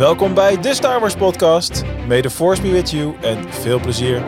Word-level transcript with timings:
Welkom 0.00 0.34
bij 0.34 0.60
de 0.60 0.74
Star 0.74 1.00
Wars 1.00 1.14
podcast. 1.14 1.84
May 2.08 2.22
the 2.22 2.30
force 2.30 2.62
be 2.62 2.70
with 2.70 2.90
you 2.90 3.14
en 3.20 3.52
veel 3.52 3.80
plezier. 3.80 4.22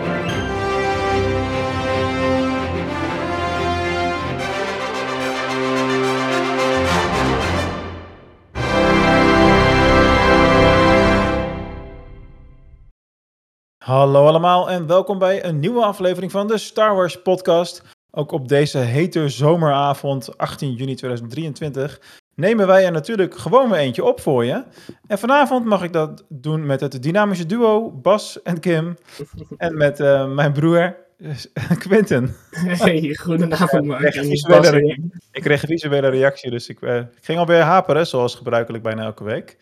Hallo 13.79 14.27
allemaal 14.27 14.70
en 14.70 14.86
welkom 14.86 15.18
bij 15.18 15.45
een 15.45 15.59
nieuwe 15.59 15.84
aflevering 15.84 16.32
van 16.32 16.46
de 16.46 16.59
Star 16.59 16.95
Wars 16.95 17.23
podcast. 17.23 17.82
Ook 18.11 18.32
op 18.32 18.48
deze 18.48 18.79
hete 18.79 19.29
zomeravond, 19.29 20.39
18 20.39 20.73
juni 20.73 20.95
2023, 20.95 22.00
nemen 22.34 22.66
wij 22.66 22.84
er 22.84 22.92
natuurlijk 22.92 23.36
gewoon 23.38 23.70
weer 23.70 23.78
eentje 23.78 24.04
op 24.04 24.20
voor 24.20 24.44
je. 24.44 24.64
En 25.06 25.18
vanavond 25.18 25.64
mag 25.64 25.82
ik 25.82 25.92
dat 25.92 26.24
doen 26.28 26.66
met 26.66 26.80
het 26.80 27.02
dynamische 27.02 27.46
duo 27.46 27.90
Bas 27.90 28.42
en 28.42 28.60
Kim. 28.60 28.96
En 29.56 29.77
met 29.77 30.00
eh, 30.00 30.32
mijn 30.34 30.52
broer 30.52 30.96
eh, 31.16 31.70
Quinten. 31.84 32.34
Hey, 32.50 33.14
goedenavond 33.14 33.84
Mark. 33.84 34.02
Ik 34.02 34.10
kreeg, 34.10 34.24
een 34.24 34.30
visuele 34.30 34.98
ik 35.32 35.42
kreeg 35.42 35.62
een 35.62 35.68
visuele 35.68 36.09
reactie, 36.09 36.50
dus 36.50 36.68
ik, 36.68 36.80
eh, 36.80 36.96
ik 36.96 37.06
ging 37.20 37.38
alweer 37.38 37.60
haperen, 37.60 38.06
zoals 38.06 38.34
gebruikelijk 38.34 38.82
bijna 38.82 39.02
elke 39.02 39.24
week. 39.24 39.59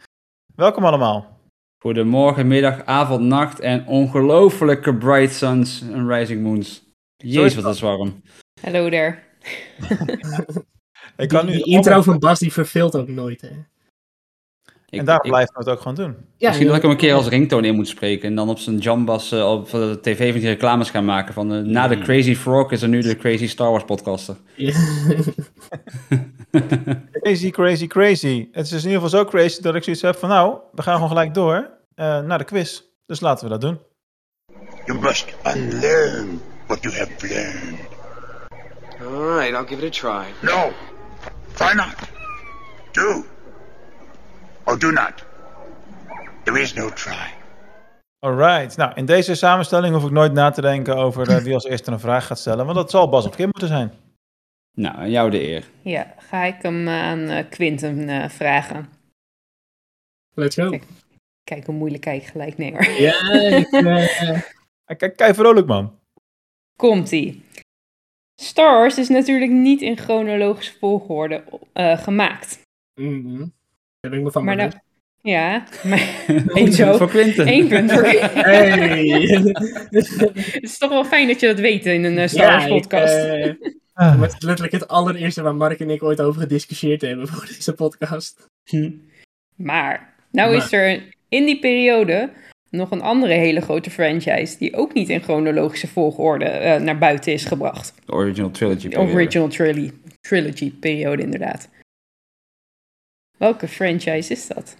Welkom 0.54 0.84
allemaal. 0.84 1.38
Goedemorgen, 1.78 2.46
middag, 2.46 2.84
avond, 2.84 3.20
nacht 3.20 3.60
en 3.60 3.86
ongelofelijke 3.86 4.94
bright 4.94 5.34
suns 5.34 5.82
en 5.82 6.08
rising 6.08 6.42
moons. 6.42 6.88
Jezus, 7.16 7.62
wat 7.62 7.74
is 7.74 7.80
warm. 7.80 8.22
Hallo 8.60 8.90
daar. 8.90 9.28
Ik 11.20 11.28
kan 11.28 11.46
nu 11.46 11.52
die, 11.52 11.64
die 11.64 11.74
intro 11.74 12.02
van 12.02 12.18
Bas 12.18 12.38
die 12.38 12.52
verveelt 12.52 12.96
ook 12.96 13.08
nooit. 13.08 13.40
Hè? 13.40 13.48
Ik, 14.90 14.98
En 14.98 15.04
daar 15.04 15.20
we 15.22 15.48
het 15.52 15.68
ook 15.68 15.78
gewoon 15.80 15.94
doen. 15.94 16.16
Ja, 16.36 16.48
misschien 16.48 16.66
dat 16.66 16.76
ik 16.76 16.82
hem 16.82 16.90
een 16.90 16.96
keer 16.96 17.14
als 17.14 17.28
ringtone 17.28 17.66
in 17.66 17.74
moet 17.74 17.88
spreken 17.88 18.28
en 18.28 18.34
dan 18.34 18.48
op 18.48 18.58
zijn 18.58 18.78
jambas 18.78 19.32
eh, 19.32 19.50
op 19.50 19.70
de 19.70 19.98
tv 20.02 20.30
van 20.30 20.40
die 20.40 20.48
reclames 20.48 20.90
gaan 20.90 21.04
maken 21.04 21.34
van 21.34 21.52
eh, 21.52 21.60
na 21.60 21.88
de 21.88 21.98
Crazy 21.98 22.34
Frog 22.34 22.72
is 22.72 22.82
er 22.82 22.88
nu 22.88 23.00
de 23.00 23.16
Crazy 23.16 23.48
Star 23.48 23.70
Wars 23.70 23.84
podcaster. 23.84 24.36
Ja. 24.56 24.74
Crazy, 27.20 27.50
crazy, 27.50 27.86
crazy. 27.86 28.48
Het 28.52 28.64
is 28.64 28.70
dus 28.70 28.84
in 28.84 28.90
ieder 28.90 29.02
geval 29.02 29.18
zo 29.18 29.24
crazy 29.24 29.62
dat 29.62 29.74
ik 29.74 29.82
zoiets 29.82 30.02
heb 30.02 30.16
van 30.16 30.28
nou, 30.28 30.58
we 30.72 30.82
gaan 30.82 30.94
gewoon 30.94 31.08
gelijk 31.08 31.34
door 31.34 31.70
eh, 31.94 32.20
naar 32.20 32.38
de 32.38 32.44
quiz. 32.44 32.82
Dus 33.06 33.20
laten 33.20 33.44
we 33.44 33.50
dat 33.50 33.60
doen. 33.60 33.78
You 34.84 34.98
must 34.98 35.34
unlearn 35.56 36.40
what 36.66 36.82
you 36.82 36.94
have 36.94 37.10
learned. 37.20 37.78
All 39.00 39.38
right, 39.38 39.54
I'll 39.54 39.66
give 39.66 39.86
it 39.86 40.04
a 40.04 40.22
try. 40.22 40.32
No, 40.42 40.72
try 41.60 41.74
not. 41.74 41.94
Do. 42.92 43.24
Or 44.64 44.78
do 44.78 44.90
not. 44.90 45.24
There 46.44 46.60
is 46.60 46.74
no 46.74 46.90
try. 46.90 47.28
Alright, 48.18 48.76
nou 48.76 48.92
in 48.94 49.06
deze 49.06 49.34
samenstelling 49.34 49.94
hoef 49.94 50.04
ik 50.04 50.10
nooit 50.10 50.32
na 50.32 50.50
te 50.50 50.60
denken 50.60 50.96
over 50.96 51.28
eh, 51.30 51.36
wie 51.36 51.54
als 51.54 51.64
eerste 51.64 51.90
een 51.90 52.00
vraag 52.00 52.26
gaat 52.26 52.38
stellen, 52.38 52.64
want 52.64 52.76
dat 52.76 52.90
zal 52.90 53.08
Bas 53.08 53.26
of 53.26 53.34
Kim 53.36 53.48
moeten 53.50 53.68
zijn. 53.68 53.92
Nou, 54.76 54.96
aan 54.96 55.10
jou 55.10 55.30
de 55.30 55.42
eer. 55.42 55.64
Ja, 55.82 56.14
ga 56.18 56.44
ik 56.44 56.62
hem 56.62 56.88
aan 56.88 57.28
eh, 57.28 57.48
Quinten 57.50 58.08
eh, 58.08 58.28
vragen. 58.28 58.88
Let's 60.34 60.54
go. 60.54 60.70
Kijk. 60.70 60.84
Kijk 61.44 61.66
hoe 61.66 61.74
moeilijk 61.74 62.02
kijk 62.02 62.22
gelijk. 62.24 62.58
Nee 62.58 62.72
hoor. 62.72 62.84
Ja, 62.84 63.32
ik, 63.32 63.70
eh, 63.72 64.40
Eh, 64.90 64.96
Kijk, 64.96 65.16
kijk 65.16 65.34
vrolijk 65.34 65.66
man. 65.66 65.98
Komt-ie. 66.76 67.44
Star 68.40 68.78
Wars 68.78 68.98
is 68.98 69.08
natuurlijk 69.08 69.50
niet 69.50 69.80
in 69.82 69.98
chronologische 69.98 70.72
volgorde 70.78 71.42
eh, 71.72 71.98
gemaakt. 71.98 72.58
Daar 72.94 74.10
ben 74.10 74.12
ik 74.12 74.22
me 74.22 74.30
van 74.30 74.44
Maar 74.44 74.56
nou, 74.56 74.68
bewust. 74.68 74.84
ja, 75.20 75.64
maar 75.84 75.98
zo. 76.72 76.84
punt 76.86 76.96
voor 76.98 77.08
Quinten. 77.08 77.48
Eén 77.48 77.68
punt 77.68 77.92
voor 77.92 78.02
Hey. 78.02 79.06
Het 79.90 80.58
is 80.62 80.78
toch 80.78 80.90
wel 80.90 81.04
fijn 81.04 81.26
dat 81.26 81.40
je 81.40 81.46
dat 81.46 81.58
weet 81.58 81.86
in 81.86 82.04
een 82.04 82.18
eh, 82.18 82.28
Star 82.28 82.44
ja, 82.44 82.50
Wars 82.50 82.64
ik, 82.64 82.70
podcast. 82.70 83.14
eh, 83.14 83.52
Ah. 83.94 84.18
maar 84.18 84.26
het 84.28 84.36
is 84.38 84.42
letterlijk 84.44 84.72
het 84.80 84.88
allereerste 84.88 85.42
waar 85.42 85.54
Mark 85.54 85.80
en 85.80 85.90
ik 85.90 86.02
ooit 86.02 86.20
over 86.20 86.40
gediscussieerd 86.40 87.00
hebben 87.00 87.28
voor 87.28 87.46
deze 87.46 87.72
podcast. 87.74 88.46
Maar, 89.56 90.14
nou 90.30 90.48
Maar- 90.56 90.64
is 90.64 90.72
er 90.72 91.02
in 91.28 91.44
die 91.44 91.58
periode 91.58 92.30
nog 92.70 92.90
een 92.90 93.00
andere 93.02 93.32
hele 93.32 93.60
grote 93.60 93.90
franchise 93.90 94.58
die 94.58 94.76
ook 94.76 94.94
niet 94.94 95.08
in 95.08 95.22
chronologische 95.22 95.88
volgorde 95.88 96.44
eh, 96.44 96.80
naar 96.80 96.98
buiten 96.98 97.32
is 97.32 97.44
gebracht. 97.44 97.94
De 98.04 98.12
original 98.12 98.50
trilogy. 98.50 98.82
De 98.82 98.88
periode. 98.88 99.12
original 99.12 99.48
trilogy, 99.48 99.92
trilogy 100.20 100.72
periode 100.72 101.22
inderdaad. 101.22 101.68
Welke 103.38 103.68
franchise 103.68 104.32
is 104.32 104.46
dat? 104.46 104.76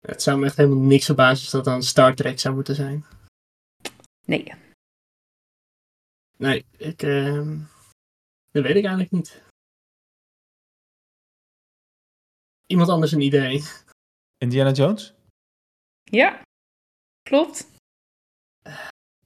Het 0.00 0.22
zou 0.22 0.38
me 0.38 0.46
echt 0.46 0.56
helemaal 0.56 0.78
niks 0.84 1.04
verbazen 1.04 1.42
als 1.42 1.50
dat 1.50 1.64
dan 1.64 1.82
Star 1.82 2.14
Trek 2.14 2.38
zou 2.38 2.54
moeten 2.54 2.74
zijn. 2.74 3.04
Nee. 4.26 4.52
Nee, 6.36 6.64
ik, 6.76 7.02
ehm, 7.02 7.58
dat 8.50 8.62
weet 8.62 8.76
ik 8.76 8.84
eigenlijk 8.84 9.10
niet. 9.10 9.42
Iemand 12.66 12.88
anders 12.88 13.12
een 13.12 13.20
idee? 13.20 13.62
Indiana 14.38 14.70
Jones? 14.70 15.14
Ja, 16.10 16.40
klopt. 17.22 17.66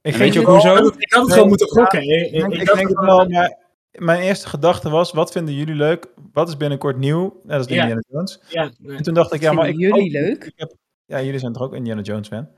Ik 0.03 0.15
weet 0.15 0.33
je 0.33 0.41
ook 0.41 0.47
wel- 0.47 0.55
hoezo? 0.55 0.77
Ik 0.99 1.13
had 1.13 1.25
het 1.25 1.33
gewoon 1.33 1.49
moeten 1.49 1.69
gokken. 1.69 2.03
Ik, 2.03 2.33
denk- 2.33 2.57
het 2.81 2.93
wel, 3.01 3.29
maar 3.29 3.57
mijn 3.91 4.21
eerste 4.23 4.49
gedachte 4.49 4.91
was, 4.91 5.13
wat 5.13 5.33
vinden 5.33 5.55
jullie 5.55 5.75
leuk? 5.75 6.07
Wat 6.33 6.49
is 6.49 6.57
binnenkort 6.57 6.97
nieuw? 6.97 7.41
Dat 7.45 7.61
is 7.61 7.67
de 7.67 7.75
Ja. 7.75 7.81
Indiana 7.81 8.03
Jones. 8.09 8.41
Ja, 8.49 8.71
nee. 8.79 8.97
En 8.97 9.03
toen 9.03 9.15
dacht 9.15 9.33
ik, 9.33 9.41
ja, 9.41 9.53
maar 9.53 9.69
ik 9.69 9.75
Vinden 9.77 10.03
jullie 10.05 10.21
ook- 10.21 10.27
leuk? 10.27 10.45
ik 10.45 10.53
heb- 10.57 10.75
ja, 11.05 11.21
jullie 11.23 11.39
zijn 11.41 11.53
toch 11.53 11.63
ook 11.63 11.75
Indiana 11.75 12.01
Jones 12.01 12.29
fan? 12.29 12.49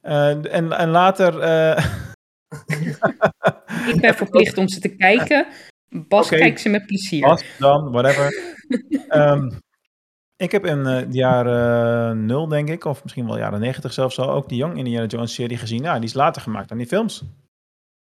Eh, 0.00 0.28
en, 0.54 0.72
en 0.72 0.88
later... 0.88 1.40
eh, 1.40 1.84
Ik 3.94 4.00
ben 4.00 4.14
verplicht 4.14 4.58
om 4.58 4.68
ze 4.68 4.80
te 4.80 4.96
kijken. 4.96 5.46
Bas 5.88 6.26
Oké. 6.26 6.36
kijkt 6.36 6.60
ze 6.60 6.68
met 6.68 6.86
plezier. 6.86 7.20
Bas, 7.20 7.44
dan, 7.58 7.90
whatever. 7.92 8.54
Ehm, 9.08 9.50
ik 10.36 10.52
heb 10.52 10.66
in 10.66 10.86
eh, 10.86 10.98
de 11.10 11.16
jaren 11.16 12.26
nul, 12.26 12.48
denk 12.48 12.68
ik, 12.68 12.84
of 12.84 13.02
misschien 13.02 13.26
wel 13.26 13.38
jaren 13.38 13.60
negentig 13.60 13.92
zelfs 13.92 14.18
al, 14.18 14.30
ook 14.30 14.48
die 14.48 14.58
Young 14.58 14.76
Indiana 14.78 15.06
Jones 15.06 15.34
serie 15.34 15.56
gezien. 15.56 15.82
Ja, 15.82 15.94
die 15.94 16.04
is 16.08 16.14
later 16.14 16.42
gemaakt 16.42 16.68
dan 16.68 16.78
die 16.78 16.86
films. 16.86 17.22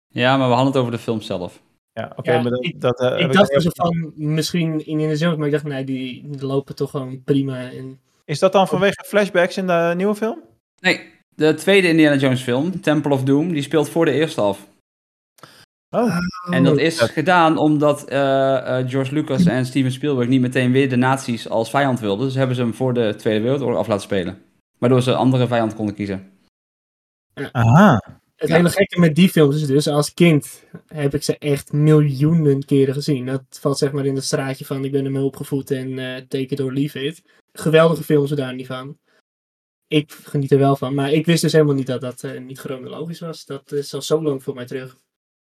Ja, 0.08 0.36
maar 0.36 0.48
we 0.48 0.54
hadden 0.54 0.72
het 0.72 0.80
over 0.80 0.92
de 0.92 0.98
film 0.98 1.20
zelf. 1.20 1.62
Ja, 1.92 2.12
oké, 2.16 2.32
Ja, 2.32 2.42
maar 2.42 2.50
dat, 2.50 2.64
ik- 2.64 2.80
dat, 2.80 3.00
eh, 3.00 3.10
heb 3.10 3.18
Ik 3.20 3.32
dacht 3.32 3.52
dus 3.52 3.66
van 3.74 4.12
misschien 4.14 4.86
Indiana 4.86 5.14
Jones, 5.14 5.36
maar 5.36 5.46
ik 5.46 5.52
dacht 5.52 5.64
nee, 5.64 5.84
die, 5.84 6.28
die 6.30 6.46
lopen 6.46 6.74
toch 6.74 6.90
gewoon 6.90 7.22
prima. 7.24 7.70
En... 7.70 8.00
Is 8.24 8.38
dat 8.38 8.52
dan 8.52 8.68
vanwege 8.68 9.04
flashbacks 9.06 9.56
in 9.56 9.66
de 9.66 9.92
nieuwe 9.96 10.14
film? 10.14 10.42
Nee, 10.80 11.00
de 11.34 11.54
tweede 11.54 11.88
Indiana 11.88 12.16
Jones 12.16 12.42
film, 12.42 12.80
Temple 12.80 13.12
of 13.12 13.22
Doom, 13.22 13.52
die 13.52 13.62
speelt 13.62 13.88
voor 13.88 14.04
de 14.04 14.10
eerste 14.12 14.40
af. 14.40 14.66
Oh, 15.96 16.16
En 16.50 16.64
dat 16.64 16.78
is 16.78 16.98
Ja. 16.98 17.06
gedaan 17.06 17.56
omdat 17.58 18.04
eh, 18.08 18.78
eh, 18.80 18.88
George 18.88 19.14
Lucas 19.14 19.44
en 19.46 19.66
Steven 19.66 19.92
Spielberg 19.92 20.28
niet 20.28 20.40
meteen 20.40 20.72
weer 20.72 20.88
de 20.88 20.96
nazi's 20.96 21.48
als 21.48 21.70
vijand 21.70 22.00
wilden. 22.00 22.26
Dus 22.26 22.34
hebben 22.34 22.56
ze 22.56 22.62
hem 22.62 22.74
voor 22.74 22.94
de 22.94 23.14
Tweede 23.16 23.40
Wereldoorlog 23.40 23.78
af 23.78 23.86
laten 23.86 24.02
spelen. 24.02 24.42
Waardoor 24.78 25.02
ze 25.02 25.10
een 25.10 25.16
andere 25.16 25.46
vijand 25.46 25.74
konden 25.74 25.94
kiezen. 25.94 26.30
aha. 27.52 28.02
Het 28.36 28.48
hele 28.50 28.70
gekke 28.70 29.00
met 29.00 29.14
die 29.14 29.28
films 29.28 29.56
is 29.56 29.66
dus, 29.66 29.88
als 29.88 30.14
kind 30.14 30.64
heb 30.86 31.14
ik 31.14 31.22
ze 31.22 31.38
echt 31.38 31.72
miljoenen 31.72 32.64
keren 32.64 32.94
gezien. 32.94 33.26
Dat 33.26 33.42
valt 33.60 33.78
zeg 33.78 33.92
maar 33.92 34.06
in 34.06 34.14
het 34.14 34.24
straatje 34.24 34.64
van 34.64 34.84
ik 34.84 34.92
ben 34.92 35.04
ermee 35.04 35.22
opgevoed 35.22 35.70
en 35.70 35.98
eh 35.98 36.16
take 36.28 36.46
it 36.46 36.60
or 36.60 36.72
leave 36.72 37.04
it. 37.04 37.22
Geweldige 37.52 38.02
films 38.02 38.30
er 38.30 38.36
daar 38.36 38.54
niet 38.54 38.66
van. 38.66 38.98
Ik 39.88 40.12
geniet 40.12 40.52
er 40.52 40.58
wel 40.58 40.76
van, 40.76 40.94
maar 40.94 41.12
ik 41.12 41.26
wist 41.26 41.42
dus 41.42 41.52
helemaal 41.52 41.74
niet 41.74 41.86
dat 41.86 42.00
dat 42.00 42.24
niet 42.38 42.58
chronologisch 42.58 43.20
was. 43.20 43.44
Dat 43.44 43.72
is 43.72 43.94
al 43.94 44.02
zo 44.02 44.22
lang 44.22 44.42
voor 44.42 44.54
mij 44.54 44.66
terug. 44.66 44.96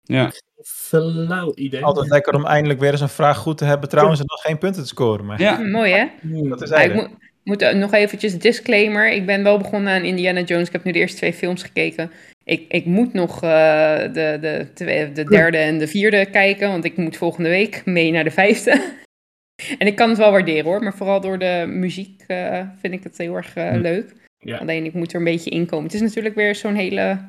Ja. 0.04 0.32
Flauw 0.64 1.52
idee. 1.56 1.84
Altijd 1.84 2.10
lekker 2.10 2.34
om 2.34 2.46
eindelijk 2.46 2.80
weer 2.80 2.92
eens 2.92 3.02
een 3.02 3.10
vraag 3.10 3.38
goed 3.38 3.58
te 3.58 3.66
hebben 3.66 3.90
trouwens 3.90 4.20
en 4.20 4.26
nog 4.28 4.42
geen 4.42 4.58
punten 4.58 4.82
te 4.82 4.88
scoren. 4.88 5.26
Maar 5.26 5.42
ja. 5.42 5.58
Mooi 5.58 5.92
hè? 5.92 6.06
Hmm. 6.22 6.50
dat 6.50 6.62
is 6.62 6.70
Maar 6.70 6.84
ik 6.84 6.86
eigenlijk. 6.92 7.16
moet, 7.44 7.62
eh, 7.62 7.74
nog 7.76 7.94
eventjes 7.94 8.38
disclaimer. 8.40 9.12
Ik 9.12 9.26
ben 9.26 9.44
wel 9.44 9.58
begonnen 9.58 9.94
aan 9.94 10.04
Indiana 10.04 10.42
Jones. 10.42 10.68
Ik 10.68 10.74
heb 10.74 10.84
nu 10.84 10.92
de 10.92 11.00
eerste 11.00 11.18
twee 11.18 11.34
films 11.34 11.64
gekeken. 11.64 12.12
Ik, 12.44 12.66
ik 12.72 12.86
moet 12.86 13.14
nog 13.14 13.44
eh, 13.44 13.98
de, 14.02 14.38
de, 14.42 14.68
twee- 14.74 15.12
de 15.12 15.24
derde 15.24 15.58
en 15.58 15.78
de 15.78 15.88
vierde 15.88 16.26
kijken. 16.26 16.70
Want 16.70 16.86
ik 16.86 16.98
moet 16.98 17.18
volgende 17.18 17.50
week 17.50 17.82
mee 17.86 18.12
naar 18.12 18.24
de 18.24 18.32
vijfde. 18.32 18.72
en 19.80 19.88
ik 19.88 19.96
kan 19.96 20.10
het 20.10 20.18
wel 20.18 20.32
waarderen 20.32 20.66
hoor. 20.66 20.84
Maar 20.84 20.94
vooral 20.96 21.22
door 21.22 21.38
de 21.40 21.66
muziek 21.68 22.24
eh, 22.28 22.62
vind 22.82 22.94
ik 22.94 23.04
het 23.04 23.18
heel 23.18 23.36
erg 23.36 23.56
eh, 23.56 23.70
Hm. 23.70 23.78
leuk. 23.80 24.14
Ja. 24.40 24.58
Alleen 24.58 24.86
ik 24.86 24.94
moet 24.94 25.12
er 25.14 25.18
een 25.18 25.24
beetje 25.24 25.50
inkomen. 25.50 25.86
Het 25.86 25.94
is 25.94 26.02
natuurlijk 26.02 26.36
weer 26.36 26.56
zo'n 26.56 26.76
hele 26.76 27.20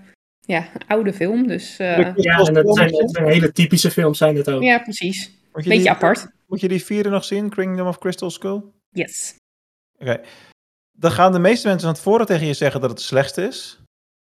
ja, 0.47 0.69
oude 0.87 1.13
film. 1.13 1.47
Dus 1.47 1.79
eh, 1.79 1.99
Ja, 2.17 2.39
en 2.39 2.55
dat 2.55 2.77
zijn, 2.77 2.91
dat 2.93 3.11
zijn 3.11 3.27
hele 3.27 3.53
typische 3.53 3.91
films 3.91 4.19
zijn 4.19 4.37
het 4.37 4.51
ook. 4.51 4.63
ja, 4.63 4.79
precies. 4.79 5.31
Moet 5.53 5.63
je 5.65 5.69
Beetje 5.69 5.85
die- 5.85 5.91
apart. 5.93 6.27
Moet 6.47 6.61
je 6.61 6.69
die 6.69 6.85
vierde 6.85 7.09
nog 7.09 7.25
zien, 7.25 7.49
Kingdom 7.49 7.87
of 7.87 7.99
Crystal 7.99 8.31
Skull? 8.31 8.63
Yes. 8.91 9.35
Oké. 9.99 10.21
Dan 10.93 11.11
gaan 11.11 11.33
de 11.33 11.39
meeste 11.39 11.69
mensen 11.69 11.87
van 11.87 11.97
tevoren 11.97 12.27
tegen 12.27 12.47
je 12.47 12.55
zeggen 12.55 12.81
dat 12.81 12.91
het 12.91 12.99
de 12.99 13.05
slechtste 13.05 13.43
is. 13.43 13.81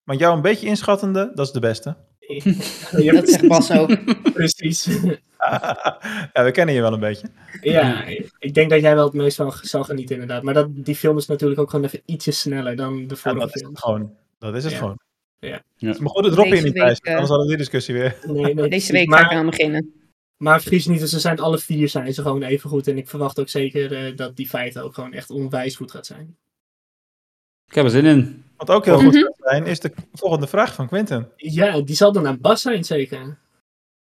Maar 0.04 0.16
jou 0.16 0.36
een 0.36 0.42
beetje 0.42 0.66
inschattende, 0.66 1.30
dat 1.34 1.46
is 1.46 1.52
de 1.52 1.60
beste. 1.60 1.96
Ja, 3.02 3.12
Dat 3.12 3.28
zegt 3.28 3.48
Bas 3.48 3.70
ook. 3.72 3.98
precies. 4.32 4.84
ja, 6.32 6.44
we 6.44 6.50
kennen 6.52 6.74
je 6.74 6.80
wel 6.80 6.92
een 6.92 7.00
beetje. 7.00 7.28
Ja, 7.60 8.04
ik 8.38 8.54
denk 8.54 8.70
dat 8.70 8.80
jij 8.80 8.94
wel 8.94 9.04
het 9.04 9.12
meest 9.14 9.36
van 9.36 9.52
zal 9.62 9.84
genieten 9.84 10.14
inderdaad. 10.14 10.42
Maar 10.42 10.54
dat, 10.54 10.68
die 10.70 10.94
film 10.96 11.16
is 11.16 11.26
natuurlijk 11.26 11.60
ook 11.60 11.70
gewoon 11.70 11.84
even 11.84 12.02
ietsje 12.04 12.30
sneller 12.30 12.76
dan 12.76 12.96
de 12.96 13.14
Ja, 13.14 13.16
vorige 13.16 13.40
dat 13.40 13.54
is 13.54 13.60
film. 13.60 13.72
het 13.72 13.82
gewoon. 13.82 14.14
Dat 14.38 14.54
is 14.56 14.62
het 14.64 14.72
Ja. 14.72 14.78
gewoon. 14.78 14.96
Ja. 15.40 15.62
Ja. 15.76 15.94
Maar 15.98 16.08
goed, 16.10 16.24
het 16.24 16.32
drop 16.34 16.48
Deze 16.48 16.64
niet 16.64 16.74
thuis, 16.74 16.98
eh, 16.98 17.10
anders 17.12 17.28
hadden 17.28 17.46
we 17.46 17.52
die 17.56 17.62
discussie 17.62 17.94
weer. 17.94 18.16
Nee, 18.26 18.54
nee, 18.54 18.68
Deze 18.68 18.92
week 18.92 19.12
ga 19.12 19.18
ik 19.20 19.26
maar, 19.26 19.38
aan 19.38 19.46
beginnen. 19.50 19.92
maar 20.36 20.60
vergis 20.60 20.86
niet, 20.86 21.00
dus 21.00 21.10
ze 21.10 21.20
zijn 21.20 21.38
alle 21.38 21.58
vier 21.58 21.88
zijn 21.88 22.14
ze 22.14 22.22
gewoon 22.22 22.42
even 22.42 22.70
goed. 22.70 22.86
En 22.88 22.98
ik 22.98 23.08
verwacht 23.08 23.40
ook 23.40 23.48
zeker 23.48 23.92
eh, 24.06 24.16
dat 24.16 24.36
die 24.36 24.48
vijfde 24.48 24.82
ook 24.82 24.94
gewoon 24.94 25.12
echt 25.12 25.30
onwijs 25.30 25.76
goed 25.76 25.90
gaat 25.90 26.06
zijn. 26.06 26.36
Ik 27.66 27.74
heb 27.74 27.84
er 27.84 27.90
zin 27.90 28.04
in. 28.04 28.44
Wat 28.56 28.70
ook 28.70 28.84
heel 28.84 28.94
Mhm. 28.96 29.04
goed 29.04 29.14
zou 29.14 29.32
zijn, 29.36 29.66
is 29.66 29.80
de 29.80 29.92
volgende 30.12 30.46
vraag 30.46 30.74
van 30.74 30.86
Quinten. 30.88 31.28
Ja, 31.36 31.80
die 31.80 31.96
zal 31.96 32.12
dan 32.12 32.26
aan 32.26 32.40
Bas 32.40 32.62
zijn 32.62 32.84
zeker. 32.84 33.38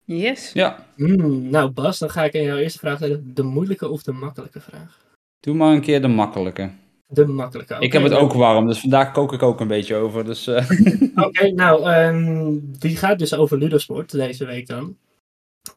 Yes. 0.05 0.51
Ja, 0.53 0.85
Hmm, 0.95 1.49
nou 1.49 1.69
Bas, 1.69 1.99
dan 1.99 2.09
ga 2.09 2.23
ik 2.23 2.35
aan 2.35 2.41
jouw 2.43 2.57
eerste 2.57 2.79
vraag 2.79 2.97
stellen. 2.97 3.31
De 3.33 3.43
moeilijke 3.43 3.89
of 3.89 4.03
de 4.03 4.11
makkelijke 4.11 4.59
vraag? 4.61 5.05
doe 5.39 5.55
maar 5.55 5.73
een 5.73 5.81
keer 5.81 6.01
de 6.01 6.07
makkelijke. 6.07 6.71
De 7.09 7.25
makkelijke. 7.25 7.75
Ik 7.79 7.93
heb 7.93 8.03
het 8.03 8.13
ook 8.13 8.33
warm, 8.33 8.67
dus 8.67 8.79
vandaag 8.79 9.11
kook 9.11 9.33
ik 9.33 9.41
ook 9.41 9.59
een 9.59 9.67
beetje 9.67 9.95
over. 9.95 10.25
Dus, 10.25 10.47
eh, 10.47 10.69
Oké, 11.25 11.51
nou, 11.51 11.91
ehm, 11.91 12.57
die 12.61 12.97
gaat 12.97 13.19
dus 13.19 13.33
over 13.33 13.57
Ludosport 13.57 14.11
deze 14.11 14.45
week 14.45 14.67
dan. 14.67 14.97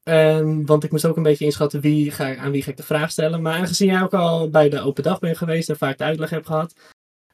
Ehm, 0.02 0.64
want 0.64 0.84
ik 0.84 0.90
moest 0.90 1.04
ook 1.04 1.16
een 1.16 1.22
beetje 1.22 1.44
inschatten 1.44 1.80
wie 1.80 2.10
ga, 2.10 2.36
aan 2.36 2.50
wie 2.50 2.62
ga 2.62 2.70
ik 2.70 2.76
de 2.76 2.82
vraag 2.82 3.10
stellen. 3.10 3.42
Maar 3.42 3.54
aangezien 3.54 3.88
jij 3.88 4.02
ook 4.02 4.14
al 4.14 4.50
bij 4.50 4.68
de 4.68 4.80
open 4.80 5.02
dag 5.02 5.18
bent 5.18 5.36
geweest 5.36 5.68
en 5.68 5.76
vaak 5.76 5.98
de 5.98 6.04
uitleg 6.04 6.30
hebt 6.30 6.46
gehad. 6.46 6.74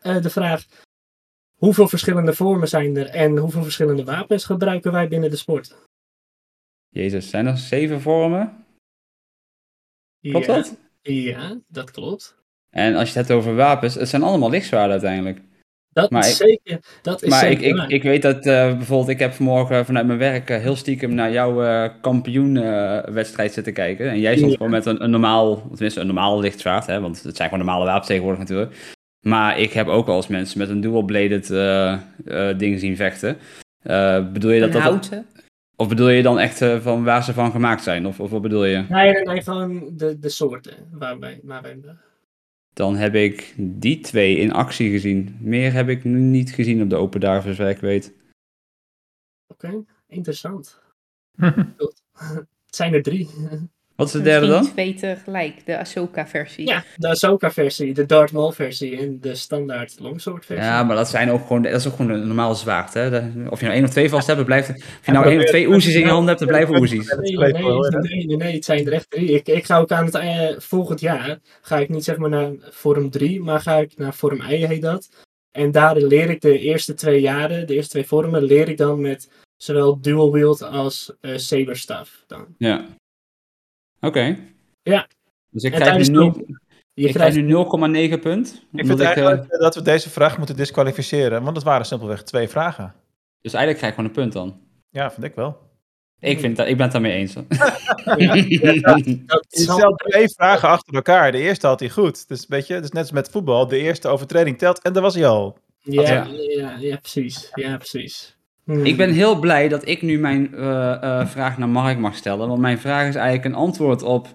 eh, 0.00 0.22
de 0.22 0.31
vraag, 0.31 0.66
hoeveel 1.58 1.88
verschillende 1.88 2.32
vormen 2.32 2.69
zijn 2.69 2.96
er 2.96 3.06
en 3.06 3.37
hoeveel 3.37 3.62
verschillende 3.62 4.04
wapens 4.04 4.44
gebruiken 4.44 4.93
wij 4.93 5.08
binnen 5.08 5.31
de 5.31 5.37
sport? 5.37 5.76
Jezus, 6.88 7.31
zijn 7.31 7.46
er 7.46 7.58
zeven 7.58 8.00
vormen? 8.00 8.66
Klopt 10.20 10.46
ja, 10.46 10.54
dat? 10.54 10.76
Ja, 11.02 11.60
dat 11.69 11.90
klopt. 11.90 12.37
En 12.76 12.94
als 12.94 13.12
je 13.12 13.19
het 13.19 13.28
hebt 13.28 13.40
over 13.40 13.55
wapens, 13.55 13.94
het 13.94 14.08
zijn 14.08 14.23
allemaal 14.23 14.50
lichtzwaarden 14.50 14.90
uiteindelijk. 14.90 15.40
Dat 15.93 16.11
Maar 16.11 16.26
is 16.26 16.40
ik- 16.40 16.49
zeker. 16.64 16.84
Dat 17.02 17.23
is 17.23 17.28
Maar 17.28 17.50
ik, 17.50 17.58
zeker 17.61 17.82
ik, 17.84 17.90
ik 17.90 18.02
weet 18.02 18.23
dat 18.23 18.46
eh, 18.46 18.76
bijvoorbeeld, 18.76 19.08
ik 19.08 19.19
heb 19.19 19.32
vanmorgen 19.32 19.84
vanuit 19.87 20.06
mijn 20.06 20.19
werk 20.19 20.50
eh, 20.50 20.58
heel 20.61 20.76
stiekem 20.76 21.14
naar 21.14 21.32
jouw 21.32 21.62
eh 21.62 21.88
kampioenwedstrijd 22.00 23.52
zitten 23.52 23.73
kijken. 23.73 24.11
En 24.11 24.20
jij 24.20 24.37
stond 24.37 24.50
Ja. 24.50 24.56
gewoon 24.56 24.73
met 24.73 24.87
een, 24.87 25.02
een 25.05 25.11
normaal, 25.11 25.69
tenminste 25.70 26.00
een 26.00 26.06
normaal 26.06 26.40
lichtzwaard, 26.40 26.87
hè, 26.87 27.00
want 27.00 27.23
het 27.23 27.37
zijn 27.37 27.49
gewoon 27.49 27.64
normale 27.64 27.84
wapens 27.87 28.06
tegenwoordig 28.06 28.40
natuurlijk. 28.40 28.94
Maar 29.26 29.58
ik 29.58 29.72
heb 29.72 29.87
ook 29.87 30.06
wel 30.06 30.17
eens 30.17 30.26
mensen 30.26 30.58
met 30.58 30.69
een 30.69 30.81
dual-bladed 30.81 31.50
eh, 31.50 31.93
eh, 31.93 32.58
ding 32.58 32.81
zien 32.81 32.96
vechten. 32.96 33.37
Eh, 33.82 34.25
bedoel 34.32 34.50
je 34.50 34.61
dat 34.61 34.69
Een 34.69 34.75
dat... 34.75 34.82
houten. 34.82 35.26
Of 35.76 35.88
bedoel 35.88 36.08
je 36.08 36.22
dan 36.22 36.38
echt 36.38 36.64
van 36.81 37.05
waar 37.05 37.25
ze 37.25 37.32
van 37.32 37.50
gemaakt 37.50 37.82
zijn? 37.82 38.06
Of, 38.06 38.20
of 38.20 38.31
wat 38.31 38.43
bedoel 38.43 38.64
je? 38.64 38.84
Nee, 38.88 39.12
nee, 39.12 39.22
nee, 39.22 39.43
gewoon 39.43 39.90
de, 39.96 40.19
de 40.19 40.29
soorten 40.29 40.72
waarbij, 40.93 41.40
waarbij 41.43 41.76
we- 41.82 41.94
Dan 42.76 42.96
heb 42.96 43.14
ik 43.14 43.55
die 43.58 44.00
twee 44.00 44.37
in 44.37 44.52
actie 44.52 44.90
gezien. 44.90 45.37
Meer 45.40 45.73
heb 45.73 45.88
ik 45.88 46.05
nu 46.05 46.20
niet 46.20 46.50
gezien 46.50 46.82
op 46.82 46.90
de 46.90 46.96
open 46.96 47.20
dagen, 47.20 47.43
voor 47.43 47.55
zover 47.55 47.70
ik 47.70 47.81
weet. 47.81 48.14
Oké, 49.46 49.84
interessant. 50.06 50.82
Goed. 51.76 52.02
Het 52.67 52.76
zijn 52.76 52.94
er 52.94 53.02
drie. 53.02 53.28
Wat 53.96 54.06
is 54.06 54.12
de 54.12 54.22
derde 54.22 54.46
dan? 54.46 54.70
twee 54.70 54.94
tegelijk. 54.94 55.66
De 55.66 55.78
Ahsoka-versie. 55.78 56.66
Ja, 56.66 56.84
de 56.96 57.08
Ahsoka-versie, 57.08 57.94
de 57.94 58.06
Darth 58.06 58.32
Maul-versie 58.32 58.98
en 58.98 59.20
de 59.20 59.34
standaard 59.34 59.94
longsword-versie. 60.00 60.64
Ja, 60.66 60.82
maar 60.82 60.96
dat 60.96 61.08
zijn 61.08 61.31
ook 61.31 61.46
gewoon, 61.46 61.62
dat 61.62 61.72
is 61.72 61.87
ook 61.87 61.96
gewoon 61.96 62.10
een 62.10 62.26
normaal 62.26 62.54
zwaard. 62.54 62.94
Hè? 62.94 63.10
De- 63.10 63.50
of 63.50 63.58
je 63.58 63.64
nou 63.64 63.76
één 63.76 63.84
of 63.87 63.90
twee 63.90 64.08
vast 64.08 64.26
hebt, 64.26 64.38
het 64.38 64.46
blijft. 64.46 64.69
Of 64.70 65.06
je 65.06 65.12
nou 65.12 65.26
één 65.26 65.38
of 65.38 65.44
twee 65.44 65.69
oezies 65.69 65.94
in 65.94 66.00
je 66.00 66.06
hand 66.08 66.26
hebt, 66.26 66.38
dan 66.38 66.48
blijven 66.48 66.78
oezies. 66.78 67.14
Nee, 67.14 67.37
nee, 67.52 68.26
nee, 68.26 68.37
nee, 68.37 68.54
het 68.54 68.64
zijn 68.64 68.87
er 68.87 68.93
echt 68.93 69.10
drie. 69.10 69.31
Ik, 69.31 69.48
ik 69.48 69.64
ga 69.64 69.78
ook 69.78 69.90
aan 69.90 70.04
het 70.04 70.14
eh, 70.14 70.48
volgend 70.58 71.00
jaar, 71.00 71.38
ga 71.60 71.78
ik 71.78 71.88
niet 71.88 72.04
zeg 72.04 72.16
maar 72.16 72.31
naar 72.31 72.50
Vorm 72.60 73.10
3, 73.10 73.40
maar 73.43 73.60
ga 73.60 73.76
ik 73.76 73.93
naar 73.96 74.14
Vorm 74.14 74.40
I 74.40 74.66
heet 74.66 74.82
dat. 74.82 75.08
En 75.50 75.70
daar 75.70 75.96
leer 75.96 76.31
ik 76.31 76.40
de 76.40 76.58
eerste 76.58 76.94
twee 76.94 77.20
jaren, 77.20 77.66
de 77.66 77.75
eerste 77.75 77.90
twee 77.90 78.06
vormen, 78.06 78.43
leer 78.43 78.69
ik 78.69 78.76
dan 78.76 79.00
met 79.00 79.31
zowel 79.56 80.00
dual 80.00 80.32
wield 80.32 80.62
als 80.62 81.12
eh 81.20 81.37
saberstaff 81.37 82.25
dan. 82.26 82.46
Ja. 82.58 82.84
Oké. 84.00 84.37
Ja. 84.82 85.06
Dus 85.50 85.62
ik 85.62 85.72
krijg 85.72 86.08
nu, 86.08 86.14
nul- 86.14 86.32
de- 86.32 86.58
Je 86.94 87.06
ik 87.06 87.14
krijg 87.14 87.32
krijgt 87.32 87.48
nu 87.48 88.08
0,9 88.16 88.20
punt. 88.20 88.62
Ik 88.72 88.87
vind 88.87 89.00
eh, 89.00 89.06
eigenlijk 89.06 89.44
eh, 89.52 89.58
dat 89.60 89.75
we 89.75 89.82
deze 89.82 90.10
vraag 90.10 90.38
moeten 90.38 90.56
disqualificeren, 90.56 91.43
want 91.43 91.56
het 91.56 91.64
waren 91.64 91.87
simpelweg 91.87 92.22
twee 92.22 92.48
vragen. 92.48 92.94
dus 93.40 93.52
eigenlijk 93.52 93.76
krijg 93.78 93.93
ik 93.93 93.98
gewoon 93.98 94.04
een 94.10 94.31
punt 94.31 94.32
dan. 94.32 94.60
Ja, 94.90 95.10
vind 95.10 95.25
ik 95.26 95.34
wel. 95.34 95.64
Ik, 96.20 96.40
vind 96.40 96.56
dat, 96.56 96.66
ik 96.66 96.75
ben 96.76 96.82
het 96.82 96.93
daarmee 96.93 97.12
eens. 97.12 97.32
dat 97.32 97.44
Je 98.98 99.20
stelt 99.48 99.98
twee 99.98 100.28
vragen 100.28 100.69
achter 100.69 100.94
elkaar. 100.94 101.32
De 101.32 101.38
eerste 101.38 101.66
had 101.66 101.81
hij 101.81 101.90
goed. 101.90 102.28
Dus 102.28 102.46
weet 102.46 102.66
je, 102.66 102.75
het 102.75 102.84
is 102.84 102.90
net 102.90 103.02
als 103.02 103.12
met 103.12 103.28
voetbal. 103.31 103.66
De 103.69 103.78
eerste 103.78 104.08
overtreding 104.08 104.58
telt 104.58 104.82
en 104.82 104.93
daar 104.93 105.02
was 105.02 105.14
hij 105.14 105.26
al. 105.26 105.58
ja, 105.81 106.02
Ja. 106.02 106.26
ja, 106.56 106.76
ja, 106.78 106.96
precies. 106.96 107.50
Ja, 107.54 107.76
precies. 107.76 108.37
Hmm. 108.67 108.85
Ik 108.85 108.97
ben 108.97 109.13
heel 109.13 109.39
blij 109.39 109.69
dat 109.69 109.89
ik 109.89 110.03
nu 110.03 110.19
mijn 110.19 110.55
eh, 110.55 111.03
eh, 111.03 111.27
vraag 111.27 111.59
naar 111.59 111.69
Mark 111.69 111.99
mag 111.99 112.15
stellen. 112.15 112.49
Want 112.49 112.61
mijn 112.61 112.79
vraag 112.79 113.09
is 113.09 113.15
eigenlijk 113.15 113.45
een 113.45 113.61
antwoord 113.61 114.03
op 114.03 114.29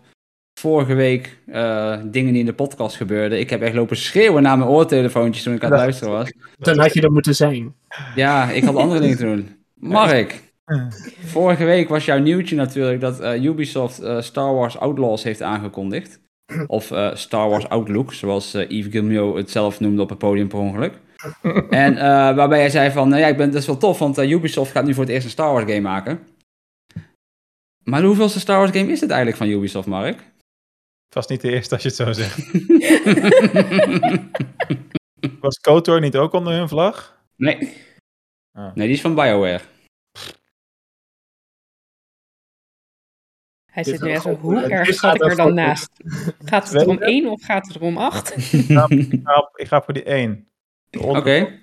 vorige 0.59 0.93
week 0.93 1.37
eh, 1.45 1.97
dingen 2.05 2.31
die 2.31 2.39
in 2.39 2.45
de 2.45 2.53
podcast 2.53 2.95
gebeurden. 2.95 3.39
Ik 3.39 3.49
heb 3.49 3.61
echt 3.61 3.75
lopen 3.75 3.97
schreeuwen 3.97 4.43
naar 4.43 4.57
mijn 4.57 4.69
oortelefoontjes 4.69 5.43
toen 5.43 5.53
ik 5.53 5.63
aan 5.63 5.71
het 5.71 5.79
luisteren 5.79 6.13
was. 6.13 6.33
Dan 6.57 6.79
had 6.79 6.93
je 6.93 7.01
er 7.01 7.11
moeten 7.11 7.35
zijn. 7.35 7.75
Ja, 8.15 8.49
ik 8.49 8.63
had 8.63 8.75
andere 8.75 8.99
dingen 8.99 9.17
te 9.17 9.23
doen. 9.23 9.49
Mark, 9.73 10.53
vorige 11.25 11.63
week 11.63 11.89
was 11.89 12.05
jouw 12.05 12.19
nieuwtje 12.19 12.55
natuurlijk 12.55 13.01
dat 13.01 13.23
Ubisoft 13.23 14.01
Star 14.19 14.53
Wars 14.53 14.77
Outlaws 14.77 15.23
heeft 15.23 15.41
aangekondigd. 15.41 16.19
Of 16.67 16.91
eh, 16.91 17.15
Star 17.15 17.49
Wars 17.49 17.69
Outlook, 17.69 18.13
zoals 18.13 18.51
Yves 18.51 18.91
Guillemot 18.91 19.35
het 19.35 19.51
zelf 19.51 19.79
noemde 19.79 20.01
op 20.01 20.09
het 20.09 20.17
podium 20.17 20.47
per 20.47 20.59
ongeluk. 20.59 20.93
en 21.69 21.97
eh, 21.97 22.35
waarbij 22.35 22.59
jij 22.59 22.69
zei 22.69 22.91
van, 22.91 23.09
nou 23.09 23.21
ja, 23.21 23.27
ik 23.27 23.37
ben, 23.37 23.51
dat 23.51 23.61
is 23.61 23.67
wel 23.67 23.77
tof, 23.77 23.99
want 23.99 24.17
eh, 24.17 24.29
Ubisoft 24.29 24.71
gaat 24.71 24.85
nu 24.85 24.93
voor 24.93 25.03
het 25.03 25.11
eerst 25.11 25.25
een 25.25 25.31
Star 25.31 25.53
Wars 25.53 25.65
game 25.65 25.81
maken. 25.81 26.27
Maar 27.83 28.01
hoeveelste 28.01 28.39
Star 28.39 28.57
Wars 28.57 28.71
game 28.71 28.91
is 28.91 29.01
het 29.01 29.09
eigenlijk 29.09 29.37
van 29.37 29.47
Ubisoft, 29.47 29.87
Mark? 29.87 30.17
Het 31.05 31.13
was 31.13 31.27
niet 31.27 31.41
de 31.41 31.51
eerste 31.51 31.73
als 31.73 31.83
je 31.83 31.89
het 31.89 31.97
zo 31.97 32.11
zegt. 32.11 32.37
Was 35.41 35.59
KOTOR 35.59 35.99
niet 35.99 36.17
ook 36.17 36.33
onder 36.33 36.53
hun 36.53 36.69
vlag? 36.69 37.19
nee. 37.35 37.73
Ah. 38.51 38.75
Nee, 38.75 38.87
die 38.87 38.95
is 38.95 39.01
van 39.01 39.15
BioWare. 39.15 39.61
Hij 43.71 43.83
zit 43.83 44.01
nu 44.01 44.11
echt 44.11 44.21
zo, 44.21 44.35
hoe 44.35 44.61
erg 44.61 44.87
gaat 44.87 44.95
zat 44.95 45.15
ik 45.15 45.21
er 45.21 45.35
dan 45.35 45.53
naast? 45.53 45.91
Gaat 46.45 46.71
het 46.71 46.81
er 46.81 46.87
om 46.87 46.97
één 46.97 47.29
of 47.29 47.43
gaat 47.43 47.67
het 47.67 47.75
er 47.75 47.81
om 47.81 47.97
acht? 47.97 48.53
Ik 48.53 48.65
ga, 49.23 49.49
ik 49.55 49.67
ga 49.67 49.81
voor 49.81 49.93
die 49.93 50.03
één. 50.03 50.50
Oké. 50.99 51.59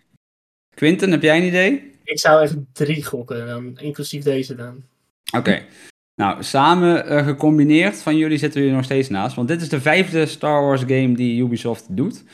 Quinten, 0.75 1.11
heb 1.11 1.23
jij 1.23 1.37
een 1.37 1.47
idee? 1.47 1.93
Ik 2.05 2.19
zou 2.19 2.43
echt 2.43 2.55
drie 2.73 3.05
gokken, 3.05 3.47
dan, 3.47 3.79
inclusief 3.79 4.23
deze 4.23 4.55
dan. 4.55 4.83
Oké. 5.37 5.63
Nou, 6.15 6.43
samen 6.43 7.07
eh, 7.07 7.27
gecombineerd 7.27 8.03
van 8.03 8.17
jullie 8.17 8.39
zitten 8.39 8.61
jullie 8.61 8.77
nog 8.77 8.85
steeds 8.85 9.09
naast. 9.09 9.37
Want 9.37 9.49
dit 9.49 9.61
is 9.61 9.69
de 9.69 9.81
vijfde 9.81 10.27
Star 10.27 10.63
Wars 10.63 10.81
game 10.81 11.15
die 11.15 11.43
Ubisoft 11.43 11.97
doet. 11.97 12.25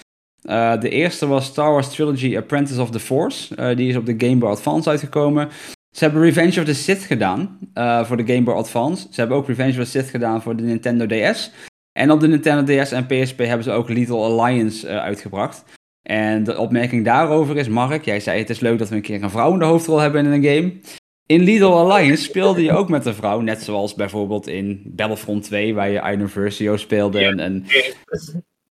Eh, 0.44 0.80
de 0.80 0.88
eerste 0.88 1.26
was 1.26 1.46
Star 1.46 1.70
Wars 1.70 1.94
Trilogy 1.94 2.36
Apprentice 2.36 2.80
of 2.80 2.90
the 2.90 3.00
Force. 3.00 3.54
Eh, 3.54 3.76
die 3.76 3.88
is 3.88 3.96
op 3.96 4.06
de 4.06 4.14
Game 4.18 4.36
Boy 4.36 4.50
Advance 4.50 4.88
uitgekomen. 4.88 5.48
Ze 5.96 6.04
hebben 6.04 6.22
Revenge 6.22 6.60
of 6.60 6.64
the 6.64 6.74
Sith 6.74 7.02
gedaan 7.02 7.58
eh, 7.74 8.04
voor 8.04 8.16
de 8.16 8.26
Game 8.26 8.42
Boy 8.42 8.54
Advance. 8.54 9.06
Ze 9.10 9.20
hebben 9.20 9.36
ook 9.36 9.46
Revenge 9.46 9.70
of 9.70 9.84
the 9.84 9.90
Sith 9.90 10.08
gedaan 10.08 10.42
voor 10.42 10.56
de 10.56 10.62
Nintendo 10.62 11.06
DS. 11.06 11.50
En 11.92 12.10
op 12.10 12.20
de 12.20 12.28
Nintendo 12.28 12.82
DS 12.82 12.92
en 12.92 13.06
PSP 13.06 13.38
hebben 13.38 13.62
ze 13.62 13.70
ook 13.70 13.88
Lethal 13.88 14.40
Alliance 14.40 14.88
uitgebracht. 14.88 15.64
En 16.04 16.44
de 16.44 16.58
opmerking 16.58 17.04
daarover 17.04 17.56
is, 17.56 17.68
Mark, 17.68 18.04
jij 18.04 18.20
zei 18.20 18.38
het 18.38 18.50
is 18.50 18.60
leuk 18.60 18.78
dat 18.78 18.88
we 18.88 18.94
een 18.94 19.02
keer 19.02 19.22
een 19.22 19.30
vrouw 19.30 19.52
in 19.52 19.58
de 19.58 19.64
hoofdrol 19.64 19.98
hebben 19.98 20.26
in 20.26 20.32
een 20.32 20.54
game. 20.54 20.80
In 21.26 21.42
Lethal 21.42 21.90
Alliance 21.92 22.22
speelde 22.22 22.62
je 22.62 22.72
ook 22.72 22.88
met 22.88 23.06
een 23.06 23.14
vrouw, 23.14 23.40
net 23.40 23.62
zoals 23.62 23.94
bijvoorbeeld 23.94 24.46
in 24.46 24.82
Battlefront 24.84 25.42
2, 25.42 25.74
waar 25.74 25.90
je 25.90 26.10
Iron 26.12 26.28
Versio 26.28 26.76
speelde. 26.76 27.24
En, 27.24 27.40
en, 27.40 27.64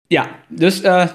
ja, 0.07 0.29
dus 0.47 0.81
eh, 0.81 1.07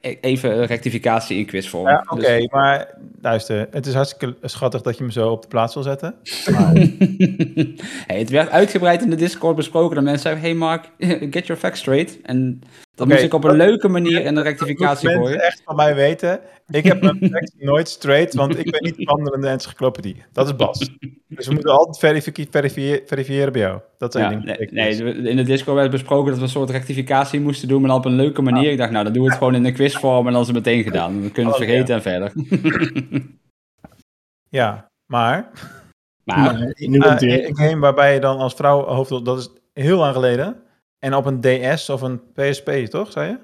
even 0.00 0.66
rectificatie 0.66 1.38
in 1.38 1.46
quizvorm. 1.46 1.88
Ja, 1.88 2.04
oké, 2.08 2.20
Dus- 2.20 2.48
maar 2.48 2.94
luister, 3.20 3.68
het 3.70 3.86
is 3.86 3.94
hartstikke 3.94 4.36
schattig 4.42 4.82
dat 4.82 4.98
je 4.98 5.04
me 5.04 5.12
zo 5.12 5.30
op 5.30 5.42
de 5.42 5.48
plaats 5.48 5.74
wil 5.74 5.82
zetten. 5.82 6.14
hey, 8.06 8.18
het 8.18 8.30
werd 8.30 8.50
uitgebreid 8.50 9.02
in 9.02 9.10
de 9.10 9.16
Discord 9.16 9.56
besproken 9.56 9.94
dat 9.94 10.04
mensen 10.04 10.22
zeiden, 10.22 10.44
hey 10.44 10.54
Mark, 10.54 10.90
get 11.34 11.46
your 11.46 11.60
facts 11.60 11.80
straight. 11.80 12.20
En 12.20 12.60
dat 13.00 13.08
Oké, 13.08 13.16
moest 13.20 13.32
ik 13.34 13.34
op 13.34 13.44
een 13.50 13.58
dat- 13.58 13.66
leuke 13.68 13.88
manier 13.88 14.24
in 14.24 14.34
de 14.34 14.42
rectificatie 14.42 15.08
Dat 15.08 15.16
gooien. 15.16 15.30
mensen 15.30 15.46
echt 15.46 15.62
van 15.64 15.76
mij 15.76 15.94
weten. 15.94 16.40
Ik 16.68 16.84
heb 16.84 17.02
mijn 17.02 17.18
facts 17.32 17.52
nooit 17.58 17.88
straight, 17.88 18.34
want 18.34 18.58
ik 18.58 18.70
ben 18.70 18.82
niet 18.82 19.08
wandelende 19.08 19.48
encyclopedie. 19.48 20.22
Dat 20.32 20.46
is 20.46 20.56
Bas. 20.56 20.78
Dus 21.28 21.46
we 21.46 21.52
moeten 21.52 21.72
altijd 21.72 21.98
verifi- 21.98 22.46
verifië- 22.50 23.00
verifiëren 23.06 23.52
bij 23.52 23.60
jou. 23.62 23.80
Dat 23.98 24.12
zijn 24.12 24.24
Ja, 24.32 24.38
dingen. 24.54 24.74
nee, 24.74 24.96
we- 25.04 25.28
in 25.28 25.36
de 25.36 25.42
Discord 25.42 25.76
werd 25.76 25.90
besproken 25.90 26.26
dat 26.28 26.36
we 26.38 26.42
een 26.42 26.48
soort 26.50 26.70
rectificatie 26.70 27.40
moesten 27.40 27.68
doen, 27.68 27.80
maar 27.80 27.88
dan 27.90 27.98
op 27.98 28.04
een 28.04 28.12
leuke 28.12 28.42
manier. 28.42 28.70
Ik 28.70 28.78
dacht, 28.78 28.90
nou, 28.90 29.04
dan 29.04 29.12
doen 29.12 29.22
we 29.22 29.28
het 29.28 29.38
gewoon 29.38 29.54
in 29.54 29.64
een 29.64 29.74
quizvorm 29.74 30.26
en 30.26 30.32
dan 30.32 30.40
is 30.40 30.46
het 30.46 30.56
meteen 30.56 30.82
gedaan. 30.82 31.20
Dan 31.20 31.32
kunnen 31.32 31.52
we 31.52 31.58
het 31.58 31.68
Oh, 31.68 31.68
vergeten 31.68 31.94
en 31.94 32.02
verder. 32.02 32.32
Ja, 34.48 34.90
maar 35.06 35.50
Maar 36.24 36.38
Maar 36.38 36.72
nu 36.76 36.98
komt 36.98 37.20
hij. 37.20 37.46
een 37.48 37.56
game 37.56 37.78
waarbij 37.80 38.14
je 38.14 38.20
dan 38.20 38.38
als 38.38 38.54
vrouw 38.54 38.84
hoofdrol, 38.84 39.22
dat 39.22 39.38
is 39.38 39.50
heel 39.72 39.98
lang 39.98 40.14
geleden. 40.14 40.56
En 41.00 41.14
op 41.14 41.24
een 41.26 41.40
DS 41.40 41.88
of 41.88 42.00
een 42.00 42.20
PSP, 42.32 42.70
toch, 42.70 43.12
zei 43.12 43.28
je? 43.28 43.38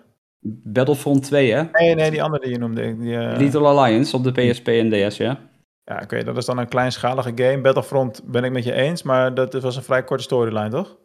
Battlefront 0.48 1.22
2, 1.22 1.52
hè? 1.52 1.62
Nee, 1.72 1.94
nee, 1.94 2.10
die 2.10 2.22
andere 2.22 2.42
die 2.42 2.52
je 2.52 2.58
noemde. 2.58 2.96
Die, 2.98 3.16
eh, 3.16 3.38
Little 3.38 3.66
Alliance 3.66 4.16
op 4.16 4.24
de 4.24 4.32
PSP 4.32 4.68
en 4.68 4.90
DS, 4.90 5.16
ja. 5.16 5.38
Ja, 5.84 6.00
oké, 6.02 6.24
dat 6.24 6.36
is 6.36 6.44
dan 6.44 6.58
een 6.58 6.68
kleinschalige 6.68 7.32
game. 7.34 7.60
Battlefront 7.60 8.22
ben 8.24 8.44
ik 8.44 8.52
met 8.52 8.64
je 8.64 8.72
eens, 8.72 9.02
maar 9.02 9.34
dat 9.34 9.52
was 9.52 9.76
een 9.76 9.82
vrij 9.82 10.04
korte 10.04 10.22
storyline, 10.22 10.68
toch? 10.70 10.96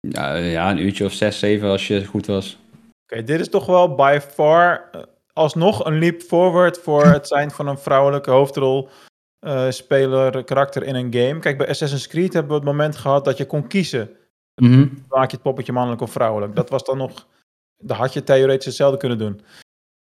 Ja, 0.00 0.34
ja 0.34 0.70
een 0.70 0.78
uurtje 0.78 1.04
of 1.04 1.12
6, 1.12 1.38
7 1.38 1.68
als 1.68 1.88
je 1.88 2.04
goed 2.04 2.26
was. 2.26 2.58
Oké, 3.04 3.22
dit 3.22 3.40
is 3.40 3.48
toch 3.48 3.66
wel 3.66 3.94
by 3.94 4.18
far 4.32 4.88
eh, 4.92 5.00
alsnog 5.32 5.84
een 5.84 5.98
leap 5.98 6.20
forward 6.20 6.78
voor 6.78 7.06
het 7.06 7.26
zijn 7.28 7.50
van 7.50 7.66
een 7.66 7.78
vrouwelijke 7.78 8.30
hoofdrol. 8.30 8.88
eh, 9.38 9.70
speler, 9.70 10.44
karakter 10.44 10.82
in 10.82 10.94
een 10.94 11.12
game. 11.14 11.38
Kijk, 11.40 11.58
bij 11.58 11.68
Assassin's 11.68 12.06
Creed 12.08 12.32
hebben 12.32 12.52
we 12.52 12.58
het 12.58 12.66
moment 12.66 12.96
gehad 12.96 13.24
dat 13.24 13.36
je 13.36 13.46
kon 13.46 13.66
kiezen. 13.66 14.10
Mhm. 14.54 14.88
Maak 15.08 15.30
je 15.30 15.34
het 15.36 15.42
poppetje 15.42 15.72
mannelijk 15.72 16.02
of 16.02 16.12
vrouwelijk? 16.12 16.56
Dat 16.56 16.70
was 16.70 16.84
dan 16.84 16.98
nog. 16.98 17.26
Daar 17.78 17.96
had 17.96 18.12
je 18.12 18.22
theoretisch 18.22 18.64
hetzelfde 18.64 18.98
kunnen 18.98 19.18
doen. 19.18 19.40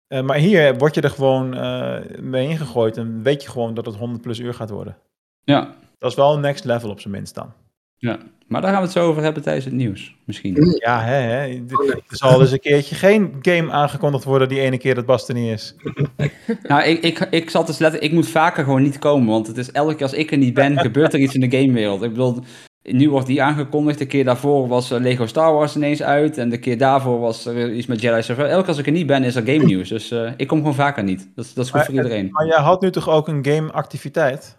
Eh, 0.08 0.22
maar 0.22 0.38
hier 0.38 0.78
word 0.78 0.96
je 0.96 1.02
er 1.02 1.10
gewoon 1.10 1.54
eh, 1.54 2.20
mee 2.22 2.48
ingegooid 2.48 2.98
en 2.98 3.24
weet 3.24 3.44
je 3.44 3.50
gewoon 3.50 3.74
dat 3.74 3.86
het 3.86 3.96
100 3.96 4.22
plus 4.22 4.40
uur 4.40 4.54
gaat 4.54 4.70
worden. 4.70 4.98
Ja. 5.44 5.76
Dat 5.98 6.12
is 6.12 6.18
wel 6.18 6.34
een 6.34 6.42
next 6.42 6.66
level 6.66 6.90
op 6.90 7.00
zijn 7.00 7.14
minst 7.14 7.36
dan. 7.36 7.54
ja, 7.98 8.20
maar 8.48 8.62
daar 8.62 8.70
gaan 8.70 8.80
we 8.80 8.86
het 8.86 8.96
zo 8.96 9.08
over 9.08 9.24
hebben 9.24 9.44
tijdens 9.44 9.66
het 9.66 9.74
nieuws, 9.74 10.16
misschien. 10.26 10.78
Ja, 10.80 11.02
hè, 11.02 11.14
hè. 11.14 11.48
Er 11.88 12.02
zal 12.08 12.38
dus 12.38 12.52
een 12.52 12.60
keertje 12.60 12.96
geen 12.96 13.36
game 13.42 13.72
aangekondigd 13.72 14.24
worden 14.24 14.50
die 14.50 14.60
ene 14.60 14.78
keer 14.78 14.96
dat 14.96 15.06
Bas 15.06 15.28
er 15.28 15.34
niet 15.34 15.52
is. 15.52 15.76
Nou, 16.64 16.84
ik, 16.84 17.02
ik, 17.02 17.20
ik 17.20 17.50
zat 17.50 17.68
dus 17.68 17.78
letterlijk, 17.78 18.12
ik 18.12 18.18
moet 18.18 18.30
vaker 18.30 18.64
gewoon 18.64 18.82
niet 18.82 19.00
komen, 19.00 19.28
want 19.28 19.48
het 19.48 19.58
is 19.58 19.72
elke 19.72 19.94
keer 19.94 20.04
als 20.04 20.14
ik 20.14 20.32
er 20.32 20.38
niet 20.38 20.54
ben, 20.54 20.80
gebeurt 20.80 21.14
er 21.14 21.20
iets 21.20 21.36
in 21.36 21.50
de 21.50 21.58
gamewereld. 21.58 22.02
Ik 22.02 22.10
bedoel, 22.10 22.44
nu 22.92 23.10
wordt 23.10 23.28
die 23.28 23.42
aangekondigd, 23.44 23.98
de 24.00 24.06
keer 24.06 24.24
daarvoor 24.24 24.68
was 24.68 24.92
eh, 24.92 25.00
Lego 25.00 25.26
Star 25.26 25.54
Wars 25.54 25.76
ineens 25.76 26.04
uit, 26.04 26.38
en 26.38 26.50
de 26.50 26.58
keer 26.60 26.78
daarvoor 26.78 27.20
was 27.20 27.46
er 27.46 27.74
iets 27.74 27.88
met 27.88 28.02
Jedi 28.02 28.22
Survivor. 28.22 28.50
Elke 28.52 28.68
als 28.68 28.78
ik 28.78 28.86
er 28.86 28.92
niet 28.92 29.08
ben, 29.08 29.24
is 29.24 29.36
er 29.36 29.46
game 29.46 29.66
nieuws, 29.72 29.90
dus 29.90 30.12
eh, 30.12 30.32
ik 30.38 30.48
kom 30.48 30.58
gewoon 30.58 30.74
vaker 30.76 31.04
niet. 31.04 31.30
Dat, 31.36 31.46
is- 31.46 31.54
dat 31.54 31.66
is 31.66 31.70
goed 31.72 31.80
Maar- 31.80 31.90
voor 31.90 31.96
iedereen. 32.04 32.28
Maar 32.32 32.46
jij 32.48 32.60
had 32.62 32.82
nu 32.82 32.92
toch 32.92 33.10
ook 33.10 33.28
een 33.28 33.46
game-activiteit? 33.46 34.58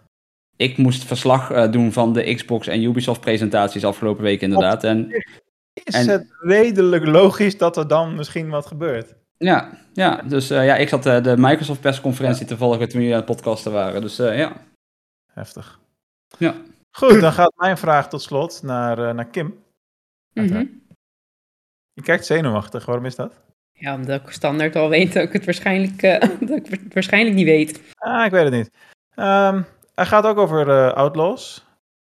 Ik 0.55 0.77
moest 0.77 1.03
verslag 1.03 1.51
eh, 1.51 1.71
doen 1.71 1.91
van 1.91 2.13
de 2.13 2.33
Xbox 2.35 2.67
en 2.67 2.83
Ubisoft 2.83 3.21
presentaties 3.21 3.85
afgelopen 3.85 4.23
week 4.23 4.41
inderdaad, 4.41 4.83
en 4.83 5.07
Is 5.83 5.93
En- 5.95 6.07
het 6.09 6.27
redelijk 6.39 7.05
logisch 7.05 7.57
dat 7.57 7.77
er 7.77 7.87
dan 7.87 8.15
misschien 8.15 8.49
wat 8.49 8.65
gebeurt? 8.65 9.15
ja, 9.37 9.69
ja 9.93 10.21
dus 10.27 10.49
eh, 10.49 10.65
ja, 10.65 10.75
ik 10.75 10.89
zat 10.89 11.05
eh, 11.05 11.23
de 11.23 11.35
Microsoft 11.37 11.81
persconferentie 11.81 12.45
te 12.45 12.57
volgen 12.57 12.89
toen 12.89 12.99
jullie 13.01 13.15
aan 13.15 13.21
het 13.21 13.29
podcasten 13.35 13.71
waren, 13.71 14.01
dus 14.01 14.19
eh, 14.19 14.37
ja. 14.37 14.53
Heftig. 15.33 15.79
Ja. 16.37 16.53
Goed, 16.91 17.21
dan 17.21 17.33
gaat 17.41 17.53
mijn 17.55 17.77
vraag 17.77 18.09
tot 18.09 18.21
slot 18.21 18.63
naar, 18.63 19.07
eh, 19.09 19.13
naar 19.13 19.27
Kim. 19.27 19.63
Mhm. 20.33 20.65
Je 21.93 22.01
kijkt 22.01 22.25
zenuwachtig, 22.25 22.85
waarom 22.85 23.05
is 23.05 23.15
dat? 23.15 23.41
Ja, 23.71 23.95
omdat 23.95 24.21
ik 24.21 24.29
standaard 24.29 24.75
al 24.75 24.89
weet 24.89 25.13
dat 25.13 25.23
ik 25.23 25.33
het 25.33 25.45
waarschijnlijk, 25.45 26.01
eh, 26.01 26.19
dat 26.49 26.57
ik 26.57 26.69
het 26.69 26.93
waarschijnlijk 26.93 27.35
niet 27.35 27.45
weet. 27.45 27.81
Ah, 27.95 28.25
ik 28.25 28.31
weet 28.31 28.43
het 28.43 28.53
niet. 28.53 28.71
Ehm, 29.15 29.61
hij 29.95 30.05
gaat 30.05 30.25
ook 30.25 30.37
over 30.37 30.69
eh, 30.69 30.93
Outlaws. 30.93 31.65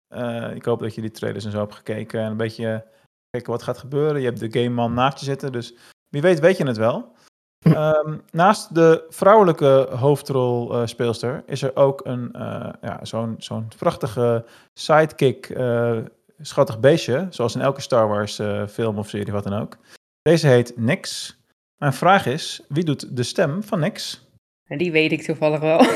Eh, 0.08 0.54
ik 0.54 0.64
hoop 0.64 0.80
dat 0.80 0.94
je 0.94 1.00
die 1.00 1.10
trailers 1.10 1.44
en 1.44 1.50
zo 1.50 1.58
hebt 1.58 1.74
gekeken 1.74 2.20
en 2.20 2.30
een 2.30 2.36
beetje 2.36 2.86
kijken 3.30 3.52
wat 3.52 3.62
gaat 3.62 3.78
gebeuren. 3.78 4.20
Je 4.20 4.26
hebt 4.26 4.40
de 4.40 4.60
game 4.60 4.74
man 4.74 4.94
naast 4.94 5.18
je 5.18 5.24
zitten, 5.24 5.52
dus 5.52 5.74
wie 6.08 6.22
weet 6.22 6.40
weet 6.40 6.56
je 6.56 6.66
het 6.66 6.76
wel. 6.76 7.16
Ehm, 7.58 8.16
naast 8.30 8.74
de 8.74 9.04
vrouwelijke 9.08 9.88
hoofdrolspeelster 9.90 11.42
is 11.46 11.62
er 11.62 11.76
ook 11.76 12.00
een, 12.04 12.32
eh, 12.32 12.72
ja, 12.80 13.04
zo'n, 13.04 13.34
zo'n 13.38 13.68
prachtige 13.78 14.44
sidekick, 14.72 15.48
eh, 15.48 15.98
schattig 16.40 16.80
beestje, 16.80 17.26
zoals 17.30 17.54
in 17.54 17.60
elke 17.60 17.80
Star 17.80 18.08
Wars 18.08 18.38
eh, 18.38 18.66
film 18.66 18.98
of 18.98 19.08
serie, 19.08 19.32
wat 19.32 19.44
dan 19.44 19.60
ook. 19.60 19.76
Deze 20.22 20.46
heet 20.46 20.76
Nix. 20.76 21.36
Mijn 21.76 21.92
vraag 21.92 22.26
is, 22.26 22.62
wie 22.68 22.84
doet 22.84 23.16
de 23.16 23.22
stem 23.22 23.62
van 23.62 23.80
Nix? 23.80 24.26
Die 24.66 24.92
weet 24.92 25.12
ik 25.12 25.22
toevallig 25.22 25.60
wel. 25.60 25.86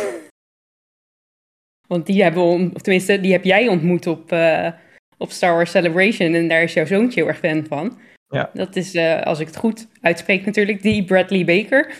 Want 1.92 2.07
die 2.07 2.23
hebben 2.23 2.71
of 2.75 2.81
tenminste, 2.81 3.21
die 3.21 3.33
heb 3.33 3.45
jij 3.45 3.69
ontmoet 3.69 4.07
op, 4.07 4.33
eh, 4.33 4.73
op 5.19 5.31
Star 5.31 5.54
Wars 5.54 5.71
Celebration. 5.71 6.35
En 6.35 6.49
daar 6.49 6.62
is 6.62 6.73
jouw 6.73 6.87
zoontje 6.87 7.21
heel 7.21 7.28
erg 7.28 7.38
fan 7.38 7.66
van. 7.66 7.99
Ja. 8.33 8.51
Dat 8.53 8.77
is, 8.77 8.95
eh, 8.95 9.23
als 9.23 9.41
ik 9.41 9.47
het 9.47 9.57
goed 9.57 9.89
uitspreek 10.01 10.45
natuurlijk, 10.45 10.83
die 10.83 11.05
Bradley 11.05 11.45
Baker. 11.45 11.93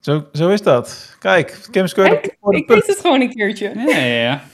Zo, 0.00 0.28
zo 0.32 0.48
is 0.48 0.62
dat. 0.62 1.16
Kijk, 1.18 1.68
Kim 1.70 1.86
Kijk, 1.86 2.36
de 2.40 2.56
Ik 2.56 2.68
weet 2.68 2.86
het 2.86 3.00
gewoon 3.00 3.20
een 3.20 3.34
keertje. 3.34 3.72
Ja, 3.74 3.98
ja, 3.98 4.22
ja. 4.22 4.44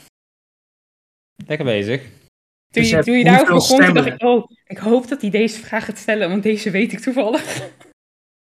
Lekker 1.46 1.66
bezig. 1.66 2.00
Toen 2.02 2.82
Dus 2.82 2.90
je, 2.90 3.02
toen 3.02 3.18
je 3.18 3.25
begon, 3.25 3.78
toen 3.78 3.94
dacht 3.94 4.06
ik, 4.06 4.22
oh, 4.22 4.44
ik 4.64 4.78
hoop 4.78 5.08
dat 5.08 5.20
hij 5.20 5.30
deze 5.30 5.60
vraag 5.60 5.84
gaat 5.84 5.99
stellen, 5.99 6.28
want 6.28 6.42
deze 6.42 6.70
weet 6.70 6.92
ik 6.92 7.00
toevallig. 7.00 7.70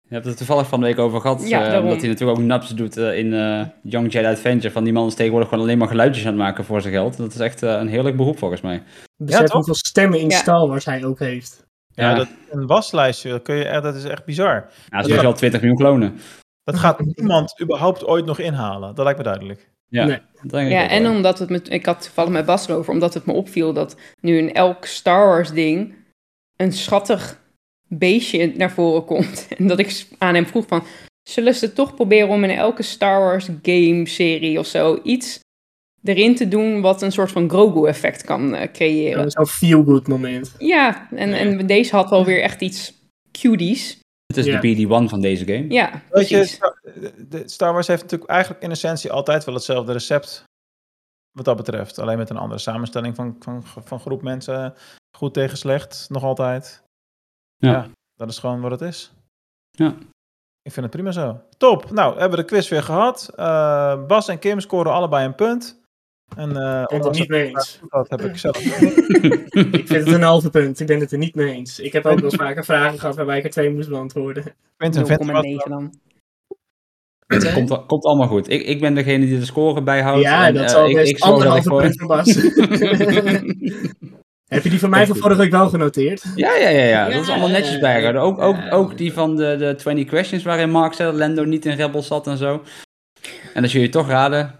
Je 0.09 0.15
hebt 0.15 0.27
het 0.27 0.37
toevallig 0.37 0.69
van 0.69 0.81
de 0.81 0.87
week 0.87 0.99
over 0.99 1.21
gehad. 1.21 1.49
Ja, 1.49 1.65
eh, 1.65 1.71
daarom. 1.71 1.89
dat 1.89 2.01
hij 2.01 2.09
natuurlijk 2.09 2.39
ook 2.39 2.45
naps 2.45 2.75
doet 2.75 2.97
eh, 2.97 3.19
in 3.19 3.35
eh, 3.35 3.67
Young 3.83 4.13
Jedi 4.13 4.27
Adventure. 4.27 4.73
Van 4.73 4.85
die 4.85 4.93
man 4.93 5.07
is 5.07 5.15
tegenwoordig 5.15 5.49
gewoon 5.49 5.65
alleen 5.65 5.79
maar 5.79 5.89
geluidjes 5.89 6.25
aan 6.25 6.33
het 6.33 6.41
maken 6.41 6.65
voor 6.65 6.81
zijn 6.81 6.95
geld. 6.95 7.17
Dat 7.17 7.35
is 7.35 7.39
echt 7.39 7.63
een 7.63 7.89
heerlijk 7.89 8.17
beroep 8.17 8.39
volgens 8.39 8.61
mij. 8.61 8.83
Besef 9.17 9.41
toch? 9.41 9.53
hoeveel 9.53 9.75
stemmen 9.75 10.21
in 10.21 10.29
Ja. 10.29 10.37
Star 10.37 10.69
Wars 10.69 10.85
hij 10.85 11.05
ook 11.05 11.19
heeft. 11.19 11.67
Ja, 11.99 12.11
Ja. 12.11 12.17
dat, 12.17 12.29
een 12.51 12.67
waslijstje, 12.67 13.31
dat, 13.31 13.43
kun 13.43 13.55
je, 13.57 13.65
echt- 13.65 13.83
dat 13.83 13.95
is 13.95 14.05
echt 14.05 14.25
bizar. 14.25 14.71
Ja, 14.89 15.03
ze 15.03 15.15
is 15.15 15.21
wel 15.21 15.33
20 15.33 15.61
miljoen 15.61 15.79
klonen. 15.79 16.19
Dat 16.65 16.77
gaat 16.77 17.01
niemand 17.01 17.61
überhaupt 17.63 18.05
ooit 18.07 18.25
nog 18.25 18.39
inhalen. 18.39 18.95
Dat 18.95 19.05
lijkt 19.05 19.19
me 19.19 19.25
duidelijk. 19.25 19.71
Ja, 19.89 20.05
Nee. 20.05 20.19
denk 20.43 20.67
ik 20.67 20.73
Ja, 20.73 20.89
en 20.89 21.03
wel. 21.03 21.13
omdat 21.13 21.39
het 21.39 21.51
met, 21.51 21.71
ik 21.71 21.87
had 21.87 22.03
toevallig 22.03 22.31
met 22.31 22.47
Bas 22.47 22.69
erover, 22.69 22.93
omdat 22.93 23.15
het 23.15 23.27
me 23.27 23.33
opviel 23.33 23.73
dat 23.73 23.97
nu 24.21 24.39
in 24.39 24.55
elk 24.55 24.85
Star 24.85 25.27
Wars 25.27 25.51
ding 25.51 25.95
een 26.57 26.73
schattig 26.73 27.39
beestje 27.89 28.53
naar 28.57 28.71
voren 28.71 29.05
komt. 29.05 29.49
En 29.59 29.67
dat 29.67 29.79
ik 29.79 30.07
aan 30.19 30.35
hem 30.35 30.47
vroeg 30.47 30.67
van, 30.67 30.85
zullen 31.23 31.55
ze 31.55 31.73
toch 31.73 31.95
proberen 31.95 32.29
om 32.29 32.45
in 32.45 32.51
elke 32.57 32.83
Star 32.83 33.21
Wars 33.21 33.49
game 33.63 34.07
serie 34.09 34.59
of 34.59 34.67
zo 34.67 35.01
iets 35.03 35.41
erin 36.03 36.37
te 36.37 36.49
doen 36.49 36.81
wat 36.81 37.03
een 37.03 37.13
soort 37.13 37.33
van 37.33 37.49
Grogu-effect 37.49 38.25
kan 38.25 38.55
eh, 38.55 38.73
creëren. 38.73 39.31
Zo'n 39.31 39.47
feel-good 39.47 40.09
moment. 40.09 40.55
Ja, 40.59 41.09
en, 41.11 41.33
en 41.33 41.67
deze 41.67 41.97
had 41.97 42.11
wel 42.11 42.25
weer 42.25 42.43
echt 42.43 42.61
iets 42.61 42.93
cuties. 43.41 43.99
Het 44.27 44.37
is 44.37 44.45
Ja. 44.47 44.61
de 44.61 44.77
BD-1 44.87 45.09
van 45.09 45.21
deze 45.21 45.45
game. 45.47 45.69
Ja, 45.71 46.03
Weet 46.11 46.29
je, 46.29 46.37
precies. 46.37 46.55
Star, 46.55 46.81
de- 47.29 47.43
Star 47.49 47.73
Wars 47.73 47.87
heeft 47.87 48.03
natuurlijk 48.03 48.31
eigenlijk 48.31 48.63
in 48.63 48.71
essentie 48.71 49.13
altijd 49.13 49.45
wel 49.45 49.55
hetzelfde 49.55 49.93
recept. 49.93 50.45
Wat 51.31 51.45
dat 51.45 51.57
betreft. 51.57 51.99
Alleen 51.99 52.19
met 52.19 52.31
een 52.31 52.37
andere 52.37 52.61
samenstelling 52.61 53.15
van, 53.15 53.37
van, 53.39 53.63
van 53.65 54.01
groep 54.01 54.23
mensen. 54.23 54.75
Goed 55.17 55.35
tegen 55.35 55.59
slecht, 55.59 56.07
nog 56.09 56.23
altijd. 56.25 56.83
Ja. 57.57 57.89
dat 58.15 58.29
is 58.29 58.39
gewoon 58.39 58.61
wat 58.61 58.71
het 58.71 58.81
is. 58.81 59.13
Ja. 59.71 59.95
Ik 60.63 60.73
vind 60.73 60.87
het 60.87 60.91
prima 60.95 61.11
zo. 61.11 61.41
Top. 61.57 61.91
Nou, 61.91 62.19
hebben 62.19 62.39
we 62.39 62.45
de 62.45 62.51
quiz 62.51 62.69
weer 62.69 62.83
gehad. 62.83 63.31
Eh, 63.37 64.07
Bas 64.07 64.29
en 64.29 64.39
Kim 64.39 64.61
scoren 64.61 64.93
allebei 64.93 65.27
een 65.27 65.35
punt. 65.35 65.81
En 66.37 66.57
eh 66.57 66.83
Ik 66.83 66.89
ben 66.89 66.99
het 66.99 67.05
er 67.05 67.11
niet 67.11 67.19
dat 67.19 67.29
mee 67.29 67.47
eens. 67.47 67.81
had, 67.89 68.11
heb 68.11 68.21
ik 68.21 68.39
zelf 68.39 68.59
Ik 69.81 69.87
vind 69.87 69.89
het 69.89 70.07
een 70.07 70.23
halve 70.23 70.51
punt. 70.51 70.81
Ik 70.81 70.87
ben 70.87 71.01
het 71.01 71.13
er 71.13 71.19
niet 71.19 71.35
mee 71.35 71.55
eens. 71.55 71.81
Ik 71.81 71.93
heb 71.93 72.07
ook 72.07 72.21
wel 72.21 72.31
vaker 72.31 72.65
vragen 72.65 72.99
gehad 72.99 73.17
waarbij 73.17 73.39
ik 73.39 73.45
er 73.45 73.51
twee 73.51 73.71
moest 73.71 73.89
beantwoorden. 73.89 74.45
Wat 74.77 74.97
0,9 74.97 75.03
dan. 75.69 75.95
Het 77.27 77.53
komt, 77.53 77.87
komt 77.87 78.05
allemaal 78.05 78.29
goed. 78.29 78.51
Ik, 78.51 78.63
ik 78.63 78.81
ben 78.81 78.95
degene 78.95 79.27
die 79.27 79.39
de 79.39 79.45
score 79.45 79.83
bijhoudt. 79.83 80.23
Ja, 80.23 80.47
en, 80.47 80.55
dat 80.55 80.65
eh, 80.65 80.71
zal 80.71 80.89
ik, 80.89 80.95
best 80.95 81.11
ik 81.11 81.19
dat 81.19 81.31
anderhalve 81.31 81.69
voor- 81.69 81.81
punt 81.81 81.99
voor 81.99 82.09
Bas. 82.09 82.35
heb 84.55 84.63
je 84.63 84.71
die 84.71 84.79
van 84.79 84.91
mij 84.91 85.07
van 85.07 85.17
vorige 85.17 85.41
week 85.41 85.51
wel 85.51 85.69
genoteerd? 85.69 86.23
Ja, 86.35 86.57
ja, 86.57 86.69
ja, 86.69 86.85
ja. 86.85 87.09
Dat 87.09 87.23
is 87.23 87.29
allemaal 87.29 87.49
netjes 87.49 87.75
ja, 87.75 87.81
bijgehouden. 87.81 88.23
Ook, 88.23 88.39
ook, 88.39 88.57
ook 88.71 88.99
die 88.99 89.13
van 89.13 89.37
de, 89.37 89.57
de 89.59 89.75
20 89.75 90.07
questions 90.07 90.43
waarin 90.43 90.71
Mark 90.71 90.93
zei 90.93 91.11
dat 91.11 91.19
Lando 91.19 91.45
niet 91.45 91.67
in 91.67 91.77
Rebels 91.77 92.07
zat 92.07 92.27
en 92.27 92.37
zo. 92.37 92.63
En 93.55 93.63
dat 93.63 93.73
jullie 93.73 93.89
toch 93.89 94.09
raden. 94.09 94.55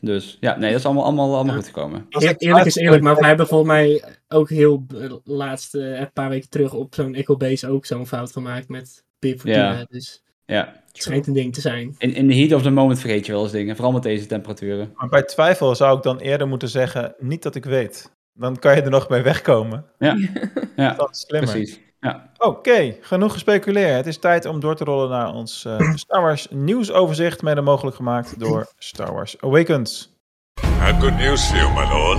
Dus 0.00 0.36
ja, 0.40 0.56
nee, 0.58 0.70
dat 0.70 0.78
is 0.78 0.84
allemaal, 0.86 1.04
allemaal, 1.04 1.34
allemaal 1.34 1.54
goed 1.54 1.66
gekomen. 1.66 2.06
Als 2.10 2.24
ik 2.24 2.40
Eerlijk 2.42 2.66
is 2.66 2.76
eerlijk, 2.76 3.02
maar 3.02 3.16
wij 3.16 3.28
hebben 3.28 3.46
volgens 3.46 3.70
mij 3.70 4.04
ook 4.28 4.48
heel 4.50 4.86
eh, 5.00 5.12
laatst, 5.24 5.74
eh, 5.74 5.98
een 6.00 6.12
paar 6.12 6.28
weken 6.28 6.48
terug 6.50 6.72
op 6.74 6.94
zo'n 6.94 7.14
Echo 7.14 7.36
Base 7.36 7.68
ook 7.68 7.86
zo'n 7.86 8.06
fout 8.06 8.32
gemaakt 8.32 8.68
met 8.68 9.04
Pip. 9.18 9.40
Ja. 9.44 9.86
Dus 9.90 10.22
Ja. 10.46 10.82
het 10.92 11.02
schijnt 11.02 11.26
een 11.26 11.32
ding 11.32 11.54
te 11.54 11.60
zijn. 11.60 11.94
In, 11.98 12.14
in 12.14 12.28
the 12.28 12.34
heat 12.34 12.52
of 12.52 12.62
the 12.62 12.70
moment 12.70 12.98
vergeet 13.00 13.26
je 13.26 13.32
wel 13.32 13.42
eens 13.42 13.52
dingen. 13.52 13.74
Vooral 13.76 13.92
met 13.92 14.02
deze 14.02 14.26
temperaturen. 14.26 14.92
Maar 14.94 15.08
bij 15.08 15.22
twijfel 15.22 15.74
zou 15.74 15.96
ik 15.96 16.02
dan 16.02 16.18
eerder 16.18 16.48
moeten 16.48 16.68
zeggen, 16.68 17.14
niet 17.18 17.42
dat 17.42 17.54
ik 17.54 17.64
weet. 17.64 18.12
Dan 18.32 18.58
kan 18.58 18.76
je 18.76 18.82
er 18.82 18.90
nog 18.90 19.08
mee 19.08 19.22
wegkomen. 19.22 19.84
Ja, 19.98 20.16
ja 20.76 20.92
Dat 20.98 21.10
is 21.10 21.20
slimmer. 21.20 21.50
precies. 21.50 21.80
Ja. 22.06 22.28
Oké, 22.38 22.96
genoeg 23.00 23.32
gespeculeerd. 23.32 23.96
Het 23.96 24.06
is 24.06 24.18
tijd 24.18 24.44
om 24.44 24.60
door 24.60 24.76
te 24.76 24.84
rollen 24.84 25.08
naar 25.08 25.32
ons 25.32 25.64
eh, 25.64 25.80
Star 25.94 26.22
Wars 26.22 26.46
nieuwsoverzicht, 26.50 27.42
mede 27.42 27.60
mogelijk 27.60 27.96
gemaakt 27.96 28.40
door 28.40 28.66
Star 28.78 29.12
Wars 29.12 29.36
Awakens. 29.40 30.14
I 30.60 30.66
have 30.78 31.00
good 31.00 31.16
news 31.16 31.44
for 31.46 31.56
you, 31.56 31.72
my 31.72 31.92
lord. 31.92 32.18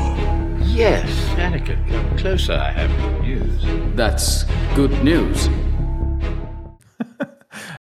Yes, 0.75 1.35
Anakin, 1.39 1.77
come 1.87 2.13
closer. 2.15 2.55
I 2.55 2.71
have 2.71 2.89
good 3.01 3.21
news. 3.21 3.63
That's 3.95 4.45
good 4.75 5.03
news. 5.03 5.47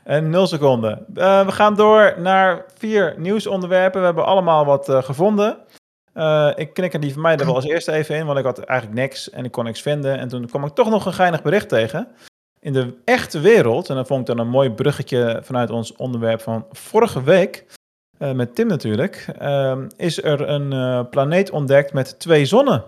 En 0.04 0.30
0 0.30 0.46
seconden. 0.46 1.06
Eh, 1.14 1.46
we 1.46 1.52
gaan 1.52 1.74
door 1.74 2.14
naar 2.18 2.64
vier 2.78 3.14
nieuwsonderwerpen. 3.18 4.00
We 4.00 4.06
hebben 4.06 4.26
allemaal 4.26 4.64
wat 4.64 4.88
eh, 4.88 5.02
gevonden. 5.02 5.58
Eh, 6.16 6.50
ik 6.54 6.74
knikker 6.74 7.00
die 7.00 7.12
van 7.12 7.22
mij 7.22 7.36
er 7.36 7.44
wel 7.44 7.54
als 7.54 7.64
eerste 7.64 7.92
even 7.92 8.16
in, 8.16 8.26
want 8.26 8.38
ik 8.38 8.44
had 8.44 8.58
eigenlijk 8.58 9.00
niks 9.00 9.30
en 9.30 9.44
ik 9.44 9.50
kon 9.52 9.64
niks 9.64 9.82
vinden. 9.82 10.18
En 10.18 10.28
toen 10.28 10.46
kwam 10.46 10.64
ik 10.64 10.74
toch 10.74 10.90
nog 10.90 11.06
een 11.06 11.12
geinig 11.12 11.42
bericht 11.42 11.68
tegen. 11.68 12.08
In 12.60 12.72
de 12.72 12.98
echte 13.04 13.40
wereld, 13.40 13.88
en 13.88 13.96
dat 13.96 14.06
vond 14.06 14.20
ik 14.20 14.26
dan 14.26 14.38
een 14.38 14.52
mooi 14.52 14.70
bruggetje 14.70 15.40
vanuit 15.44 15.70
ons 15.70 15.96
onderwerp 15.96 16.40
van 16.40 16.66
vorige 16.70 17.22
week, 17.22 17.66
eh, 18.18 18.32
met 18.32 18.54
Tim 18.54 18.66
natuurlijk, 18.66 19.26
ehm, 19.38 19.88
is 19.96 20.22
er 20.22 20.48
een 20.48 20.72
eh, 20.72 21.10
planeet 21.10 21.50
ontdekt 21.50 21.92
met 21.92 22.18
twee 22.18 22.44
zonnen. 22.44 22.84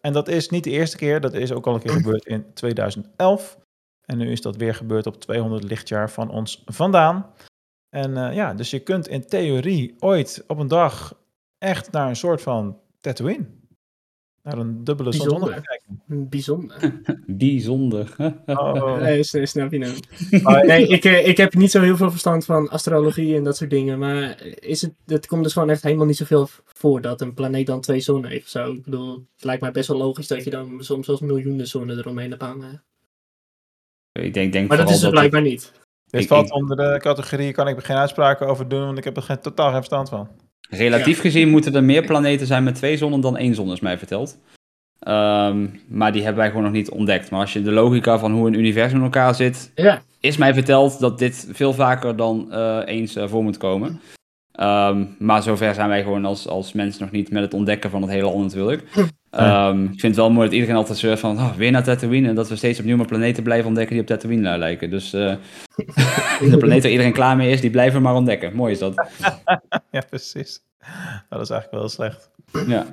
En 0.00 0.12
dat 0.12 0.28
is 0.28 0.48
niet 0.48 0.64
de 0.64 0.70
eerste 0.70 0.96
keer, 0.96 1.20
dat 1.20 1.34
is 1.34 1.52
ook 1.52 1.66
al 1.66 1.74
een 1.74 1.80
keer 1.80 1.92
gebeurd 1.92 2.26
in 2.26 2.54
2011. 2.54 3.58
En 4.04 4.18
nu 4.18 4.30
is 4.30 4.40
dat 4.40 4.56
weer 4.56 4.74
gebeurd 4.74 5.06
op 5.06 5.20
200 5.20 5.64
lichtjaar 5.64 6.10
van 6.10 6.30
ons 6.30 6.62
vandaan. 6.66 7.26
En 7.88 8.34
ja, 8.34 8.54
dus 8.54 8.70
je 8.70 8.78
kunt 8.78 9.08
in 9.08 9.26
theorie 9.26 9.96
ooit 9.98 10.44
op 10.46 10.58
een 10.58 10.68
dag 10.68 11.14
echt 11.66 11.90
naar 11.92 12.08
een 12.08 12.16
soort 12.16 12.42
van 12.42 12.78
Tatooine. 13.00 13.46
Naar 14.42 14.58
een 14.58 14.84
dubbele 14.84 15.12
zonsondergang 15.12 15.64
kijken. 15.66 16.28
Bijzonder. 16.28 17.00
Bijzonder. 17.26 18.14
Oh. 18.46 18.96
Nee, 19.02 19.22
s- 19.22 19.38
snap 19.50 19.72
je 19.72 19.78
nou. 19.78 19.94
Nee, 20.66 20.86
ik, 20.86 21.04
eh, 21.04 21.26
ik 21.26 21.36
heb 21.36 21.54
niet 21.54 21.70
zo 21.70 21.80
heel 21.80 21.96
veel 21.96 22.10
verstand 22.10 22.44
van 22.44 22.68
astrologie 22.70 23.36
en 23.36 23.44
dat 23.44 23.56
soort 23.56 23.70
dingen. 23.70 23.98
Maar 23.98 24.42
is 24.46 24.82
het, 24.82 24.94
het 25.06 25.26
komt 25.26 25.42
dus 25.42 25.52
gewoon 25.52 25.70
echt 25.70 25.82
helemaal 25.82 26.06
niet 26.06 26.16
zoveel 26.16 26.48
voor 26.64 27.00
dat 27.00 27.20
een 27.20 27.34
planeet 27.34 27.66
dan 27.66 27.80
twee 27.80 28.00
zonnen 28.00 28.30
heeft. 28.30 28.44
of 28.44 28.48
Zo. 28.50 28.72
Ik 28.72 28.84
bedoel, 28.84 29.26
het 29.34 29.44
lijkt 29.44 29.62
mij 29.62 29.72
best 29.72 29.88
wel 29.88 29.96
logisch 29.98 30.26
dat 30.28 30.44
je 30.44 30.50
dan 30.50 30.76
soms 30.84 31.06
zelfs 31.06 31.20
miljoenen 31.20 31.66
zonnen 31.68 31.98
eromheen 31.98 32.30
hebt 32.30 32.42
hangen. 32.42 32.84
Ik 34.12 34.34
denk, 34.34 34.52
denk 34.52 34.68
Maar 34.68 34.76
dat 34.76 34.90
is 34.90 35.02
het 35.02 35.10
blijkbaar 35.10 35.42
niet. 35.42 35.72
Dit 36.06 36.20
Ik- 36.22 36.28
valt 36.28 36.50
onder 36.52 36.76
de 36.76 36.98
categorie, 36.98 37.52
kan 37.52 37.68
ik 37.68 37.76
er 37.76 37.82
geen 37.82 37.96
uitspraken 37.96 38.46
over 38.46 38.68
doen, 38.68 38.84
want 38.84 38.98
ik 38.98 39.04
heb 39.04 39.16
er 39.16 39.22
geen, 39.22 39.40
totaal 39.40 39.66
geen 39.66 39.74
verstand 39.76 40.08
van. 40.08 40.28
Relatief 40.68 41.20
gezien 41.20 41.48
moeten 41.48 41.74
er 41.74 41.84
meer 41.84 42.04
planeten 42.04 42.46
zijn 42.46 42.64
met 42.64 42.74
twee 42.74 42.96
zonnen 42.96 43.20
dan 43.20 43.36
één 43.36 43.54
zon, 43.54 43.72
is 43.72 43.80
mij 43.80 43.98
verteld. 43.98 44.38
Ehm, 44.98 45.66
maar 45.88 46.12
die 46.12 46.22
hebben 46.22 46.40
wij 46.40 46.48
gewoon 46.48 46.64
nog 46.64 46.72
niet 46.72 46.90
ontdekt. 46.90 47.30
Maar 47.30 47.40
als 47.40 47.52
je 47.52 47.62
de 47.62 47.72
logica 47.72 48.18
van 48.18 48.32
hoe 48.32 48.46
een 48.46 48.58
universum 48.58 48.98
in 48.98 49.04
elkaar 49.04 49.34
zit, 49.34 49.72
Ja, 49.74 50.02
is 50.20 50.36
mij 50.36 50.54
verteld 50.54 51.00
dat 51.00 51.18
dit 51.18 51.48
veel 51.52 51.72
vaker 51.72 52.16
dan 52.16 52.52
eh, 52.52 52.80
eens 52.84 53.16
eh, 53.16 53.28
voor 53.28 53.42
moet 53.42 53.56
komen. 53.56 54.00
Ehm, 54.56 55.04
maar 55.18 55.42
zover 55.42 55.74
zijn 55.74 55.88
wij 55.88 56.02
gewoon 56.02 56.24
als, 56.24 56.48
als 56.48 56.72
mensen 56.72 57.02
nog 57.02 57.10
niet 57.10 57.30
met 57.30 57.42
het 57.42 57.54
ontdekken 57.54 57.90
van 57.90 58.02
het 58.02 58.10
hele 58.10 58.24
land 58.24 58.42
natuurlijk. 58.42 58.82
Ehm, 59.30 59.82
ik 59.82 60.00
vind 60.00 60.02
het 60.02 60.16
wel 60.16 60.30
mooi 60.30 60.46
dat 60.46 60.54
iedereen 60.54 60.76
altijd 60.76 60.98
zegt 60.98 61.20
van 61.20 61.36
oh, 61.36 61.54
weer 61.54 61.70
naar 61.70 61.82
Tatooine. 61.82 62.28
En 62.28 62.34
dat 62.34 62.48
we 62.48 62.56
steeds 62.56 62.78
opnieuw 62.78 62.96
maar 62.96 63.06
planeten 63.06 63.42
blijven 63.42 63.66
ontdekken 63.66 63.92
die 63.92 64.02
op 64.02 64.08
Tatooine 64.08 64.50
eh, 64.50 64.58
lijken. 64.58 64.90
Dus 64.90 65.12
eh, 65.12 65.34
de 66.50 66.56
planeet 66.58 66.82
waar 66.82 66.90
iedereen 66.90 67.12
klaar 67.12 67.36
mee 67.36 67.50
is, 67.50 67.60
die 67.60 67.70
blijven 67.70 67.96
we 67.96 68.04
maar 68.04 68.14
ontdekken. 68.14 68.54
Mooi 68.54 68.72
is 68.72 68.78
dat. 68.78 68.94
Ja, 69.90 70.02
precies. 70.08 70.60
Dat 71.28 71.40
is 71.40 71.50
eigenlijk 71.50 71.70
wel 71.70 71.80
heel 71.80 71.88
slecht. 71.88 72.30
Ja. 72.66 72.86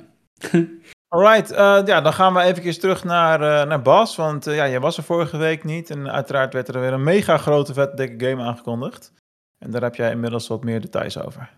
Alright, 1.14 1.52
eh, 1.52 1.82
ja, 1.86 2.02
dan 2.02 2.14
gaan 2.14 2.34
we 2.34 2.42
even 2.42 2.80
terug 2.80 3.04
naar, 3.04 3.42
eh, 3.42 3.68
naar 3.68 3.82
Bas. 3.82 4.16
Want 4.16 4.46
ja, 4.46 4.68
jij 4.68 4.80
was 4.80 4.98
er 4.98 5.04
vorige 5.04 5.38
week 5.38 5.64
niet. 5.64 5.90
En 5.90 6.12
uiteraard 6.12 6.54
werd 6.54 6.68
er 6.68 6.80
weer 6.80 6.94
een 6.94 7.04
mega 7.04 7.38
grote, 7.38 7.74
vet, 7.74 7.98
dikke 7.98 8.26
game 8.26 8.44
aangekondigd. 8.44 9.14
En 9.64 9.72
daar 9.72 9.82
heb 9.82 9.96
jij 9.96 10.12
inmiddels 10.12 10.48
wat 10.48 10.64
meer 10.64 10.82
details 10.82 11.22
over. 11.22 11.50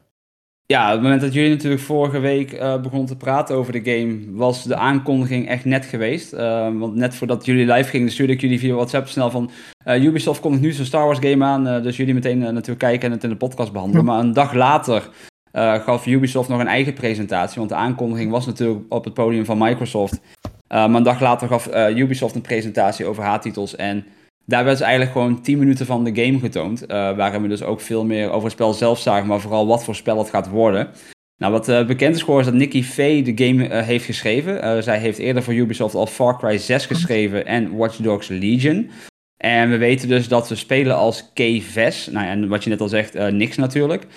Ja, 0.66 0.86
op 0.86 0.92
het 0.92 1.02
moment 1.02 1.22
dat 1.22 1.34
jullie 1.34 1.50
natuurlijk 1.50 1.82
vorige 1.82 2.20
week 2.20 2.52
eh 2.54 2.82
begonnen 2.82 3.08
te 3.08 3.18
praten 3.18 3.56
over 3.56 3.74
de 3.84 3.92
game, 3.92 4.20
was 4.32 4.64
de 4.64 4.76
aankondiging 4.76 5.48
echt 5.48 5.66
net 5.66 5.86
geweest. 5.86 6.34
Eh, 6.34 6.70
want 6.78 6.96
net 6.96 7.16
voordat 7.16 7.46
jullie 7.46 7.72
live 7.72 7.90
gingen, 7.90 8.12
stuurde 8.12 8.34
ik 8.34 8.42
jullie 8.42 8.60
via 8.60 8.74
WhatsApp 8.74 9.08
snel 9.08 9.30
van 9.32 9.52
eh, 9.86 10.04
Ubisoft 10.04 10.40
komt 10.42 10.62
nu 10.62 10.72
zijn 10.72 10.88
Star 10.88 11.06
Wars 11.06 11.20
game 11.20 11.46
aan. 11.46 11.68
eh, 11.68 11.84
dus 11.84 11.98
jullie 11.98 12.14
meteen 12.14 12.38
natuurlijk 12.40 12.80
kijken 12.80 13.08
en 13.08 13.12
het 13.12 13.24
in 13.24 13.30
de 13.30 13.36
podcast 13.36 13.72
behandelen. 13.72 14.06
Maar 14.06 14.20
een 14.20 14.34
dag 14.34 14.54
later 14.54 15.10
eh, 15.52 15.74
gaf 15.74 16.06
Ubisoft 16.06 16.50
nog 16.50 16.60
een 16.60 16.68
eigen 16.68 16.94
presentatie. 16.94 17.58
Want 17.58 17.70
de 17.70 17.76
aankondiging 17.76 18.32
was 18.32 18.46
natuurlijk 18.46 18.82
op 18.90 19.04
het 19.04 19.14
podium 19.14 19.46
van 19.46 19.58
Microsoft. 19.58 20.20
Eh, 20.68 20.88
maar 20.88 20.96
een 20.96 21.04
dag 21.04 21.20
later 21.20 21.48
gaf 21.48 21.68
eh, 21.68 21.98
Ubisoft 21.98 22.36
een 22.36 22.42
presentatie 22.42 23.06
over 23.06 23.24
H-titels. 23.24 23.76
En 23.76 24.06
daar 24.46 24.66
werd 24.66 24.82
eigenlijk 24.82 25.12
gewoon 25.12 25.42
10 25.42 25.58
minuten 25.58 25.86
van 25.86 26.04
de 26.04 26.24
game 26.24 26.40
getoond. 26.40 26.86
eh, 26.86 27.16
waarin 27.16 27.42
we 27.42 27.48
dus 27.48 27.64
ook 27.64 27.82
veel 27.82 28.06
meer 28.06 28.30
over 28.30 28.44
het 28.44 28.52
spel 28.52 28.74
zelf 28.74 29.00
zagen, 29.00 29.28
maar 29.28 29.40
vooral 29.40 29.68
wat 29.68 29.84
voor 29.84 29.96
spel 29.96 30.18
het 30.18 30.30
gaat 30.30 30.50
worden. 30.50 30.90
Nou, 31.38 31.52
wat 31.52 31.70
eh, 31.70 31.86
bekend 31.86 32.16
is 32.16 32.22
geworden 32.22 32.46
is 32.46 32.52
dat 32.52 32.62
Nikki 32.62 32.84
Faye 32.84 33.22
de 33.22 33.46
game 33.46 33.68
eh, 33.68 33.86
heeft 33.86 34.06
geschreven. 34.06 34.84
Zij 34.84 34.98
heeft 34.98 35.18
eerder 35.18 35.44
voor 35.44 35.54
Ubisoft 35.54 35.96
al 35.96 36.08
Far 36.08 36.38
Cry 36.38 36.58
6 36.58 36.86
geschreven 36.86 37.46
en 37.46 37.76
Watch 37.76 37.98
Dogs 37.98 38.28
Legion. 38.28 38.90
En 39.38 39.70
we 39.70 39.78
weten 39.78 40.08
dus 40.08 40.28
dat 40.28 40.50
we 40.50 40.56
spelen 40.56 40.96
als 40.96 41.32
K-Ves. 41.34 42.08
Nou 42.12 42.28
en 42.28 42.48
wat 42.48 42.64
je 42.64 42.70
net 42.70 42.82
al 42.82 42.88
zegt, 42.88 43.32
niks 43.32 43.58
natuurlijk. 43.58 44.08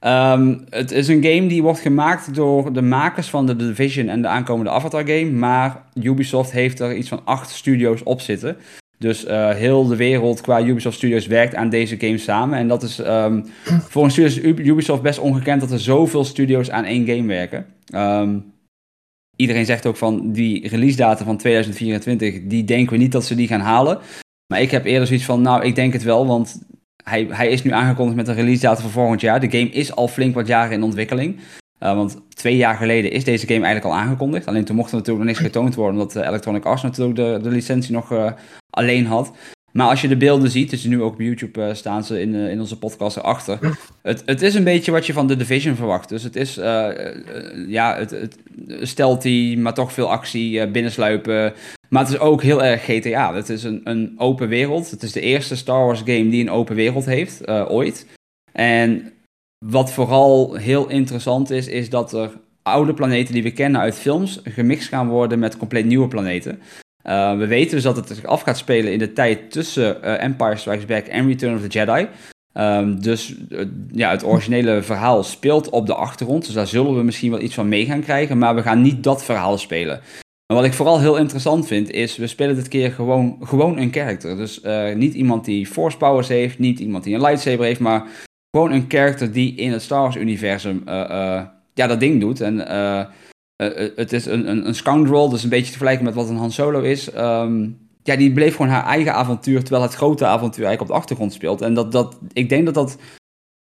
Ehm, 0.00 0.58
het 0.70 0.90
is 0.90 1.08
een 1.08 1.24
game 1.24 1.46
die 1.46 1.62
wordt 1.62 1.80
gemaakt 1.80 2.34
door 2.34 2.72
de 2.72 2.82
makers 2.82 3.28
van 3.28 3.46
de 3.46 3.56
Division 3.56 4.08
en 4.08 4.22
de 4.22 4.28
aankomende 4.28 4.70
Avatar 4.70 5.06
game. 5.06 5.30
Maar 5.30 5.84
Ubisoft 5.94 6.52
heeft 6.52 6.80
er 6.80 6.96
iets 6.96 7.08
van 7.08 7.20
acht 7.24 7.50
studio's 7.50 8.00
op 8.04 8.20
zitten. 8.20 8.56
Dus 8.98 9.24
eh, 9.24 9.50
heel 9.50 9.86
de 9.86 9.96
wereld 9.96 10.40
qua 10.40 10.62
Ubisoft 10.62 10.96
Studios 10.96 11.26
werkt 11.26 11.54
aan 11.54 11.68
deze 11.68 11.96
game 11.98 12.18
samen. 12.18 12.58
En 12.58 12.68
dat 12.68 12.82
is 12.82 12.98
ehm, 12.98 13.42
voor 13.90 14.04
een 14.04 14.10
studio 14.10 14.72
Ubisoft 14.72 15.02
best 15.02 15.18
ongekend 15.18 15.60
dat 15.60 15.70
er 15.70 15.80
zoveel 15.80 16.24
studio's 16.24 16.70
aan 16.70 16.84
één 16.84 17.06
game 17.06 17.26
werken. 17.26 17.66
Ehm, 17.86 18.38
iedereen 19.36 19.64
zegt 19.66 19.86
ook 19.86 19.96
van 19.96 20.32
die 20.32 20.68
release 20.68 20.96
datum 20.96 21.26
van 21.26 21.36
2024, 21.36 22.40
die 22.44 22.64
denken 22.64 22.92
we 22.92 23.02
niet 23.02 23.12
dat 23.12 23.24
ze 23.24 23.34
die 23.34 23.48
gaan 23.48 23.60
halen. 23.60 23.98
Maar 24.46 24.60
ik 24.60 24.70
heb 24.70 24.84
eerder 24.84 25.06
zoiets 25.06 25.24
van, 25.24 25.42
nou 25.42 25.64
ik 25.64 25.74
denk 25.74 25.92
het 25.92 26.02
wel, 26.02 26.26
want 26.26 26.62
hij, 27.04 27.26
hij 27.30 27.48
is 27.48 27.62
nu 27.62 27.70
aangekondigd 27.70 28.16
met 28.16 28.28
een 28.28 28.34
release 28.34 28.60
datum 28.60 28.82
van 28.82 28.90
volgend 28.90 29.20
jaar. 29.20 29.40
De 29.40 29.50
game 29.50 29.70
is 29.70 29.94
al 29.94 30.08
flink 30.08 30.34
wat 30.34 30.46
jaren 30.46 30.72
in 30.72 30.82
ontwikkeling. 30.82 31.40
Uh, 31.84 31.94
want 31.94 32.20
twee 32.28 32.56
jaar 32.56 32.76
geleden 32.76 33.10
is 33.10 33.24
deze 33.24 33.46
game 33.46 33.64
eigenlijk 33.64 33.94
al 33.94 34.00
aangekondigd. 34.00 34.46
Alleen 34.46 34.64
toen 34.64 34.76
mocht 34.76 34.90
er 34.90 34.96
natuurlijk 34.96 35.24
nog 35.24 35.34
niks 35.34 35.46
getoond 35.46 35.74
worden, 35.74 36.00
omdat 36.00 36.16
uh, 36.16 36.26
Electronic 36.26 36.64
Arts 36.64 36.82
natuurlijk 36.82 37.16
de, 37.16 37.38
de 37.42 37.48
licentie 37.48 37.92
nog 37.92 38.12
uh, 38.12 38.32
alleen 38.70 39.06
had. 39.06 39.32
Maar 39.72 39.88
als 39.88 40.00
je 40.00 40.08
de 40.08 40.16
beelden 40.16 40.50
ziet, 40.50 40.70
dus 40.70 40.84
nu 40.84 41.02
ook 41.02 41.12
op 41.12 41.20
YouTube 41.20 41.74
staan 41.74 42.04
ze 42.04 42.20
in, 42.20 42.34
in 42.34 42.60
onze 42.60 42.78
podcast 42.78 43.16
erachter. 43.16 43.58
Het, 44.02 44.22
het 44.26 44.42
is 44.42 44.54
een 44.54 44.64
beetje 44.64 44.92
wat 44.92 45.06
je 45.06 45.12
van 45.12 45.26
The 45.26 45.36
Division 45.36 45.76
verwacht. 45.76 46.08
Dus 46.08 46.22
het 46.22 46.36
is, 46.36 46.54
ja, 47.68 47.96
het, 47.96 48.10
het 48.10 48.38
stealthy, 48.80 49.56
maar 49.58 49.74
toch 49.74 49.92
veel 49.92 50.10
actie, 50.10 50.68
binnensluipen. 50.68 51.52
Maar 51.88 52.02
het 52.02 52.12
is 52.12 52.18
ook 52.18 52.42
heel 52.42 52.64
erg 52.64 52.84
GTA. 52.84 53.34
Het 53.34 53.48
is 53.48 53.62
een, 53.62 53.80
een 53.84 54.14
open 54.16 54.48
wereld. 54.48 54.90
Het 54.90 55.02
is 55.02 55.12
de 55.12 55.20
eerste 55.20 55.56
Star 55.56 55.84
Wars 55.84 56.02
game 56.04 56.28
die 56.28 56.40
een 56.40 56.50
open 56.50 56.76
wereld 56.76 57.04
heeft, 57.04 57.48
ooit. 57.48 58.06
En 58.52 59.12
wat 59.66 59.92
vooral 59.92 60.54
heel 60.54 60.88
interessant 60.88 61.50
is, 61.50 61.66
is 61.66 61.90
dat 61.90 62.12
er 62.12 62.30
oude 62.62 62.94
planeten 62.94 63.34
die 63.34 63.42
we 63.42 63.52
kennen 63.52 63.80
uit 63.80 63.94
films 63.94 64.40
gemixt 64.44 64.88
gaan 64.88 65.08
worden 65.08 65.38
met 65.38 65.56
compleet 65.56 65.84
nieuwe 65.84 66.08
planeten. 66.08 66.60
Uh, 67.06 67.38
we 67.38 67.46
weten 67.46 67.70
dus 67.70 67.82
dat 67.82 67.96
het 67.96 68.08
zich 68.08 68.24
af 68.24 68.42
gaat 68.42 68.58
spelen 68.58 68.92
in 68.92 68.98
de 68.98 69.12
tijd 69.12 69.50
tussen 69.50 69.98
uh, 70.04 70.22
Empire 70.22 70.56
Strikes 70.56 70.86
Back 70.86 71.06
en 71.06 71.26
Return 71.26 71.54
of 71.54 71.60
the 71.60 71.68
Jedi. 71.68 72.06
Um, 72.54 73.02
dus 73.02 73.34
uh, 73.48 73.60
ja, 73.92 74.10
het 74.10 74.24
originele 74.24 74.82
verhaal 74.82 75.22
speelt 75.22 75.70
op 75.70 75.86
de 75.86 75.94
achtergrond. 75.94 76.44
Dus 76.44 76.54
daar 76.54 76.66
zullen 76.66 76.96
we 76.96 77.02
misschien 77.02 77.30
wel 77.30 77.40
iets 77.40 77.54
van 77.54 77.68
mee 77.68 77.86
gaan 77.86 78.00
krijgen. 78.00 78.38
Maar 78.38 78.54
we 78.54 78.62
gaan 78.62 78.82
niet 78.82 79.02
dat 79.02 79.24
verhaal 79.24 79.58
spelen. 79.58 80.00
Maar 80.46 80.56
wat 80.56 80.66
ik 80.66 80.72
vooral 80.72 81.00
heel 81.00 81.16
interessant 81.16 81.66
vind, 81.66 81.90
is 81.90 82.16
we 82.16 82.26
spelen 82.26 82.54
dit 82.54 82.68
keer 82.68 82.92
gewoon, 82.92 83.38
gewoon 83.40 83.78
een 83.78 83.90
karakter. 83.90 84.36
Dus 84.36 84.60
niet 84.94 85.14
iemand 85.14 85.44
die 85.44 85.66
force 85.66 85.96
powers 85.96 86.28
heeft, 86.28 86.58
niet 86.58 86.78
iemand 86.78 87.04
die 87.04 87.14
een 87.14 87.20
lightsaber 87.20 87.64
heeft, 87.64 87.80
maar 87.80 88.06
gewoon 88.54 88.72
een 88.72 88.86
karakter 88.86 89.32
die 89.32 89.54
in 89.54 89.72
het 89.72 89.82
Star 89.82 90.00
Wars 90.00 90.16
universum 90.16 90.82
uh, 90.86 90.94
ja, 91.74 91.86
dat 91.86 92.00
ding 92.00 92.20
doet. 92.20 92.40
En 92.40 92.56
uh, 92.56 93.04
het 93.96 94.12
is 94.12 94.26
een, 94.26 94.50
een, 94.50 94.66
een 94.66 94.74
scoundrel, 94.74 95.28
dus 95.28 95.42
een 95.42 95.48
beetje 95.48 95.64
te 95.72 95.78
vergelijken 95.78 96.04
met 96.04 96.14
wat 96.14 96.28
een 96.28 96.36
Han 96.36 96.52
Solo 96.52 96.80
is. 96.80 97.14
Um, 97.16 97.78
ja, 98.02 98.16
die 98.16 98.32
bleef 98.32 98.56
gewoon 98.56 98.70
haar 98.70 98.84
eigen 98.84 99.14
avontuur, 99.14 99.60
terwijl 99.62 99.82
het 99.82 99.94
grote 99.94 100.26
avontuur 100.26 100.64
eigenlijk 100.64 100.80
op 100.80 100.86
de 100.86 101.02
achtergrond 101.02 101.32
speelt. 101.32 101.60
En 101.60 101.74
dat, 101.74 101.92
dat, 101.92 102.18
ik 102.32 102.48
denk 102.48 102.64
dat 102.64 102.74
dat 102.74 102.98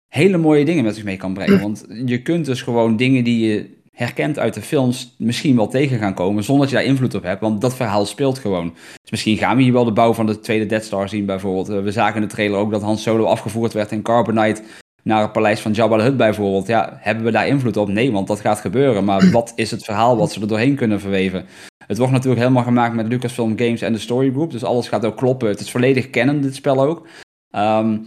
hele 0.08 0.38
mooie 0.38 0.66
dingen 0.66 0.84
met 0.84 0.96
zich 0.96 1.04
mee 1.04 1.18
kan 1.18 1.34
brengen. 1.34 1.62
Want 1.62 1.86
je 2.06 2.22
kunt 2.22 2.46
dus 2.46 2.62
gewoon 2.62 2.98
dingen 2.98 3.24
die 3.24 3.48
je 3.48 3.70
herkent 3.92 4.40
uit 4.40 4.54
de 4.54 4.62
films 4.62 5.16
misschien 5.18 5.56
wel 5.56 5.68
tegen 5.68 6.00
gaan 6.00 6.14
komen, 6.14 6.44
zonder 6.44 6.64
dat 6.64 6.74
je 6.74 6.82
daar 6.82 6.92
invloed 6.92 7.16
op 7.16 7.24
hebt, 7.24 7.42
want 7.42 7.62
dat 7.62 7.76
verhaal 7.76 8.06
speelt 8.06 8.40
gewoon. 8.40 8.74
Dus 9.02 9.12
misschien 9.12 9.38
gaan 9.38 9.58
we 9.58 9.64
hier 9.64 9.74
wel 9.74 9.86
de 9.86 9.92
bouw 9.92 10.14
van 10.14 10.26
de 10.26 10.40
tweede 10.40 10.66
Death 10.66 10.84
Star 10.84 11.10
zien 11.10 11.26
bijvoorbeeld. 11.26 11.68
We 11.68 11.92
zagen 11.92 12.16
in 12.16 12.28
de 12.28 12.34
trailer 12.34 12.60
ook 12.60 12.72
dat 12.72 12.82
Han 12.82 12.98
Solo 12.98 13.24
afgevoerd 13.24 13.74
werd 13.74 13.92
in 13.92 14.02
Carbonite 14.02 14.62
naar 15.04 15.22
het 15.22 15.32
paleis 15.32 15.60
van 15.60 16.00
Hutt 16.00 16.18
bijvoorbeeld. 16.18 16.68
Ja, 16.68 16.98
hebben 17.00 17.24
we 17.24 17.32
daar 17.32 17.48
invloed 17.48 17.78
op? 17.78 17.88
Nee, 17.88 18.12
want 18.12 18.28
dat 18.28 18.40
gaat 18.40 18.60
gebeuren. 18.60 19.04
Maar 19.04 19.32
wat 19.32 19.54
is 19.56 19.72
het 19.72 19.84
verhaal 19.84 20.18
wat 20.18 20.32
ze 20.32 20.42
er 20.42 20.48
doorheen 20.48 20.76
kunnen 20.76 21.00
verweven? 21.00 21.46
Het 21.88 21.98
wordt 21.98 22.14
natuurlijk 22.14 22.42
helemaal 22.42 22.64
gemaakt 22.64 22.96
met 22.96 23.08
Lucasfilm 23.08 23.58
Games 23.58 23.82
en 23.82 23.94
de 23.94 24.00
Story 24.00 24.32
Group. 24.32 24.52
Dus 24.52 24.64
alles 24.64 24.88
gaat 24.88 25.06
ook 25.06 25.18
kloppen. 25.18 25.48
Het 25.48 25.60
is 25.60 25.72
volledig 25.72 26.10
kennen, 26.10 26.42
dit 26.42 26.56
spel 26.56 26.82
ook. 26.82 27.08
Um, 27.56 28.04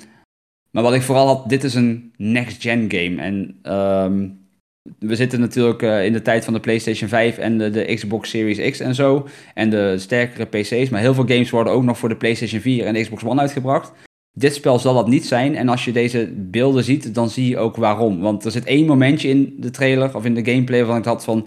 maar 0.70 0.82
wat 0.82 0.94
ik 0.94 1.02
vooral 1.02 1.26
had, 1.26 1.48
dit 1.48 1.64
is 1.64 1.74
een 1.74 2.12
next-gen 2.16 2.85
game. 2.88 3.22
En 3.22 3.59
um, 3.72 4.46
we 4.98 5.16
zitten 5.16 5.40
natuurlijk 5.40 5.82
uh, 5.82 6.04
in 6.04 6.12
de 6.12 6.22
tijd 6.22 6.44
van 6.44 6.52
de 6.52 6.61
PlayStation 6.61 7.09
5 7.09 7.38
en 7.38 7.59
de, 7.59 7.94
Xbox 7.94 8.30
Series 8.30 8.70
X 8.70 8.80
en 8.80 8.94
zo. 8.94 9.28
En 9.54 9.70
de 9.70 9.98
sterkere 9.98 10.44
PC's. 10.44 10.88
Maar 10.88 11.00
heel 11.00 11.14
veel 11.14 11.26
games 11.26 11.50
worden 11.50 11.72
ook 11.72 11.82
nog 11.82 11.98
voor 11.98 12.09
de 12.09 12.16
PlayStation 12.16 12.61
4 12.61 12.87
en 12.87 13.02
Xbox 13.02 13.24
One 13.24 13.40
uitgebracht. 13.40 13.92
Dit 14.38 14.55
spel 14.55 14.79
zal 14.79 14.94
dat 14.94 15.09
niet 15.09 15.27
zijn. 15.27 15.57
En 15.57 15.68
als 15.68 15.85
je 15.85 15.92
deze 15.92 16.33
beelden 16.37 16.85
ziet, 16.85 17.14
dan 17.14 17.31
zie 17.31 17.49
je 17.49 17.59
ook 17.59 17.77
waarom. 17.77 18.20
Want 18.20 18.44
er 18.44 18.51
zit 18.51 18.64
één 18.64 18.87
momentje 18.87 19.29
in 19.29 19.57
de 19.59 19.70
trailer 19.70 20.14
of 20.16 20.25
in 20.25 20.35
de 20.35 20.44
gameplay 20.51 20.79
waarvan 20.79 20.99
ik 20.99 21.05
had 21.05 21.25
van... 21.25 21.46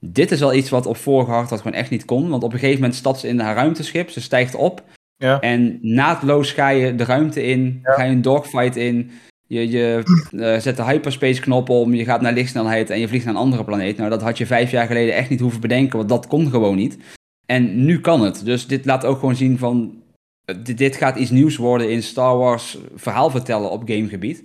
Dit 0.00 0.30
is 0.30 0.40
wel 0.40 0.54
iets 0.54 0.70
wat 0.70 0.86
op 0.86 0.96
vorige 0.96 1.30
hardware 1.30 1.62
gewoon 1.62 1.78
echt 1.78 1.90
niet 1.90 2.04
kon. 2.04 2.28
Want 2.28 2.42
op 2.42 2.52
een 2.52 2.58
gegeven 2.58 2.80
moment 2.80 2.98
stapt 2.98 3.18
ze 3.18 3.28
in 3.28 3.40
haar 3.40 3.54
ruimteschip, 3.54 4.10
ze 4.10 4.20
stijgt 4.20 4.54
op. 4.54 4.82
Ja. 5.16 5.40
En 5.40 5.78
naadloos 5.80 6.52
ga 6.52 6.68
je 6.68 6.94
de 6.94 7.04
ruimte 7.04 7.42
in, 7.42 7.80
Ja. 7.82 7.92
ga 7.92 8.02
je 8.02 8.12
een 8.12 8.22
dogfight 8.22 8.76
in. 8.76 9.10
Je, 9.46 9.68
je 9.70 10.02
eh, 10.38 10.58
zet 10.60 10.76
de 10.76 10.84
hyperspace 10.84 11.40
knop 11.40 11.68
om, 11.68 11.94
je 11.94 12.04
gaat 12.04 12.20
naar 12.20 12.32
lichtsnelheid 12.32 12.90
en 12.90 13.00
je 13.00 13.08
vliegt 13.08 13.24
naar 13.24 13.34
een 13.34 13.40
andere 13.40 13.64
planeet. 13.64 13.96
Nou, 13.96 14.10
dat 14.10 14.22
had 14.22 14.38
je 14.38 14.46
vijf 14.46 14.70
jaar 14.70 14.86
geleden 14.86 15.14
echt 15.14 15.30
niet 15.30 15.40
hoeven 15.40 15.60
bedenken, 15.60 15.96
want 15.96 16.08
dat 16.08 16.26
kon 16.26 16.50
gewoon 16.50 16.76
niet. 16.76 16.98
En 17.46 17.84
nu 17.84 18.00
kan 18.00 18.20
het. 18.24 18.44
Dus 18.44 18.66
dit 18.66 18.84
laat 18.84 19.04
ook 19.04 19.18
gewoon 19.18 19.36
zien 19.36 19.58
van, 19.58 20.02
dit, 20.44 20.78
dit 20.78 20.96
gaat 20.96 21.16
iets 21.16 21.30
nieuws 21.30 21.56
worden 21.56 21.90
in 21.90 22.02
Star 22.02 22.36
Wars 22.36 22.78
verhaal 22.94 23.30
vertellen 23.30 23.70
op 23.70 23.82
gamegebied. 23.88 24.44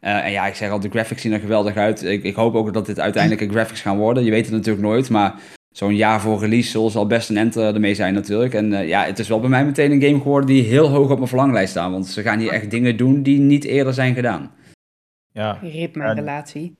Eh, 0.00 0.24
en 0.24 0.30
ja, 0.30 0.46
ik 0.46 0.54
zeg 0.54 0.70
al, 0.70 0.80
de 0.80 0.88
graphics 0.88 1.22
zien 1.22 1.32
er 1.32 1.40
geweldig 1.40 1.76
uit. 1.76 2.02
Ik, 2.02 2.22
ik 2.22 2.34
hoop 2.34 2.54
ook 2.54 2.72
dat 2.72 2.86
dit 2.86 3.00
uiteindelijke 3.00 3.48
graphics 3.54 3.80
gaan 3.80 3.98
worden. 3.98 4.24
Je 4.24 4.30
weet 4.30 4.44
het 4.44 4.54
natuurlijk 4.54 4.86
nooit, 4.86 5.10
maar 5.10 5.34
zo'n 5.70 5.96
jaar 5.96 6.20
voor 6.20 6.40
release 6.40 6.70
zal 6.70 6.90
al 6.94 7.06
best 7.06 7.30
een 7.30 7.36
enter 7.36 7.74
ermee 7.74 7.94
zijn 7.94 8.14
natuurlijk. 8.14 8.54
En 8.54 8.72
eh, 8.72 8.88
ja, 8.88 9.04
het 9.04 9.18
is 9.18 9.28
wel 9.28 9.40
bij 9.40 9.48
mij 9.48 9.64
meteen 9.64 9.92
een 9.92 10.02
game 10.02 10.20
geworden 10.20 10.46
die 10.46 10.62
heel 10.62 10.88
hoog 10.88 11.10
op 11.10 11.16
mijn 11.16 11.28
verlanglijst 11.28 11.70
staat. 11.70 11.90
Want 11.90 12.06
ze 12.06 12.22
gaan 12.22 12.38
hier 12.38 12.50
echt 12.50 12.70
dingen 12.70 12.96
doen 12.96 13.22
die 13.22 13.38
niet 13.38 13.64
eerder 13.64 13.94
zijn 13.94 14.14
gedaan. 14.14 14.52
Ja. 15.32 15.58
Rip 15.62 15.96
mijn 15.96 16.14
relatie. 16.14 16.78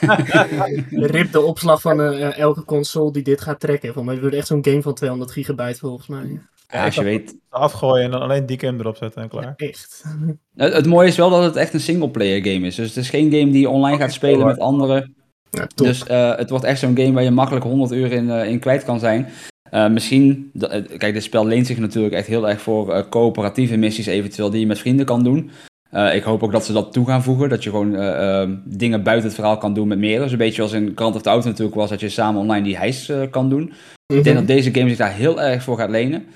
Rip 0.90 1.32
de 1.32 1.40
opslag 1.40 1.80
van 1.80 2.00
eh, 2.00 2.38
elke 2.38 2.64
console 2.64 3.12
die 3.12 3.22
dit 3.22 3.40
gaat 3.40 3.60
trekken. 3.60 3.92
Voor 3.92 4.04
mij 4.04 4.20
wordt 4.20 4.36
echt 4.36 4.46
zo'n 4.46 4.64
game 4.64 4.82
van 4.82 4.94
200 4.94 5.30
gigabyte 5.30 5.78
volgens 5.78 6.06
mij. 6.06 6.40
Ja, 6.68 6.84
als 6.84 6.94
je 6.94 7.02
weet. 7.02 7.36
Afgooien 7.48 8.04
en 8.04 8.10
dan 8.10 8.20
alleen 8.20 8.46
die 8.46 8.60
game 8.60 8.78
erop 8.78 8.96
zetten 8.96 9.22
en 9.22 9.28
klaar. 9.28 9.54
Echt. 9.56 10.04
Het, 10.56 10.72
het 10.72 10.86
mooie 10.86 11.08
is 11.08 11.16
wel 11.16 11.30
dat 11.30 11.42
het 11.42 11.56
echt 11.56 11.74
een 11.74 11.80
singleplayer 11.80 12.52
game 12.52 12.66
is. 12.66 12.74
Dus 12.74 12.88
het 12.88 12.96
is 12.96 13.08
geen 13.08 13.32
game 13.32 13.50
die 13.50 13.60
je 13.60 13.68
online 13.68 13.98
gaat 13.98 14.12
spelen 14.12 14.46
met 14.46 14.58
anderen. 14.58 15.14
Ja. 15.50 15.66
Dus 15.74 16.06
eh, 16.06 16.36
het 16.36 16.50
wordt 16.50 16.64
echt 16.64 16.78
zo'n 16.78 16.96
game 16.96 17.12
waar 17.12 17.22
je 17.22 17.30
makkelijk 17.30 17.64
100 17.64 17.92
uur 17.92 18.12
in, 18.12 18.30
eh, 18.30 18.48
in 18.48 18.58
kwijt 18.58 18.84
kan 18.84 18.98
zijn. 18.98 19.28
Eh, 19.70 19.88
misschien, 19.88 20.50
kijk, 20.98 21.12
dit 21.12 21.22
spel 21.22 21.46
leent 21.46 21.66
zich 21.66 21.78
natuurlijk 21.78 22.14
echt 22.14 22.26
heel 22.26 22.48
erg 22.48 22.60
voor 22.60 23.08
coöperatieve 23.08 23.76
missies 23.76 24.06
eventueel 24.06 24.50
die 24.50 24.60
je 24.60 24.66
met 24.66 24.78
vrienden 24.78 25.06
kan 25.06 25.24
doen. 25.24 25.50
Eh, 25.90 26.14
ik 26.14 26.22
hoop 26.22 26.42
ook 26.42 26.52
dat 26.52 26.64
ze 26.64 26.72
dat 26.72 26.92
toe 26.92 27.06
gaan 27.06 27.22
voegen, 27.22 27.48
dat 27.48 27.64
je 27.64 27.70
gewoon 27.70 27.94
eh, 27.94 28.42
eh, 28.42 28.50
dingen 28.64 29.02
buiten 29.02 29.26
het 29.26 29.34
verhaal 29.34 29.58
kan 29.58 29.74
doen 29.74 29.88
met 29.88 29.98
meerdere. 29.98 30.22
Dus 30.22 30.32
een 30.32 30.38
beetje 30.38 30.62
als 30.62 30.72
in 30.72 30.92
Grand 30.94 31.12
Theft 31.12 31.26
Auto 31.26 31.48
natuurlijk 31.48 31.76
was, 31.76 31.90
dat 31.90 32.00
je 32.00 32.08
samen 32.08 32.40
online 32.40 32.64
die 32.64 32.76
heis 32.76 33.12
kan 33.30 33.48
doen. 33.48 33.72
Ik 34.06 34.24
denk 34.24 34.36
dat 34.36 34.46
deze 34.46 34.74
game 34.74 34.88
zich 34.88 34.98
daar 34.98 35.12
heel 35.12 35.42
erg 35.42 35.62
voor 35.62 35.76
gaat 35.78 35.90
lenen. 35.90 36.26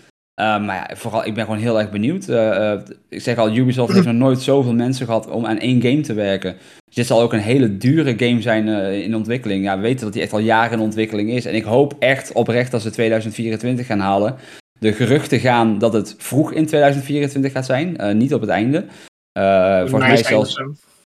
Uh, 0.40 0.60
maar 0.66 0.86
ja, 0.88 0.96
vooral, 0.96 1.26
ik 1.26 1.34
ben 1.34 1.44
gewoon 1.44 1.60
heel 1.60 1.80
erg 1.80 1.90
benieuwd. 1.90 2.28
Uh, 2.28 2.36
uh, 2.36 2.72
ik 3.08 3.20
zeg 3.20 3.36
al, 3.36 3.56
Ubisoft 3.56 3.92
heeft 3.92 4.06
nog 4.06 4.14
nooit 4.14 4.42
zoveel 4.42 4.74
mensen 4.74 5.06
gehad 5.06 5.28
om 5.28 5.46
aan 5.46 5.58
één 5.58 5.82
game 5.82 6.00
te 6.00 6.14
werken. 6.14 6.56
Dus 6.84 6.94
dit 6.94 7.06
zal 7.06 7.20
ook 7.20 7.32
een 7.32 7.38
hele 7.38 7.76
dure 7.76 8.14
game 8.16 8.42
zijn 8.42 8.66
uh, 8.66 9.02
in 9.02 9.16
ontwikkeling. 9.16 9.64
Ja, 9.64 9.76
we 9.76 9.82
weten 9.82 10.04
dat 10.04 10.12
die 10.12 10.22
echt 10.22 10.32
al 10.32 10.38
jaren 10.38 10.72
in 10.72 10.84
ontwikkeling 10.84 11.30
is. 11.30 11.44
En 11.44 11.54
ik 11.54 11.64
hoop 11.64 11.96
echt 11.98 12.32
oprecht 12.32 12.70
dat 12.70 12.82
ze 12.82 12.90
2024 12.90 13.86
gaan 13.86 13.98
halen. 13.98 14.36
De 14.78 14.92
geruchten 14.92 15.38
gaan 15.38 15.78
dat 15.78 15.92
het 15.92 16.14
vroeg 16.18 16.52
in 16.52 16.66
2024 16.66 17.52
gaat 17.52 17.66
zijn, 17.66 18.16
niet 18.18 18.34
op 18.34 18.40
het 18.40 18.50
einde. 18.50 18.84
Volgens 19.32 19.92
mij 19.92 20.16
zelfs. 20.16 20.62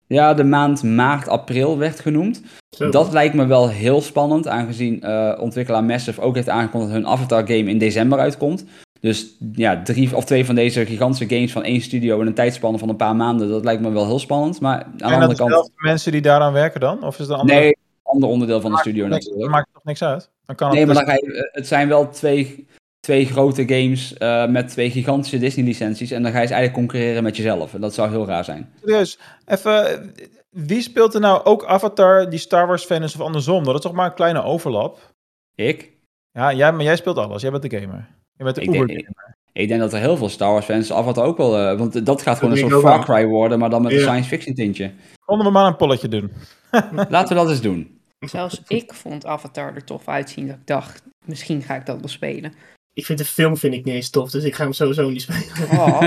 Ja, 0.06 0.34
de 0.34 0.44
maand 0.44 0.82
maart, 0.82 1.28
april 1.28 1.78
werd 1.78 2.00
genoemd. 2.00 2.42
Zo. 2.76 2.90
Dat 2.90 3.12
lijkt 3.12 3.34
me 3.34 3.46
wel 3.46 3.68
heel 3.68 4.00
spannend, 4.00 4.48
aangezien 4.48 5.00
uh, 5.04 5.38
ontwikkelaar 5.40 5.84
Massive 5.84 6.20
ook 6.20 6.34
heeft 6.34 6.48
aangekondigd 6.48 6.92
dat 6.92 7.02
hun 7.02 7.10
Avatar 7.10 7.46
game 7.46 7.70
in 7.70 7.78
december 7.78 8.18
uitkomt. 8.18 8.64
Dus 9.00 9.36
ja, 9.52 9.82
drie 9.82 10.16
of 10.16 10.24
twee 10.24 10.44
van 10.44 10.54
deze 10.54 10.86
gigantische 10.86 11.28
games 11.28 11.52
van 11.52 11.62
één 11.62 11.80
studio 11.80 12.20
in 12.20 12.26
een 12.26 12.34
tijdspanne 12.34 12.78
van 12.78 12.88
een 12.88 12.96
paar 12.96 13.16
maanden, 13.16 13.48
dat 13.48 13.64
lijkt 13.64 13.82
me 13.82 13.90
wel 13.90 14.06
heel 14.06 14.18
spannend. 14.18 14.60
Maar 14.60 14.82
aan 14.82 14.96
de 14.96 15.04
andere 15.04 15.34
kant. 15.34 15.50
de 15.50 15.70
mensen 15.76 16.12
die 16.12 16.20
daaraan 16.20 16.52
werken 16.52 16.80
dan? 16.80 17.04
Of 17.04 17.12
is 17.12 17.20
het 17.20 17.28
een 17.28 17.36
andere... 17.36 17.58
Nee, 17.58 17.68
een 17.68 17.76
ander 18.02 18.28
onderdeel 18.28 18.60
van 18.60 18.70
de 18.70 18.78
studio 18.78 19.06
niks, 19.06 19.14
natuurlijk. 19.14 19.42
Dat 19.42 19.50
maakt 19.50 19.68
toch 19.72 19.84
niks 19.84 20.02
uit? 20.02 20.30
Dan 20.46 20.56
kan 20.56 20.70
nee, 20.70 20.78
het 20.78 20.86
maar 20.86 21.04
dus... 21.04 21.06
dan 21.06 21.14
ga 21.14 21.26
je, 21.26 21.48
het 21.52 21.66
zijn 21.66 21.88
wel 21.88 22.08
twee, 22.08 22.66
twee 23.00 23.26
grote 23.26 23.68
games 23.68 24.14
uh, 24.18 24.46
met 24.46 24.68
twee 24.68 24.90
gigantische 24.90 25.38
Disney-licenties. 25.38 26.10
En 26.10 26.22
dan 26.22 26.32
ga 26.32 26.40
je 26.40 26.46
ze 26.46 26.54
eigenlijk 26.54 26.88
concurreren 26.88 27.22
met 27.22 27.36
jezelf. 27.36 27.74
En 27.74 27.80
dat 27.80 27.94
zou 27.94 28.10
heel 28.10 28.26
raar 28.26 28.44
zijn. 28.44 28.72
Serieus, 28.80 29.18
even. 29.46 30.12
Wie 30.50 30.82
speelt 30.82 31.14
er 31.14 31.20
nou 31.20 31.44
ook 31.44 31.64
Avatar 31.64 32.30
die 32.30 32.38
Star 32.38 32.66
Wars 32.66 32.84
fan 32.84 33.02
is 33.02 33.14
of 33.14 33.20
andersom? 33.20 33.64
Dat 33.64 33.74
is 33.74 33.80
toch 33.80 33.92
maar 33.92 34.06
een 34.06 34.14
kleine 34.14 34.42
overlap? 34.42 35.14
Ik? 35.54 35.92
Ja, 36.32 36.52
jij, 36.52 36.72
maar 36.72 36.84
jij 36.84 36.96
speelt 36.96 37.18
alles. 37.18 37.42
Jij 37.42 37.50
bent 37.50 37.70
de 37.70 37.78
gamer. 37.78 38.08
Je 38.40 38.46
bent 38.46 38.56
de 38.56 38.62
ik 38.62 38.72
denk, 38.72 38.90
ik, 38.90 39.08
ik 39.52 39.68
denk 39.68 39.80
dat 39.80 39.92
er 39.92 39.98
heel 39.98 40.16
veel 40.16 40.28
Star 40.28 40.52
Wars 40.52 40.64
fans 40.64 40.92
Avatar 40.92 41.24
ook 41.24 41.36
wel... 41.36 41.60
Uh, 41.60 41.78
want 41.78 42.06
dat 42.06 42.22
gaat 42.22 42.38
gewoon 42.38 42.54
Dat 42.54 42.62
een 42.62 42.70
soort 42.70 42.82
ik 42.82 42.88
Far 42.88 43.04
Cry 43.04 43.26
worden, 43.26 43.58
maar 43.58 43.70
dan 43.70 43.82
met 43.82 43.92
Ja. 43.92 43.96
een 43.96 44.04
science 44.04 44.28
fiction 44.28 44.54
tintje. 44.54 44.92
Konden 45.24 45.46
we 45.46 45.52
maar 45.52 45.66
een 45.66 45.76
polletje 45.76 46.08
doen. 46.08 46.32
Laten 47.08 47.28
we 47.28 47.42
dat 47.42 47.50
eens 47.50 47.60
doen. 47.60 48.00
Zelfs 48.18 48.62
ik 48.66 48.94
vond 48.94 49.26
Avatar 49.26 49.74
er 49.74 49.84
tof 49.84 50.08
uitzien. 50.08 50.46
Dat 50.46 50.56
ik 50.56 50.66
dacht, 50.66 51.02
misschien 51.24 51.62
ga 51.62 51.74
ik 51.74 51.86
dat 51.86 51.98
wel 52.00 52.08
spelen. 52.08 52.52
Ik 52.92 53.06
vind 53.06 53.18
de 53.18 53.24
film 53.24 53.56
vind 53.56 53.74
ik 53.74 53.84
niet 53.84 53.94
eens 53.94 54.10
tof, 54.10 54.30
dus 54.30 54.44
ik 54.44 54.54
ga 54.54 54.62
hem 54.62 54.72
sowieso 54.72 55.10
niet 55.10 55.22
spelen. 55.22 55.70
Oh. 55.70 56.00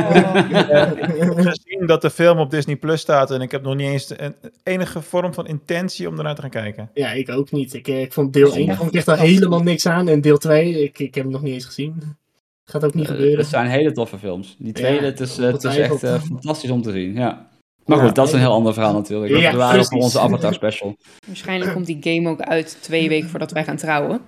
Gezien 1.48 1.86
dat 1.86 2.02
de 2.02 2.10
film 2.10 2.40
op 2.40 2.52
Disney 2.52 2.76
Plus 2.76 3.02
staat 3.02 3.32
en 3.32 3.42
ik 3.42 3.52
heb 3.52 3.64
nog 3.64 3.76
niet 3.76 3.88
eens 3.88 4.08
de, 4.08 4.22
een, 4.22 4.36
enige 4.64 5.02
vorm 5.02 5.34
van 5.34 5.48
intentie 5.48 6.08
om 6.08 6.18
ernaar 6.18 6.36
te 6.36 6.42
gaan 6.42 6.50
kijken. 6.50 6.90
Ja, 6.94 7.12
ik 7.12 7.30
ook 7.30 7.52
niet. 7.52 7.74
Ik, 7.74 7.88
eh, 7.88 8.02
ik 8.02 8.14
vond 8.14 8.34
deel 8.34 8.56
1 8.56 8.76
vond 8.76 8.90
ik 8.90 8.96
echt 8.96 9.08
al 9.08 9.16
helemaal 9.16 9.64
niks 9.64 9.86
aan 9.86 10.08
en 10.08 10.22
deel 10.22 10.38
2, 10.38 10.84
ik, 10.84 11.00
ik 11.00 11.16
heb 11.16 11.24
hem 11.24 11.34
nog 11.34 11.42
niet 11.42 11.54
eens 11.54 11.66
gezien. 11.66 12.18
Gaat 12.66 12.86
ook 12.86 12.94
niet 12.94 13.04
Uh, 13.06 13.12
gebeuren. 13.12 13.38
het 13.40 13.48
zijn 13.48 13.68
hele 13.70 13.92
toffe 13.92 14.18
films. 14.18 14.56
Die 14.60 14.74
tweede, 14.74 15.00
Ja, 15.00 15.04
het, 15.06 15.20
is, 15.20 15.40
uh, 15.40 15.46
het 15.46 15.56
is 15.64 15.66
ongetwijfeld. 15.66 16.04
echt 16.04 16.22
uh, 16.24 16.28
fantastisch 16.28 16.70
om 16.70 16.82
te 16.82 16.92
zien. 16.92 17.14
Ja. 17.14 17.52
Maar 17.86 17.98
Ja, 17.98 18.04
goed, 18.06 18.16
dat 18.16 18.28
is 18.28 18.34
een 18.34 18.40
heel 18.40 18.52
ander 18.52 18.74
verhaal 18.74 18.94
natuurlijk. 18.94 19.32
Dat 19.32 19.42
Ja, 19.42 19.52
we 19.52 19.58
waren 19.58 19.86
voor 19.86 20.02
onze 20.02 20.20
Avatar 20.20 20.54
special. 20.54 20.96
Waarschijnlijk 21.28 21.74
komt 21.74 21.86
die 21.86 21.98
game 22.00 22.30
ook 22.30 22.42
uit 22.42 22.78
twee 22.82 23.10
weken 23.10 23.30
voordat 23.30 23.52
wij 23.52 23.64
gaan 23.64 23.76
trouwen. 23.78 24.22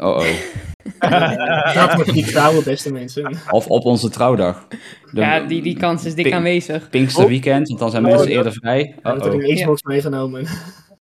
Oh 0.00 0.16
oh. 0.16 0.24
Dat 1.74 1.94
wordt 1.94 2.12
die 2.12 2.24
trouwen, 2.24 2.64
beste 2.64 2.92
mensen. 2.92 3.36
Of 3.50 3.66
op 3.66 3.84
onze 3.84 4.10
trouwdag. 4.10 4.66
De 4.68 5.20
Ja, 5.20 5.40
die, 5.40 5.62
die 5.62 5.76
kans 5.76 6.04
is 6.04 6.14
dik 6.14 6.24
Pink- 6.24 6.36
aanwezig. 6.36 6.88
Pinkster 6.90 7.26
weekend, 7.28 7.68
want 7.68 7.80
dan 7.80 7.90
zijn 7.90 8.04
Oh, 8.04 8.10
mensen 8.10 8.28
eerder 8.30 8.52
vrij. 8.52 8.94
Oh 9.02 9.12
er 9.12 9.34
oh. 9.34 9.42
een 9.44 9.54
Xbox 9.54 9.82
meegenomen. 9.82 10.46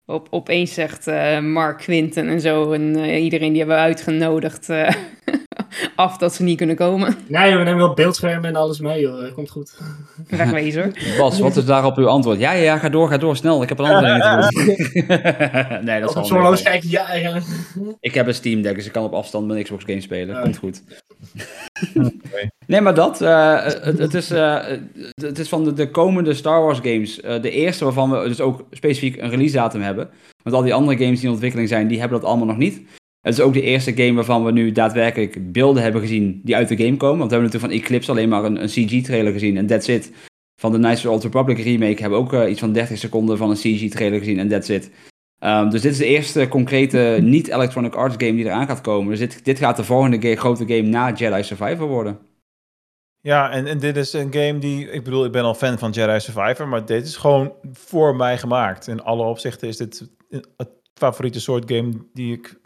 Op, 0.07 0.26
opeens 0.31 0.74
zegt 0.74 1.07
eh, 1.07 1.40
Mark 1.40 1.79
Quinten 1.79 2.29
en 2.29 2.40
zo 2.40 2.72
en 2.72 2.96
eh, 2.96 3.22
iedereen 3.22 3.48
die 3.50 3.59
hebben 3.59 3.76
we 3.76 3.83
uitgenodigd 3.83 4.68
eh, 4.68 4.88
af 5.94 6.16
dat 6.16 6.35
ze 6.35 6.42
niet 6.42 6.56
kunnen 6.56 6.76
komen. 6.76 7.16
Nee, 7.26 7.56
we 7.56 7.62
nemen 7.62 7.76
wel 7.76 7.94
beeldschermen 7.94 8.48
en 8.48 8.56
alles 8.56 8.80
mee, 8.80 9.00
joh. 9.00 9.20
Dat 9.20 9.35
komt 9.35 9.50
goed. 9.50 9.78
Wegwezen. 10.28 10.94
Bas, 11.18 11.38
wat 11.40 11.56
is 11.56 11.64
daarop 11.64 11.96
uw 11.96 12.06
antwoord? 12.09 12.38
Ja, 12.38 12.52
ja, 12.52 12.62
ja, 12.62 12.78
ga 12.78 12.88
door, 12.88 13.09
ga 13.09 13.16
door, 13.18 13.37
snel. 13.37 13.62
Ik 13.62 13.68
heb 13.68 13.78
een 13.78 13.85
andere 13.85 14.06
dingen 14.06 14.40
te 14.40 14.54
doen. 14.54 15.85
nee, 15.85 16.00
dat 16.00 16.09
is 16.09 16.14
zo'n 16.14 16.38
wel 16.38 16.40
horloge 16.40 16.62
kijken, 16.62 16.90
ja, 16.90 17.14
ja. 17.14 17.40
Ik 18.00 18.14
heb 18.14 18.26
een 18.26 18.35
Steam 18.35 18.62
Deck, 18.62 18.74
dus 18.74 18.87
ik 18.87 18.92
kan 18.92 19.04
op 19.04 19.12
afstand 19.12 19.46
mijn 19.46 19.62
Xbox 19.62 19.85
game 19.85 20.00
spelen. 20.00 20.42
Komt 20.42 20.56
goed. 20.56 20.83
nee, 22.66 22.80
maar 22.80 22.94
dat. 22.94 23.20
eh, 23.20 23.64
het, 23.64 23.98
het, 23.98 24.14
is, 24.14 24.30
eh, 24.30 24.64
het 25.14 25.38
is 25.38 25.48
van 25.48 25.64
de, 25.64 25.72
de 25.72 25.90
komende 25.90 26.35
Star 26.35 26.62
Wars 26.62 26.78
games. 26.83 27.20
eh, 27.20 27.42
de 27.42 27.50
eerste 27.50 27.85
waarvan 27.85 28.11
we 28.11 28.28
dus 28.28 28.40
ook 28.40 28.64
specifiek 28.70 29.16
een 29.20 29.30
release 29.30 29.54
datum 29.54 29.80
hebben. 29.80 30.11
Want 30.42 30.56
al 30.56 30.62
die 30.62 30.74
andere 30.74 30.98
games 30.98 31.16
die 31.16 31.26
in 31.26 31.33
ontwikkeling 31.33 31.68
zijn, 31.68 31.88
die 31.88 32.00
hebben 32.00 32.20
dat 32.20 32.28
allemaal 32.28 32.46
nog 32.46 32.56
niet. 32.56 32.80
Het 33.20 33.35
is 33.35 33.40
ook 33.40 33.52
de 33.52 33.62
eerste 33.62 33.96
game 33.96 34.12
waarvan 34.12 34.44
we 34.44 34.52
nu 34.52 34.72
daadwerkelijk 34.72 35.52
beelden 35.52 35.83
hebben 35.83 36.00
gezien 36.00 36.40
die 36.44 36.56
uit 36.56 36.68
de 36.68 36.76
game 36.76 36.96
komen. 36.96 37.18
Want 37.18 37.30
we 37.30 37.37
hebben 37.37 37.52
natuurlijk 37.52 37.72
van 37.72 37.85
Eclipse 37.85 38.11
alleen 38.11 38.28
maar 38.28 38.44
een, 38.44 38.62
een 38.62 38.68
CG-trailer 38.68 39.33
gezien 39.33 39.56
en 39.56 39.66
that's 39.66 39.88
it. 39.88 40.12
Van 40.61 40.72
de 40.72 40.78
Knights 40.78 41.06
of 41.06 41.12
Old 41.12 41.22
Republic 41.22 41.59
remake 41.59 42.00
hebben 42.00 42.18
we 42.18 42.24
ook 42.24 42.33
eh, 42.33 42.50
iets 42.50 42.61
van 42.61 42.72
30 42.72 42.98
seconden 42.98 43.37
van 43.37 43.50
een 43.50 43.56
CG-trailer 43.56 44.18
gezien 44.18 44.38
en 44.38 44.48
that's 44.48 44.68
it. 44.68 44.90
Um, 45.44 45.70
dus 45.70 45.80
dit 45.80 45.92
is 45.92 45.98
de 45.98 46.04
eerste 46.04 46.48
concrete 46.48 47.18
niet-Electronic 47.22 47.94
Arts 47.94 48.14
game 48.18 48.35
die 48.35 48.44
eraan 48.44 48.66
gaat 48.66 48.80
komen. 48.80 49.11
Dus 49.11 49.18
dit, 49.18 49.44
dit 49.44 49.59
gaat 49.59 49.76
de 49.76 49.85
volgende 49.85 50.37
grote 50.37 50.66
game 50.66 50.88
na 50.88 51.12
Jedi 51.12 51.42
Survivor 51.42 51.88
worden. 51.88 52.18
Ja, 53.20 53.50
en, 53.50 53.66
en 53.66 53.78
dit 53.78 53.96
is 53.96 54.12
een 54.12 54.33
game 54.33 54.59
die, 54.59 54.90
ik 54.90 55.04
bedoel, 55.04 55.24
ik 55.24 55.33
ben 55.33 55.42
al 55.42 55.54
fan 55.54 55.78
van 55.78 55.90
Jedi 55.90 56.20
Survivor, 56.20 56.68
maar 56.68 56.87
dit 56.87 57.06
is 57.06 57.16
gewoon 57.16 57.52
voor 57.72 58.16
mij 58.16 58.38
gemaakt. 58.38 58.87
In 58.87 59.02
alle 59.02 59.24
opzichten 59.24 59.68
is 59.68 59.76
dit 59.76 60.09
het 60.56 60.70
favoriete 60.94 61.40
soort 61.40 61.72
game 61.72 61.92
die 62.12 62.33
ik 62.33 62.60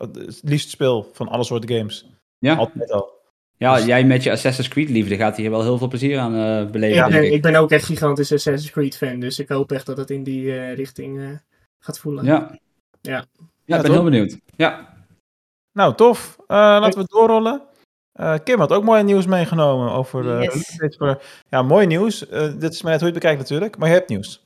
het 0.00 0.40
liefst 0.42 0.70
speel 0.70 1.10
van 1.12 1.28
alle 1.28 1.44
soorten 1.44 1.76
games. 1.76 2.06
Ja, 2.38 2.56
Altijd 2.56 2.92
al. 2.92 3.12
ja 3.56 3.74
Dus- 3.76 3.84
jij 3.84 4.04
met 4.04 4.22
je 4.22 4.30
Assassin's 4.30 4.68
Creed 4.68 4.88
liefde 4.88 5.16
gaat 5.16 5.36
hier 5.36 5.50
wel 5.50 5.62
heel 5.62 5.78
veel 5.78 5.88
plezier 5.88 6.18
aan 6.18 6.34
uh, 6.34 6.70
beleven, 6.70 7.10
ben, 7.10 7.24
ik. 7.24 7.32
ik 7.32 7.42
ben 7.42 7.54
ook 7.54 7.70
echt 7.70 7.84
gigantisch 7.84 8.32
Assassin's 8.32 8.70
Creed 8.72 8.96
fan, 8.96 9.20
dus 9.20 9.38
ik 9.38 9.48
hoop 9.48 9.72
echt 9.72 9.86
dat 9.86 9.96
het 9.96 10.10
in 10.10 10.22
die 10.22 10.52
eh, 10.58 10.74
richting 10.74 11.20
eh, 11.20 11.28
gaat 11.78 11.98
voelen. 11.98 12.24
Ja. 12.24 12.50
Ja. 13.00 13.10
Ja, 13.12 13.24
Ja, 13.64 13.76
ik 13.76 13.82
ben 13.82 13.92
heel 13.92 14.04
benieuwd. 14.04 14.38
Ja. 14.56 14.88
Nou, 15.72 15.94
tof. 15.94 16.36
Uh, 16.40 16.46
laten 16.46 17.00
we 17.00 17.06
doorrollen. 17.08 17.62
Uh, 18.20 18.34
Kim 18.44 18.58
had 18.58 18.72
ook 18.72 18.84
mooi 18.84 19.02
nieuws 19.02 19.26
meegenomen 19.26 19.92
over... 19.92 20.24
Uh, 20.24 20.42
Yes. 20.42 20.76
ja, 21.48 21.62
mooi 21.62 21.86
nieuws. 21.86 22.30
Uh, 22.30 22.52
dit 22.58 22.72
is 22.72 22.82
maar 22.82 22.90
net 22.92 23.00
hoe 23.00 23.08
je 23.08 23.14
het 23.14 23.22
bekijkt 23.22 23.38
natuurlijk, 23.38 23.78
maar 23.78 23.88
je 23.88 23.94
hebt 23.94 24.08
nieuws. 24.08 24.44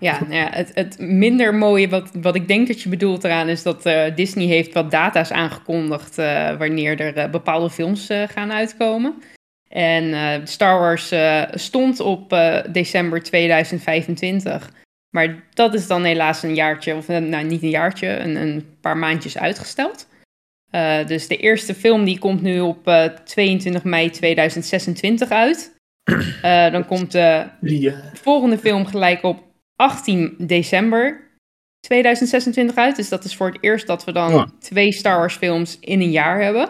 Ja, 0.00 0.20
nou 0.20 0.34
ja 0.34 0.48
het, 0.50 0.70
het 0.74 0.98
minder 0.98 1.54
mooie, 1.54 1.88
wat, 1.88 2.10
wat 2.12 2.34
ik 2.34 2.48
denk 2.48 2.66
dat 2.66 2.82
je 2.82 2.88
bedoelt 2.88 3.24
eraan, 3.24 3.48
is 3.48 3.62
dat 3.62 3.86
eh, 3.86 4.14
Disney 4.14 4.46
heeft 4.46 4.74
wat 4.74 4.90
data's 4.90 5.30
aangekondigd 5.30 6.18
eh, 6.18 6.56
wanneer 6.56 7.00
er 7.00 7.16
eh, 7.16 7.30
bepaalde 7.30 7.70
films 7.70 8.08
gaan 8.26 8.52
uitkomen. 8.52 9.22
En 9.68 10.48
Star 10.48 10.78
Wars 10.78 11.14
stond 11.62 12.00
op 12.00 12.36
december 12.68 13.22
2025. 13.22 14.72
Maar 15.10 15.44
dat 15.54 15.74
is 15.74 15.86
dan 15.86 16.04
helaas 16.04 16.42
een 16.42 16.54
jaartje, 16.54 16.94
of 16.94 17.08
nou 17.08 17.44
niet 17.44 17.62
een 17.62 17.70
jaartje, 17.70 18.08
een, 18.08 18.36
een 18.36 18.76
paar 18.80 18.96
maandjes 18.96 19.38
uitgesteld. 19.38 20.08
Uh, 20.74 21.06
dus 21.06 21.26
de 21.28 21.36
eerste 21.36 21.74
film 21.74 22.04
die 22.04 22.18
komt 22.18 22.42
nu 22.42 22.60
op 22.60 22.88
uh, 22.88 23.04
22 23.04 23.84
mei 23.84 24.10
2026 24.10 25.30
uit. 25.30 25.76
Uh, 26.04 26.70
dan 26.72 26.86
komt 26.86 27.12
de 27.12 27.46
volgende 28.12 28.58
film 28.58 28.86
gelijk 28.86 29.22
op 29.22 29.49
18 29.80 30.34
december 30.38 31.28
2026 31.80 32.76
uit. 32.76 32.96
Dus 32.96 33.08
dat 33.08 33.24
is 33.24 33.36
voor 33.36 33.46
het 33.46 33.58
eerst 33.60 33.86
dat 33.86 34.04
we 34.04 34.12
dan 34.12 34.32
Ja. 34.32 34.50
twee 34.58 34.92
Star 34.92 35.18
Wars 35.18 35.36
films 35.36 35.78
in 35.80 36.00
een 36.00 36.10
jaar 36.10 36.42
hebben. 36.42 36.68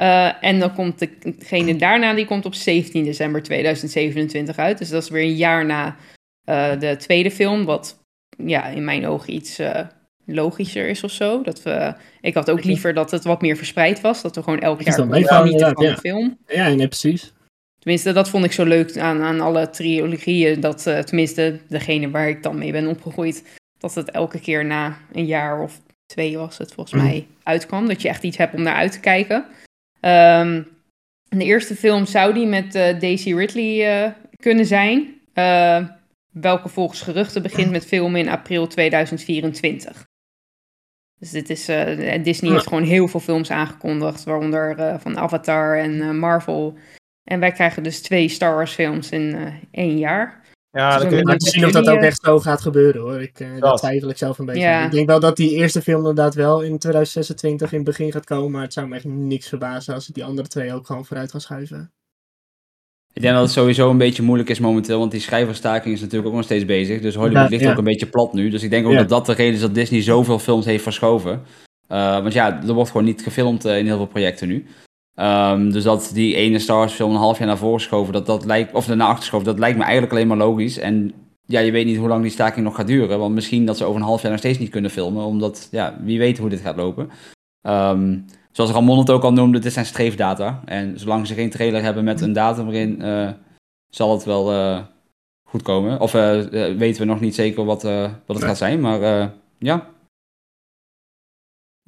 Uh, 0.00 0.44
en 0.44 0.58
dan 0.58 0.74
komt 0.74 0.98
degene 1.38 1.76
daarna, 1.76 2.14
die 2.14 2.24
komt 2.26 2.44
op 2.44 2.54
17 2.54 3.04
december 3.04 3.42
2027 3.42 4.56
uit. 4.56 4.78
Dus 4.78 4.88
dat 4.88 5.02
is 5.02 5.08
weer 5.08 5.22
een 5.22 5.36
jaar 5.36 5.64
na 5.64 5.96
uh, 6.48 6.80
de 6.80 6.96
tweede 6.96 7.30
film. 7.30 7.64
Wat 7.64 7.98
ja, 8.44 8.66
in 8.66 8.84
mijn 8.84 9.06
ogen 9.06 9.34
iets 9.34 9.60
uh, 9.60 9.80
logischer 10.24 10.88
is 10.88 11.04
of 11.04 11.10
zo. 11.10 11.42
Dat 11.42 11.62
we, 11.62 11.94
ik 12.20 12.34
had 12.34 12.50
ook 12.50 12.64
liever 12.64 12.94
dat 12.94 13.10
het 13.10 13.24
wat 13.24 13.40
meer 13.40 13.56
verspreid 13.56 14.00
was. 14.00 14.22
Dat 14.22 14.34
we 14.36 14.42
gewoon 14.42 14.60
elk 14.60 14.80
Is 14.80 14.86
jaar 14.86 14.96
dan 14.96 15.12
genieten 15.12 15.72
van 15.74 15.96
film. 15.96 16.38
Ja, 16.46 16.68
nee, 16.68 16.88
precies. 16.88 17.32
Tenminste, 17.86 18.12
dat 18.12 18.28
vond 18.28 18.44
ik 18.44 18.52
zo 18.52 18.64
leuk 18.64 18.98
aan, 18.98 19.22
aan 19.22 19.40
alle 19.40 19.70
trilogieën. 19.70 20.60
Dat 20.60 20.86
uh, 20.86 20.98
tenminste, 20.98 21.60
degene 21.68 22.10
waar 22.10 22.28
ik 22.28 22.42
dan 22.42 22.58
mee 22.58 22.72
ben 22.72 22.86
opgegroeid, 22.86 23.58
dat 23.78 23.94
het 23.94 24.10
elke 24.10 24.40
keer 24.40 24.64
na 24.64 24.98
een 25.12 25.26
jaar 25.26 25.60
of 25.60 25.80
twee 26.06 26.38
was 26.38 26.58
het 26.58 26.72
volgens 26.72 26.96
Mm. 26.96 27.06
mij 27.06 27.26
uitkwam. 27.42 27.88
Dat 27.88 28.02
je 28.02 28.08
echt 28.08 28.22
iets 28.22 28.36
hebt 28.36 28.54
om 28.54 28.62
naar 28.62 28.74
uit 28.74 28.92
te 28.92 29.00
kijken. 29.00 29.36
Um, 30.00 30.68
de 31.28 31.44
eerste 31.44 31.76
film 31.76 32.06
zou 32.06 32.34
die 32.34 32.46
met 32.46 32.74
uh, 32.74 33.00
Daisy 33.00 33.34
Ridley 33.34 34.04
uh, 34.04 34.12
kunnen 34.36 34.66
zijn. 34.66 35.14
Welke 36.32 36.68
volgens 36.68 37.00
geruchten 37.00 37.42
begint 37.42 37.70
met 37.70 37.86
filmen 37.86 38.20
in 38.20 38.28
april 38.28 38.66
2024. 38.66 40.06
Dus 41.18 41.30
dit 41.30 41.50
is, 41.50 41.64
Disney 42.22 42.52
heeft 42.52 42.66
gewoon 42.66 42.82
heel 42.82 43.08
veel 43.08 43.20
films 43.20 43.50
aangekondigd, 43.50 44.24
waaronder 44.24 44.98
van 45.00 45.18
Avatar 45.18 45.78
en 45.78 46.18
Marvel. 46.18 46.78
En 47.26 47.40
wij 47.40 47.52
krijgen 47.52 47.82
dus 47.82 48.02
twee 48.02 48.28
Star 48.28 48.54
Wars 48.54 48.72
films 48.72 49.10
in 49.10 49.22
uh, 49.34 49.54
één 49.70 49.98
jaar. 49.98 50.44
Ja, 50.70 50.90
Dus 50.92 51.00
dan 51.00 51.08
kun 51.08 51.18
je 51.18 51.34
ik 51.34 51.48
zien 51.48 51.64
of 51.64 51.70
dat 51.72 51.88
ook 51.88 51.98
eh, 51.98 52.06
echt 52.06 52.20
zo 52.24 52.38
gaat 52.38 52.60
gebeuren 52.60 53.00
hoor. 53.00 53.20
Ik, 53.20 53.40
eh, 53.40 53.48
Dat. 53.58 53.78
twijfel 53.78 54.08
ik 54.08 54.16
zelf 54.16 54.38
een 54.38 54.46
beetje. 54.46 54.60
Ja. 54.60 54.84
Ik 54.84 54.90
denk 54.90 55.06
wel 55.06 55.20
dat 55.20 55.36
die 55.36 55.50
eerste 55.50 55.82
film 55.82 55.98
inderdaad 55.98 56.34
wel 56.34 56.62
in 56.62 56.78
2026 56.78 57.70
in 57.70 57.76
het 57.76 57.86
begin 57.86 58.12
gaat 58.12 58.24
komen. 58.24 58.50
Maar 58.50 58.62
het 58.62 58.72
zou 58.72 58.88
me 58.88 58.94
echt 58.94 59.04
niks 59.04 59.48
verbazen 59.48 59.94
als 59.94 60.06
het 60.06 60.14
die 60.14 60.24
andere 60.24 60.48
twee 60.48 60.74
ook 60.74 60.86
gewoon 60.86 61.04
vooruit 61.04 61.30
gaan 61.30 61.40
schuiven. 61.40 61.92
Ik 63.12 63.22
denk 63.22 63.34
dat 63.34 63.42
het 63.42 63.52
sowieso 63.52 63.90
een 63.90 63.98
beetje 63.98 64.22
moeilijk 64.22 64.48
is 64.48 64.58
momenteel, 64.58 64.98
want 64.98 65.10
die 65.10 65.20
schrijverstaking 65.20 65.94
is 65.94 66.00
natuurlijk 66.00 66.28
ook 66.28 66.34
nog 66.34 66.44
steeds 66.44 66.64
bezig. 66.64 67.00
Dus 67.00 67.14
Hollywood 67.14 67.42
Ja, 67.42 67.48
ligt 67.48 67.62
ja. 67.62 67.70
ook 67.70 67.78
een 67.78 67.84
beetje 67.84 68.06
plat 68.06 68.32
nu. 68.32 68.48
Dus 68.48 68.62
ik 68.62 68.70
denk 68.70 68.86
ook 68.86 68.92
Ja. 68.92 68.98
dat 68.98 69.08
dat 69.08 69.26
de 69.26 69.32
reden 69.32 69.54
is 69.54 69.60
dat 69.60 69.74
Disney 69.74 70.02
zoveel 70.02 70.38
films 70.38 70.64
heeft 70.64 70.82
verschoven. 70.82 71.42
Uh, 71.88 72.20
want 72.20 72.32
ja, 72.32 72.62
er 72.62 72.72
wordt 72.72 72.90
gewoon 72.90 73.06
niet 73.06 73.22
gefilmd 73.22 73.66
uh, 73.66 73.78
in 73.78 73.86
heel 73.86 73.96
veel 73.96 74.06
projecten 74.06 74.48
nu. 74.48 74.66
Um, 75.20 75.72
dus 75.72 75.82
dat 75.82 76.10
die 76.14 76.34
ene 76.34 76.58
Star 76.58 76.76
Wars 76.76 76.92
film 76.92 77.10
een 77.10 77.16
half 77.16 77.38
jaar 77.38 77.46
naar 77.46 77.56
voren 77.58 77.78
geschoven, 77.78 78.12
dat, 78.12 78.26
dat 78.26 78.44
lijkt, 78.44 78.74
of 78.74 78.88
naar 78.88 79.00
achter 79.00 79.18
geschoven, 79.18 79.46
dat 79.46 79.58
lijkt 79.58 79.76
me 79.76 79.82
eigenlijk 79.82 80.12
alleen 80.12 80.26
maar 80.26 80.36
logisch. 80.36 80.78
En 80.78 81.12
ja, 81.46 81.60
je 81.60 81.70
weet 81.70 81.86
niet 81.86 81.96
hoe 81.96 82.08
lang 82.08 82.22
die 82.22 82.30
staking 82.30 82.64
nog 82.64 82.74
gaat 82.74 82.86
duren. 82.86 83.18
Want 83.18 83.34
misschien 83.34 83.66
dat 83.66 83.76
ze 83.76 83.84
over 83.84 84.00
een 84.00 84.06
half 84.06 84.22
jaar 84.22 84.30
nog 84.30 84.40
steeds 84.40 84.58
niet 84.58 84.70
kunnen 84.70 84.90
filmen. 84.90 85.24
Omdat, 85.24 85.68
ja, 85.70 85.98
wie 86.02 86.18
weet 86.18 86.38
hoe 86.38 86.48
dit 86.48 86.60
gaat 86.60 86.76
lopen. 86.76 87.10
Um, 87.62 88.24
zoals 88.52 88.70
Ramon 88.70 88.98
het 88.98 89.10
ook 89.10 89.22
al 89.22 89.32
noemde, 89.32 89.58
dit 89.58 89.72
zijn 89.72 89.86
streefdata. 89.86 90.62
En 90.64 90.98
zolang 90.98 91.26
ze 91.26 91.34
geen 91.34 91.50
trailer 91.50 91.82
hebben 91.82 92.04
met 92.04 92.20
een 92.20 92.32
datum 92.32 92.68
erin, 92.68 92.98
uh, 93.02 93.30
zal 93.88 94.12
het 94.12 94.24
wel 94.24 94.52
uh, 94.52 94.78
goed 95.48 95.62
komen. 95.62 96.00
Of 96.00 96.14
uh, 96.14 96.40
weten 96.76 97.00
we 97.00 97.04
nog 97.04 97.20
niet 97.20 97.34
zeker 97.34 97.64
wat, 97.64 97.82
wat 97.82 98.10
het 98.26 98.38
Nee. 98.38 98.42
gaat 98.42 98.56
zijn. 98.56 98.80
Maar 98.80 99.30
ja. 99.58 99.86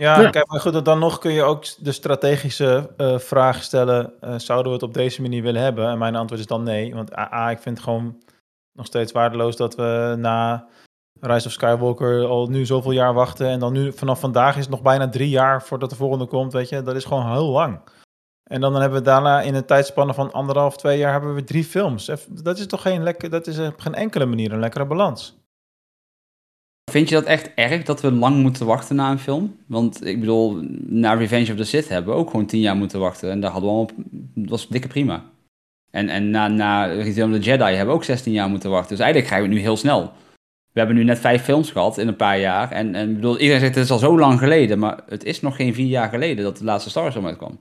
Ja, 0.00 0.20
Ja. 0.20 0.30
kijk, 0.30 0.46
maar 0.50 0.60
goed, 0.60 0.84
dan 0.84 0.98
nog 0.98 1.18
kun 1.18 1.32
je 1.32 1.42
ook 1.42 1.64
de 1.78 1.92
strategische 1.92 2.90
uh, 2.96 3.18
vraag 3.18 3.62
stellen: 3.62 4.12
uh, 4.24 4.34
zouden 4.36 4.66
we 4.66 4.72
het 4.72 4.82
op 4.82 4.94
deze 4.94 5.22
manier 5.22 5.42
willen 5.42 5.62
hebben? 5.62 5.88
En 5.88 5.98
mijn 5.98 6.16
antwoord 6.16 6.40
is 6.40 6.46
dan 6.46 6.62
nee. 6.62 6.94
Want 6.94 7.18
A, 7.18 7.50
ik 7.50 7.58
vind 7.58 7.76
het 7.76 7.84
gewoon 7.84 8.22
nog 8.72 8.86
steeds 8.86 9.12
waardeloos 9.12 9.56
dat 9.56 9.74
we 9.74 10.14
na 10.18 10.66
Rise 11.20 11.46
of 11.46 11.52
Skywalker 11.52 12.26
al 12.26 12.46
nu 12.46 12.66
zoveel 12.66 12.90
jaar 12.90 13.14
wachten. 13.14 13.48
En 13.48 13.58
dan 13.58 13.72
nu 13.72 13.92
vanaf 13.92 14.20
vandaag 14.20 14.54
is 14.54 14.60
het 14.60 14.70
nog 14.70 14.82
bijna 14.82 15.08
drie 15.08 15.28
jaar 15.28 15.62
voordat 15.62 15.90
de 15.90 15.96
volgende 15.96 16.26
komt. 16.26 16.52
Weet 16.52 16.68
je, 16.68 16.82
dat 16.82 16.96
is 16.96 17.04
gewoon 17.04 17.32
heel 17.32 17.48
lang. 17.48 17.80
En 18.42 18.60
dan 18.60 18.74
hebben 18.74 18.98
we 18.98 19.04
daarna 19.04 19.40
in 19.40 19.54
een 19.54 19.64
tijdspanne 19.64 20.14
van 20.14 20.32
anderhalf, 20.32 20.76
twee 20.76 20.98
jaar 20.98 21.12
hebben 21.12 21.34
we 21.34 21.44
drie 21.44 21.64
films. 21.64 22.10
Dat 22.28 22.58
is 22.58 22.66
toch 22.66 22.82
geen, 22.82 23.02
lekker, 23.02 23.30
dat 23.30 23.46
is 23.46 23.58
op 23.58 23.80
geen 23.80 23.94
enkele 23.94 24.26
manier 24.26 24.52
een 24.52 24.60
lekkere 24.60 24.86
balans. 24.86 25.37
Vind 26.88 27.08
je 27.08 27.14
dat 27.14 27.24
echt 27.24 27.50
erg 27.54 27.82
dat 27.82 28.00
we 28.00 28.12
lang 28.12 28.36
moeten 28.42 28.66
wachten 28.66 28.96
na 28.96 29.10
een 29.10 29.18
film? 29.18 29.56
Want 29.66 30.06
ik 30.06 30.20
bedoel, 30.20 30.58
na 30.86 31.12
Revenge 31.14 31.50
of 31.52 31.56
the 31.56 31.64
Sith 31.64 31.88
hebben 31.88 32.14
we 32.14 32.20
ook 32.20 32.30
gewoon 32.30 32.46
tien 32.46 32.60
jaar 32.60 32.76
moeten 32.76 33.00
wachten. 33.00 33.30
En 33.30 33.40
daar 33.40 33.50
hadden 33.50 33.70
we 33.70 33.76
al 33.76 33.82
op, 33.82 33.92
dat 34.34 34.50
was 34.50 34.68
dikke 34.68 34.88
prima. 34.88 35.24
En, 35.90 36.08
en 36.08 36.30
na, 36.30 36.48
na 36.48 36.84
Return 36.84 37.30
of 37.30 37.36
the 37.36 37.42
Jedi 37.42 37.64
hebben 37.64 37.86
we 37.86 37.92
ook 37.92 38.04
16 38.04 38.32
jaar 38.32 38.48
moeten 38.48 38.70
wachten. 38.70 38.88
Dus 38.96 38.98
eigenlijk 39.04 39.26
krijgen 39.32 39.48
we 39.48 39.54
het 39.54 39.64
nu 39.64 39.70
heel 39.70 39.80
snel. 39.80 40.12
We 40.72 40.78
hebben 40.84 40.96
nu 40.96 41.04
net 41.04 41.18
vijf 41.18 41.42
films 41.42 41.70
gehad 41.70 41.98
in 41.98 42.08
een 42.08 42.16
paar 42.16 42.38
jaar. 42.38 42.70
En, 42.70 42.94
en 42.94 43.14
bedoel, 43.14 43.38
iedereen 43.38 43.60
zegt 43.60 43.74
het 43.74 43.84
is 43.84 43.90
al 43.90 43.98
zo 43.98 44.18
lang 44.18 44.38
geleden. 44.38 44.78
Maar 44.78 45.00
het 45.08 45.24
is 45.24 45.40
nog 45.40 45.56
geen 45.56 45.74
vier 45.74 45.86
jaar 45.86 46.08
geleden 46.08 46.44
dat 46.44 46.56
de 46.56 46.64
laatste 46.64 46.90
Star 46.90 47.02
Wars 47.02 47.14
film 47.14 47.26
uitkwam. 47.26 47.58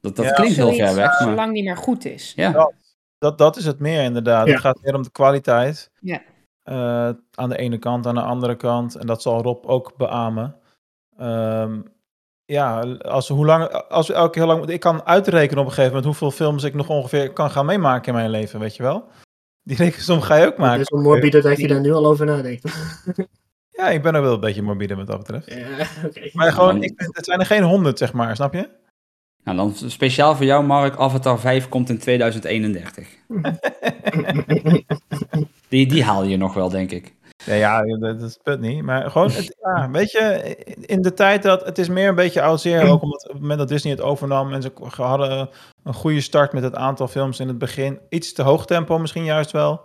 Dat, 0.00 0.16
dat 0.16 0.24
Ja, 0.24 0.32
klinkt 0.32 0.56
heel 0.56 0.72
ver 0.72 0.94
weg. 0.94 1.06
Maar, 1.20 1.28
Zolang 1.28 1.52
die 1.54 1.64
maar 1.64 1.76
goed 1.76 2.04
is. 2.04 2.32
ja. 2.36 2.72
Dat, 3.18 3.38
dat 3.38 3.56
is 3.56 3.64
het 3.64 3.78
meer 3.78 4.02
inderdaad. 4.02 4.46
Ja. 4.46 4.52
Het 4.52 4.60
gaat 4.60 4.78
meer 4.82 4.94
om 4.94 5.02
de 5.02 5.10
kwaliteit. 5.10 5.90
Ja. 6.00 6.22
Uh, 6.68 7.08
aan 7.34 7.48
de 7.48 7.56
ene 7.56 7.78
kant, 7.78 8.06
aan 8.06 8.14
de 8.14 8.20
andere 8.20 8.56
kant. 8.56 8.94
En 8.94 9.06
dat 9.06 9.22
zal 9.22 9.42
Rob 9.42 9.66
ook 9.66 9.96
beamen. 9.96 10.56
Um, 11.20 11.84
ja, 12.44 12.80
als, 13.02 13.28
hoe 13.28 13.46
lang, 13.46 13.68
als 13.72 14.08
we 14.08 14.14
elke 14.14 14.38
heel 14.38 14.48
lang... 14.48 14.66
Ik 14.66 14.80
kan 14.80 15.06
uitrekenen 15.06 15.58
op 15.58 15.66
een 15.66 15.72
gegeven 15.72 15.96
moment 15.96 16.04
hoeveel 16.04 16.30
films 16.30 16.62
ik 16.62 16.74
nog 16.74 16.88
ongeveer 16.88 17.32
kan 17.32 17.50
gaan 17.50 17.66
meemaken 17.66 18.12
in 18.12 18.18
mijn 18.18 18.30
leven, 18.30 18.60
weet 18.60 18.76
je 18.76 18.82
wel? 18.82 19.04
Die 19.62 19.76
rekensom 19.76 20.20
ga 20.20 20.36
je 20.36 20.46
ook 20.46 20.56
maken. 20.56 20.78
Het 20.78 20.80
is 20.80 20.90
wel 20.90 21.12
morbide 21.12 21.40
dat 21.40 21.58
je 21.58 21.68
daar 21.68 21.80
nu 21.80 21.92
al 21.92 22.06
over 22.06 22.26
nadenkt. 22.26 22.64
Ja, 23.70 23.88
ik 23.88 24.02
ben 24.02 24.14
er 24.14 24.22
wel 24.22 24.34
een 24.34 24.40
beetje 24.40 24.62
morbide 24.62 24.94
wat 24.94 25.06
dat 25.06 25.18
betreft. 25.18 25.54
ja. 25.54 25.86
Maar 26.32 26.52
gewoon, 26.52 26.82
ik, 26.82 26.92
het 26.96 27.24
zijn 27.24 27.40
er 27.40 27.46
geen 27.46 27.62
honderd, 27.62 27.98
zeg 27.98 28.12
maar, 28.12 28.36
snap 28.36 28.54
je? 28.54 28.68
Nou, 29.44 29.56
dan 29.56 29.74
speciaal 29.74 30.36
voor 30.36 30.44
jou, 30.44 30.64
Mark. 30.64 30.96
Avatar 30.96 31.38
5 31.38 31.68
komt 31.68 31.88
in 31.88 31.98
2031. 31.98 33.08
die, 35.68 35.86
die 35.86 36.04
haal 36.04 36.24
je 36.24 36.36
nog 36.36 36.54
wel, 36.54 36.68
denk 36.68 36.90
ik. 36.90 37.16
Ja, 37.44 37.82
dat, 37.82 38.22
is 38.22 38.38
niet. 38.58 38.82
Maar 38.82 39.10
gewoon, 39.10 39.30
het, 39.30 39.56
ja, 39.62 39.90
weet 39.90 40.10
je, 40.10 40.56
in 40.80 41.02
de 41.02 41.14
tijd 41.14 41.42
dat 41.42 41.64
het 41.64 41.78
is 41.78 41.88
meer 41.88 42.08
een 42.08 42.14
beetje 42.14 42.42
oud 42.42 42.60
zeer. 42.60 42.88
Ook 42.88 43.02
omdat 43.02 43.24
op 43.24 43.32
het 43.32 43.40
moment 43.40 43.58
dat 43.58 43.68
Disney 43.68 43.92
het 43.92 44.02
overnam 44.02 44.52
en 44.52 44.62
ze 44.62 44.72
hadden 44.90 45.48
een 45.82 45.94
goede 45.94 46.20
start 46.20 46.52
met 46.52 46.62
het 46.62 46.74
aantal 46.74 47.08
films 47.08 47.40
in 47.40 47.48
het 47.48 47.58
begin. 47.58 48.00
Iets 48.08 48.32
te 48.32 48.42
hoog 48.42 48.66
tempo 48.66 48.98
misschien 48.98 49.24
juist 49.24 49.50
wel. 49.50 49.84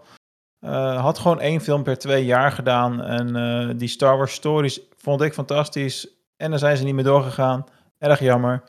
Uh, 0.66 1.02
had 1.02 1.20
gewoon 1.20 1.40
één 1.40 1.62
film 1.62 1.84
per 1.84 1.98
twee 1.98 2.26
jaar 2.26 2.52
gedaan. 2.52 3.02
En 3.02 3.36
uh, 3.36 3.74
die 3.78 3.88
Star 3.88 4.18
Wars 4.18 4.34
stories 4.34 4.82
vond 4.98 5.22
ik 5.22 5.34
fantastisch. 5.34 6.08
En 6.38 6.50
dan 6.50 6.60
zijn 6.60 6.78
ze 6.78 6.84
niet 6.84 6.94
meer 6.94 7.04
doorgegaan. 7.04 7.66
Erg 7.98 8.20
jammer. 8.20 8.64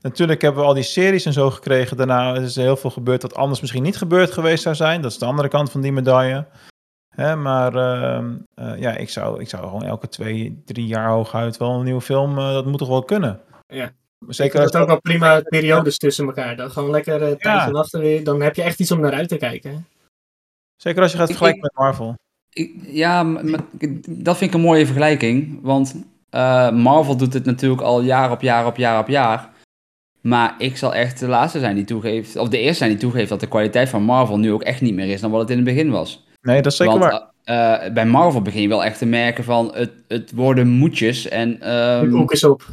Natuurlijk 0.00 0.42
hebben 0.42 0.60
we 0.60 0.68
al 0.68 0.74
die 0.74 0.82
series 0.82 1.24
en 1.24 1.32
zo 1.32 1.50
gekregen. 1.50 1.96
Daarna 1.96 2.34
is 2.34 2.56
er 2.56 2.62
heel 2.62 2.76
veel 2.76 2.90
gebeurd 2.90 3.20
dat 3.20 3.34
anders 3.34 3.60
misschien 3.60 3.82
niet 3.82 3.96
gebeurd 3.96 4.30
geweest 4.30 4.62
zou 4.62 4.74
zijn. 4.74 5.02
Dat 5.02 5.10
is 5.10 5.18
de 5.18 5.24
andere 5.24 5.48
kant 5.48 5.70
van 5.70 5.80
die 5.80 5.92
medaille. 5.92 6.46
Hè, 7.08 7.36
maar 7.36 7.74
uh, 7.74 8.24
uh, 8.54 8.80
ja, 8.80 8.96
ik 8.96 9.10
zou, 9.10 9.40
ik 9.40 9.48
zou 9.48 9.62
gewoon 9.62 9.84
elke 9.84 10.08
twee, 10.08 10.62
drie 10.64 10.86
jaar 10.86 11.08
hooguit 11.08 11.56
wel 11.56 11.70
een 11.70 11.84
nieuwe 11.84 12.00
film, 12.00 12.38
uh, 12.38 12.52
dat 12.52 12.66
moet 12.66 12.78
toch 12.78 12.88
wel 12.88 13.02
kunnen. 13.02 13.40
Ja. 13.66 13.92
Zeker 14.26 14.60
als 14.60 14.72
het 14.72 14.82
ook 14.82 14.88
wel 14.88 15.00
prima 15.00 15.40
periodes 15.40 15.96
tussen 15.96 16.26
elkaar. 16.26 16.56
Dan 16.56 16.70
gewoon 16.70 16.90
lekker 16.90 17.22
een 17.22 17.38
tijdje 17.38 17.66
ja. 17.66 17.70
wachten 17.70 18.00
weer. 18.00 18.24
Dan 18.24 18.42
heb 18.42 18.56
je 18.56 18.62
echt 18.62 18.80
iets 18.80 18.90
om 18.90 19.00
naar 19.00 19.12
uit 19.12 19.28
te 19.28 19.36
kijken. 19.36 19.86
Zeker 20.76 21.02
als 21.02 21.12
je 21.12 21.18
gaat 21.18 21.28
vergelijken 21.28 21.60
met 21.60 21.74
Marvel. 21.74 22.14
Ik, 22.50 22.74
ja, 22.86 23.22
maar, 23.22 23.60
dat 24.08 24.36
vind 24.36 24.50
ik 24.50 24.56
een 24.56 24.64
mooie 24.64 24.86
vergelijking. 24.86 25.58
Want 25.62 25.94
uh, 26.30 26.70
Marvel 26.70 27.16
doet 27.16 27.32
het 27.32 27.44
natuurlijk 27.44 27.82
al 27.82 28.00
jaar 28.00 28.30
op 28.30 28.40
jaar 28.40 28.66
op 28.66 28.76
jaar 28.76 28.98
op 28.98 29.08
jaar. 29.08 29.50
Maar 30.20 30.54
ik 30.58 30.76
zal 30.76 30.94
echt 30.94 31.18
de 31.18 31.28
laatste 31.28 31.58
zijn 31.58 31.74
die 31.74 31.84
toegeeft, 31.84 32.36
of 32.36 32.48
de 32.48 32.58
eerste 32.58 32.78
zijn 32.78 32.90
die 32.90 32.98
toegeeft 32.98 33.28
dat 33.28 33.40
de 33.40 33.48
kwaliteit 33.48 33.88
van 33.88 34.02
Marvel 34.02 34.38
nu 34.38 34.52
ook 34.52 34.62
echt 34.62 34.80
niet 34.80 34.94
meer 34.94 35.08
is 35.08 35.20
dan 35.20 35.30
wat 35.30 35.40
het 35.40 35.50
in 35.50 35.56
het 35.56 35.64
begin 35.64 35.90
was. 35.90 36.26
Nee, 36.42 36.62
dat 36.62 36.72
is 36.72 36.78
zeker 36.78 36.98
Want, 36.98 37.12
waar. 37.44 37.84
Uh, 37.84 37.92
bij 37.92 38.06
Marvel 38.06 38.42
begin 38.42 38.62
je 38.62 38.68
wel 38.68 38.84
echt 38.84 38.98
te 38.98 39.06
merken 39.06 39.44
van 39.44 39.70
het, 39.74 39.92
het 40.08 40.32
worden 40.34 40.68
moedjes 40.68 41.28
en... 41.28 41.72
Um, 41.72 42.26
de 42.26 42.32
is 42.32 42.44
op. 42.44 42.66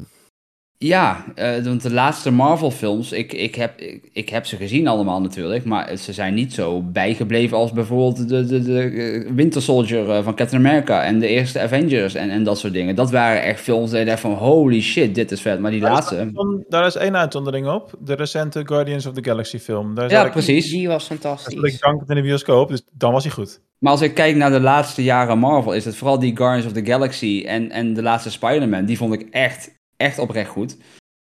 Ja, 0.86 1.26
uh, 1.36 1.64
want 1.64 1.82
de 1.82 1.94
laatste 1.94 2.32
Marvel-films, 2.32 3.12
ik, 3.12 3.34
ik, 3.34 3.56
heb, 3.56 3.80
ik, 3.80 4.10
ik, 4.12 4.30
heb 4.30 4.46
ze 4.46 4.56
gezien 4.56 4.88
allemaal 4.88 5.22
natuurlijk, 5.22 5.66
maar 5.66 5.96
ze 5.96 6.14
zijn 6.14 6.34
niet 6.34 6.54
zo 6.54 6.82
bijgebleven 6.82 7.58
als 7.58 7.72
bijvoorbeeld 7.72 8.30
de, 8.30 8.46
de, 8.46 8.62
de 8.62 8.92
uh, 8.92 9.32
Winter 9.32 9.62
Soldier 9.62 10.08
uh, 10.08 10.24
van 10.24 10.36
Captain 10.36 10.66
America 10.66 11.04
en 11.04 11.20
de 11.20 11.28
eerste 11.28 11.60
Avengers 11.60 12.16
en, 12.16 12.30
en 12.30 12.44
dat 12.44 12.60
soort 12.60 12.74
dingen. 12.74 12.96
Dat 12.96 13.12
waren 13.12 13.44
echt 13.44 13.62
films 13.62 13.92
dat 13.92 14.00
je 14.00 14.06
dacht 14.06 14.20
van 14.20 14.34
holy 14.34 14.82
shit, 14.82 15.16
dit 15.16 15.32
is 15.32 15.42
vet. 15.42 15.60
Maar 15.60 15.72
die 15.72 15.80
daar 15.80 15.92
laatste... 15.92 16.16
Is 16.16 16.22
een, 16.22 16.66
daar 16.70 16.86
is 16.86 16.96
één 16.96 17.16
uitzondering 17.16 17.68
op, 17.68 17.94
de 18.00 18.14
recente 18.14 18.62
Guardians 18.66 19.06
of 19.06 19.14
the 19.14 19.24
Galaxy 19.24 19.60
film. 19.60 19.96
Daar 19.96 20.10
ja, 20.10 20.30
precies. 20.30 20.72
Die 20.72 20.88
was 20.88 21.06
fantastisch. 21.06 21.56
Dat 21.56 21.66
ik 21.66 21.80
dank 21.80 22.00
het 22.00 22.10
in 22.10 22.16
de 22.16 22.22
bioscoop, 22.22 22.70
dus 22.70 22.82
dan 22.92 23.12
was 23.12 23.24
hij 23.24 23.34
goed. 23.34 23.62
Maar 23.80 23.92
als 23.92 24.02
ik 24.02 24.14
kijk 24.14 24.36
naar 24.36 24.52
de 24.52 24.60
laatste 24.60 25.04
jaren 25.04 25.38
Marvel, 25.38 25.74
is 25.74 25.86
het 25.86 25.96
vooral 25.96 26.20
die 26.20 26.38
Guardians 26.38 26.66
of 26.66 26.72
the 26.72 26.86
Galaxy 26.86 27.44
en, 27.48 27.72
en 27.72 27.94
de 27.94 28.02
laatste 28.02 28.32
Spider-Man. 28.32 28.86
Die 28.86 28.98
vond 28.98 29.14
ik 29.14 29.28
echt, 29.32 29.72
echt 29.98 30.20
oprecht 30.20 30.50
goed. 30.50 30.78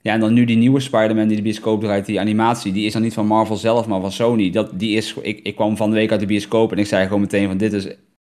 Ja, 0.01 0.13
en 0.13 0.21
dan 0.21 0.33
nu 0.33 0.45
die 0.45 0.57
nieuwe 0.57 0.81
Spider-Man 0.81 1.27
die 1.29 1.37
de 1.37 1.43
bioscoop 1.43 1.81
draait, 1.81 2.07
die 2.07 2.21
animatie, 2.21 2.73
die 2.73 2.87
is 2.87 2.93
dan 2.93 3.03
niet 3.03 3.15
van 3.15 3.27
Marvel 3.27 3.57
zelf, 3.57 3.87
maar 3.87 4.01
van 4.01 4.13
Sony. 4.13 4.51
Dat, 4.51 4.71
die 4.79 4.97
is, 4.97 5.15
ik, 5.23 5.41
ik 5.43 5.55
kwam 5.55 5.77
van 5.77 5.91
de 5.91 5.97
week 5.97 6.11
uit 6.11 6.21
de 6.21 6.27
bioscoop 6.27 6.73
en 6.73 6.79
ik 6.79 6.87
zei 6.87 7.05
gewoon 7.07 7.21
meteen 7.21 7.47
van 7.49 7.57
dit 7.57 7.73
is, 7.73 7.87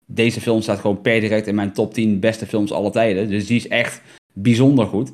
deze 0.06 0.40
film 0.40 0.60
staat 0.62 0.78
gewoon 0.78 1.00
per 1.00 1.20
direct 1.20 1.46
in 1.46 1.54
mijn 1.54 1.72
top 1.72 1.94
10 1.94 2.20
beste 2.20 2.46
films 2.46 2.72
alle 2.72 2.90
tijden. 2.90 3.28
Dus 3.28 3.46
die 3.46 3.56
is 3.56 3.68
echt 3.68 4.02
bijzonder 4.32 4.86
goed. 4.86 5.10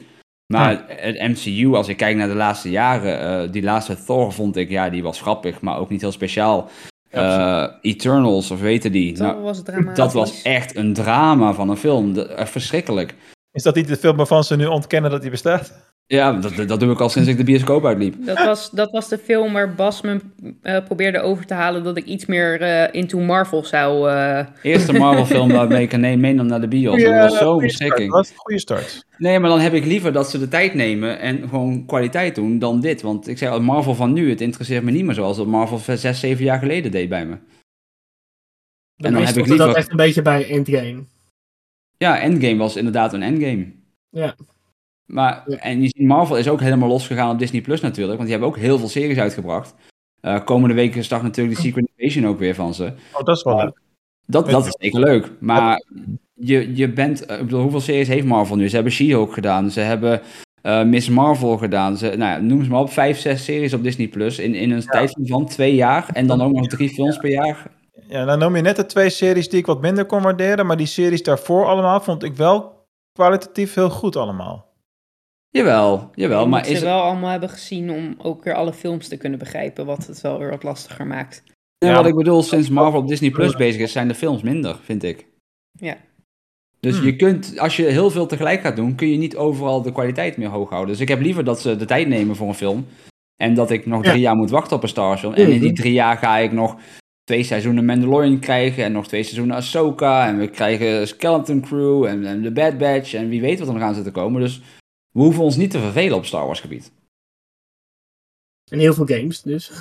Maar 0.52 0.84
het 0.88 1.18
MCU, 1.18 1.74
als 1.74 1.88
ik 1.88 1.96
kijk 1.96 2.16
naar 2.16 2.28
de 2.28 2.34
laatste 2.34 2.70
jaren, 2.70 3.20
eh, 3.44 3.52
die 3.52 3.62
laatste 3.62 4.04
Thor 4.04 4.32
vond 4.32 4.56
ik, 4.56 4.70
ja, 4.70 4.90
die 4.90 5.02
was 5.02 5.20
grappig, 5.20 5.60
maar 5.60 5.78
ook 5.78 5.90
niet 5.90 6.00
heel 6.00 6.12
speciaal. 6.12 6.68
Eh, 7.10 7.64
Eternals, 7.82 8.50
of 8.50 8.60
weten 8.60 8.92
die? 8.92 9.16
Nou, 9.18 9.42
was 9.42 9.62
dat 9.94 10.12
was 10.12 10.42
echt 10.42 10.76
een 10.76 10.92
drama 10.92 11.52
van 11.52 11.68
een 11.70 11.76
film. 11.76 12.12
De- 12.12 12.26
eh, 12.26 12.46
verschrikkelijk. 12.46 13.14
Is 13.54 13.62
dat 13.62 13.74
niet 13.74 13.88
de 13.88 13.96
film 13.96 14.16
waarvan 14.16 14.44
ze 14.44 14.56
nu 14.56 14.66
ontkennen 14.66 15.10
dat 15.10 15.20
die 15.22 15.30
bestaat? 15.30 15.92
Ja, 16.06 16.32
dat, 16.32 16.68
dat- 16.68 16.80
doe 16.80 16.92
ik 16.92 17.00
al 17.00 17.08
sinds 17.08 17.28
ik 17.28 17.36
de 17.36 17.44
bioscoop 17.44 17.86
uitliep. 17.86 18.26
Dat 18.26 18.44
was, 18.44 18.70
dat 18.70 18.90
was 18.90 19.08
de 19.08 19.18
film 19.18 19.52
waar 19.52 19.74
Bas 19.74 20.00
me 20.02 20.20
eh, 20.62 20.84
probeerde 20.84 21.20
over 21.20 21.46
te 21.46 21.54
halen 21.54 21.82
dat 21.84 21.96
ik 21.96 22.04
iets 22.04 22.26
meer 22.26 22.60
eh, 22.60 22.88
into 23.00 23.18
Marvel 23.20 23.64
zou... 23.64 24.10
eh, 24.10 24.46
Eerste 24.62 24.92
Marvel 24.92 25.24
film 25.26 25.48
waarmee 25.58 25.82
ik 25.82 25.92
een 25.92 26.00
nee 26.00 26.16
meenam 26.16 26.46
naar 26.46 26.60
de 26.60 26.68
bios. 26.68 27.02
Dat 27.02 27.12
was 27.30 27.38
zo'n 27.38 27.60
verschrikking. 27.60 28.10
Dat 28.10 28.18
was 28.18 28.30
een 28.30 28.36
goede 28.36 28.60
start. 28.60 29.04
Nee, 29.18 29.38
maar 29.38 29.50
dan 29.50 29.60
heb 29.60 29.72
ik 29.72 29.84
liever 29.84 30.12
dat 30.12 30.30
ze 30.30 30.38
de 30.38 30.48
tijd 30.48 30.74
nemen 30.74 31.18
en 31.18 31.48
gewoon 31.48 31.86
kwaliteit 31.86 32.34
doen 32.34 32.58
dan 32.58 32.80
dit. 32.80 33.02
Want 33.02 33.28
ik 33.28 33.38
zeg 33.38 33.48
al, 33.50 33.60
Marvel 33.60 33.94
van 33.94 34.12
nu, 34.12 34.30
het 34.30 34.40
interesseert 34.40 34.82
me 34.84 34.90
niet 34.90 35.04
meer 35.04 35.14
zoals 35.14 35.36
dat 35.36 35.46
Marvel 35.46 35.96
zes, 35.96 36.20
zeven 36.20 36.44
jaar 36.44 36.58
geleden 36.58 36.90
deed 36.90 37.08
bij 37.08 37.26
me. 37.26 37.36
Bij 38.96 39.10
En 39.10 39.12
dan 39.12 39.14
heb 39.14 39.22
ik 39.22 39.44
stopte 39.44 39.48
dat 39.48 39.58
liever- 39.58 39.76
echt 39.76 39.90
een 39.90 39.96
beetje 39.96 40.22
bij 40.22 40.48
Endgame. 40.50 41.04
Ja, 41.96 42.20
Endgame 42.20 42.56
was 42.56 42.76
inderdaad 42.76 43.12
een 43.12 43.22
Endgame. 43.22 43.66
Ja. 44.10 44.34
Maar, 45.04 45.42
Ja. 45.46 45.56
en 45.56 45.76
je 45.82 45.84
ziet, 45.96 46.06
Marvel 46.06 46.36
is 46.36 46.48
ook 46.48 46.60
helemaal 46.60 46.88
losgegaan 46.88 47.30
op 47.30 47.38
Disney 47.38 47.60
Plus 47.60 47.80
natuurlijk, 47.80 48.16
want 48.16 48.28
die 48.28 48.38
hebben 48.38 48.48
ook 48.48 48.62
heel 48.62 48.78
veel 48.78 48.88
series 48.88 49.18
uitgebracht. 49.18 49.74
Eh, 50.20 50.44
komende 50.44 50.74
week 50.74 51.02
start 51.02 51.22
natuurlijk 51.22 51.56
de 51.56 51.62
Secret 51.62 51.88
Invasion 51.96 52.26
ook 52.26 52.38
weer 52.38 52.54
van 52.54 52.74
ze. 52.74 52.92
Oh, 53.12 53.24
dat 53.24 53.36
is 53.36 53.42
wel 53.42 53.56
leuk. 53.56 53.80
Dat, 54.26 54.50
dat 54.50 54.66
is 54.66 54.76
zeker 54.80 55.00
leuk. 55.00 55.30
Maar 55.40 55.82
je, 56.34 56.76
je 56.76 56.92
bent, 56.92 57.26
eh, 57.26 57.36
ik 57.38 57.42
bedoel, 57.44 57.60
hoeveel 57.62 57.80
series 57.80 58.08
heeft 58.08 58.26
Marvel 58.26 58.56
nu? 58.56 58.68
Ze 58.68 58.74
hebben 58.74 58.92
She-Hulk 58.92 59.32
gedaan, 59.32 59.70
ze 59.70 59.80
hebben 59.80 60.20
eh, 60.62 60.84
Miss 60.84 61.08
Marvel 61.08 61.56
gedaan. 61.56 61.96
Ze, 61.96 62.06
nou 62.06 62.18
ja, 62.18 62.38
noem 62.38 62.64
ze 62.64 62.70
maar 62.70 62.80
op, 62.80 62.90
vijf, 62.90 63.18
zes 63.18 63.44
series 63.44 63.74
op 63.74 63.82
Disney 63.82 64.08
Plus 64.08 64.38
in, 64.38 64.54
in 64.54 64.70
een 64.70 64.82
tijd 64.86 65.10
van- 65.10 65.26
van 65.26 65.46
twee 65.46 65.74
jaar. 65.74 66.08
En 66.12 66.26
dan 66.26 66.40
ook 66.42 66.52
nog 66.52 66.66
drie 66.66 66.88
films 66.88 67.16
per 67.18 67.30
jaar. 67.30 67.70
Ja, 68.08 68.24
dan 68.24 68.38
noem 68.38 68.56
je 68.56 68.62
net 68.62 68.76
de 68.76 68.86
twee 68.86 69.10
series 69.10 69.48
die 69.48 69.58
ik 69.58 69.66
wat 69.66 69.80
minder 69.80 70.04
kon 70.04 70.22
waarderen, 70.22 70.66
maar 70.66 70.76
die 70.76 70.86
series 70.86 71.22
daarvoor 71.22 71.66
allemaal 71.66 72.00
vond 72.00 72.22
ik 72.22 72.34
wel 72.36 72.86
kwalitatief 73.12 73.74
heel 73.74 73.90
goed 73.90 74.16
allemaal. 74.16 74.72
Jawel, 75.48 76.10
jawel. 76.14 76.40
je 76.42 76.48
Maar 76.48 76.60
moet 76.60 76.70
is 76.70 76.78
ze 76.78 76.84
het, 76.84 76.94
wel 76.94 77.02
allemaal 77.02 77.30
hebben 77.30 77.48
gezien 77.48 77.90
om 77.90 78.14
ook 78.18 78.44
weer 78.44 78.54
alle 78.54 78.72
films 78.72 79.08
te 79.08 79.16
kunnen 79.16 79.38
begrijpen, 79.38 79.86
wat 79.86 80.06
het 80.06 80.20
wel 80.20 80.38
weer 80.38 80.50
wat 80.50 80.62
lastiger 80.62 81.06
maakt. 81.06 81.42
Ja. 81.78 81.94
wat 81.94 82.06
ik 82.06 82.14
bedoel, 82.14 82.42
sinds 82.42 82.68
Marvel 82.68 83.00
op 83.00 83.08
Disney 83.08 83.30
Plus 83.30 83.54
bezig 83.56 83.80
is, 83.80 83.92
zijn 83.92 84.08
de 84.08 84.14
films 84.14 84.42
minder, 84.42 84.76
vind 84.82 85.02
ik. 85.02 85.26
Ja. 85.72 85.96
Dus 86.80 86.96
Hmm. 86.96 87.04
je 87.06 87.16
kunt, 87.16 87.58
als 87.58 87.76
je 87.76 87.82
heel 87.84 88.10
veel 88.10 88.26
tegelijk 88.26 88.60
gaat 88.60 88.76
doen, 88.76 88.94
kun 88.94 89.08
je 89.08 89.16
niet 89.16 89.36
overal 89.36 89.82
de 89.82 89.92
kwaliteit 89.92 90.36
meer 90.36 90.48
hoog 90.48 90.68
houden. 90.70 90.90
Dus 90.92 91.00
ik 91.00 91.08
heb 91.08 91.20
liever 91.20 91.44
dat 91.44 91.60
ze 91.60 91.76
de 91.76 91.84
tijd 91.84 92.08
nemen 92.08 92.36
voor 92.36 92.48
een 92.48 92.54
film. 92.54 92.86
En 93.36 93.54
dat 93.54 93.70
ik 93.70 93.86
nog 93.86 94.04
Ja. 94.04 94.10
drie 94.10 94.22
jaar 94.22 94.36
moet 94.36 94.50
wachten 94.50 94.76
op 94.76 94.82
een 94.82 94.88
Star 94.88 95.06
Wars 95.06 95.20
film. 95.20 95.34
En 95.34 95.42
in 95.52 95.60
die 95.60 95.70
Mhm. 95.72 95.74
drie 95.80 95.92
jaar 95.92 96.16
ga 96.16 96.38
ik 96.38 96.52
nog 96.52 96.76
twee 97.24 97.42
seizoenen 97.42 97.84
Mandalorian 97.84 98.38
krijgen. 98.38 98.84
En 98.84 98.92
nog 98.92 99.06
twee 99.08 99.22
seizoenen 99.22 99.56
Ahsoka. 99.56 100.26
En 100.28 100.38
we 100.38 100.48
krijgen 100.48 101.08
Skeleton 101.08 101.60
Crew 101.60 102.04
en, 102.04 102.26
en 102.26 102.42
The 102.42 102.52
Bad 102.52 102.78
Batch. 102.78 103.14
En 103.14 103.28
wie 103.28 103.40
weet 103.40 103.58
wat 103.58 103.68
er 103.68 103.74
nog 103.74 103.82
aan 103.82 103.94
zit 103.94 104.04
te 104.04 104.10
komen. 104.10 104.40
Dus 104.40 104.58
we 105.10 105.20
hoeven 105.20 105.42
ons 105.42 105.56
niet 105.56 105.70
te 105.70 105.78
vervelen 105.78 106.16
op 106.16 106.24
Star 106.26 106.46
Wars 106.46 106.60
gebied. 106.60 106.92
En 108.70 108.78
heel 108.78 108.94
veel 108.94 109.06
games, 109.06 109.42
dus. 109.42 109.72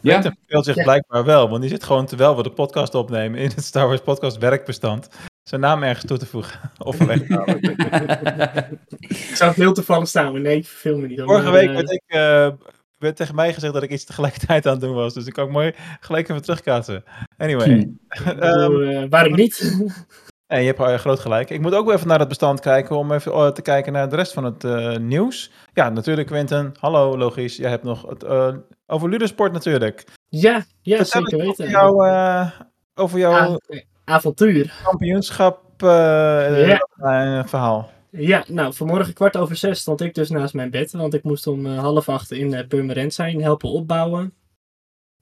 Ja, 0.00 0.12
Quentin 0.12 0.36
verveelt 0.40 0.64
zich 0.64 0.76
Ja. 0.76 0.82
blijkbaar 0.82 1.24
wel, 1.24 1.48
want 1.48 1.60
die 1.60 1.70
zit 1.70 1.84
gewoon 1.84 2.06
terwijl 2.06 2.36
we 2.36 2.42
de 2.42 2.50
podcast 2.50 2.94
opnemen 2.94 3.40
in 3.40 3.50
het 3.54 3.64
Star 3.64 3.86
Wars 3.86 4.00
podcast 4.00 4.38
werkbestand 4.38 5.08
zijn 5.42 5.60
naam 5.60 5.82
ergens 5.82 6.06
toe 6.06 6.18
te 6.18 6.26
voegen. 6.26 6.60
of 6.78 6.98
weg 6.98 7.18
te. 7.26 8.78
Ik 8.98 9.16
zou 9.16 9.50
het 9.50 9.58
heel 9.60 9.72
toevallig 9.72 10.08
staan, 10.08 10.32
maar 10.32 10.40
nee, 10.40 10.56
ik 10.56 10.66
verveel 10.66 10.98
me 10.98 11.06
niet. 11.06 11.20
Vorige 11.20 11.50
week 11.50 11.68
eh, 11.68 11.74
werd, 11.74 11.90
ik, 11.90 12.02
eh, 12.06 12.52
werd 12.98 13.16
tegen 13.16 13.34
mij 13.34 13.52
gezegd 13.54 13.72
dat 13.72 13.82
ik 13.82 13.90
iets 13.90 14.04
tegelijkertijd 14.04 14.66
aan 14.66 14.72
het 14.72 14.80
doen 14.80 14.94
was, 14.94 15.14
dus 15.14 15.26
ik 15.26 15.32
kan 15.32 15.44
ook 15.44 15.50
mooi 15.50 15.74
gelijk 16.00 16.28
even 16.28 16.42
terugkaatsen. 16.42 17.04
Anyway, 17.36 17.66
Hm. 17.66 17.78
ik 18.30 18.38
ehm, 18.40 18.82
eh, 18.82 19.04
waarom 19.08 19.34
niet? 19.34 19.60
En 20.46 20.60
je 20.60 20.66
hebt 20.66 20.78
eh, 20.80 20.94
groot 20.94 21.18
gelijk. 21.20 21.50
Ik 21.50 21.60
moet 21.60 21.74
ook 21.74 21.92
even 21.92 22.08
naar 22.08 22.18
het 22.18 22.28
bestand 22.28 22.60
kijken 22.60 22.96
om 22.96 23.12
even 23.12 23.32
eh, 23.32 23.48
te 23.48 23.62
kijken 23.62 23.92
naar 23.92 24.08
de 24.08 24.16
rest 24.16 24.32
van 24.32 24.44
het 24.44 24.64
eh, 24.64 24.96
nieuws. 24.96 25.50
Ja, 25.72 25.88
natuurlijk 25.88 26.26
Quentin. 26.28 26.74
Hallo, 26.80 27.16
logisch. 27.18 27.56
Jij 27.56 27.70
hebt 27.70 27.82
nog 27.84 28.08
het 28.08 28.22
eh, 28.22 28.54
over 28.86 29.08
Ludosport 29.08 29.52
natuurlijk. 29.52 30.04
ja, 30.28 30.64
ja 30.82 30.96
Vertel 30.96 31.22
zeker 31.22 31.40
eens 31.46 31.58
weten. 31.58 31.64
Over, 31.64 32.06
jou, 32.06 32.08
eh, 32.08 32.50
over 32.94 33.18
jouw 33.18 33.58
avontuur. 34.04 34.80
kampioenschap 34.84 35.60
Ja. 35.78 37.44
verhaal. 37.46 37.90
Ja, 38.18 38.44
nou, 38.48 38.74
vanmorgen 38.74 39.14
kwart 39.14 39.36
over 39.36 39.56
zes 39.56 39.80
stond 39.80 40.00
ik 40.00 40.14
dus 40.14 40.30
naast 40.30 40.54
mijn 40.54 40.70
bed. 40.70 40.92
Want 40.92 41.14
ik 41.14 41.22
moest 41.22 41.46
om 41.46 41.66
eh, 41.66 41.78
half 41.78 42.08
acht 42.08 42.30
in 42.30 42.66
uh, 42.70 43.08
zijn, 43.08 43.42
helpen 43.42 43.68
opbouwen. 43.68 44.34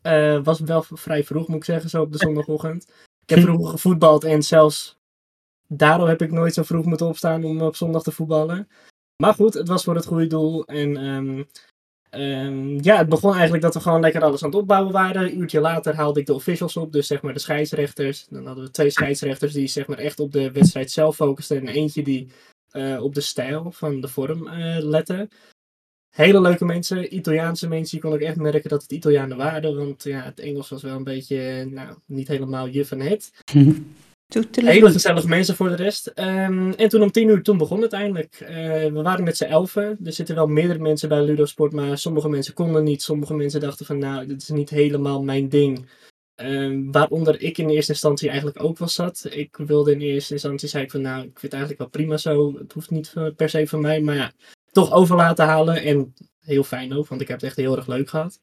Eh, 0.02 0.42
was 0.42 0.60
wel 0.60 0.82
vrij 0.82 1.24
vroeg, 1.24 1.48
moet 1.48 1.56
ik 1.56 1.64
zeggen, 1.64 1.90
zo 1.90 2.02
op 2.02 2.12
de 2.12 2.18
zondagochtend. 2.18 2.82
Ik 3.22 3.28
heb 3.28 3.40
vroeger 3.40 3.70
gevoetbald 3.70 4.24
en 4.24 4.42
zelfs 4.42 4.98
daardoor 5.68 6.08
heb 6.08 6.22
ik 6.22 6.30
nooit 6.30 6.54
zo 6.54 6.62
vroeg 6.62 6.84
moeten 6.84 7.06
opstaan 7.06 7.44
om 7.44 7.62
op 7.62 7.76
zondag 7.76 8.02
te 8.02 8.12
voetballen. 8.12 8.68
Maar 9.22 9.34
goed, 9.34 9.54
het 9.54 9.68
was 9.68 9.84
voor 9.84 9.94
het 9.94 10.06
goede 10.06 10.26
doel. 10.26 10.64
En 10.64 10.96
ehm, 10.96 11.42
ehm, 12.10 12.84
ja, 12.84 12.96
het 12.96 13.08
begon 13.08 13.32
eigenlijk 13.32 13.62
dat 13.62 13.74
we 13.74 13.80
gewoon 13.80 14.00
lekker 14.00 14.22
alles 14.22 14.42
aan 14.42 14.50
het 14.50 14.58
opbouwen 14.58 14.92
waren. 14.92 15.22
Een 15.22 15.38
uurtje 15.38 15.60
later 15.60 15.94
haalde 15.94 16.20
ik 16.20 16.26
de 16.26 16.34
officials 16.34 16.76
op, 16.76 16.92
dus 16.92 17.06
zeg 17.06 17.22
maar 17.22 17.32
de 17.32 17.38
scheidsrechters. 17.38 18.26
Dan 18.30 18.46
hadden 18.46 18.64
we 18.64 18.70
twee 18.70 18.90
scheidsrechters 18.90 19.52
die 19.52 19.66
zeg 19.66 19.86
maar 19.86 19.98
echt 19.98 20.20
op 20.20 20.32
de 20.32 20.50
wedstrijd 20.52 20.90
zelf 20.90 21.16
focusten. 21.16 21.56
En 21.56 21.68
eentje 21.68 22.02
die 22.02 22.28
eh, 22.74 23.02
op 23.02 23.14
de 23.14 23.20
stijl 23.20 23.70
van 23.70 24.00
de 24.00 24.08
vorm 24.08 24.48
eh 24.48 24.76
letten. 24.80 25.28
Hele 26.10 26.40
leuke 26.40 26.64
mensen, 26.64 27.14
Italiaanse 27.14 27.68
mensen. 27.68 27.96
Je 27.96 28.04
kon 28.04 28.12
ook 28.12 28.20
echt 28.20 28.36
merken 28.36 28.70
dat 28.70 28.82
het 28.82 28.92
Italianen 28.92 29.36
waren. 29.36 29.76
Want 29.76 30.02
ja, 30.02 30.22
het 30.22 30.40
Engels 30.40 30.68
was 30.68 30.82
wel 30.82 30.96
een 30.96 31.04
beetje, 31.04 31.68
nou, 31.70 31.96
niet 32.06 32.28
helemaal 32.28 32.68
juf 32.68 32.90
en 32.90 33.00
het. 33.00 33.30
Hele 34.54 34.90
gezellige 34.90 35.28
mensen 35.28 35.56
voor 35.56 35.68
de 35.68 35.74
rest. 35.74 36.06
Ehm, 36.06 36.70
en 36.70 36.88
toen 36.88 37.02
om 37.02 37.10
tien 37.10 37.28
uur, 37.28 37.42
toen 37.42 37.58
begon 37.58 37.82
het 37.82 37.92
eindelijk. 37.92 38.34
Eh, 38.40 38.56
we 38.92 39.02
waren 39.02 39.24
met 39.24 39.36
z'n 39.36 39.44
elfen. 39.44 39.98
Er 40.04 40.12
zitten 40.12 40.34
wel 40.34 40.46
meerdere 40.46 40.78
mensen 40.78 41.08
bij 41.08 41.22
Ludosport, 41.22 41.72
maar 41.72 41.98
sommige 41.98 42.28
mensen 42.28 42.54
konden 42.54 42.84
niet. 42.84 43.02
Sommige 43.02 43.34
mensen 43.34 43.60
dachten 43.60 43.86
van, 43.86 43.98
nou, 43.98 44.26
dit 44.26 44.42
is 44.42 44.48
niet 44.48 44.70
helemaal 44.70 45.22
mijn 45.22 45.48
ding. 45.48 45.86
Ehm, 46.34 46.90
waaronder 46.90 47.40
ik 47.40 47.58
in 47.58 47.68
eerste 47.68 47.92
instantie 47.92 48.28
eigenlijk 48.28 48.62
ook 48.62 48.78
wel 48.78 48.88
zat. 48.88 49.26
Ik 49.30 49.56
wilde 49.56 49.92
in 49.92 50.00
eerste 50.00 50.32
instantie, 50.32 50.68
zei 50.68 50.84
ik 50.84 50.90
van, 50.90 51.00
nou, 51.00 51.18
ik 51.18 51.38
vind 51.38 51.42
het 51.42 51.52
eigenlijk 51.52 51.80
wel 51.80 51.90
prima 51.90 52.16
zo. 52.16 52.58
Het 52.58 52.72
hoeft 52.72 52.90
niet 52.90 53.12
per 53.36 53.48
se 53.48 53.66
van 53.66 53.80
mij, 53.80 54.00
maar 54.00 54.14
ja, 54.14 54.32
toch 54.70 54.92
over 54.92 55.16
laten 55.16 55.46
halen. 55.46 55.82
En 55.82 56.14
heel 56.40 56.64
fijn 56.64 56.92
ook, 56.92 57.08
want 57.08 57.20
ik 57.20 57.28
heb 57.28 57.36
het 57.36 57.46
echt 57.46 57.56
heel 57.56 57.76
erg 57.76 57.86
leuk 57.86 58.08
gehad. 58.08 58.40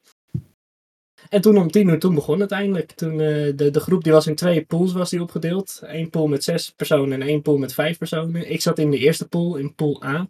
En 1.28 1.40
toen 1.40 1.58
om 1.58 1.70
tien 1.70 1.88
uur, 1.88 1.98
toen 1.98 2.14
begon 2.14 2.40
het 2.40 2.50
eindelijk. 2.50 2.92
Toen, 2.92 3.20
eh, 3.20 3.52
de, 3.56 3.70
de 3.70 3.80
groep 3.80 4.04
die 4.04 4.12
was 4.12 4.26
in 4.26 4.34
twee 4.34 4.64
pools 4.64 4.92
was 4.92 5.10
die 5.10 5.22
opgedeeld. 5.22 5.80
Eén 5.82 6.10
pool 6.10 6.26
met 6.26 6.44
zes 6.44 6.70
personen 6.70 7.22
en 7.22 7.28
één 7.28 7.42
pool 7.42 7.56
met 7.56 7.74
vijf 7.74 7.98
personen. 7.98 8.50
Ik 8.50 8.60
zat 8.60 8.78
in 8.78 8.90
de 8.90 8.98
eerste 8.98 9.28
pool, 9.28 9.56
in 9.56 9.74
pool 9.74 10.04
A. 10.04 10.28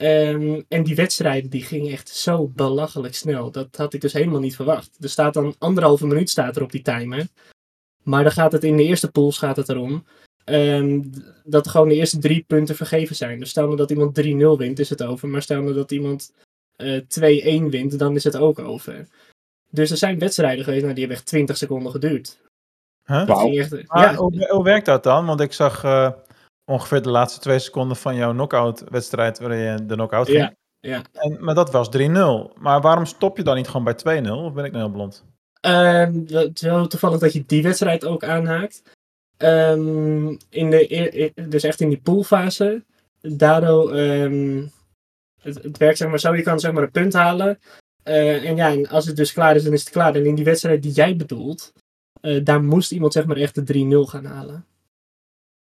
Ehm, 0.00 0.60
en 0.68 0.82
die 0.82 0.94
wedstrijden 0.94 1.50
die 1.50 1.62
gingen 1.62 1.92
echt 1.92 2.08
zo 2.08 2.48
belachelijk 2.48 3.14
snel. 3.14 3.50
Dat 3.50 3.76
had 3.76 3.94
ik 3.94 4.00
dus 4.00 4.12
helemaal 4.12 4.40
niet 4.40 4.56
verwacht. 4.56 4.96
Er 5.00 5.08
staat 5.08 5.34
dan 5.34 5.54
anderhalve 5.58 6.06
minuut 6.06 6.30
staat 6.30 6.56
er 6.56 6.62
op 6.62 6.72
die 6.72 6.82
timer. 6.82 7.26
Maar 8.02 8.22
dan 8.22 8.32
gaat 8.32 8.52
het 8.52 8.64
in 8.64 8.76
de 8.76 8.84
eerste 8.84 9.10
pools 9.10 9.38
gaat 9.38 9.56
het 9.56 9.68
erom. 9.68 10.04
ehm, 10.44 11.00
dat 11.44 11.68
gewoon 11.68 11.88
de 11.88 11.94
eerste 11.94 12.18
drie 12.18 12.44
punten 12.46 12.76
vergeven 12.76 13.16
zijn. 13.16 13.38
Dus 13.38 13.50
stel 13.50 13.64
nou 13.64 13.76
dat 13.76 13.90
iemand 13.90 14.14
3-0 14.14 14.58
wint, 14.58 14.78
is 14.78 14.90
het 14.90 15.02
over. 15.02 15.28
Maar 15.28 15.42
stel 15.42 15.62
nou 15.62 15.74
dat 15.74 15.90
iemand 15.90 16.32
eh 16.76 17.00
2-1 17.08 17.70
wint, 17.70 17.98
dan 17.98 18.14
is 18.14 18.24
het 18.24 18.36
ook 18.36 18.58
over. 18.58 19.06
Dus 19.70 19.90
er 19.90 19.96
zijn 19.96 20.18
wedstrijden 20.18 20.64
geweest, 20.64 20.82
nou, 20.82 20.94
die 20.94 21.04
hebben 21.04 21.20
echt 21.22 21.30
20 21.30 21.56
seconden 21.56 21.92
geduurd. 21.92 22.38
Huh? 23.06 23.26
Maar 23.26 24.02
ja, 24.02 24.14
hoe, 24.14 24.46
hoe 24.50 24.64
werkt 24.64 24.86
dat 24.86 25.02
dan? 25.02 25.26
Want 25.26 25.40
ik 25.40 25.52
zag 25.52 25.84
eh, 25.84 26.10
ongeveer 26.70 27.02
de 27.02 27.10
laatste 27.10 27.40
twee 27.40 27.58
seconden 27.58 27.96
van 27.96 28.14
jouw 28.14 28.32
knockout 28.32 28.84
wedstrijd 28.88 29.38
waarin 29.38 29.58
je 29.58 29.86
de 29.86 29.94
knockout 29.94 30.26
ging. 30.28 30.38
Ja, 30.38 30.54
ja. 30.80 31.02
En, 31.12 31.44
maar 31.44 31.54
dat 31.54 31.70
was 31.70 31.88
3-0. 31.88 32.00
Maar 32.60 32.80
waarom 32.80 33.04
stop 33.06 33.36
je 33.36 33.42
dan 33.42 33.56
niet 33.56 33.68
gewoon 33.68 33.94
bij 34.02 34.22
2-0? 34.22 34.30
Of 34.30 34.52
ben 34.52 34.64
ik 34.64 34.72
nou 34.72 34.84
heel 34.84 34.92
blond? 34.92 35.24
Ehm, 35.60 36.14
het 36.26 36.56
is 36.56 36.60
wel 36.62 36.86
toevallig 36.86 37.18
dat 37.18 37.32
je 37.32 37.44
die 37.46 37.62
wedstrijd 37.62 38.04
ook 38.04 38.24
aanhaakt. 38.24 38.82
Ehm, 39.36 40.26
in 40.48 40.70
de, 40.70 40.92
eer- 40.92 41.32
e- 41.36 41.48
dus 41.48 41.62
echt 41.62 41.80
in 41.80 41.88
die 41.88 42.00
poolfase. 42.00 42.84
Daardoor, 43.20 43.94
ehm, 43.94 44.62
het, 45.42 45.62
het 45.62 45.78
werkt 45.78 45.98
zeg 45.98 46.08
maar 46.08 46.20
zo, 46.20 46.34
je 46.34 46.42
kan 46.42 46.60
zeg 46.60 46.72
maar 46.72 46.82
een 46.82 46.90
punt 46.90 47.12
halen. 47.12 47.58
Eh, 48.02 48.48
en 48.48 48.56
ja, 48.56 48.70
en 48.70 48.88
als 48.88 49.06
het 49.06 49.16
dus 49.16 49.32
klaar 49.32 49.56
is, 49.56 49.64
dan 49.64 49.72
is 49.72 49.80
het 49.80 49.90
klaar. 49.90 50.14
En 50.14 50.26
in 50.26 50.34
die 50.34 50.44
wedstrijd 50.44 50.82
die 50.82 50.92
jij 50.92 51.16
bedoelt, 51.16 51.72
eh, 52.20 52.44
daar 52.44 52.62
moest 52.62 52.92
iemand 52.92 53.12
zeg 53.12 53.26
maar 53.26 53.36
echt 53.36 53.54
de 53.54 53.62
3-0 53.62 54.06
gaan 54.06 54.24
halen. 54.24 54.64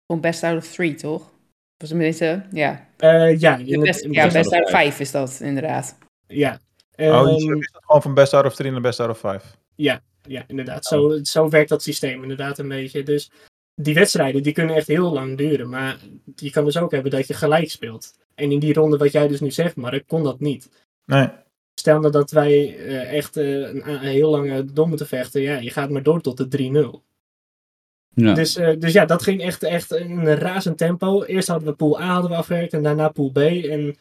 Gewoon 0.07 0.21
best 0.23 0.43
out 0.43 0.57
of 0.57 0.67
three, 0.73 0.95
toch? 0.95 1.33
Was 1.77 1.89
tenminste, 1.89 2.43
ja. 2.51 2.89
Eh, 2.97 3.39
ja, 3.41 3.57
in 3.57 3.73
het- 3.73 3.81
best, 3.81 4.01
in 4.01 4.13
ja, 4.13 4.23
het- 4.25 4.33
best 4.33 4.53
out 4.53 4.65
of 4.73 4.81
five 4.81 5.03
is 5.03 5.11
dat, 5.11 5.41
inderdaad. 5.43 5.99
ja. 6.27 6.61
Oh, 6.97 7.25
dus 7.27 7.45
Ehm, 7.45 7.57
is 7.59 7.69
het 7.73 7.85
gewoon 7.85 8.03
van 8.03 8.15
best 8.15 8.35
out 8.35 8.45
of 8.45 8.55
3 8.55 8.71
naar 8.71 8.81
best 8.81 9.01
out 9.01 9.11
of 9.11 9.19
5. 9.19 9.57
Ja, 9.75 10.45
inderdaad. 10.47 10.85
Zo, 10.85 11.19
zo 11.23 11.49
werkt 11.49 11.69
dat 11.69 11.83
systeem 11.83 12.23
inderdaad 12.23 12.59
een 12.59 12.69
beetje. 12.69 13.03
Dus 13.03 13.31
die 13.75 13.95
wedstrijden 13.95 14.43
die 14.43 14.53
kunnen 14.53 14.77
echt 14.77 14.87
heel 14.87 15.13
lang 15.13 15.37
duren. 15.37 15.69
Maar 15.69 15.99
je 16.37 16.51
kan 16.51 16.65
dus 16.65 16.77
ook 16.77 16.91
hebben 16.91 17.11
dat 17.11 17.27
je 17.27 17.35
gelijk 17.35 17.71
speelt. 17.71 18.15
En 18.35 18.53
in 18.53 18.59
die 18.59 18.73
ronde 18.75 18.97
wat 18.97 19.13
jij 19.13 19.29
dus 19.29 19.41
nu 19.41 19.51
zegt, 19.51 19.77
Mark, 19.77 20.07
kon 20.07 20.23
dat 20.23 20.41
niet. 20.41 20.69
Nee. 21.05 21.29
Stel 21.81 22.01
nou 22.01 22.13
dat 22.13 22.31
wij 22.31 22.77
eh, 22.79 23.13
echt 23.17 23.37
eh, 23.37 23.61
een, 23.61 23.89
een 23.89 23.99
heel 23.99 24.31
lange 24.31 24.65
dom 24.65 24.89
moeten 24.89 25.07
vechten. 25.07 25.41
Ja, 25.41 25.57
je 25.57 25.71
gaat 25.71 25.91
maar 25.91 26.03
door 26.03 26.21
tot 26.21 26.37
de 26.37 26.49
3-0. 26.49 27.03
Ja. 28.15 28.35
Dus, 28.35 28.57
eh, 28.57 28.71
dus 28.79 28.93
ja, 28.93 29.05
dat 29.05 29.23
ging 29.23 29.43
echt, 29.43 29.63
echt 29.63 29.93
in 29.93 30.19
een 30.19 30.35
razend 30.35 30.79
tempo. 30.79 31.23
Eerst 31.23 31.49
hadden 31.49 31.69
we 31.69 31.75
pool 31.75 32.01
A 32.01 32.07
hadden 32.07 32.31
we 32.31 32.37
afgewerkt 32.37 32.73
en 32.73 32.83
daarna 32.83 33.09
pool 33.09 33.31
B. 33.31 33.39
En 33.39 33.97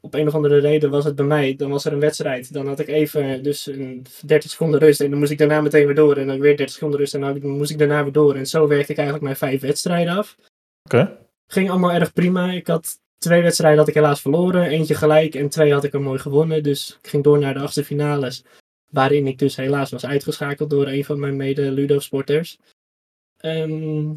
op 0.00 0.14
een 0.14 0.26
of 0.26 0.34
andere 0.34 0.58
reden 0.58 0.90
was 0.90 1.04
het 1.04 1.14
bij 1.14 1.24
mij, 1.24 1.56
dan 1.56 1.70
was 1.70 1.84
er 1.84 1.92
een 1.92 2.00
wedstrijd. 2.00 2.52
Dan 2.52 2.66
had 2.66 2.78
ik 2.78 2.88
even 2.88 3.42
dus 3.42 3.66
een 3.66 4.06
30 4.26 4.50
seconden 4.50 4.80
rust 4.80 5.00
en 5.00 5.10
dan 5.10 5.18
moest 5.18 5.30
ik 5.30 5.38
daarna 5.38 5.60
meteen 5.60 5.86
weer 5.86 5.94
door. 5.94 6.16
En 6.16 6.26
dan 6.26 6.40
weer 6.40 6.56
30 6.56 6.74
seconden 6.74 6.98
rust 6.98 7.14
en 7.14 7.20
dan 7.20 7.48
moest 7.48 7.70
ik 7.70 7.78
daarna 7.78 8.02
weer 8.02 8.12
door. 8.12 8.34
En 8.34 8.46
zo 8.46 8.68
werkte 8.68 8.92
ik 8.92 8.98
eigenlijk 8.98 9.26
mijn 9.26 9.36
vijf 9.36 9.60
wedstrijden 9.60 10.16
af. 10.16 10.36
Oké. 10.84 11.16
Ging 11.46 11.70
allemaal 11.70 11.92
erg 11.92 12.12
prima. 12.12 12.50
Ik 12.50 12.66
had 12.66 12.98
twee 13.18 13.42
wedstrijden 13.42 13.78
had 13.78 13.88
ik 13.88 13.94
helaas 13.94 14.20
verloren. 14.20 14.66
Eentje 14.66 14.94
gelijk 14.94 15.34
en 15.34 15.48
twee 15.48 15.72
had 15.72 15.84
ik 15.84 15.92
er 15.92 16.00
mooi 16.00 16.18
gewonnen. 16.18 16.62
Dus 16.62 16.98
ik 17.02 17.08
ging 17.08 17.24
door 17.24 17.38
naar 17.38 17.54
de 17.54 17.60
achtste 17.60 17.84
finales. 17.84 18.44
Waarin 18.90 19.26
ik 19.26 19.38
dus 19.38 19.56
helaas 19.56 19.90
was 19.90 20.06
uitgeschakeld 20.06 20.70
door 20.70 20.86
een 20.86 21.04
van 21.04 21.20
mijn 21.20 21.36
mede-Ludo-sporters. 21.36 22.58
Ehm, 23.38 24.10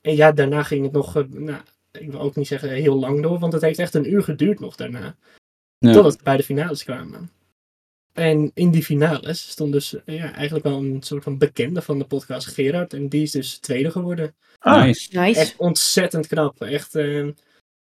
en 0.00 0.16
ja, 0.16 0.32
daarna 0.32 0.62
ging 0.62 0.82
het 0.82 0.92
nog, 0.92 1.16
eh, 1.16 1.24
nou, 1.28 1.60
ik 1.92 2.10
wil 2.10 2.20
ook 2.20 2.36
niet 2.36 2.46
zeggen 2.46 2.70
heel 2.70 2.98
lang 2.98 3.22
door, 3.22 3.38
want 3.38 3.52
het 3.52 3.62
heeft 3.62 3.78
echt 3.78 3.94
een 3.94 4.12
uur 4.12 4.22
geduurd 4.22 4.60
nog 4.60 4.76
daarna. 4.76 5.16
Ja. 5.78 5.92
Totdat 5.92 6.16
we 6.16 6.22
bij 6.22 6.36
de 6.36 6.42
finales 6.42 6.84
kwamen. 6.84 7.30
En 8.12 8.50
in 8.54 8.70
die 8.70 8.84
finales 8.84 9.50
stond 9.50 9.72
dus 9.72 10.04
eh, 10.04 10.16
ja, 10.16 10.32
eigenlijk 10.32 10.64
wel 10.64 10.78
een 10.78 11.02
soort 11.02 11.22
van 11.22 11.38
bekende 11.38 11.82
van 11.82 11.98
de 11.98 12.04
podcast, 12.04 12.46
Gerard. 12.46 12.92
En 12.92 13.08
die 13.08 13.22
is 13.22 13.30
dus 13.30 13.58
tweede 13.58 13.90
geworden. 13.90 14.34
Ah, 14.58 14.84
nice. 14.84 15.18
Nice. 15.18 15.40
Echt 15.40 15.56
ontzettend 15.56 16.26
knap. 16.26 16.62
Echt, 16.62 16.94
eh, 16.94 17.26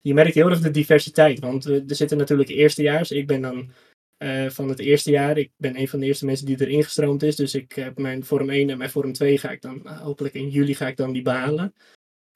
je 0.02 0.14
merkt 0.14 0.34
heel 0.34 0.50
erg 0.50 0.60
de 0.60 0.72
diversiteit. 0.72 1.40
Want 1.40 1.64
we, 1.64 1.84
er 1.88 1.96
zitten 1.96 2.18
natuurlijk 2.18 2.50
eerstejaars. 2.50 3.12
Ik 3.12 3.28
ben 3.28 3.42
dan 3.42 3.72
eh, 4.22 4.50
van 4.50 4.70
het 4.70 4.80
eerste 4.80 5.12
jaar. 5.12 5.38
Ik 5.38 5.52
ben 5.58 5.80
een 5.80 5.88
van 5.88 6.00
de 6.00 6.06
eerste 6.06 6.26
mensen 6.26 6.46
die 6.46 6.62
erin 6.62 6.84
gestroomd 6.84 7.24
is. 7.24 7.36
Dus 7.36 7.56
ik 7.56 7.72
heb 7.72 7.98
mijn 7.98 8.26
vorm 8.26 8.50
1 8.50 8.70
en 8.70 8.78
mijn 8.78 8.90
vorm 8.90 9.14
2 9.14 9.38
ga 9.38 9.50
ik 9.50 9.62
dan, 9.62 9.86
eh, 9.86 10.02
hopelijk 10.02 10.34
in 10.34 10.50
juli 10.50 10.76
ga 10.76 10.88
ik 10.88 10.98
dan 10.98 11.12
die 11.12 11.22
behalen. 11.22 11.74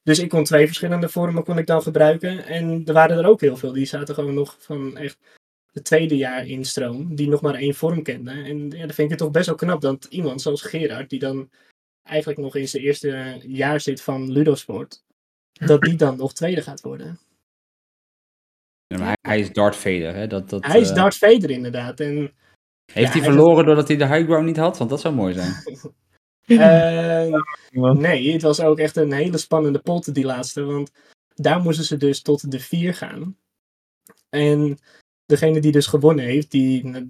Dus 0.03 0.19
ik 0.19 0.29
kon 0.29 0.43
twee 0.43 0.65
verschillende 0.65 1.09
vormen 1.09 1.43
kon 1.43 1.57
ik 1.57 1.67
dan 1.67 1.81
gebruiken. 1.81 2.45
En 2.45 2.81
er 2.85 2.93
waren 2.93 3.17
er 3.17 3.25
ook 3.25 3.41
heel 3.41 3.57
veel. 3.57 3.73
Die 3.73 3.85
zaten 3.85 4.15
gewoon 4.15 4.33
nog 4.33 4.55
van 4.59 4.97
echt 4.97 5.17
het 5.71 5.83
tweede 5.83 6.17
jaar 6.17 6.47
in 6.47 6.65
stroom. 6.65 7.15
Die 7.15 7.27
nog 7.27 7.41
maar 7.41 7.55
één 7.55 7.75
vorm 7.75 8.03
kenden. 8.03 8.45
En 8.45 8.69
ja, 8.69 8.85
dan 8.85 8.93
vind 8.93 8.97
ik 8.97 9.09
het 9.09 9.17
toch 9.17 9.31
best 9.31 9.45
wel 9.45 9.55
knap 9.55 9.81
dat 9.81 10.05
iemand 10.09 10.41
zoals 10.41 10.61
Gerard, 10.61 11.09
die 11.09 11.19
dan 11.19 11.49
eigenlijk 12.03 12.39
nog 12.39 12.55
in 12.55 12.67
zijn 12.67 12.83
eerste 12.83 13.41
jaar 13.47 13.81
zit 13.81 14.01
van 14.01 14.31
Ludosport, 14.31 15.03
dat 15.51 15.81
die 15.81 15.95
dan 15.95 16.17
nog 16.17 16.33
tweede 16.33 16.61
gaat 16.61 16.81
worden. 16.81 17.19
Ja, 18.87 18.97
maar 18.97 19.07
hij, 19.07 19.15
hij 19.21 19.39
is 19.39 19.51
Darth 19.51 19.75
Vader, 19.75 20.15
hè? 20.15 20.27
Dat, 20.27 20.49
dat, 20.49 20.65
Hij 20.65 20.79
is 20.79 20.89
eh, 20.89 20.95
Darth 20.95 21.17
Vader 21.17 21.49
inderdaad. 21.49 21.99
En, 21.99 22.15
Heeft 22.15 22.33
Ja, 22.85 23.01
hij 23.01 23.11
hij 23.11 23.21
verloren 23.21 23.65
doordat 23.65 23.87
hij 23.87 23.97
de 23.97 24.07
high 24.07 24.25
ground 24.25 24.45
niet 24.45 24.57
had? 24.57 24.77
Want 24.77 24.89
dat 24.89 25.01
zou 25.01 25.13
mooi 25.13 25.33
zijn. 25.33 25.53
eh, 26.45 27.41
nee, 28.07 28.31
het 28.31 28.41
was 28.41 28.59
ook 28.59 28.79
echt 28.79 28.95
een 28.95 29.11
hele 29.11 29.37
spannende 29.37 29.79
pot 29.79 30.13
die 30.13 30.25
laatste. 30.25 30.63
Want 30.63 30.91
daar 31.33 31.61
moesten 31.61 31.85
ze 31.85 31.97
dus 31.97 32.21
tot 32.21 32.51
de 32.51 32.59
vier 32.59 32.93
gaan. 32.93 33.37
En 34.29 34.77
degene 35.25 35.59
die 35.59 35.71
dus 35.71 35.87
gewonnen 35.87 36.25
heeft, 36.25 36.51
die, 36.51 37.07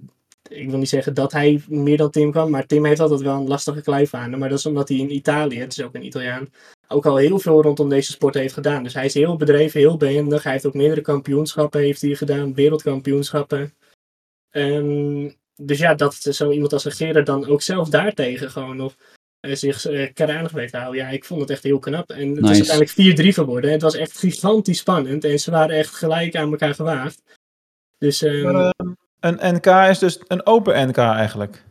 ik 0.48 0.70
wil 0.70 0.78
niet 0.78 0.88
zeggen 0.88 1.14
dat 1.14 1.32
hij 1.32 1.62
meer 1.68 1.96
dan 1.96 2.10
Tim 2.10 2.30
kwam, 2.30 2.50
maar 2.50 2.66
Tim 2.66 2.84
heeft 2.84 3.00
altijd 3.00 3.20
wel 3.20 3.36
een 3.36 3.48
lastige 3.48 3.82
kluif 3.82 4.14
aan. 4.14 4.38
Maar 4.38 4.48
dat 4.48 4.58
is 4.58 4.66
omdat 4.66 4.88
hij 4.88 4.98
in 4.98 5.14
Italië, 5.14 5.58
het 5.58 5.72
is 5.72 5.82
ook 5.82 5.94
een 5.94 6.06
Italiaan, 6.06 6.48
ook 6.88 7.06
al 7.06 7.16
heel 7.16 7.38
veel 7.38 7.62
rondom 7.62 7.88
deze 7.88 8.12
sport 8.12 8.34
heeft 8.34 8.54
gedaan. 8.54 8.82
Dus 8.82 8.94
hij 8.94 9.04
is 9.04 9.14
heel 9.14 9.36
bedreven, 9.36 9.80
heel 9.80 9.96
behendig. 9.96 10.42
Hij 10.42 10.52
heeft 10.52 10.66
ook 10.66 10.74
meerdere 10.74 11.00
kampioenschappen 11.00 11.80
heeft 11.80 12.00
hij 12.00 12.14
gedaan, 12.14 12.54
wereldkampioenschappen. 12.54 13.74
Ehm, 14.50 15.30
dus 15.56 15.78
ja, 15.78 15.94
dat 15.94 16.14
zo 16.14 16.50
iemand 16.50 16.72
als 16.72 16.84
een 16.84 16.92
Gerard 16.92 17.26
dan 17.26 17.46
ook 17.46 17.62
zelf 17.62 17.88
daartegen 17.88 18.50
gewoon 18.50 18.76
nog 18.76 18.94
eh, 19.40 19.54
zich 19.54 19.86
eh 19.86 20.12
kranig 20.12 20.52
weet 20.52 20.70
te 20.70 20.76
houden. 20.76 21.00
Ja, 21.02 21.08
ik 21.08 21.24
vond 21.24 21.40
het 21.40 21.50
echt 21.50 21.62
heel 21.62 21.78
knap. 21.78 22.10
En 22.10 22.28
het 22.30 22.40
Nice. 22.40 22.60
is 22.60 22.70
uiteindelijk 22.70 23.30
4-3 23.30 23.34
geworden. 23.34 23.70
Het 23.70 23.82
was 23.82 23.94
echt 23.94 24.18
gigantisch 24.18 24.78
spannend. 24.78 25.24
En 25.24 25.38
ze 25.38 25.50
waren 25.50 25.76
echt 25.76 25.94
gelijk 25.94 26.36
aan 26.36 26.50
elkaar 26.50 26.74
gewaagd. 26.74 27.22
Dus 27.98 28.22
ehm, 28.22 28.42
Maar, 28.52 28.72
ehm, 28.76 28.92
een 29.20 29.54
NK 29.54 29.66
is 29.66 29.98
dus 29.98 30.20
een 30.26 30.46
open 30.46 30.88
NK 30.88 30.96
eigenlijk. 30.96 31.64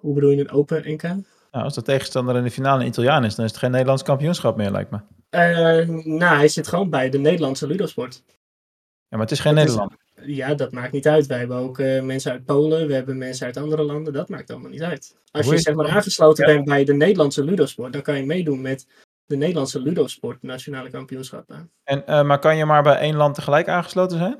hoe 0.00 0.14
bedoel 0.14 0.30
je 0.30 0.40
een 0.40 0.50
open 0.50 0.82
NK? 0.92 1.02
Nou, 1.50 1.64
als 1.64 1.74
de 1.74 1.82
tegenstander 1.82 2.36
in 2.36 2.42
de 2.44 2.50
finale 2.50 2.80
een 2.80 2.86
Italiaan 2.88 3.24
is, 3.24 3.34
dan 3.34 3.44
is 3.44 3.50
het 3.50 3.60
geen 3.60 3.70
Nederlands 3.70 4.02
kampioenschap 4.02 4.56
meer, 4.56 4.70
lijkt 4.70 4.90
me. 4.90 4.98
Eh, 5.30 5.88
nou, 6.04 6.36
hij 6.36 6.48
zit 6.48 6.68
gewoon 6.68 6.90
bij 6.90 7.10
de 7.10 7.18
Nederlandse 7.18 7.66
Ludosport. 7.66 8.22
Ja, 8.26 9.16
maar 9.16 9.20
het 9.20 9.30
is 9.30 9.40
geen 9.40 9.56
is- 9.56 9.58
Nederland. 9.64 9.92
Ja, 10.22 10.54
dat 10.54 10.72
maakt 10.72 10.92
niet 10.92 11.08
uit. 11.08 11.26
Wij 11.26 11.38
hebben 11.38 11.56
ook 11.56 11.78
eh, 11.78 12.02
mensen 12.02 12.32
uit 12.32 12.44
Polen, 12.44 12.86
we 12.86 12.94
hebben 12.94 13.18
mensen 13.18 13.46
uit 13.46 13.56
andere 13.56 13.82
landen. 13.82 14.12
Dat 14.12 14.28
maakt 14.28 14.50
allemaal 14.50 14.70
niet 14.70 14.82
uit. 14.82 15.16
Als 15.30 15.44
Hoe 15.46 15.54
je 15.54 15.60
zeg 15.60 15.74
maar 15.74 15.88
aangesloten 15.88 16.46
Ja. 16.48 16.54
bent 16.54 16.64
bij 16.64 16.84
de 16.84 16.94
Nederlandse 16.94 17.44
Ludosport, 17.44 17.92
dan 17.92 18.02
kan 18.02 18.16
je 18.16 18.26
meedoen 18.26 18.60
met 18.60 18.86
de 19.26 19.36
Nederlandse 19.36 19.80
Ludosport 19.82 20.42
nationale 20.42 20.90
kampioenschappen. 20.90 21.70
En, 21.84 22.06
eh, 22.06 22.22
maar 22.22 22.38
kan 22.38 22.56
je 22.56 22.64
maar 22.64 22.82
bij 22.82 22.96
één 22.96 23.16
land 23.16 23.34
tegelijk 23.34 23.68
aangesloten 23.68 24.18
zijn? 24.18 24.38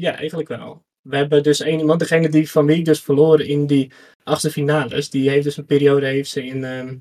Ja, 0.00 0.16
eigenlijk 0.16 0.48
wel. 0.48 0.82
We 1.02 1.16
hebben 1.16 1.42
dus 1.42 1.60
één 1.60 1.78
iemand, 1.78 2.00
degene 2.00 2.28
die 2.28 2.50
van 2.50 2.66
wie 2.66 2.78
ik 2.78 2.84
dus 2.84 3.00
verloren 3.00 3.46
in 3.46 3.66
die 3.66 3.92
achtste 4.22 4.50
finales, 4.50 5.10
die 5.10 5.30
heeft 5.30 5.44
dus 5.44 5.56
een 5.56 5.64
periode 5.64 6.06
heeft 6.06 6.30
ze 6.30 6.44
in, 6.44 6.64
ehm, 6.64 6.96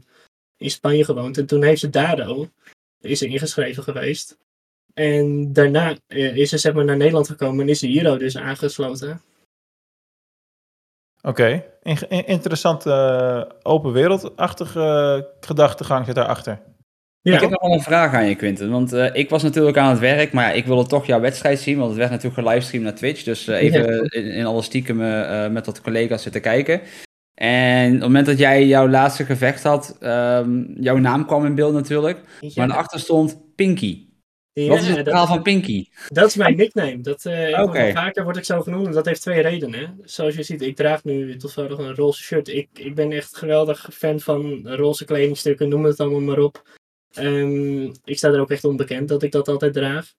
in 0.57 0.71
Spanje 0.71 1.05
gewoond. 1.05 1.37
En 1.37 1.45
toen 1.45 1.63
heeft 1.63 1.79
ze 1.79 1.89
Dado, 1.89 2.49
is 3.01 3.19
ze 3.19 3.27
ingeschreven 3.27 3.83
geweest. 3.83 4.37
En 4.93 5.53
daarna 5.53 5.95
eh, 6.07 6.35
is 6.35 6.49
ze 6.49 6.57
zeg 6.57 6.73
maar 6.73 6.85
naar 6.85 6.97
Nederland 6.97 7.27
gekomen 7.27 7.61
en 7.61 7.69
is 7.69 7.79
ze 7.79 7.87
Hiro 7.87 8.17
dus 8.17 8.37
aangesloten. 8.37 9.21
Oké, 11.21 11.63
In- 11.83 12.09
in- 12.09 12.27
interessant 12.27 12.85
eh, 12.85 13.43
open 13.61 13.91
wereldachtige 13.91 15.29
gedachtegang 15.39 16.05
zit 16.05 16.15
daarachter. 16.15 16.61
Ja, 17.23 17.33
Ik 17.33 17.41
heb 17.41 17.49
nog 17.49 17.61
wel 17.61 17.73
een 17.73 17.81
vraag 17.81 18.13
aan 18.13 18.27
je, 18.27 18.35
Quinten. 18.35 18.69
Want 18.69 18.93
eh, 18.93 19.09
ik 19.13 19.29
was 19.29 19.43
natuurlijk 19.43 19.77
aan 19.77 19.89
het 19.89 19.99
werk, 19.99 20.31
maar 20.31 20.55
ik 20.55 20.65
wilde 20.65 20.85
toch 20.87 21.05
jouw 21.05 21.19
wedstrijd 21.19 21.59
zien. 21.59 21.77
Want 21.77 21.89
het 21.89 21.97
werd 21.97 22.09
natuurlijk 22.09 22.41
gelivestreamd 22.41 22.85
naar 22.85 22.95
Twitch. 22.95 23.23
Dus 23.23 23.47
eh, 23.47 23.61
even 23.61 24.05
in, 24.09 24.25
in 24.25 24.45
alle 24.45 24.61
stiekem 24.61 25.01
eh, 25.01 25.49
met 25.49 25.65
wat 25.65 25.81
collega's 25.81 26.23
zitten 26.23 26.41
kijken. 26.41 26.81
En 27.33 27.87
op 27.87 27.93
het 27.93 28.01
moment 28.01 28.25
dat 28.25 28.37
jij 28.37 28.65
jouw 28.67 28.89
laatste 28.89 29.25
gevecht 29.25 29.63
had, 29.63 29.97
ehm, 29.99 30.81
jouw 30.81 30.97
naam 30.97 31.25
kwam 31.25 31.45
in 31.45 31.55
beeld 31.55 31.73
natuurlijk. 31.73 32.19
ja, 32.39 32.49
Maar 32.55 32.67
daarachter 32.67 32.99
stond 32.99 33.55
Pinky. 33.55 34.05
Wat 34.53 34.79
is 34.79 34.87
het 34.87 35.07
verhaal 35.07 35.27
van 35.27 35.41
Pinky? 35.41 35.85
Dat 36.07 36.27
is 36.27 36.35
mijn 36.35 36.55
nickname. 36.55 37.01
Dat, 37.01 37.23
wel 37.23 37.73
vaker 37.91 38.23
word 38.23 38.37
ik 38.37 38.45
zo 38.45 38.61
genoemd. 38.61 38.87
En 38.87 38.91
dat 38.91 39.05
heeft 39.05 39.21
twee 39.21 39.41
redenen. 39.41 39.99
Zoals 40.03 40.35
je 40.35 40.43
ziet, 40.43 40.61
ik 40.61 40.75
draag 40.75 41.03
nu 41.03 41.37
toevallig 41.37 41.77
een 41.77 41.95
roze 41.95 42.23
shirt. 42.23 42.47
Ik, 42.47 42.69
ik 42.73 42.95
ben 42.95 43.11
echt 43.11 43.37
geweldig 43.37 43.89
fan 43.93 44.19
van 44.19 44.67
roze 44.67 45.05
kledingstukken. 45.05 45.69
Noem 45.69 45.83
het 45.83 45.99
allemaal 45.99 46.21
maar 46.21 46.39
op. 46.39 46.79
Ehm, 47.13 47.83
ik 48.03 48.17
sta 48.17 48.27
er 48.27 48.39
ook 48.39 48.51
echt 48.51 48.63
onbekend 48.63 49.07
dat 49.07 49.23
ik 49.23 49.31
dat 49.31 49.47
altijd 49.47 49.73
draag. 49.73 50.13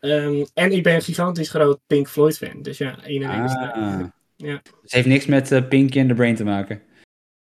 Ehm, 0.00 0.44
en 0.54 0.72
ik 0.72 0.82
ben 0.82 0.94
een 0.94 1.02
gigantisch 1.02 1.50
groot 1.50 1.80
Pink 1.86 2.08
Floyd 2.08 2.38
fan. 2.38 2.62
Dus 2.62 2.78
ja, 2.78 3.04
één 3.04 3.22
en 3.22 3.30
één 3.30 3.44
is. 3.44 3.54
Ah. 3.54 4.00
Ja. 4.36 4.62
Het 4.82 4.92
heeft 4.92 5.06
niks 5.06 5.26
met 5.26 5.52
eh, 5.52 5.68
Pinky 5.68 5.98
en 5.98 6.08
the 6.08 6.14
Brain 6.14 6.34
te 6.34 6.44
maken. 6.44 6.82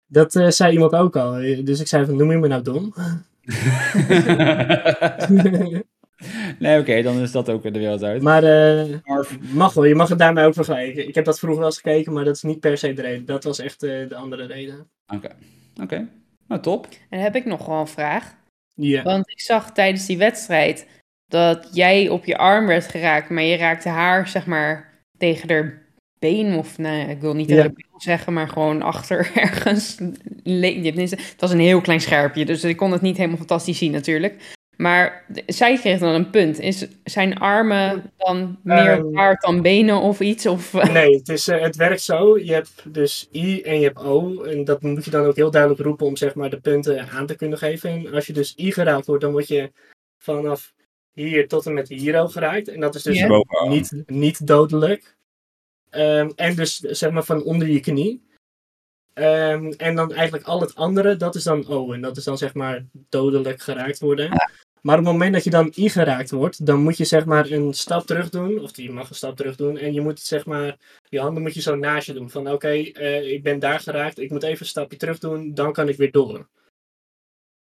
Dat 0.08 0.36
eh, 0.36 0.50
zei 0.50 0.74
iemand 0.74 0.94
ook 0.94 1.16
al. 1.16 1.32
Dus 1.64 1.80
ik 1.80 1.88
zei 1.88 2.06
van, 2.06 2.16
noem 2.16 2.32
je 2.32 2.38
me 2.38 2.48
nou 2.48 2.62
dom? 2.62 2.94
nee, 6.60 6.80
oké, 6.80 7.02
dan 7.02 7.20
is 7.20 7.32
dat 7.32 7.50
ook 7.50 7.64
weer 7.64 7.74
de 7.74 7.80
wereld 7.80 8.04
uit. 8.04 8.22
maar 8.22 8.44
eh, 8.44 8.98
mag 9.54 9.74
wel, 9.74 9.86
je 9.86 9.96
mag 9.96 10.10
het 10.10 10.20
daarmee 10.20 10.46
ook 10.46 10.54
vergelijken. 10.54 11.08
Ik 11.08 11.16
heb 11.16 11.26
dat 11.26 11.40
vroeger 11.40 11.60
wel 11.60 11.70
eens 11.70 11.80
gekeken, 11.80 12.14
maar 12.14 12.24
dat 12.24 12.36
is 12.36 12.44
niet 12.44 12.60
per 12.60 12.78
se 12.78 12.94
de 12.94 13.02
reden. 13.02 13.26
Dat 13.26 13.44
was 13.44 13.60
echt 13.60 13.84
eh, 13.84 14.10
de 14.10 14.16
andere 14.16 14.46
reden. 14.46 14.90
Oké, 15.08 15.30
oké. 15.82 16.08
Nou, 16.48 16.62
top. 16.62 16.86
En 16.86 16.92
dan 17.10 17.20
heb 17.20 17.36
ik 17.36 17.46
nog 17.46 17.66
wel 17.66 17.80
een 17.80 17.88
vraag. 17.88 18.36
Want 19.04 19.30
ik 19.30 19.40
zag 19.40 19.72
tijdens 19.72 20.06
die 20.06 20.18
wedstrijd 20.18 20.88
dat 21.28 21.70
jij 21.72 22.10
op 22.10 22.26
je 22.26 22.38
arm 22.38 22.68
werd 22.68 22.88
geraakt, 22.88 23.30
maar 23.30 23.44
je 23.44 23.58
raakte 23.58 23.90
haar, 23.90 24.28
zeg 24.28 24.46
maar, 24.46 25.04
tegen 25.18 25.50
haar 25.50 25.86
been. 26.20 26.58
Of 26.58 26.78
nee, 26.78 27.08
ik 27.08 27.22
wil 27.22 27.36
niet 27.36 27.48
tegen 27.48 27.64
de 27.64 27.74
been 27.74 28.02
zeggen, 28.02 28.34
maar 28.34 28.48
gewoon 28.48 28.82
achter 28.82 29.32
ergens. 29.36 29.98
Het 30.44 31.34
was 31.38 31.52
een 31.52 31.60
heel 31.60 31.82
klein 31.82 32.02
scherpje, 32.02 32.46
dus 32.46 32.64
ik 32.64 32.78
kon 32.78 32.92
het 32.92 33.02
niet 33.02 33.18
helemaal 33.18 33.38
fantastisch 33.38 33.78
zien 33.78 33.92
natuurlijk. 33.92 34.56
Maar 34.82 35.26
zij 35.46 35.78
kreeg 35.78 36.00
dan 36.00 36.14
een 36.14 36.30
punt. 36.30 36.60
Is 36.60 36.88
zijn 37.04 37.38
armen 37.38 38.12
dan 38.18 38.60
meer 38.64 38.78
Ehm. 38.78 39.12
waard 39.12 39.42
dan 39.42 39.62
benen 39.62 40.02
of 40.02 40.20
iets? 40.20 40.46
Of, 40.46 40.74
Nee, 40.74 41.16
het, 41.16 41.30
is, 41.30 41.48
eh, 41.48 41.62
het 41.62 41.76
werkt 41.76 42.02
zo. 42.02 42.38
Je 42.38 42.54
hebt 42.54 42.94
dus 42.94 43.30
I 43.34 43.62
en 43.62 43.80
je 43.80 43.86
hebt 43.86 44.00
O. 44.00 44.44
En 44.44 44.64
dat 44.64 44.82
moet 44.82 45.06
je 45.06 45.12
dan 45.12 45.26
ook 45.26 45.36
heel 45.36 45.52
duidelijk 45.52 45.82
roepen 45.82 46.06
om 46.06 46.16
zeg 46.16 46.36
maar, 46.36 46.50
de 46.50 46.60
punten 46.60 47.10
aan 47.10 47.26
te 47.26 47.36
kunnen 47.36 47.58
geven. 47.58 47.90
En 47.90 48.14
als 48.14 48.28
je 48.28 48.34
dus 48.34 48.54
I 48.58 48.72
geraakt 48.72 49.06
wordt, 49.06 49.22
dan 49.22 49.32
word 49.32 49.48
je 49.48 49.72
vanaf 50.18 50.74
hier 51.14 51.48
tot 51.48 51.66
en 51.66 51.74
met 51.74 51.90
hier 51.90 52.20
ook 52.20 52.32
geraakt. 52.32 52.68
En 52.68 52.80
dat 52.80 52.96
is 52.96 53.04
dus 53.04 53.26
niet, 53.68 54.04
niet 54.06 54.48
dodelijk. 54.48 55.16
Ehm, 55.90 56.30
en 56.36 56.56
dus 56.56 56.78
zeg 56.78 57.12
maar 57.12 57.24
van 57.24 57.44
onder 57.44 57.68
je 57.68 57.80
knie. 57.80 58.30
Ehm, 59.14 59.72
en 59.78 59.96
dan 59.96 60.14
eigenlijk 60.14 60.46
al 60.46 60.62
het 60.62 60.76
andere, 60.76 61.16
dat 61.16 61.36
is 61.36 61.44
dan 61.44 61.68
O. 61.68 61.94
En 61.94 62.02
dat 62.02 62.18
is 62.18 62.24
dan 62.24 62.38
zeg 62.38 62.54
maar 62.54 62.86
dodelijk 63.10 63.62
geraakt 63.62 64.00
worden. 64.00 64.30
Maar 64.82 64.98
op 65.00 65.04
het 65.04 65.14
moment 65.14 65.34
dat 65.34 65.44
je 65.44 65.50
dan 65.50 65.74
I 65.78 65.90
geraakt 65.90 66.32
wordt, 66.32 66.66
dan 66.66 66.82
moet 66.84 66.98
je 66.98 67.06
zeg 67.06 67.26
maar 67.26 67.52
een 67.52 67.74
stap 67.74 68.06
terug 68.06 68.30
doen. 68.30 68.60
Of 68.60 68.78
je 68.78 68.92
mag 68.92 69.10
een 69.10 69.16
stap 69.16 69.36
terug 69.36 69.56
doen. 69.56 69.78
En 69.78 69.94
je 69.94 70.02
moet 70.02 70.20
zeg 70.20 70.46
maar, 70.46 70.78
je 71.10 71.20
handen 71.20 71.42
moet 71.44 71.54
je 71.54 71.62
zo 71.62 71.76
naast 71.76 72.08
je 72.08 72.14
doen. 72.14 72.30
Van 72.30 72.52
oké, 72.52 72.68
eh, 72.68 73.32
ik 73.32 73.44
ben 73.44 73.60
daar 73.60 73.80
geraakt. 73.80 74.20
Ik 74.20 74.30
moet 74.30 74.44
even 74.44 74.60
een 74.60 74.66
stapje 74.66 74.98
terug 74.98 75.20
doen. 75.20 75.54
Dan 75.54 75.74
kan 75.74 75.90
ik 75.90 75.98
weer 75.98 76.12
door. 76.12 76.48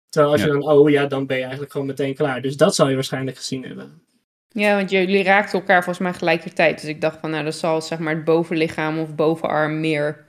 Terwijl 0.08 0.32
als 0.32 0.42
Ja. 0.42 0.46
je 0.46 0.52
dan, 0.52 0.62
oh 0.62 0.90
ja, 0.90 1.06
dan 1.06 1.26
ben 1.26 1.36
je 1.36 1.42
eigenlijk 1.42 1.72
gewoon 1.72 1.86
meteen 1.86 2.14
klaar. 2.14 2.42
Dus 2.42 2.56
dat 2.56 2.74
zou 2.74 2.88
je 2.88 2.94
waarschijnlijk 2.94 3.36
gezien 3.36 3.64
hebben. 3.64 4.02
Ja, 4.48 4.76
want 4.76 4.90
jullie 4.90 5.22
raakten 5.22 5.58
elkaar 5.58 5.84
volgens 5.84 6.04
mij 6.04 6.14
gelijkertijd. 6.14 6.80
Dus 6.80 6.90
ik 6.90 7.00
dacht 7.00 7.18
van, 7.20 7.30
nou, 7.30 7.44
dat 7.44 7.54
zal 7.54 7.82
zeg 7.82 7.98
maar 7.98 8.14
het 8.14 8.24
bovenlichaam 8.24 8.98
of 8.98 9.14
bovenarm 9.14 9.80
meer... 9.80 10.23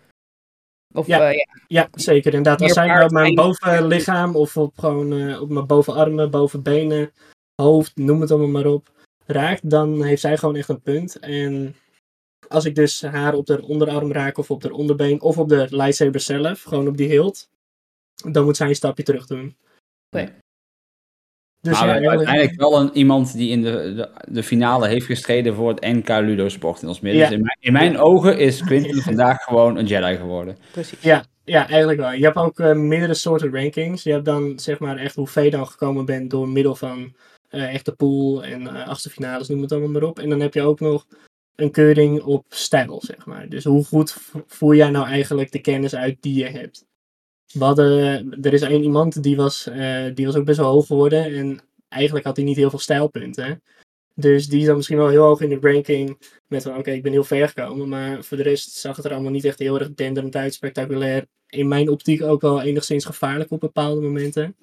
Of 0.96 1.08
Ja. 1.08 1.18
ja. 1.18 1.30
ja. 1.30 1.48
Ja, 1.68 1.88
zeker. 1.92 2.34
Inderdaad, 2.34 2.62
als 2.62 2.74
zij 2.74 3.04
op 3.04 3.12
mijn 3.12 3.36
bovenlichaam 3.36 4.36
of 4.36 4.58
op, 4.58 4.78
gewoon, 4.78 5.14
eh, 5.14 5.42
op 5.42 5.50
mijn 5.50 5.68
bovenarmen, 5.68 6.32
bovenbenen, 6.32 7.12
hoofd, 7.56 7.96
noem 7.96 8.22
het 8.22 8.32
allemaal 8.32 8.50
maar 8.50 8.72
op, 8.72 8.92
raakt, 9.26 9.70
dan 9.70 10.04
heeft 10.04 10.22
zij 10.22 10.38
gewoon 10.38 10.56
echt 10.56 10.70
een 10.70 10.82
punt. 10.82 11.20
En 11.20 11.76
als 12.48 12.66
ik 12.66 12.76
dus 12.76 13.02
haar 13.02 13.34
op 13.34 13.46
de 13.46 13.62
onderarm 13.62 14.12
raak 14.12 14.38
of 14.38 14.52
op 14.52 14.62
de 14.62 14.74
onderbeen 14.74 15.22
of 15.22 15.38
op 15.38 15.50
de 15.50 15.68
lightsaber 15.70 16.20
zelf, 16.20 16.62
gewoon 16.62 16.88
op 16.88 16.98
die 16.98 17.10
hilt, 17.10 17.50
dan 18.32 18.44
moet 18.44 18.58
zij 18.58 18.68
een 18.68 18.76
stapje 18.76 19.04
terug 19.04 19.26
doen. 19.26 19.58
Oké. 20.10 20.34
Dus 21.66 21.80
maar 21.80 21.88
ja, 21.88 22.00
we 22.00 22.08
hebben 22.08 22.26
eigenlijk- 22.26 22.28
uiteindelijk 22.30 22.60
wel 22.60 22.80
een, 22.82 22.98
iemand 22.98 23.34
die 23.34 23.50
in 23.50 23.62
de, 23.62 23.94
de, 23.96 24.10
de 24.34 24.44
finale 24.44 24.88
heeft 24.88 25.06
gestreden 25.06 25.56
voor 25.56 25.70
het 25.70 25.82
NK 25.82 26.08
Ludo 26.10 26.50
Sport 26.50 26.82
in 26.82 26.88
ons 26.88 27.00
midden. 27.00 27.22
Ja. 27.22 27.28
Dus 27.28 27.38
in, 27.38 27.44
mijn, 27.44 27.58
in 27.60 27.74
mijn 27.74 27.98
ogen 27.98 28.38
is 28.38 28.62
Quinten 28.64 29.02
vandaag 29.12 29.44
gewoon 29.44 29.78
een 29.78 29.86
Jedi 29.86 30.16
geworden. 30.18 30.58
precies. 30.72 31.02
Ja, 31.02 31.24
ja, 31.44 31.68
eigenlijk 31.68 32.00
wel. 32.00 32.12
Je 32.12 32.24
hebt 32.24 32.36
ook 32.38 32.60
eh, 32.60 32.74
meerdere 32.74 33.14
soorten 33.14 33.54
rankings. 33.54 34.04
Je 34.04 34.12
hebt 34.12 34.26
dan 34.26 34.60
zeg 34.60 34.80
maar 34.80 34.98
echt 34.98 35.16
hoe 35.16 35.28
ver 35.28 35.44
je 35.44 35.50
dan 35.52 35.68
gekomen 35.68 36.06
bent 36.06 36.30
door 36.30 36.50
middel 36.50 36.76
van 36.76 37.14
eh 37.50 37.74
echt 37.74 37.86
de 37.86 37.92
pool 37.92 38.44
en 38.44 38.68
eh 38.68 38.88
achtste 38.88 39.10
finales, 39.10 39.48
noem 39.48 39.62
het 39.62 39.72
allemaal 39.72 39.90
maar 39.90 40.04
op. 40.04 40.20
En 40.20 40.30
dan 40.30 40.40
heb 40.40 40.54
je 40.54 40.62
ook 40.62 40.80
nog 40.80 41.06
een 41.56 41.72
keuring 41.72 42.22
op 42.22 42.46
stijl, 42.50 43.02
zeg 43.06 43.26
maar. 43.26 43.50
Dus 43.50 43.64
hoe 43.64 43.86
goed 43.86 44.12
vo- 44.12 44.44
voer 44.48 44.76
jij 44.76 44.90
nou 44.90 45.08
eigenlijk 45.08 45.52
de 45.52 45.60
kennis 45.62 45.96
uit 45.96 46.18
die 46.20 46.38
je 46.44 46.46
hebt? 46.50 46.86
Hadden, 47.60 48.42
er 48.42 48.54
is 48.54 48.62
één 48.62 48.84
iemand 48.84 49.24
die 49.24 49.36
was, 49.36 49.68
eh, 49.68 50.06
die 50.14 50.26
was 50.26 50.36
ook 50.36 50.46
best 50.46 50.58
wel 50.58 50.72
hoog 50.72 50.88
geworden 50.88 51.24
en 51.36 51.60
eigenlijk 51.88 52.26
had 52.26 52.36
hij 52.36 52.46
niet 52.46 52.56
heel 52.56 52.70
veel 52.70 52.80
stijlpunten. 52.80 53.62
Dus 54.14 54.48
die 54.48 54.66
dan 54.66 54.76
misschien 54.76 54.98
wel 54.98 55.08
heel 55.08 55.24
hoog 55.24 55.42
in 55.42 55.50
de 55.50 55.72
ranking 55.72 56.18
met 56.48 56.64
van 56.64 56.78
oké, 56.78 56.92
ik 56.92 57.04
ben 57.04 57.12
heel 57.12 57.24
ver 57.24 57.48
gekomen, 57.48 57.90
maar 57.90 58.24
voor 58.24 58.38
de 58.38 58.44
rest 58.44 58.72
zag 58.72 58.96
het 58.96 59.06
er 59.06 59.12
allemaal 59.12 59.32
niet 59.32 59.46
echt 59.46 59.60
heel 59.60 59.80
erg 59.80 59.94
denderend 59.94 60.36
uit, 60.36 60.54
spectaculair. 60.54 61.26
In 61.48 61.68
mijn 61.68 61.90
optiek 61.90 62.22
ook 62.22 62.42
wel 62.42 62.62
enigszins 62.62 63.06
gevaarlijk 63.06 63.52
op 63.52 63.60
bepaalde 63.60 64.02
momenten. 64.02 64.56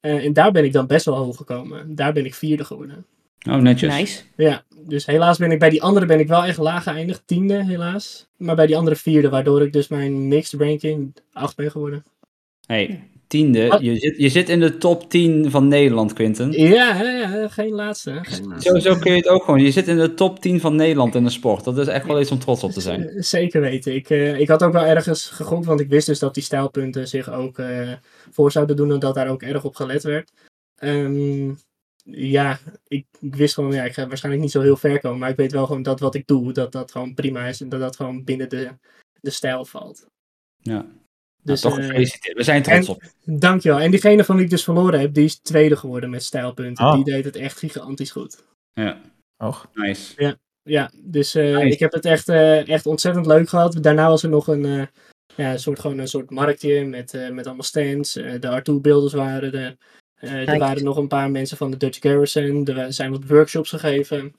Eh, 0.00 0.24
en 0.24 0.32
daar 0.32 0.52
ben 0.52 0.64
ik 0.64 0.72
dan 0.72 0.86
best 0.86 1.04
wel 1.04 1.16
hoog 1.16 1.36
gekomen. 1.36 1.94
Daar 1.94 2.12
ben 2.12 2.24
ik 2.24 2.34
vierde 2.34 2.64
geworden. 2.64 3.06
Oh, 3.48 3.56
netjes. 3.56 3.94
Nice. 3.98 4.22
Ja, 4.36 4.64
dus 4.86 5.06
helaas 5.06 5.38
ben 5.38 5.50
ik 5.50 5.58
bij 5.58 5.70
die 5.70 5.82
andere 5.82 6.06
ben 6.06 6.18
ik 6.20 6.28
wel 6.28 6.44
echt 6.44 6.58
laag 6.58 6.82
geëindigd, 6.82 7.22
tiende 7.26 7.64
helaas. 7.64 8.28
Maar 8.36 8.56
bij 8.56 8.66
die 8.66 8.76
andere 8.76 8.96
vierde, 8.96 9.28
waardoor 9.28 9.62
ik 9.62 9.72
dus 9.72 9.88
mijn 9.88 10.28
mixed 10.28 10.60
ranking 10.60 11.16
acht 11.32 11.56
ben 11.56 11.70
geworden. 11.70 12.04
Hey, 12.66 13.08
tiende. 13.26 13.66
Wat? 13.66 13.80
Je 13.80 13.96
zit, 13.98 14.16
je 14.18 14.28
zit 14.28 14.48
in 14.48 14.60
de 14.60 14.78
top 14.78 15.10
10 15.10 15.50
van 15.50 15.68
Nederland, 15.68 16.12
Quinten. 16.12 16.52
Ja, 16.52 17.02
ja, 17.02 17.10
ja, 17.36 17.48
geen 17.48 17.72
laatste. 17.72 18.10
hè, 18.10 18.24
Geen 18.24 18.46
laatste. 18.46 18.70
Zo, 18.70 18.78
zo 18.78 18.96
kun 18.98 19.10
je 19.12 19.16
het 19.18 19.28
ook 19.28 19.44
gewoon. 19.44 19.60
Je 19.62 19.70
zit 19.70 19.88
in 19.88 19.96
de 19.98 20.14
top 20.14 20.40
10 20.40 20.60
van 20.60 20.76
Nederland 20.76 21.14
in 21.14 21.24
de 21.24 21.30
sport. 21.30 21.64
Dat 21.64 21.78
is 21.78 21.86
echt 21.86 22.06
wel 22.06 22.20
iets 22.20 22.30
om 22.30 22.38
trots 22.38 22.62
op 22.64 22.70
te 22.70 22.80
zijn. 22.80 23.10
Z- 23.22 23.28
Zeker 23.28 23.60
weten. 23.60 23.94
Ik, 23.94 24.10
eh, 24.10 24.40
ik 24.40 24.48
had 24.48 24.62
ook 24.62 24.72
wel 24.72 24.84
ergens 24.84 25.26
gegokt, 25.26 25.64
want 25.66 25.80
ik 25.80 25.88
wist 25.88 26.06
dus 26.06 26.18
dat 26.18 26.34
die 26.34 26.42
stijlpunten 26.42 27.08
zich 27.08 27.30
ook 27.32 27.58
eh, 27.58 27.92
voor 28.30 28.52
zouden 28.52 28.76
doen 28.76 28.92
en 28.92 28.98
dat 28.98 29.14
daar 29.14 29.28
ook 29.28 29.42
erg 29.42 29.64
op 29.64 29.74
gelet 29.76 30.02
werd. 30.02 30.30
Ehm, 30.76 31.50
ja, 32.12 32.58
ik, 32.88 33.06
ik 33.20 33.34
wist 33.34 33.54
gewoon, 33.54 33.72
ja, 33.72 33.84
ik 33.84 33.92
ga 33.92 34.06
waarschijnlijk 34.06 34.42
niet 34.44 34.52
zo 34.52 34.60
heel 34.60 34.76
ver 34.76 35.00
komen, 35.00 35.18
maar 35.18 35.30
ik 35.30 35.36
weet 35.36 35.52
wel 35.52 35.66
gewoon 35.66 35.82
dat 35.82 36.00
wat 36.00 36.14
ik 36.14 36.26
doe, 36.26 36.52
dat 36.52 36.72
dat 36.72 36.92
gewoon 36.92 37.14
prima 37.14 37.46
is 37.46 37.60
en 37.60 37.68
dat 37.68 37.80
dat 37.80 37.96
gewoon 37.96 38.24
binnen 38.24 38.48
de, 38.48 38.68
de 39.20 39.30
stijl 39.30 39.64
valt. 39.64 40.06
Ja. 40.62 40.86
Dus 41.42 41.62
nou, 41.62 41.74
toch 41.74 41.82
eh, 41.82 41.88
gefeliciteerd. 41.90 42.36
We 42.36 42.42
zijn 42.42 42.62
trots 42.62 42.88
en- 42.88 42.94
op. 42.94 43.02
dankjewel. 43.24 43.80
En 43.80 43.90
diegene 43.90 44.24
van 44.24 44.34
wie 44.36 44.44
ik 44.44 44.50
dus 44.50 44.64
verloren 44.64 45.00
heb, 45.00 45.14
die 45.14 45.24
is 45.24 45.38
tweede 45.38 45.76
geworden 45.76 46.10
met 46.10 46.22
stijlpunten. 46.22 46.84
Ah. 46.84 46.94
Die 46.94 47.04
deed 47.04 47.24
het 47.24 47.36
echt 47.36 47.58
gigantisch 47.58 48.10
goed. 48.10 48.44
Ja, 48.72 49.00
Hoog. 49.36 49.70
nice. 49.74 50.36
Ja, 50.62 50.90
dus 50.96 51.34
eh, 51.34 51.44
Nice. 51.56 51.66
ik 51.68 51.78
heb 51.78 51.92
het 51.92 52.04
echt, 52.04 52.28
eh, 52.28 52.68
echt 52.68 52.86
ontzettend 52.86 53.26
leuk 53.26 53.48
gehad. 53.48 53.82
Daarna 53.82 54.08
was 54.08 54.22
er 54.22 54.28
nog 54.28 54.46
een, 54.48 54.64
eh, 54.64 54.86
ja, 55.36 55.56
soort, 55.56 55.80
gewoon 55.80 55.98
een 55.98 56.08
soort 56.08 56.30
marktje 56.30 56.84
met, 56.84 57.14
eh, 57.14 57.30
met 57.30 57.46
allemaal 57.46 57.64
stands. 57.64 58.16
Eh, 58.16 58.40
de 58.40 58.60
R2-beelders 58.60 59.12
waren 59.12 59.52
er. 59.52 59.76
Eh, 60.20 60.48
er 60.48 60.58
waren 60.58 60.84
nog 60.84 60.96
een 60.96 61.08
paar 61.08 61.30
mensen 61.30 61.56
van 61.56 61.70
de 61.70 61.76
Dutch 61.76 61.98
Garrison. 62.00 62.66
Er 62.66 62.74
wa- 62.74 62.90
zijn 62.90 63.10
wat 63.10 63.24
workshops 63.26 63.70
gegeven. 63.70 64.34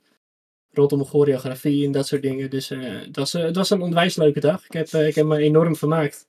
Rondom 0.73 1.03
choreografie 1.05 1.85
en 1.85 1.91
dat 1.91 2.07
soort 2.07 2.21
dingen. 2.21 2.49
Dus 2.49 2.69
eh, 2.71 2.79
het, 2.81 3.15
was, 3.15 3.33
eh, 3.33 3.43
het 3.43 3.55
was 3.55 3.69
een 3.69 3.81
onwijs 3.81 4.15
leuke 4.15 4.39
dag. 4.39 4.65
Ik 4.65 4.73
heb, 4.73 4.87
eh, 4.87 5.07
ik 5.07 5.15
heb 5.15 5.25
me 5.25 5.37
enorm 5.37 5.75
vermaakt. 5.75 6.27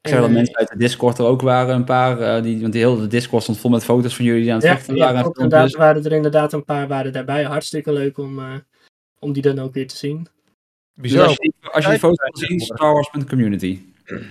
Ik 0.00 0.08
zag 0.10 0.18
dat 0.20 0.28
En, 0.28 0.30
eh, 0.30 0.36
mensen 0.36 0.56
uit 0.56 0.68
de 0.68 0.76
Discord 0.76 1.18
er 1.18 1.24
ook 1.24 1.40
waren, 1.42 1.74
een 1.74 1.84
paar. 1.84 2.20
eh, 2.20 2.42
die, 2.42 2.60
want 2.60 2.72
de 2.72 2.78
hele 2.78 3.06
Discord 3.06 3.42
stond 3.42 3.58
vol 3.58 3.70
met 3.70 3.84
foto's 3.84 4.16
van 4.16 4.24
jullie 4.24 4.40
die 4.42 4.50
aan 4.50 4.56
het 4.58 4.66
Ja, 4.66 4.74
vechten 4.74 4.96
ja 4.96 5.12
waren. 5.12 5.24
inderdaad 5.32 5.72
waren 5.72 6.04
er 6.04 6.12
inderdaad 6.12 6.52
een 6.52 6.64
paar 6.64 6.88
waren 6.88 7.12
daarbij. 7.12 7.42
Hartstikke 7.44 7.92
leuk 7.92 8.18
om, 8.18 8.38
eh, 8.38 8.54
om 9.18 9.32
die 9.32 9.42
dan 9.42 9.58
ook 9.58 9.74
weer 9.74 9.86
te 9.88 9.96
zien. 9.96 10.22
Dus 10.22 10.30
Bizar. 10.94 11.22
als 11.26 11.32
je, 11.32 11.38
die, 11.40 11.70
als 11.70 11.84
je 11.84 11.90
die 11.90 11.98
foto's 12.00 12.30
wil 12.40 12.48
zien, 12.48 12.60
starwars.community. 12.60 13.80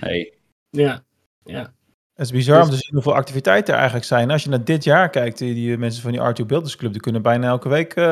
Hey. 0.00 0.32
Ja, 0.70 1.04
ja. 1.44 1.72
Het 2.18 2.26
is 2.26 2.32
bizar 2.32 2.62
om 2.62 2.68
Dus- 2.68 2.78
te 2.78 2.84
zien 2.84 2.94
hoeveel 2.94 3.14
activiteiten 3.14 3.68
er 3.72 3.78
eigenlijk 3.78 4.08
zijn. 4.08 4.30
Als 4.30 4.42
je 4.44 4.50
naar 4.50 4.64
dit 4.64 4.84
jaar 4.84 5.10
kijkt, 5.10 5.38
die, 5.38 5.54
die 5.54 5.78
mensen 5.78 6.02
van 6.02 6.12
die 6.12 6.20
R2 6.20 6.46
Builders 6.46 6.76
Club, 6.76 6.92
die 6.92 7.00
kunnen 7.00 7.22
bijna 7.22 7.46
elke 7.48 7.68
week 7.68 7.94
eh, 7.94 8.04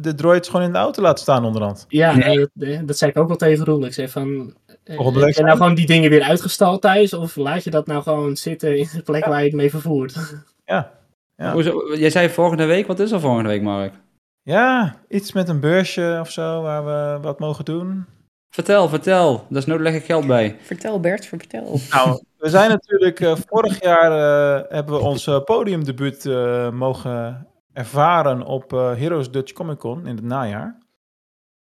de 0.00 0.14
droids 0.16 0.48
gewoon 0.48 0.66
in 0.66 0.72
de 0.72 0.78
auto 0.78 1.02
laten 1.02 1.22
staan 1.22 1.44
onderhand. 1.44 1.84
Ja, 1.88 2.16
Nee. 2.16 2.38
dat, 2.38 2.50
eh, 2.68 2.80
dat 2.84 2.98
zei 2.98 3.10
ik 3.10 3.16
ook 3.16 3.28
wel 3.28 3.36
tegen 3.36 3.64
Roel. 3.64 3.84
Ik 3.86 3.92
zei 3.92 4.08
van, 4.08 4.54
eh, 4.84 4.98
heb 5.04 5.28
je 5.34 5.42
nou 5.42 5.56
gewoon 5.56 5.74
die 5.74 5.86
dingen 5.86 6.10
weer 6.10 6.22
uitgestald 6.22 6.80
thuis? 6.82 7.12
Of 7.14 7.36
laat 7.36 7.64
je 7.64 7.70
dat 7.70 7.86
nou 7.86 8.02
gewoon 8.02 8.36
zitten 8.36 8.76
in 8.78 8.88
de 8.92 9.02
plek 9.02 9.24
waar 9.24 9.38
je 9.40 9.46
het 9.46 9.54
mee 9.56 9.70
vervoert? 9.70 10.16
Ja. 10.64 10.92
Ja. 11.36 11.52
Hoezo- 11.52 11.96
Jij 11.96 12.10
zei 12.10 12.28
volgende 12.28 12.64
week, 12.64 12.86
wat 12.86 13.00
is 13.00 13.10
er 13.12 13.20
volgende 13.20 13.48
week, 13.48 13.62
Mark? 13.62 13.94
ja, 14.42 14.96
iets 15.08 15.32
met 15.32 15.48
een 15.48 15.60
beursje 15.60 16.18
of 16.20 16.30
zo 16.30 16.62
waar 16.62 16.84
we 16.84 17.22
wat 17.22 17.38
mogen 17.38 17.64
doen. 17.64 18.04
Vertel, 18.50 18.88
vertel. 18.88 19.46
Daar 19.48 19.86
is 19.86 19.94
ik 19.94 20.04
geld 20.04 20.26
bij. 20.26 20.56
Vertel 20.60 21.00
Bert, 21.00 21.26
vertel. 21.26 21.80
Nou, 21.90 22.22
we 22.36 22.48
zijn 22.48 22.70
natuurlijk 22.70 23.20
eh, 23.20 23.36
vorig 23.46 23.82
jaar 23.82 24.12
eh, 24.12 24.70
hebben 24.70 24.94
we 24.94 25.00
ons 25.00 25.30
podiumdebuut 25.44 26.26
eh, 26.26 26.70
mogen 26.70 27.46
ervaren 27.78 28.42
op 28.42 28.72
eh, 28.72 28.94
Heroes 28.94 29.30
Dutch 29.30 29.52
Comic 29.52 29.78
Con 29.78 30.06
in 30.06 30.16
het 30.16 30.24
najaar. 30.24 30.78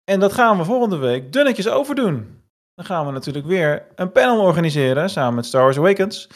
En 0.04 0.20
dat 0.20 0.32
gaan 0.32 0.58
we 0.58 0.64
volgende 0.64 0.96
week 0.96 1.32
dunnetjes 1.32 1.68
overdoen. 1.68 2.42
Dan 2.74 2.84
gaan 2.84 3.06
we 3.06 3.12
natuurlijk 3.12 3.46
weer 3.46 3.86
een 3.94 4.12
panel 4.12 4.40
organiseren 4.40 5.10
samen 5.10 5.34
met 5.34 5.46
Star 5.46 5.62
Wars 5.62 5.78
Awakens 5.78 6.28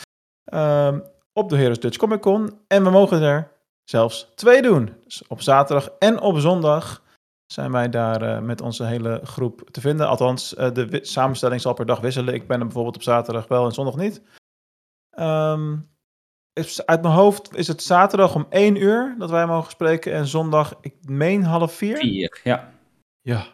ehm, 0.45 0.99
op 1.33 1.49
de 1.49 1.57
Heroes 1.57 1.81
Dutch 1.81 1.97
Comic 1.97 2.21
Con. 2.21 2.59
En 2.67 2.85
we 2.85 2.91
mogen 2.91 3.23
er 3.23 3.49
zelfs 3.85 4.33
twee 4.35 4.63
doen. 4.63 4.95
Dus 5.05 5.23
op 5.29 5.41
zaterdag 5.41 5.91
en 5.99 6.21
op 6.21 6.39
zondag 6.39 7.02
zijn 7.53 7.73
wij 7.73 7.89
daar 7.89 8.23
eh, 8.23 8.41
met 8.41 8.61
onze 8.61 8.85
hele 8.85 9.21
groep 9.25 9.69
te 9.71 9.81
vinden. 9.81 10.09
Althans, 10.09 10.55
eh, 10.55 10.73
de 10.73 10.99
samenstelling 11.03 11.61
zal 11.61 11.75
per 11.75 11.87
dag 11.87 12.01
wisselen. 12.01 12.35
Ik 12.35 12.47
ben 12.47 12.59
er 12.59 12.65
bijvoorbeeld 12.65 12.97
op 12.97 13.03
zaterdag 13.03 13.49
wel 13.49 13.65
en 13.65 13.73
zondag 13.73 13.97
niet. 13.97 14.23
Ehm, 15.11 15.77
is- 16.53 16.87
uit 16.87 17.03
mijn 17.03 17.15
hoofd 17.15 17.57
is 17.57 17.69
het 17.69 17.83
zaterdag 17.83 18.35
om 18.35 18.47
1 18.51 18.77
uur 18.83 19.15
dat 19.19 19.31
wij 19.31 19.47
mogen 19.47 19.71
spreken. 19.71 20.13
En 20.13 20.27
zondag, 20.27 20.75
ik 20.81 20.95
meen 21.05 21.43
half 21.43 21.73
4. 21.73 21.97
Vier, 21.97 22.41
ja. 22.45 22.73
Ja. 23.21 23.45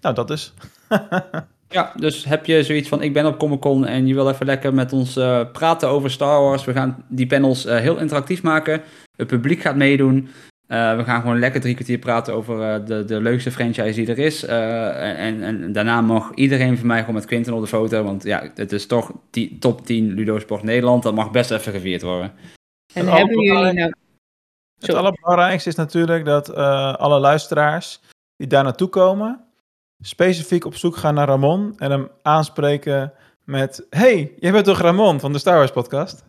Nou, 0.00 0.14
dat 0.14 0.30
is. 0.30 0.54
Ja, 1.68 1.92
dus 1.96 2.24
heb 2.24 2.46
je 2.46 2.62
zoiets 2.62 2.88
van, 2.88 3.02
ik 3.02 3.12
ben 3.12 3.26
op 3.26 3.38
Comic 3.38 3.60
Con 3.60 3.86
en 3.86 4.06
je 4.06 4.14
wil 4.14 4.28
even 4.28 4.46
lekker 4.46 4.74
met 4.74 4.92
ons 4.92 5.16
eh, 5.16 5.50
praten 5.52 5.88
over 5.88 6.10
Star 6.10 6.40
Wars. 6.40 6.64
We 6.64 6.72
gaan 6.72 7.04
die 7.08 7.26
panels 7.26 7.64
heel 7.64 7.98
interactief 7.98 8.42
maken. 8.42 8.82
Het 9.16 9.26
publiek 9.26 9.60
gaat 9.60 9.76
meedoen. 9.76 10.28
Eh, 10.66 10.96
we 10.96 11.04
gaan 11.04 11.20
gewoon 11.20 11.38
lekker 11.38 11.60
drie 11.60 11.74
kwartier 11.74 11.98
praten 11.98 12.34
over 12.34 12.62
eh, 12.62 12.86
de, 12.86 13.04
de 13.04 13.20
leukste 13.20 13.50
franchise 13.50 13.94
die 14.04 14.06
er 14.06 14.18
is. 14.18 14.44
Eh, 14.44 15.26
en, 15.26 15.42
en 15.42 15.72
daarna 15.72 16.00
mag 16.00 16.34
iedereen 16.34 16.78
van 16.78 16.86
mij 16.86 16.98
gewoon 17.00 17.14
met 17.14 17.24
Quinten 17.24 17.52
op 17.52 17.60
de 17.60 17.66
foto. 17.66 18.02
Want 18.02 18.22
ja, 18.22 18.50
het 18.54 18.72
is 18.72 18.86
toch 18.86 19.12
die 19.30 19.58
top 19.58 19.86
10 19.86 20.12
Ludo 20.12 20.38
Sport 20.38 20.62
Nederland. 20.62 21.02
Dat 21.02 21.14
mag 21.14 21.30
best 21.30 21.50
even 21.50 21.72
gevierd 21.72 22.02
worden. 22.02 22.32
En 22.94 23.06
En 23.06 23.12
hebben 23.12 23.40
jullie 23.42 23.72
nou... 23.72 23.92
Het 24.80 24.94
allerbelangrijkste 24.94 25.68
is 25.68 25.74
natuurlijk 25.74 26.24
dat 26.24 26.48
eh, 26.48 26.94
alle 26.94 27.18
luisteraars 27.18 28.00
die 28.36 28.46
daar 28.46 28.64
naartoe 28.64 28.88
komen, 28.88 29.44
specifiek 30.00 30.64
op 30.64 30.74
zoek 30.74 30.96
gaan 30.96 31.14
naar 31.14 31.28
Ramon 31.28 31.74
en 31.78 31.90
hem 31.90 32.08
aanspreken 32.22 33.12
met: 33.44 33.86
Hey, 33.90 34.32
jij 34.38 34.52
bent 34.52 34.64
toch 34.64 34.80
Ramon 34.80 35.20
van 35.20 35.32
de 35.32 35.38
Star 35.38 35.56
Wars 35.56 35.70
podcast? 35.70 36.24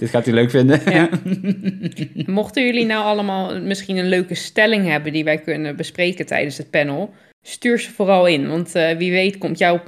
Dit 0.00 0.08
gaat 0.10 0.24
hij 0.24 0.34
leuk 0.34 0.50
vinden. 0.50 0.80
Ja. 0.92 1.08
Mochten 2.40 2.64
jullie 2.64 2.86
nou 2.86 3.04
allemaal 3.04 3.60
misschien 3.60 3.96
een 3.96 4.08
leuke 4.08 4.34
stelling 4.34 4.86
hebben 4.86 5.12
die 5.12 5.24
wij 5.24 5.38
kunnen 5.38 5.76
bespreken 5.76 6.26
tijdens 6.26 6.58
het 6.58 6.70
panel, 6.70 7.14
stuur 7.42 7.78
ze 7.78 7.90
vooral 7.90 8.26
in. 8.26 8.48
Want 8.48 8.74
eh, 8.74 8.96
wie 8.96 9.10
weet 9.10 9.38
komt 9.38 9.58
jouw, 9.58 9.82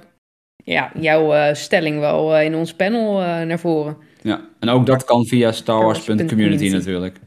ja, 0.56 0.92
jouw 0.98 1.32
eh, 1.34 1.54
stelling 1.54 1.98
wel 1.98 2.36
eh, 2.36 2.44
in 2.44 2.54
ons 2.54 2.74
panel 2.74 3.20
eh, 3.20 3.42
naar 3.42 3.58
voren. 3.58 3.96
Ja, 4.22 4.48
en 4.60 4.68
ook 4.68 4.86
dat 4.86 5.04
kan 5.04 5.26
via 5.26 5.52
starwars.community 5.52 6.34
Community. 6.34 6.68
natuurlijk. 6.68 7.18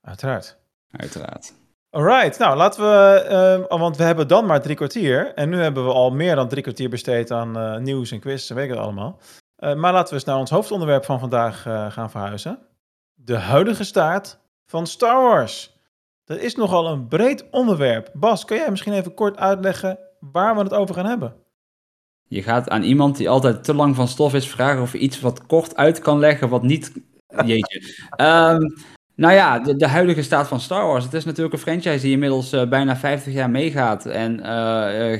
Uiteraard. 0.00 0.56
Uiteraard. 0.90 1.52
Alright, 1.90 2.38
nou 2.38 2.56
laten 2.56 2.82
we, 2.82 3.20
eh, 3.68 3.78
want 3.78 3.96
we 3.96 4.02
hebben 4.02 4.28
dan 4.28 4.46
maar 4.46 4.62
drie 4.62 4.76
kwartier. 4.76 5.34
En 5.34 5.48
nu 5.48 5.56
hebben 5.56 5.84
we 5.84 5.92
al 5.92 6.10
meer 6.10 6.34
dan 6.34 6.48
drie 6.48 6.62
kwartier 6.62 6.88
besteed 6.88 7.30
aan 7.30 7.56
eh, 7.58 7.76
nieuws 7.78 8.10
en 8.10 8.20
quiz, 8.20 8.50
weet 8.50 8.64
ik 8.64 8.70
het 8.70 8.78
allemaal. 8.78 9.18
Eh, 9.56 9.74
maar 9.74 9.92
laten 9.92 10.08
we 10.08 10.14
eens 10.14 10.24
naar 10.24 10.38
ons 10.38 10.50
hoofdonderwerp 10.50 11.04
van 11.04 11.18
vandaag 11.18 11.66
eh, 11.66 11.90
gaan 11.90 12.10
verhuizen. 12.10 12.58
De 13.14 13.36
huidige 13.36 13.84
staat 13.84 14.40
van 14.66 14.86
Star 14.86 15.22
Wars. 15.22 15.74
Dat 16.24 16.38
is 16.38 16.54
nogal 16.54 16.86
een 16.86 17.08
breed 17.08 17.50
onderwerp. 17.50 18.10
Bas, 18.12 18.44
kun 18.44 18.56
jij 18.56 18.70
misschien 18.70 18.92
even 18.92 19.14
kort 19.14 19.36
uitleggen 19.38 19.98
waar 20.20 20.54
we 20.56 20.62
het 20.62 20.74
over 20.74 20.94
gaan 20.94 21.06
hebben? 21.06 21.34
Je 22.28 22.42
gaat 22.42 22.68
aan 22.68 22.82
iemand 22.82 23.16
die 23.16 23.28
altijd 23.28 23.64
te 23.64 23.74
lang 23.74 23.94
van 23.94 24.08
stof 24.08 24.34
is 24.34 24.48
vragen 24.48 24.82
of 24.82 24.92
je 24.92 24.98
iets 24.98 25.20
wat 25.20 25.46
kort 25.46 25.76
uit 25.76 25.98
kan 25.98 26.18
leggen, 26.18 26.48
wat 26.48 26.62
niet. 26.62 26.92
Jeetje. 27.44 28.06
Ehm, 28.10 28.60
nou 29.14 29.34
ja, 29.34 29.58
de, 29.58 29.76
de 29.76 29.86
huidige 29.86 30.22
staat 30.22 30.48
van 30.48 30.60
Star 30.60 30.86
Wars. 30.86 31.04
Het 31.04 31.14
is 31.14 31.24
natuurlijk 31.24 31.54
een 31.54 31.60
franchise 31.60 32.00
die 32.00 32.12
inmiddels 32.12 32.52
eh, 32.52 32.68
bijna 32.68 32.96
50 32.96 33.32
jaar 33.32 33.50
meegaat. 33.50 34.06
En 34.06 34.40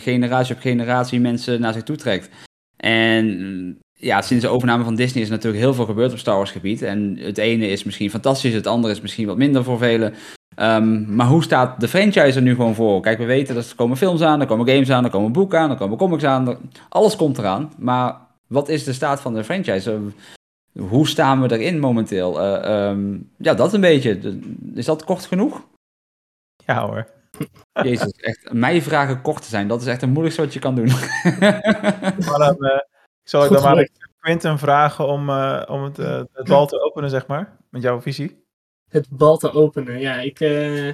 generatie 0.00 0.54
op 0.54 0.60
generatie 0.60 1.20
mensen 1.20 1.60
naar 1.60 1.72
zich 1.72 1.82
toe 1.82 1.96
trekt. 1.96 2.28
En 2.76 3.78
ja, 3.96 4.22
sinds 4.22 4.44
de 4.44 4.50
overname 4.50 4.84
van 4.84 4.94
Disney 4.94 5.22
is 5.22 5.28
natuurlijk 5.30 5.62
heel 5.62 5.74
veel 5.74 5.84
gebeurd 5.84 6.12
op 6.12 6.18
Star 6.18 6.36
Wars 6.36 6.50
gebied. 6.50 6.82
En 6.82 7.16
het 7.20 7.38
ene 7.38 7.68
is 7.68 7.84
misschien 7.84 8.10
fantastisch, 8.10 8.54
het 8.54 8.66
andere 8.66 8.92
is 8.94 9.00
misschien 9.00 9.26
wat 9.26 9.36
minder 9.36 9.64
voor 9.64 9.78
velen. 9.78 10.14
Ehm, 10.56 11.14
maar 11.14 11.26
hoe 11.26 11.42
staat 11.42 11.80
de 11.80 11.88
franchise 11.88 12.36
er 12.36 12.42
nu 12.42 12.54
gewoon 12.54 12.74
voor? 12.74 13.00
Kijk, 13.00 13.18
we 13.18 13.24
weten 13.24 13.54
dat 13.54 13.68
er 13.70 13.76
komen 13.76 13.96
films 13.96 14.22
aan, 14.22 14.40
er 14.40 14.46
komen 14.46 14.68
games 14.68 14.90
aan, 14.90 15.04
er 15.04 15.10
komen 15.10 15.32
boeken 15.32 15.58
aan, 15.58 15.70
er 15.70 15.76
komen 15.76 15.98
comics 15.98 16.24
aan. 16.24 16.48
er- 16.48 16.58
alles 16.88 17.16
komt 17.16 17.38
eraan. 17.38 17.72
Maar 17.78 18.16
wat 18.46 18.68
is 18.68 18.84
de 18.84 18.92
staat 18.92 19.20
van 19.20 19.34
de 19.34 19.44
franchise? 19.44 19.92
Eh, 19.92 20.82
hoe 20.82 21.08
staan 21.08 21.42
we 21.42 21.52
erin 21.58 21.78
momenteel? 21.78 22.40
Eh, 22.40 22.88
ehm, 22.88 23.18
ja, 23.36 23.54
dat 23.54 23.74
een 23.74 23.80
beetje. 23.80 24.38
Is 24.74 24.84
dat 24.84 25.04
kort 25.04 25.26
genoeg? 25.26 25.62
Ja 26.66 26.86
hoor. 26.86 27.06
Jezus, 27.82 28.10
echt, 28.12 28.52
mij 28.52 28.82
vragen 28.82 29.22
kort 29.22 29.42
te 29.42 29.48
zijn, 29.48 29.68
dat 29.68 29.80
is 29.80 29.86
echt 29.86 30.00
het 30.00 30.10
moeilijkste 30.10 30.42
wat 30.42 30.52
je 30.52 30.58
kan 30.58 30.74
doen. 30.74 30.86
Maar 32.26 32.38
dan, 32.58 32.82
eh, 33.26 33.30
zal 33.30 33.42
ik 33.42 33.48
Goed 33.48 33.62
dan 33.62 33.74
maar. 33.74 33.88
Quinten 34.26 34.58
vragen 34.58 35.06
om, 35.06 35.28
eh, 35.28 35.62
om 35.66 35.82
het, 35.82 35.98
eh, 35.98 36.22
het 36.32 36.48
bal 36.48 36.66
te 36.66 36.80
openen, 36.80 37.10
zeg 37.10 37.26
maar, 37.26 37.56
met 37.70 37.82
jouw 37.82 38.00
visie? 38.00 38.44
Het 38.88 39.08
bal 39.08 39.36
te 39.36 39.52
openen. 39.52 39.98
Ja, 39.98 40.20
ik, 40.20 40.40
eh, 40.40 40.88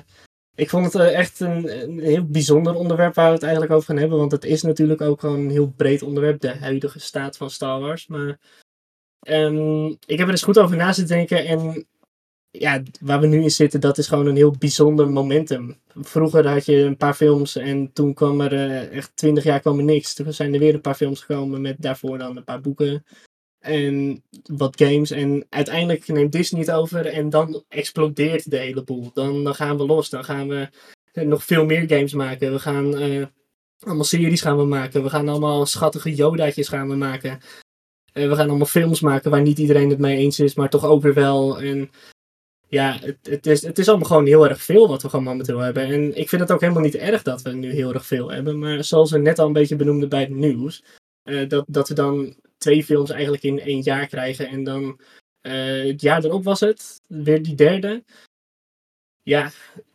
ik 0.55 0.69
vond 0.69 0.93
het 0.93 1.03
echt 1.03 1.41
een, 1.41 1.83
een 1.83 1.99
heel 1.99 2.25
bijzonder 2.25 2.75
onderwerp 2.75 3.15
waar 3.15 3.27
we 3.27 3.35
het 3.35 3.43
eigenlijk 3.43 3.73
over 3.73 3.87
gaan 3.87 3.97
hebben. 3.97 4.19
Want 4.19 4.33
het 4.33 4.45
is 4.45 4.63
natuurlijk 4.63 5.01
ook 5.01 5.21
gewoon 5.21 5.39
een 5.39 5.51
heel 5.51 5.73
breed 5.77 6.03
onderwerp, 6.03 6.41
de 6.41 6.57
huidige 6.57 7.01
staat 7.01 7.37
van 7.37 7.51
Star 7.51 7.81
Wars. 7.81 8.07
Maar 8.07 8.39
ehm, 9.21 9.87
ik 9.87 10.19
heb 10.19 10.27
er 10.27 10.31
eens 10.31 10.43
goed 10.43 10.59
over 10.59 10.77
na 10.77 10.93
zitten 10.93 11.17
denken. 11.17 11.47
En 11.47 11.87
ja, 12.53 12.83
waar 13.01 13.21
we 13.21 13.27
nu 13.27 13.43
in 13.43 13.51
zitten, 13.51 13.81
dat 13.81 13.99
is 13.99 14.07
gewoon 14.07 14.27
een 14.27 14.37
heel 14.37 14.55
bijzonder 14.59 15.11
momentum. 15.11 15.77
Vroeger 15.95 16.49
had 16.49 16.67
je 16.67 16.77
een 16.77 16.97
paar 16.97 17.15
films 17.15 17.57
en 17.57 17.93
toen 17.93 18.15
kwam 18.15 18.41
er 18.41 18.53
eh, 18.53 18.97
echt 18.97 19.17
twintig 19.17 19.45
jaar 19.45 19.61
kwam 19.61 19.79
er 19.79 19.85
niks. 19.85 20.15
Toen 20.15 20.33
zijn 20.33 20.55
er 20.55 20.61
weer 20.61 20.75
een 20.75 20.81
paar 20.81 20.95
films 20.95 21.21
gekomen 21.21 21.61
met 21.61 21.77
daarvoor 21.79 22.19
dan 22.19 22.37
een 22.37 22.45
paar 22.45 22.61
boeken. 22.61 23.05
En 23.59 24.23
wat 24.57 24.81
games. 24.81 25.11
En 25.11 25.47
uiteindelijk 25.49 26.09
neemt 26.09 26.33
Disney 26.33 26.61
het 26.61 26.71
over 26.71 27.07
en 27.07 27.31
dan 27.31 27.65
explodeert 27.69 28.51
de 28.51 28.57
hele 28.57 28.85
boel. 28.85 29.11
Dan, 29.15 29.45
dan 29.45 29.55
gaan 29.55 29.77
we 29.77 29.87
los. 29.87 30.11
Dan 30.11 30.25
gaan 30.25 30.49
we 30.49 30.69
eh, 31.13 31.25
nog 31.25 31.45
veel 31.45 31.65
meer 31.65 31.89
games 31.89 32.13
maken. 32.13 32.53
We 32.53 32.59
gaan 32.59 32.99
eh, 32.99 33.27
allemaal 33.79 34.05
series 34.05 34.41
gaan 34.41 34.57
we 34.57 34.65
maken. 34.65 35.03
We 35.03 35.11
gaan 35.11 35.29
allemaal 35.29 35.67
schattige 35.67 36.15
Yoda's 36.15 36.69
gaan 36.69 36.89
we 36.89 36.97
maken. 36.97 37.41
We 38.13 38.35
gaan 38.35 38.49
allemaal 38.49 38.67
films 38.67 39.01
maken 39.01 39.31
waar 39.31 39.43
niet 39.43 39.59
iedereen 39.59 39.91
het 39.91 39.99
mee 39.99 40.17
eens 40.17 40.41
is, 40.41 40.55
maar 40.55 40.71
toch 40.71 40.85
ook 40.85 41.03
weer 41.03 41.15
wel. 41.15 41.61
En 41.61 41.91
ja, 42.73 42.99
het, 43.01 43.19
het, 43.23 43.47
is, 43.47 43.63
het 43.63 43.79
is 43.79 43.89
allemaal 43.89 44.07
gewoon 44.07 44.27
heel 44.27 44.49
erg 44.49 44.63
veel 44.63 44.89
wat 44.89 45.03
we 45.03 45.09
gewoon 45.09 45.25
momenteel 45.25 45.59
hebben. 45.59 45.85
En 45.85 46.17
ik 46.17 46.29
vind 46.29 46.43
het 46.43 46.53
ook 46.53 46.61
helemaal 46.61 46.83
niet 46.83 46.95
erg 46.95 47.23
dat 47.23 47.43
we 47.43 47.53
nu 47.53 47.71
heel 47.71 47.93
erg 47.93 48.07
veel 48.07 48.31
hebben. 48.31 48.59
Maar 48.59 48.85
zoals 48.85 49.11
we 49.11 49.19
net 49.19 49.39
al 49.39 49.47
een 49.47 49.53
beetje 49.53 49.77
benoemden 49.77 50.09
bij 50.09 50.21
het 50.21 50.31
nieuws, 50.31 50.85
eh, 51.23 51.49
dat, 51.49 51.65
dat 51.69 51.89
we 51.89 51.95
dan 51.95 52.37
twee 52.59 52.85
films 52.85 53.11
eigenlijk 53.11 53.43
in 53.43 53.61
één 53.61 53.81
jaar 53.81 54.07
krijgen. 54.07 54.49
En 54.49 54.65
dan 54.65 55.01
eh, 55.41 55.85
het 55.85 56.01
jaar 56.01 56.25
erop 56.25 56.45
was 56.45 56.61
het, 56.61 57.01
weer 57.07 57.43
die 57.43 57.55
derde. 57.55 58.05
Ja, 59.23 59.51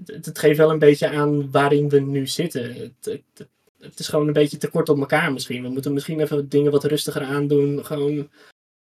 het, 0.05 0.25
het 0.25 0.39
geeft 0.39 0.57
wel 0.57 0.71
een 0.71 0.80
beetje 0.80 1.09
aan 1.09 1.51
waarin 1.51 1.89
we 1.89 1.99
nu 1.99 2.28
zitten. 2.28 2.73
Het, 2.73 3.05
het, 3.34 3.47
het 3.80 3.99
is 3.99 4.07
gewoon 4.07 4.28
een 4.28 4.34
beetje 4.34 4.57
te 4.57 4.69
kort 4.69 4.89
op 4.89 4.99
elkaar 4.99 5.34
misschien. 5.34 5.61
We 5.61 5.69
moeten 5.69 5.93
misschien 5.93 6.19
even 6.19 6.49
dingen 6.49 6.71
wat 6.71 6.84
rustiger 6.84 7.23
aandoen. 7.23 7.86
Gewoon 7.86 8.30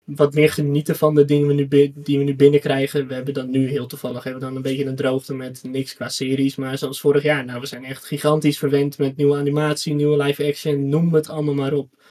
wat 0.04 0.34
meer 0.34 0.50
genieten 0.50 0.96
van 0.96 1.14
de 1.14 1.24
dingen 1.24 1.46
we 1.46 1.54
nu 1.54 1.68
die 1.94 2.18
we 2.18 2.24
nu 2.24 2.36
binnenkrijgen. 2.36 3.06
We 3.06 3.14
hebben 3.14 3.34
dan 3.34 3.50
nu 3.50 3.68
heel 3.68 3.86
toevallig 3.86 4.24
hebben 4.24 4.40
we 4.40 4.46
dan 4.46 4.56
een 4.56 4.62
beetje 4.62 4.84
een 4.84 4.96
droogte 4.96 5.34
met 5.34 5.62
niks 5.62 5.94
qua 5.94 6.08
series. 6.08 6.56
Maar 6.56 6.78
zoals 6.78 7.00
vorig 7.00 7.22
jaar, 7.22 7.44
nou 7.44 7.60
we 7.60 7.66
zijn 7.66 7.84
echt 7.84 8.04
gigantisch 8.04 8.58
verwend 8.58 8.98
met 8.98 9.16
nieuwe 9.16 9.36
animatie, 9.36 9.94
nieuwe 9.94 10.22
live 10.22 10.46
action, 10.46 10.88
noem 10.88 11.14
het 11.14 11.28
allemaal 11.28 11.54
maar 11.54 11.72
op. 11.72 12.10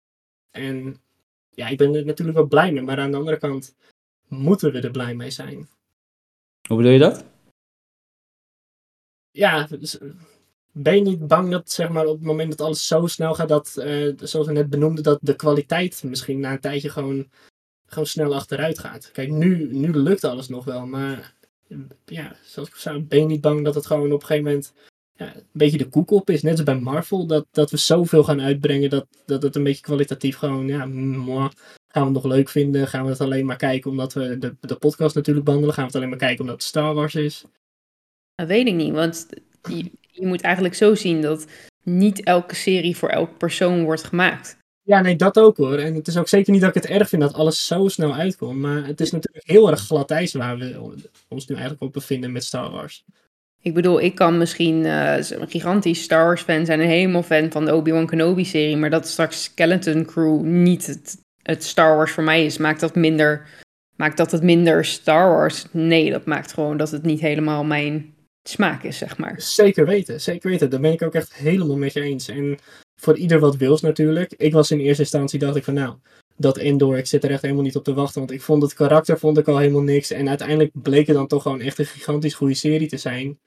En 0.52 1.02
ja, 1.50 1.68
ik 1.68 1.78
ben 1.78 1.96
er 1.96 2.06
natuurlijk 2.06 2.38
wel 2.38 2.48
blij 2.48 2.72
mee, 2.72 2.84
maar 2.84 3.00
aan 3.00 3.12
de 3.12 3.18
andere 3.18 3.38
kant 3.38 3.76
moeten 4.28 4.72
we 4.72 4.80
er 4.80 4.92
blij 4.92 5.16
mee 5.16 5.30
zijn. 5.30 5.70
Hoe 6.68 6.78
bedoel 6.78 6.92
je 6.92 7.00
dat? 7.00 7.26
Ja, 9.32 9.68
dus, 9.80 9.98
ben 10.72 10.96
je 10.96 11.02
niet 11.02 11.28
bang 11.28 11.52
dat 11.52 11.72
zeg 11.72 11.90
maar, 11.90 12.06
op 12.06 12.18
het 12.18 12.26
moment 12.26 12.50
dat 12.50 12.62
alles 12.62 12.88
zo 12.88 13.08
snel 13.08 13.34
gaat, 13.34 13.48
dat, 13.48 13.78
eh, 13.78 14.14
zoals 14.18 14.48
we 14.48 14.54
net 14.54 14.70
benoemden, 14.70 15.04
dat 15.04 15.20
de 15.22 15.36
kwaliteit 15.36 16.04
misschien 16.04 16.40
na 16.40 16.52
een 16.52 16.60
tijdje 16.60 16.90
gewoon, 16.90 17.30
gewoon 17.92 18.08
snel 18.08 18.36
achteruit 18.36 18.80
gaat? 18.80 19.12
Kijk, 19.12 19.30
nu, 19.30 19.74
nu 19.74 19.94
lukt 19.94 20.24
alles 20.24 20.48
nog 20.48 20.66
wel, 20.66 20.86
maar 20.86 21.34
ja, 22.06 22.36
zoals 22.44 22.70
ik 22.70 22.76
zei, 22.76 23.04
ben 23.04 23.20
je 23.20 23.26
niet 23.26 23.42
bang 23.42 23.66
dat 23.66 23.76
het 23.76 23.86
gewoon 23.86 24.12
op 24.12 24.22
een 24.22 24.28
gegeven 24.28 24.44
moment 24.44 24.74
ja, 25.14 25.36
een 25.36 25.44
beetje 25.52 25.78
de 25.78 25.90
koek 25.90 26.12
op 26.12 26.30
is? 26.30 26.42
Net 26.42 26.52
als 26.52 26.64
bij 26.64 26.80
Marvel, 26.80 27.26
dat, 27.26 27.48
dat 27.52 27.72
we 27.72 27.78
zoveel 27.78 28.24
gaan 28.24 28.42
uitbrengen 28.42 28.90
dat, 28.90 29.08
dat 29.26 29.44
het 29.44 29.56
een 29.56 29.64
beetje 29.64 29.82
kwalitatief 29.82 30.38
gewoon, 30.38 30.68
ja, 30.68 30.80
gaan 30.80 31.50
we 31.92 32.00
het 32.00 32.12
nog 32.12 32.26
leuk 32.26 32.50
vinden? 32.50 32.88
Gaan 32.88 33.04
we 33.04 33.10
het 33.10 33.22
alleen 33.22 33.46
maar 33.46 33.58
kijken 33.58 33.92
omdat 33.92 34.14
we 34.14 34.38
de, 34.38 34.56
de 34.60 34.76
podcast 34.76 35.16
natuurlijk 35.16 35.46
behandelen? 35.46 35.76
Gaan 35.76 35.84
we 35.84 35.90
het 35.90 36.00
alleen 36.00 36.10
maar 36.10 36.28
kijken 36.28 36.40
omdat 36.40 36.56
het 36.56 36.66
Star 36.66 36.94
Wars 36.94 37.16
is? 37.16 37.46
Dat 38.36 38.48
weet 38.48 38.68
ik 38.68 38.76
niet, 38.76 38.94
want 38.94 39.28
je, 39.70 39.92
je 40.12 40.26
moet 40.26 40.42
eigenlijk 40.42 40.76
zo 40.76 40.96
zien 40.96 41.22
dat 41.22 41.48
niet 41.84 42.24
elke 42.24 42.56
serie 42.56 42.98
voor 42.98 43.10
elke 43.10 43.34
persoon 43.34 43.84
wordt 43.84 44.04
gemaakt. 44.04 44.58
Ja, 44.84 45.02
nee, 45.02 45.16
dat 45.16 45.40
ook 45.40 45.58
hoor. 45.58 45.78
En 45.78 45.96
het 45.96 46.08
is 46.08 46.18
ook 46.18 46.28
zeker 46.28 46.52
niet 46.52 46.62
dat 46.62 46.76
ik 46.76 46.82
het 46.82 46.92
erg 46.92 47.10
vind 47.10 47.22
dat 47.22 47.34
alles 47.34 47.68
zo 47.68 47.88
snel 47.88 48.16
uitkomt. 48.16 48.60
Maar 48.60 48.86
het 48.86 49.02
is 49.02 49.12
natuurlijk 49.12 49.48
heel 49.48 49.70
erg 49.70 49.80
glad 49.80 50.12
ijs 50.12 50.34
waar 50.34 50.58
we 50.58 50.94
ons 51.28 51.48
nu 51.48 51.56
eigenlijk 51.56 51.84
op 51.84 51.94
bevinden 51.94 52.32
met 52.32 52.44
Star 52.44 52.72
Wars. 52.72 53.04
Ik 53.62 53.74
bedoel, 53.74 54.02
ik 54.02 54.16
kan 54.16 54.38
misschien 54.38 54.86
eh, 54.86 55.30
een 55.30 55.50
gigantisch 55.50 56.02
Star 56.02 56.26
Wars 56.26 56.42
fan 56.42 56.66
zijn 56.66 56.80
en 56.80 56.88
helemaal 56.88 57.24
fan 57.24 57.52
van 57.52 57.66
de 57.66 57.76
Obi-Wan 57.76 58.06
Kenobi 58.06 58.46
serie, 58.46 58.78
maar 58.78 58.90
dat 58.90 59.08
straks 59.08 59.44
Skeleton 59.44 60.06
Crew 60.06 60.42
niet 60.42 60.88
het, 60.88 61.18
het 61.42 61.64
Star 61.64 61.96
Wars 61.96 62.12
voor 62.12 62.24
mij 62.24 62.46
is, 62.46 62.58
maakt 62.58 62.80
dat 62.80 62.96
minder, 62.96 63.48
maakt 63.96 64.18
dat 64.18 64.32
het 64.32 64.44
minder 64.44 64.86
Star 64.86 65.30
Wars? 65.30 65.66
Nee, 65.72 66.12
dat 66.12 66.26
maakt 66.26 66.54
gewoon 66.54 66.78
dat 66.78 66.92
het 66.92 67.04
niet 67.04 67.20
helemaal 67.20 67.64
mijn 67.64 68.14
smaak 68.44 68.84
is, 68.84 68.98
zeg 68.98 69.18
maar. 69.18 69.42
Zeker 69.42 69.86
weten, 69.86 70.22
zeker 70.22 70.50
weten. 70.50 70.70
Daar 70.70 70.80
ben 70.80 70.92
ik 70.92 71.02
ook 71.02 71.16
echt 71.16 71.34
helemaal 71.34 71.78
met 71.78 71.94
je 71.94 72.02
eens. 72.02 72.28
En 72.28 72.58
voor 73.02 73.18
ieder 73.18 73.40
wat 73.40 73.58
wils 73.58 73.82
natuurlijk. 73.82 74.34
Ik 74.38 74.54
was 74.54 74.72
in 74.72 74.80
eerste 74.80 75.02
instantie, 75.02 75.40
dacht 75.40 75.56
ik 75.56 75.64
van 75.64 75.74
nou, 75.74 75.96
dat 76.38 76.58
Endor, 76.58 76.98
ik 76.98 77.06
zit 77.06 77.24
er 77.24 77.32
echt 77.32 77.42
helemaal 77.42 77.64
niet 77.64 77.76
op 77.76 77.84
te 77.84 77.94
wachten. 77.94 78.20
Want 78.20 78.32
ik 78.32 78.42
vond 78.42 78.62
het 78.62 78.74
karakter 78.74 79.20
vond 79.20 79.38
ik 79.38 79.48
al 79.48 79.58
helemaal 79.58 79.82
niks. 79.82 80.12
En 80.12 80.30
uiteindelijk 80.30 80.72
bleek 80.74 81.08
het 81.08 81.16
dan 81.16 81.28
toch 81.28 81.42
gewoon 81.42 81.62
echt 81.62 81.80
een 81.80 81.86
gigantisch 81.86 82.34
goede 82.34 82.54
serie 82.54 82.88
te 82.88 82.98
zijn. 82.98 83.40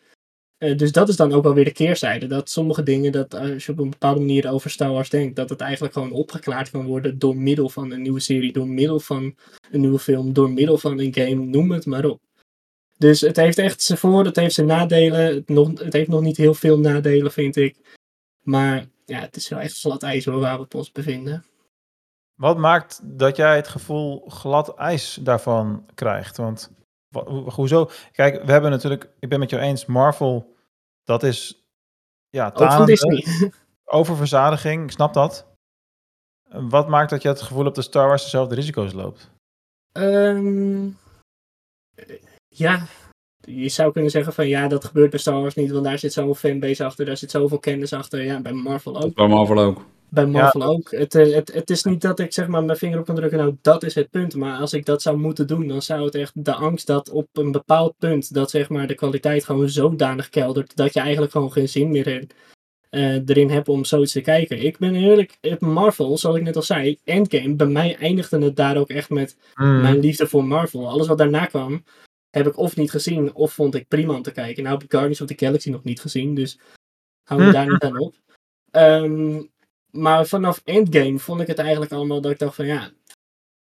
Eh, 0.59 0.77
dus 0.77 0.93
dat 0.93 1.09
is 1.09 1.17
dan 1.17 1.33
ook 1.33 1.43
wel 1.43 1.55
weer 1.55 1.65
de 1.65 1.73
keerzijde. 1.73 2.27
Dat 2.27 2.51
sommige 2.51 2.83
dingen, 2.83 3.13
dat 3.13 3.35
als 3.35 3.67
je 3.67 3.73
op 3.73 3.79
een 3.79 3.91
bepaalde 3.91 4.21
manier 4.21 4.51
over 4.51 4.71
Star 4.71 4.93
Wars 4.93 5.11
denkt, 5.11 5.37
dat 5.37 5.49
het 5.49 5.61
eigenlijk 5.61 5.93
gewoon 5.93 6.13
opgeklaard 6.13 6.71
kan 6.71 6.87
worden 6.87 7.19
door 7.19 7.37
middel 7.37 7.69
van 7.69 7.91
een 7.91 8.03
nieuwe 8.03 8.21
serie, 8.21 8.53
door 8.53 8.69
middel 8.69 9.01
van 9.01 9.35
een 9.71 9.81
nieuwe 9.81 9.99
film, 9.99 10.33
door 10.33 10.51
middel 10.51 10.79
van 10.79 10.99
een 10.99 11.15
game, 11.15 11.35
noem 11.45 11.71
het 11.71 11.87
maar 11.87 12.05
op. 12.05 12.21
Dus 12.99 13.21
het 13.21 13.37
heeft 13.37 13.59
echt 13.59 13.83
zijn 13.83 13.99
voor, 13.99 14.25
het 14.25 14.37
heeft 14.37 14.55
zijn 14.55 14.67
nadelen. 14.67 15.35
Het, 15.35 15.49
nog, 15.49 15.81
het 15.81 15.93
heeft 15.93 16.09
nog 16.09 16.21
niet 16.21 16.37
heel 16.37 16.55
veel 16.55 16.79
nadelen, 16.79 17.33
vind 17.33 17.57
ik. 17.57 17.77
Maar 18.43 18.87
ja, 19.05 19.21
het 19.21 19.37
is 19.37 19.49
wel 19.49 19.59
echt 19.59 19.81
glad 19.81 20.03
ijs 20.03 20.25
hoor, 20.25 20.41
waar 20.41 20.61
we 20.61 20.67
ons 20.77 20.93
bevinden. 20.93 21.45
Wat 22.35 22.59
maakt 22.59 23.01
dat 23.03 23.37
jij 23.37 23.57
het 23.57 23.69
gevoel 23.69 24.29
glad 24.29 24.75
ijs 24.75 25.15
daarvan 25.15 25.87
krijgt? 25.95 26.37
Want 26.37 26.71
Wa- 27.09 27.25
ho- 27.25 27.51
hoezo? 27.51 27.91
Kijk, 28.13 28.45
we 28.45 28.53
hebben 28.53 28.71
natuurlijk, 28.71 29.11
ik 29.19 29.29
ben 29.29 29.39
met 29.39 29.51
jou 29.51 29.63
eens, 29.63 29.87
Marvel, 29.87 30.57
dat 31.05 31.23
is 31.23 31.65
ja, 32.29 32.51
Disney. 32.85 33.25
oververzadiging, 33.85 34.85
ik 34.85 34.91
snap 34.91 35.15
dat. 35.15 35.47
Wat 36.51 36.89
maakt 36.89 37.11
dat 37.11 37.23
je 37.23 37.29
het 37.29 37.43
gevoel 37.43 37.65
hebt 37.65 37.77
dat 37.77 37.85
Star 37.85 38.07
Wars 38.07 38.23
dezelfde 38.23 38.55
risico's 38.55 38.93
loopt? 38.93 39.31
Ehm, 39.93 40.89
ja, 42.49 42.87
je 43.47 43.69
zou 43.69 43.93
kunnen 43.93 44.11
zeggen 44.11 44.33
van 44.33 44.49
ja, 44.49 44.69
dat 44.69 44.85
gebeurt 44.85 45.11
bij 45.11 45.19
Star 45.19 45.41
Wars 45.41 45.55
niet, 45.55 45.71
want 45.71 45.85
daar 45.85 45.99
zit 45.99 46.13
zoveel 46.13 46.35
fanbase 46.35 46.85
achter, 46.85 47.05
daar 47.05 47.17
zit 47.17 47.31
zoveel 47.31 47.59
kennis 47.59 47.93
achter. 47.93 48.25
Ja, 48.25 48.41
bij 48.41 48.53
Marvel 48.53 49.03
ook. 49.03 49.15
Bij 49.15 49.27
Marvel 49.27 49.59
ook. 49.59 49.85
Bij 50.09 50.27
Marvel 50.27 50.63
ook. 50.63 50.91
Het, 50.91 51.15
eh, 51.15 51.35
het, 51.35 51.53
het 51.53 51.71
is 51.71 51.85
niet 51.85 52.01
dat 52.01 52.19
ik 52.19 52.33
zeg 52.33 52.47
maar 52.47 52.65
mijn 52.65 52.79
vinger 52.79 52.99
op 52.99 53.05
kan 53.05 53.15
drukken, 53.15 53.39
nou 53.39 53.57
dat 53.63 53.83
is 53.83 53.95
het 53.95 54.11
punt. 54.11 54.35
Maar 54.35 54.59
als 54.59 54.73
ik 54.73 54.85
dat 54.85 55.03
zou 55.03 55.17
moeten 55.17 55.47
doen, 55.47 55.69
dan 55.69 55.83
zou 55.83 56.05
het 56.05 56.15
echt 56.15 56.45
de 56.45 56.55
angst 56.55 56.87
dat 56.87 57.11
op 57.11 57.29
een 57.33 57.53
bepaald 57.53 57.95
punt, 57.99 58.35
dat 58.35 58.51
zeg 58.51 58.69
maar 58.69 58.87
de 58.87 58.95
kwaliteit 58.95 59.45
gewoon 59.45 59.69
zodanig 59.69 60.29
keldert, 60.29 60.77
dat 60.77 60.95
je 60.95 61.01
eigenlijk 61.01 61.33
gewoon 61.33 61.53
geen 61.53 61.69
zin 61.69 61.91
meer 61.91 62.07
in, 62.07 62.31
eh, 62.91 63.15
erin 63.15 63.51
hebt 63.51 63.69
om 63.69 63.85
zoiets 63.85 64.13
te 64.13 64.21
kijken. 64.21 64.65
Ik 64.65 64.79
ben 64.79 64.95
eerlijk, 64.95 65.39
het 65.41 65.61
Marvel, 65.61 66.19
zoals 66.19 66.37
ik 66.37 66.43
net 66.43 66.57
al 66.57 66.63
zei, 66.63 66.99
Endgame, 67.05 67.55
bij 67.55 67.67
mij 67.67 67.97
eindigde 67.97 68.39
het 68.39 68.57
daar 68.57 68.77
ook 68.77 68.89
echt 68.89 69.11
met 69.11 69.37
mijn 69.55 69.99
liefde 69.99 70.27
voor 70.27 70.45
Marvel. 70.45 70.89
Alles 70.89 71.07
wat 71.07 71.19
daarna 71.19 71.45
kwam, 71.45 71.85
heb 72.35 72.47
ik 72.47 72.57
of 72.57 72.77
niet 72.77 72.91
gezien, 72.91 73.35
of 73.35 73.53
vond 73.53 73.75
ik 73.75 73.89
prima 73.89 74.15
om 74.15 74.23
te 74.23 74.33
kijken. 74.33 74.63
Nou 74.63 74.75
heb 74.75 74.85
ik 74.85 74.91
Guardians 74.91 75.21
of 75.21 75.27
the 75.27 75.45
Galaxy 75.45 75.71
nog 75.71 75.85
niet 75.85 76.01
gezien, 76.01 76.35
dus 76.35 76.59
hou 77.23 77.43
me 77.43 77.53
daar 77.53 77.67
niet 77.73 77.83
aan 77.83 77.99
op. 77.99 78.15
Ehm, 78.71 79.43
maar 79.91 80.27
vanaf 80.27 80.61
Endgame 80.65 81.19
vond 81.19 81.41
ik 81.41 81.47
het 81.47 81.59
eigenlijk 81.59 81.93
allemaal 81.93 82.21
dat 82.21 82.33
ik 82.33 82.39
dacht 82.39 82.55
van 82.55 82.67
ja, 82.67 82.91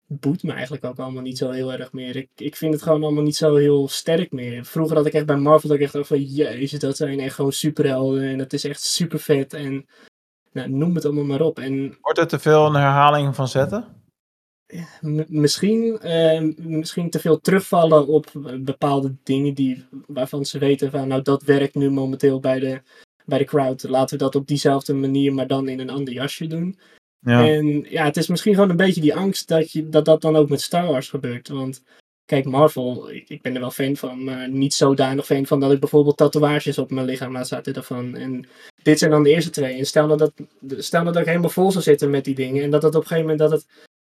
het 0.09 0.20
boeit 0.20 0.43
me 0.43 0.53
eigenlijk 0.53 0.85
ook 0.85 0.99
allemaal 0.99 1.22
niet 1.22 1.39
zo 1.39 1.51
heel 1.51 1.72
erg 1.72 1.93
meer. 1.93 2.16
Ik, 2.16 2.29
ik 2.37 2.57
vind 2.57 2.72
het 2.72 2.83
gewoon 2.83 3.03
allemaal 3.03 3.22
niet 3.22 3.37
zo 3.37 3.57
heel 3.57 3.89
sterk 3.89 4.33
meer. 4.33 4.64
Vroeger 4.64 4.97
had 4.97 5.07
ik 5.07 5.12
echt 5.12 5.27
bij 5.27 5.37
Marvel 5.37 5.68
dat 5.68 5.79
ik 5.79 5.85
echt 5.85 5.93
dacht 5.93 6.07
van 6.07 6.22
jezus, 6.22 6.79
dat 6.79 6.97
zijn 6.97 7.20
echt 7.20 7.35
gewoon 7.35 7.53
superhelden 7.53 8.22
en 8.22 8.39
dat 8.39 8.53
is 8.53 8.64
echt 8.64 8.83
super 8.83 9.18
vet 9.18 9.53
en 9.53 9.87
nou, 10.53 10.70
noem 10.70 10.95
het 10.95 11.05
allemaal 11.05 11.25
maar 11.25 11.41
op. 11.41 11.59
En 11.59 11.99
Wordt 12.01 12.18
het 12.18 12.29
te 12.29 12.39
veel 12.39 12.66
een 12.66 12.75
herhaling 12.75 13.35
van 13.35 13.49
zetten? 13.49 14.03
Misschien, 15.29 15.99
eh, 15.99 16.43
misschien 16.57 17.11
te 17.11 17.18
veel 17.18 17.41
terugvallen 17.41 18.07
op 18.07 18.31
bepaalde 18.59 19.14
dingen 19.22 19.55
die, 19.55 19.85
waarvan 20.07 20.45
ze 20.45 20.59
weten 20.59 20.91
van 20.91 21.09
nou 21.09 21.22
dat 21.22 21.43
werkt 21.43 21.75
nu 21.75 21.91
momenteel 21.91 22.41
bij 22.41 22.59
de, 22.59 22.81
bij 23.25 23.39
de 23.39 23.45
crowd. 23.45 23.83
Laten 23.83 24.18
we 24.18 24.25
dat 24.25 24.35
op 24.35 24.47
diezelfde 24.47 24.95
manier, 24.95 25.35
maar 25.35 25.47
dan 25.47 25.68
in 25.68 25.81
een 25.81 25.91
ander 25.91 26.14
jasje 26.14 26.47
doen. 26.47 26.79
Ja. 27.18 27.49
En 27.49 27.87
ja, 27.89 28.05
het 28.05 28.16
is 28.16 28.29
misschien 28.29 28.55
gewoon 28.55 28.70
een 28.70 28.77
beetje 28.77 29.01
die 29.01 29.14
angst 29.14 29.49
dat 29.49 29.72
je, 29.72 29.89
dat, 29.89 30.05
dat 30.05 30.20
dan 30.20 30.37
ook 30.37 30.49
met 30.49 30.61
Star 30.61 30.87
Wars 30.87 31.09
gebeurt. 31.09 31.49
Want 31.49 31.83
kijk, 32.25 32.45
Marvel, 32.45 33.11
ik, 33.11 33.29
ik 33.29 33.43
ben 33.43 33.55
er 33.55 33.61
wel 33.61 33.70
fan 33.70 33.97
van, 33.97 34.25
maar 34.25 34.49
niet 34.49 34.75
zodanig 34.75 35.27
fan 35.27 35.47
van 35.47 35.61
dat 35.61 35.72
ik 35.72 35.81
bijvoorbeeld 35.81 36.16
tatoeages 36.16 36.79
op 36.79 36.91
mijn 36.91 37.07
lichaam 37.07 37.33
laat 37.33 37.49
zetten 37.49 37.75
daarvan. 37.75 38.16
En 38.16 38.47
dit 38.83 38.99
zijn 38.99 39.11
dan 39.11 39.22
de 39.22 39.31
eerste 39.31 39.51
twee. 39.51 39.79
En 39.79 39.87
stel 39.87 40.07
nou 40.07 40.18
dat, 40.18 40.33
stel 40.85 41.01
nou 41.01 41.12
dat 41.12 41.22
ik 41.22 41.29
helemaal 41.29 41.51
vol 41.51 41.70
zou 41.70 41.85
zitten 41.85 42.11
met 42.11 42.25
die 42.25 42.35
dingen 42.35 42.62
en 42.62 42.70
dat 42.70 42.83
het 42.83 42.95
op 42.95 43.01
een 43.01 43.07
gegeven 43.07 43.31
moment 43.31 43.51
dat 43.51 43.61
het 43.61 43.66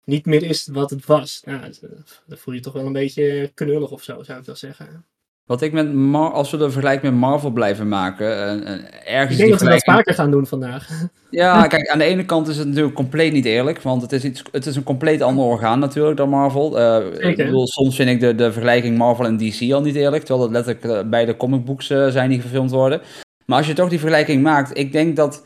niet 0.06 0.26
meer 0.26 0.44
is 0.44 0.68
wat 0.72 0.90
het 0.90 1.06
was. 1.06 1.42
Nou, 1.46 1.60
dat- 1.62 1.80
dan 2.26 2.38
voel 2.38 2.54
je 2.54 2.60
je 2.60 2.66
toch 2.66 2.74
wel 2.74 2.86
een 2.86 2.94
beetje 2.94 3.52
knullig 3.54 3.92
of 3.92 4.04
zo, 4.04 4.24
zou 4.24 4.40
ik 4.40 4.46
wel 4.46 4.56
zeggen. 4.56 5.06
Wat 5.46 5.62
ik 5.62 5.72
met 5.74 5.94
Mar 5.94 6.32
als 6.32 6.52
we 6.52 6.58
de 6.58 6.70
vergelijking 6.72 7.12
met 7.12 7.22
Marvel 7.22 7.50
blijven 7.52 7.88
maken, 7.88 8.28
eh, 8.28 8.74
eh, 8.74 8.80
ergens 9.06 9.32
Ik 9.32 9.38
denk 9.38 9.38
die 9.38 9.50
dat 9.50 9.62
we 9.62 9.68
dat 9.70 9.84
vaker 9.84 10.14
gaan 10.14 10.32
doen 10.32 10.48
vandaag. 10.48 10.90
Ja, 11.30 11.62
kijk, 11.68 11.88
aan 11.88 11.98
de 11.98 12.04
ene 12.04 12.26
kant 12.26 12.48
is 12.48 12.58
het 12.58 12.68
natuurlijk 12.68 12.96
compleet 12.96 13.34
niet 13.34 13.46
eerlijk, 13.46 13.82
want 13.82 14.02
het 14.02 14.12
is, 14.12 14.24
iets, 14.24 14.44
het 14.52 14.66
is 14.66 14.76
een 14.76 14.84
compleet 14.84 15.22
ander 15.22 15.46
orgaan 15.46 15.80
natuurlijk 15.80 16.18
dan 16.18 16.30
Marvel. 16.30 16.80
Eh, 16.80 17.30
ik 17.30 17.38
bedoel, 17.38 17.68
soms 17.68 17.96
vind 17.96 18.10
ik 18.10 18.20
de, 18.20 18.36
de 18.36 18.52
vergelijking 18.52 18.98
Marvel 18.98 19.26
en 19.26 19.38
DC 19.38 19.72
al 19.72 19.82
niet 19.82 19.96
eerlijk, 19.96 20.24
terwijl 20.24 20.50
het 20.52 20.66
letterlijk 20.66 21.10
beide 21.10 21.38
comicbooks 21.38 21.90
eh, 21.90 22.08
zijn 22.08 22.30
die 22.30 22.42
verfilmd 22.42 22.72
worden. 22.72 23.02
Maar 23.46 23.58
als 23.58 23.68
je 23.68 23.74
toch 23.74 23.90
die 23.90 24.00
vergelijking 24.00 24.44
maakt, 24.44 24.78
ik 24.78 24.92
denk 24.92 25.16
dat, 25.16 25.44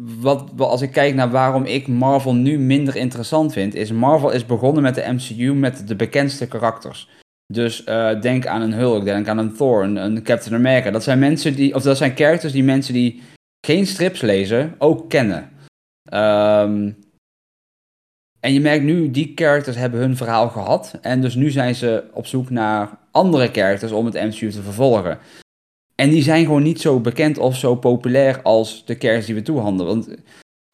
wat, 0.00 0.50
als 0.56 0.82
ik 0.82 0.92
kijk 0.92 1.14
naar 1.14 1.30
waarom 1.30 1.64
ik 1.64 1.88
Marvel 1.88 2.34
nu 2.34 2.58
minder 2.58 2.96
interessant 2.96 3.52
vind, 3.52 3.74
is 3.74 3.92
Marvel 3.92 4.30
is 4.30 4.46
begonnen 4.46 4.82
met 4.82 4.94
de 4.94 5.04
MCU 5.12 5.54
met 5.54 5.88
de 5.88 5.96
bekendste 5.96 6.48
karakters. 6.48 7.08
Dus 7.52 7.84
eh, 7.84 8.20
denk 8.20 8.46
aan 8.46 8.60
een 8.60 8.72
Hulk, 8.72 9.04
denk 9.04 9.28
aan 9.28 9.38
een 9.38 9.54
Thor, 9.54 9.82
een, 9.82 9.96
een 9.96 10.22
Captain 10.22 10.54
America. 10.54 10.90
Dat 10.90 11.02
zijn 11.02 11.18
mensen 11.18 11.54
die, 11.54 11.74
of 11.74 11.82
dat 11.82 11.96
zijn 11.96 12.16
characters 12.16 12.52
die 12.52 12.64
mensen 12.64 12.94
die 12.94 13.22
geen 13.66 13.86
strips 13.86 14.20
lezen 14.20 14.74
ook 14.78 15.08
kennen. 15.08 15.50
Ehm, 16.10 16.90
en 18.40 18.52
je 18.52 18.60
merkt 18.60 18.84
nu, 18.84 19.10
die 19.10 19.32
characters 19.34 19.76
hebben 19.76 20.00
hun 20.00 20.16
verhaal 20.16 20.48
gehad. 20.48 20.98
En 21.00 21.20
dus 21.20 21.34
nu 21.34 21.50
zijn 21.50 21.74
ze 21.74 22.04
op 22.12 22.26
zoek 22.26 22.50
naar 22.50 22.98
andere 23.10 23.48
characters 23.52 23.92
om 23.92 24.04
het 24.04 24.14
MCU 24.14 24.50
te 24.50 24.62
vervolgen. 24.62 25.18
En 26.00 26.10
die 26.10 26.22
zijn 26.22 26.44
gewoon 26.44 26.62
niet 26.62 26.80
zo 26.80 27.00
bekend 27.00 27.38
of 27.38 27.56
zo 27.56 27.74
populair 27.74 28.42
als 28.42 28.84
de 28.84 28.94
characters 28.94 29.26
die 29.26 29.34
we 29.34 29.42
toehandelen. 29.42 29.92
Want 29.92 30.08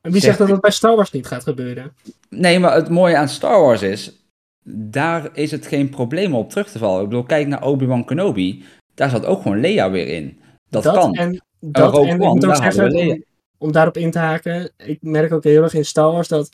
En 0.00 0.12
wie 0.12 0.20
zegt 0.20 0.38
dat 0.38 0.48
dat 0.48 0.60
bij 0.60 0.70
Star 0.70 0.96
Wars 0.96 1.10
niet 1.10 1.26
gaat 1.26 1.42
gebeuren? 1.42 1.92
Nee, 2.28 2.58
maar 2.58 2.74
het 2.74 2.88
mooie 2.88 3.16
aan 3.16 3.28
Star 3.28 3.60
Wars 3.60 3.82
is, 3.82 4.26
daar 4.64 5.30
is 5.32 5.50
het 5.50 5.66
geen 5.66 5.88
probleem 5.88 6.34
om 6.34 6.40
op 6.40 6.50
terug 6.50 6.70
te 6.70 6.78
vallen. 6.78 7.02
Ik 7.02 7.08
bedoel, 7.08 7.24
kijk 7.24 7.46
naar 7.46 7.64
Obi-Wan 7.64 8.04
Kenobi, 8.04 8.64
daar 8.94 9.10
zat 9.10 9.26
ook 9.26 9.42
gewoon 9.42 9.60
Leia 9.60 9.90
weer 9.90 10.08
in. 10.08 10.38
Dat, 10.68 10.82
kan. 10.82 11.14
En, 11.14 11.44
dat, 11.60 11.96
en 11.96 12.06
ik 12.06 12.18
moet 12.18 12.46
ook 12.46 12.56
zeggen, 12.56 13.24
om 13.58 13.72
daarop 13.72 13.96
in 13.96 14.10
te 14.10 14.18
haken, 14.18 14.72
ik 14.76 14.98
merk 15.00 15.32
ook 15.32 15.44
heel 15.44 15.62
erg 15.62 15.74
in 15.74 15.84
Star 15.84 16.12
Wars 16.12 16.28
dat 16.28 16.48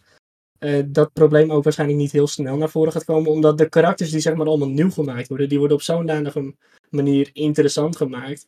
eh, 0.60 0.82
dat 0.86 1.12
probleem 1.12 1.50
ook 1.50 1.64
waarschijnlijk 1.64 1.98
niet 1.98 2.12
heel 2.12 2.26
snel 2.26 2.56
naar 2.56 2.68
voren 2.68 2.92
gaat 2.92 3.04
komen, 3.04 3.30
omdat 3.30 3.58
de 3.58 3.68
karakters 3.68 4.10
die 4.10 4.20
zeg 4.20 4.34
maar 4.34 4.46
allemaal 4.46 4.68
nieuw 4.68 4.90
gemaakt 4.90 5.28
worden, 5.28 5.48
die 5.48 5.58
worden 5.58 5.76
op 5.76 5.82
zo'n 5.82 6.06
danige 6.06 6.54
manier 6.90 7.30
interessant 7.32 7.96
gemaakt, 7.96 8.46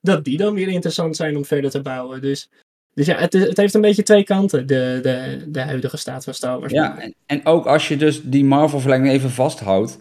dat 0.00 0.24
die 0.24 0.36
dan 0.36 0.54
weer 0.54 0.68
interessant 0.68 1.16
zijn 1.16 1.36
om 1.36 1.44
verder 1.44 1.70
te 1.70 1.82
bouwen. 1.82 2.20
Dus, 2.20 2.50
dus 2.94 3.06
ja, 3.06 3.16
het, 3.16 3.32
het 3.32 3.56
heeft 3.56 3.74
een 3.74 3.80
beetje 3.80 4.02
twee 4.02 4.24
kanten, 4.24 4.66
de, 4.66 4.98
de, 5.02 5.44
de 5.48 5.60
huidige 5.60 5.96
staat 5.96 6.24
van 6.24 6.34
Star 6.34 6.60
Wars. 6.60 6.72
Ja, 6.72 6.98
en, 6.98 7.14
en 7.26 7.46
ook 7.46 7.66
als 7.66 7.88
je 7.88 7.96
dus 7.96 8.22
die 8.22 8.44
Marvel-verlenging 8.44 9.12
even 9.12 9.30
vasthoudt. 9.30 9.98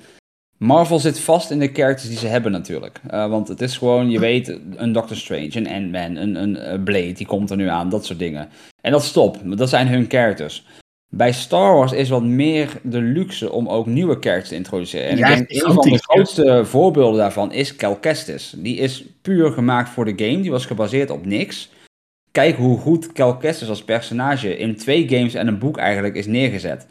Marvel 0.58 0.99
zit 0.99 1.20
vast 1.20 1.51
in 1.51 1.60
de 1.60 1.70
characters 1.74 2.10
die 2.10 2.18
ze 2.18 2.28
hebben 2.28 2.51
natuurlijk. 2.51 3.01
Eh, 3.08 3.30
want 3.30 3.47
het 3.47 3.62
is 3.62 3.78
gewoon, 3.78 4.10
je 4.10 4.20
weet, 4.20 4.60
een 4.76 4.91
Doctor 4.91 5.18
Strange, 5.18 5.55
een 5.55 5.68
Ant-Man, 5.68 6.16
een, 6.16 6.72
een 6.72 6.84
Blade, 6.84 7.12
die 7.12 7.26
komt 7.26 7.49
er 7.49 7.58
nu 7.58 7.68
aan, 7.68 7.89
dat 7.89 8.05
soort 8.05 8.20
dingen. 8.20 8.49
En 8.82 8.91
dat 8.91 9.03
stopt, 9.03 9.58
dat 9.58 9.70
zijn 9.70 9.88
hun 9.88 10.05
characters. 10.08 10.66
Bij 11.10 11.32
Star 11.32 11.74
Wars 11.76 11.91
is 11.91 12.10
wat 12.10 12.24
meer 12.24 12.80
de 12.84 13.01
luxe 13.01 13.51
om 13.51 13.70
ook 13.70 13.86
nieuwe 13.86 14.18
characters 14.20 14.49
te 14.49 14.55
introduceren. 14.55 15.08
En 15.08 15.18
Ja, 15.18 15.28
ik 15.28 15.36
denk, 15.36 15.64
een 15.66 15.74
van 15.74 15.89
de 15.89 15.97
grootste 15.97 16.66
voorbeelden 16.66 17.20
daarvan 17.20 17.51
is 17.51 17.76
Cal 17.76 17.95
Kestis. 17.95 18.53
Die 18.58 18.78
is 18.78 19.05
puur 19.22 19.51
gemaakt 19.51 19.89
voor 19.89 20.05
de 20.05 20.26
game, 20.26 20.41
die 20.41 20.51
was 20.51 20.66
gebaseerd 20.66 21.10
op 21.10 21.26
niks. 21.26 21.70
Kijk 22.32 22.55
hoe 22.55 22.78
goed 22.78 23.12
Cal 23.12 23.38
Kestis 23.38 23.70
als 23.70 23.84
personage 23.84 24.58
in 24.58 24.76
twee 24.76 25.10
games 25.10 25.34
en 25.34 25.47
een 25.47 25.60
boek 25.60 25.78
eigenlijk 25.78 26.16
is 26.16 26.26
neergezet. 26.26 26.88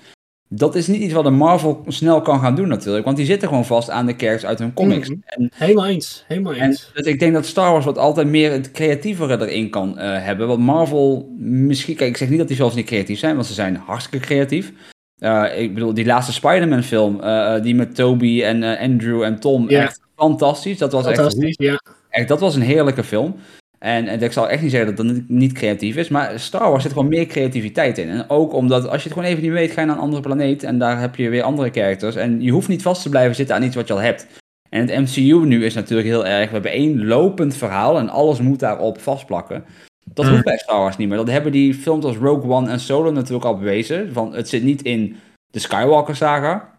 Dat 0.49 0.75
is 0.75 0.87
niet 0.87 1.01
iets 1.01 1.13
wat 1.13 1.25
een 1.25 1.35
Marvel 1.35 1.85
snel 1.89 2.21
kan 2.21 2.41
gaan 2.41 2.55
doen 2.55 2.69
natuurlijk, 2.69 3.05
want 3.05 3.17
die 3.17 3.27
zitten 3.27 3.49
gewoon 3.49 3.65
vast 3.65 3.91
aan 3.91 4.07
de 4.07 4.15
characters 4.17 4.45
uit 4.47 4.59
hun 4.59 4.75
comics. 4.75 5.09
Mhm. 5.09 5.19
En 5.25 5.51
Helemaal 5.55 5.87
eens, 5.87 6.25
helemaal 6.29 6.55
en 6.55 6.67
eens. 6.67 6.91
dus 6.95 7.07
ik 7.07 7.19
denk 7.19 7.33
dat 7.33 7.47
Star 7.47 7.71
Wars 7.73 7.85
wat 7.85 7.99
altijd 7.99 8.27
meer 8.27 8.53
het 8.53 8.71
creatievere 8.71 9.41
erin 9.47 9.71
kan 9.71 9.99
eh, 9.99 10.25
hebben. 10.25 10.47
Want 10.49 10.61
Marvel, 10.61 11.35
misschien, 11.39 11.97
kijk, 11.97 12.11
ik 12.11 12.17
zeg 12.17 12.29
niet 12.29 12.39
dat 12.39 12.49
die 12.49 12.57
zelfs 12.57 12.75
niet 12.75 12.87
creatief 12.87 13.19
zijn, 13.19 13.35
want 13.35 13.47
ze 13.47 13.55
zijn 13.55 13.77
hartstikke 13.77 14.27
creatief. 14.27 14.73
Eh, 15.19 15.45
ik 15.61 15.75
bedoel, 15.75 15.95
die 15.95 16.07
laatste 16.07 16.33
Spider-Man 16.33 16.83
film, 16.83 17.21
eh, 17.21 17.63
die 17.63 17.75
met 17.75 17.95
Toby 17.95 18.43
en 18.43 18.63
Andrew 18.79 19.23
en 19.23 19.41
Tom, 19.41 19.71
Ja. 19.71 19.83
echt 19.83 20.01
fantastisch. 20.17 20.79
Dat 20.79 20.93
was 20.93 21.07
echt, 21.07 21.15
Fantastisch, 21.17 21.57
ja. 21.59 21.81
echt, 22.11 22.29
dat 22.29 22.41
was 22.41 22.55
een 22.55 22.63
heerlijke 22.63 23.05
film. 23.05 23.37
En, 23.79 24.07
en 24.09 24.21
ik 24.23 24.33
zal 24.33 24.49
echt 24.49 24.63
niet 24.63 24.71
zeggen 24.71 24.97
dat 24.97 25.07
dat 25.07 25.17
niet- 25.29 25.53
creatief 25.53 25.97
is, 25.97 26.09
maar 26.09 26.41
Star 26.41 26.71
Wars 26.71 26.83
zit 26.83 26.93
gewoon 26.93 27.09
meer 27.09 27.27
creativiteit 27.27 27.99
in. 27.99 28.09
En 28.09 28.31
ook 28.31 28.53
omdat 28.53 28.89
als 28.89 29.03
je 29.03 29.09
het 29.09 29.19
gewoon 29.19 29.29
even 29.31 29.43
niet 29.43 29.53
weet, 29.53 29.71
ga 29.71 29.81
je 29.81 29.87
naar 29.87 29.97
een 29.97 30.03
andere 30.03 30.23
planeet 30.23 30.63
en 30.63 30.79
daar 30.79 31.01
heb 31.01 31.17
je 31.17 31.29
weer 31.29 31.43
andere 31.43 31.71
characters. 31.71 32.17
En 32.17 32.43
je 32.43 32.51
hoeft 32.51 32.69
niet 32.69 32.83
vast 32.83 33.03
te 33.03 33.09
blijven 33.09 33.35
zitten 33.35 33.55
aan 33.57 33.63
iets 33.63 33.75
wat 33.77 33.87
je 33.89 33.93
al 33.95 34.01
hebt. 34.01 34.27
En 34.71 34.81
het 34.89 35.01
MCU 35.01 35.47
nu 35.47 35.65
is 35.65 35.75
natuurlijk 35.75 36.09
heel 36.09 36.27
erg, 36.27 36.47
we 36.47 36.53
hebben 36.53 36.71
één 36.71 37.07
lopend 37.07 37.57
verhaal 37.57 37.99
en 37.99 38.09
alles 38.09 38.41
moet 38.41 38.59
daarop 38.61 39.01
vastplakken. 39.01 39.65
Dat 40.13 40.25
Mm. 40.25 40.31
hoeft 40.31 40.45
bij 40.45 40.59
Star 40.59 40.79
Wars 40.79 40.97
niet 40.97 41.09
meer. 41.09 41.17
Dat 41.17 41.31
hebben 41.31 41.53
die 41.53 41.75
films 41.75 42.05
als 42.05 42.17
Rogue 42.17 42.51
One 42.51 42.71
en 42.71 42.81
Solo 42.81 43.11
natuurlijk 43.11 43.45
al 43.45 43.59
bewezen. 43.59 44.13
Van, 44.13 44.35
het 44.35 44.49
zit 44.49 44.63
niet 44.63 44.83
in 44.83 45.17
de 45.47 45.59
Skywalker 45.59 46.17
saga. 46.17 46.75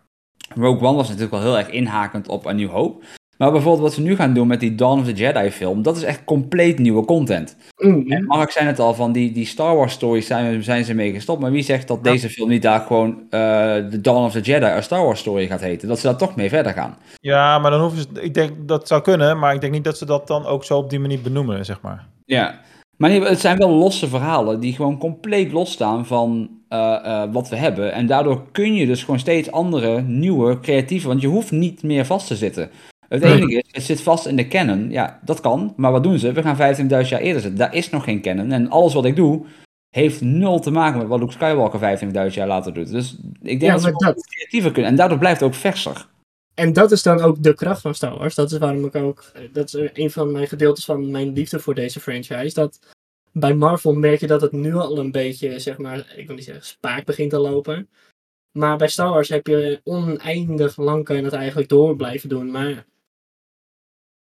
Rogue 0.56 0.88
One 0.88 0.96
was 0.96 1.06
natuurlijk 1.08 1.34
wel 1.34 1.42
heel 1.44 1.58
erg 1.58 1.70
inhakend 1.70 2.28
op 2.28 2.48
A 2.48 2.52
New 2.52 2.70
Hope. 2.70 3.04
Maar 3.38 3.52
bijvoorbeeld 3.52 3.84
wat 3.84 3.94
ze 3.94 4.02
nu 4.02 4.16
gaan 4.16 4.34
doen 4.34 4.48
met 4.48 4.60
die 4.60 4.76
Dawn 4.76 5.00
of 5.00 5.06
the 5.06 5.14
Jedi 5.14 5.52
film, 5.52 5.82
dat 5.82 5.98
is 5.98 6.04
echt 6.04 6.24
compleet 6.24 6.80
nieuwe 6.80 7.06
content. 7.06 7.58
Mhm. 7.78 8.12
En 8.12 8.26
Mark 8.26 8.52
zei 8.52 8.68
het 8.68 8.80
al, 8.80 8.94
van 8.94 9.12
die, 9.12 9.32
die 9.32 9.46
Star 9.46 9.76
Wars 9.76 9.94
stories 9.94 10.28
zijn, 10.28 10.64
zijn 10.64 10.84
ze 10.84 10.94
mee 10.94 11.14
gestopt. 11.14 11.42
Maar 11.42 11.52
wie 11.52 11.64
zegt 11.64 11.88
dat 11.88 12.04
deze 12.04 12.30
film 12.30 12.50
niet 12.50 12.62
daar 12.62 12.80
gewoon 12.80 13.22
eh 13.30 13.40
de 13.90 14.02
Dawn 14.02 14.26
of 14.26 14.32
the 14.32 14.42
Jedi, 14.42 14.66
een 14.66 14.84
Star 14.84 15.04
Wars 15.04 15.20
story 15.20 15.48
gaat 15.48 15.62
heten? 15.62 15.88
Dat 15.88 16.00
ze 16.00 16.08
daar 16.08 16.18
toch 16.18 16.36
mee 16.36 16.50
verder 16.50 16.74
gaan. 16.74 16.98
Ja, 17.20 17.60
maar 17.60 17.72
dan 17.72 17.82
hoeven 17.82 18.00
ze... 18.00 18.22
Ik 18.22 18.34
denk 18.34 18.52
dat 18.68 18.88
zou 18.88 19.02
kunnen, 19.02 19.40
maar 19.40 19.54
ik 19.54 19.62
denk 19.62 19.74
niet 19.74 19.84
dat 19.84 19.98
ze 19.98 20.06
dat 20.06 20.28
dan 20.28 20.46
ook 20.46 20.64
zo 20.64 20.78
op 20.78 20.90
die 20.90 21.00
manier 21.00 21.22
benoemen, 21.22 21.66
zeg 21.66 21.82
maar. 21.82 22.08
Ja, 22.26 22.60
maar 22.98 23.10
nee, 23.10 23.22
het 23.22 23.40
zijn 23.40 23.58
wel 23.58 23.70
losse 23.70 24.08
verhalen 24.08 24.60
die 24.60 24.74
gewoon 24.74 24.98
compleet 24.98 25.52
losstaan 25.52 26.06
van 26.06 26.50
eh, 26.68 27.06
eh, 27.06 27.34
wat 27.34 27.50
we 27.50 27.56
hebben. 27.56 27.94
En 27.94 28.06
daardoor 28.08 28.52
kun 28.52 28.76
je 28.76 28.86
dus 28.86 29.04
gewoon 29.04 29.20
steeds 29.20 29.52
andere, 29.52 30.02
nieuwe, 30.02 30.60
creatieve, 30.60 31.08
want 31.08 31.22
je 31.22 31.28
hoeft 31.28 31.52
niet 31.52 31.84
meer 31.84 32.06
vast 32.06 32.28
te 32.28 32.36
zitten. 32.36 32.70
Het 33.10 33.24
enige 33.24 33.52
is, 33.58 33.64
het 33.72 33.84
zit 33.84 34.02
vast 34.02 34.26
in 34.26 34.36
de 34.36 34.48
canon. 34.48 34.90
Ja, 34.92 35.20
dat 35.26 35.42
kan. 35.42 35.74
Maar 35.76 35.92
wat 35.92 36.04
doen 36.04 36.20
ze? 36.20 36.32
We 36.32 36.42
gaan 36.42 36.76
15.000 37.04 37.10
jaar 37.10 37.20
eerder 37.22 37.42
zitten. 37.42 37.56
Daar 37.60 37.74
is 37.76 37.90
nog 37.90 38.04
geen 38.04 38.22
canon. 38.22 38.52
En 38.52 38.70
alles 38.70 38.94
wat 38.94 39.06
ik 39.06 39.16
doe, 39.16 39.46
heeft 39.90 40.22
nul 40.22 40.60
te 40.60 40.72
maken 40.72 40.98
met 41.00 41.08
wat 41.08 41.20
Luke 41.20 41.32
Skywalker 41.32 41.80
15.000 42.30 42.34
jaar 42.36 42.48
later 42.48 42.74
doet. 42.74 42.92
Dus 42.92 43.16
ik 43.42 43.60
denk 43.60 43.62
Ja, 43.62 43.72
dat 43.72 43.82
ze 43.82 43.92
dat- 43.92 44.26
creatiever 44.26 44.72
kunnen. 44.72 44.92
En 44.92 44.98
daardoor 44.98 45.18
blijft 45.18 45.40
het 45.40 45.50
ook 45.50 45.56
verser. 45.56 46.08
En 46.54 46.74
dat 46.74 46.92
is 46.92 47.04
dan 47.04 47.22
ook 47.22 47.44
de 47.44 47.54
kracht 47.54 47.82
van 47.82 47.96
Star 47.96 48.18
Wars. 48.18 48.36
Dat 48.36 48.52
is 48.52 48.58
waarom 48.58 48.86
ik 48.86 48.96
ook. 48.96 49.32
Dat 49.52 49.74
is 49.74 49.90
een 49.94 50.12
van 50.12 50.32
mijn 50.32 50.48
gedeeltes 50.48 50.86
van 50.86 51.12
mijn 51.12 51.34
liefde 51.34 51.60
voor 51.60 51.76
deze 51.76 52.00
franchise. 52.00 52.54
Dat 52.54 52.80
bij 53.32 53.54
Marvel 53.54 53.94
merk 53.94 54.20
je 54.20 54.28
dat 54.28 54.42
het 54.42 54.52
nu 54.52 54.74
al 54.76 54.98
een 54.98 55.12
beetje, 55.12 55.60
zeg 55.60 55.78
maar, 55.78 56.14
ik 56.16 56.28
wil 56.28 56.36
niet 56.36 56.46
zeggen 56.46 56.66
spaak 56.66 57.06
begint 57.06 57.30
te 57.30 57.38
lopen. 57.40 57.90
Maar 58.52 58.78
bij 58.78 58.88
Star 58.88 59.10
Wars 59.10 59.30
heb 59.30 59.48
je 59.48 59.82
oneindig 59.84 60.78
lang 60.78 61.04
kan 61.06 61.16
je 61.16 61.24
het 61.24 61.34
eigenlijk 61.34 61.70
door 61.70 61.96
blijven 61.96 62.30
doen. 62.30 62.52
Maar 62.52 62.86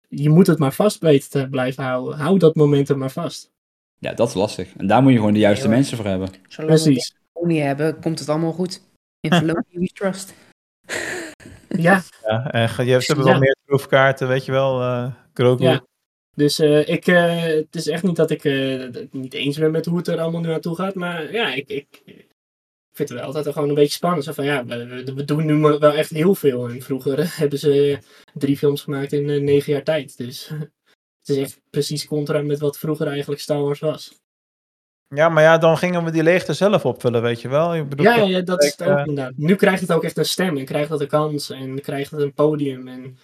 je 0.09 0.29
moet 0.31 0.47
het 0.47 0.59
maar 0.59 0.73
vast 0.73 0.99
weten 1.01 1.31
te 1.31 1.49
blijven 1.51 1.85
houden. 1.85 2.19
Hou 2.19 2.39
dat 2.39 2.55
momentum 2.55 2.99
maar 2.99 3.11
vast. 3.11 3.51
Ja, 3.99 4.13
dat 4.13 4.29
is 4.29 4.35
lastig. 4.35 4.73
En 4.77 4.87
daar 4.87 5.03
moet 5.03 5.13
je 5.13 5.19
gewoon 5.19 5.33
de 5.33 5.39
juiste 5.39 5.69
mensen 5.69 5.97
voor 5.97 6.07
hebben. 6.07 6.29
Zolang 6.49 6.75
we 6.77 6.83
Precies. 6.83 7.15
olie 7.33 7.61
hebben, 7.61 8.01
komt 8.01 8.19
het 8.19 8.29
allemaal 8.29 8.53
goed. 8.53 8.83
In 9.21 9.33
Filoni 9.33 9.63
we 9.73 9.87
trust. 9.87 10.35
Ja, 11.69 12.03
Ja, 12.23 12.51
en 12.51 12.85
je 12.85 12.91
hebt, 12.91 13.05
ze 13.05 13.13
hebben 13.13 13.25
wel 13.25 13.35
Ja. 13.35 13.41
meer 13.41 13.57
troefkaarten, 13.65 14.29
weet 14.29 14.45
je 14.45 14.53
wel. 14.53 14.81
eh. 14.83 15.13
Ja. 15.59 15.85
Dus 16.35 16.59
eh, 16.59 16.89
ik, 16.89 17.07
eh, 17.07 17.43
het 17.43 17.75
is 17.75 17.87
echt 17.87 18.03
niet 18.03 18.17
dat 18.17 18.31
ik 18.31 18.45
eh, 18.45 18.79
het 18.79 19.13
niet 19.13 19.35
eens 19.35 19.59
ben 19.59 19.71
met 19.71 19.87
hoe 19.87 19.97
het 19.99 20.07
er 20.09 20.21
allemaal 20.21 20.41
nu 20.41 20.49
naartoe 20.49 20.75
gaat. 20.75 20.95
Maar 20.95 21.33
ja, 21.33 21.55
ik, 21.55 21.69
ik 21.69 22.03
vind 22.97 23.09
het 23.09 23.19
wel 23.19 23.27
altijd 23.27 23.49
gewoon 23.55 23.69
een 23.69 23.75
beetje 23.75 23.93
spannend. 23.93 24.25
Zo 24.25 24.33
van, 24.33 24.45
ja, 24.45 24.65
we, 24.65 25.25
doen 25.25 25.47
nu 25.47 25.55
maar 25.55 25.79
wel 25.79 25.93
echt 25.93 26.11
heel 26.11 26.35
veel. 26.35 26.69
En 26.69 26.83
vroeger 26.83 27.19
hebben 27.41 27.59
ze 27.59 27.99
drie 28.35 28.57
films 28.59 28.83
gemaakt 28.83 29.13
in 29.13 29.31
eh, 29.31 29.41
negen 29.41 29.73
jaar 29.73 29.83
tijd. 29.83 30.17
Dus 30.17 30.49
het 31.21 31.29
is 31.29 31.37
echt 31.37 31.61
precies 31.71 32.07
contra 32.07 32.43
met 32.43 32.59
wat 32.61 32.79
vroeger 32.79 33.07
eigenlijk 33.07 33.41
Star 33.41 33.63
Wars 33.63 33.81
was. 33.81 34.25
Ja, 35.15 35.29
maar 35.29 35.43
ja, 35.43 35.59
dan 35.59 35.79
gingen 35.79 36.05
we 36.05 36.11
die 36.11 36.23
leegte 36.23 36.53
zelf 36.53 36.85
opvullen, 36.85 37.23
weet 37.23 37.41
je 37.41 37.49
wel. 37.49 37.75
Ik 37.77 37.89
bedoel, 37.89 38.07
Ja, 38.07 38.15
ja, 38.17 38.41
dat 38.41 38.63
is 38.63 38.71
het 38.71 38.83
ook 38.83 38.97
eh, 38.97 39.05
inderdaad. 39.07 39.33
Nu 39.37 39.55
krijgt 39.55 39.81
het 39.81 39.93
ook 39.93 40.05
echt 40.05 40.17
een 40.17 40.25
stem 40.25 40.57
en 40.57 40.65
krijgt 40.65 40.91
het 40.91 41.01
een 41.01 41.09
kans 41.09 41.51
en 41.51 41.81
krijgt 41.81 42.11
het 42.11 42.21
een 42.21 42.35
podium. 42.35 42.89
En 42.89 43.19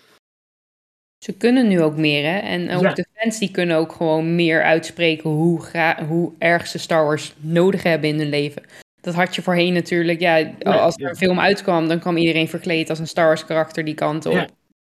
Ze 1.25 1.33
kunnen 1.33 1.69
nu 1.69 1.83
ook 1.83 1.97
meer, 1.97 2.33
hè? 2.33 2.39
En 2.39 2.71
ook 2.71 2.83
Ja. 2.83 2.93
de 2.95 3.07
fans 3.15 3.39
die 3.39 3.51
kunnen 3.51 3.77
ook 3.77 3.93
gewoon 3.93 4.35
meer 4.35 4.63
uitspreken 4.63 5.31
hoe, 5.31 5.63
gra- 5.63 6.05
hoe 6.07 6.33
erg 6.39 6.67
ze 6.67 6.79
Star 6.79 7.05
Wars 7.05 7.35
nodig 7.41 7.83
hebben 7.83 8.09
in 8.09 8.19
hun 8.19 8.29
leven. 8.29 8.63
Dat 9.03 9.15
had 9.15 9.35
je 9.35 9.43
voorheen 9.43 9.73
natuurlijk. 9.73 10.21
Ja, 10.21 10.51
als 10.63 10.97
er 10.97 11.09
een 11.09 11.17
film 11.17 11.41
uitkwam, 11.41 11.89
dan 11.89 11.99
kwam 11.99 12.17
iedereen 12.17 12.49
verkleed 12.49 12.91
als 12.91 12.99
een 12.99 13.07
Star 13.07 13.27
Wars 13.27 13.45
karakter 13.45 13.85
die 13.85 13.95
kant 13.95 14.27
op. 14.27 14.33
Ja. 14.33 14.49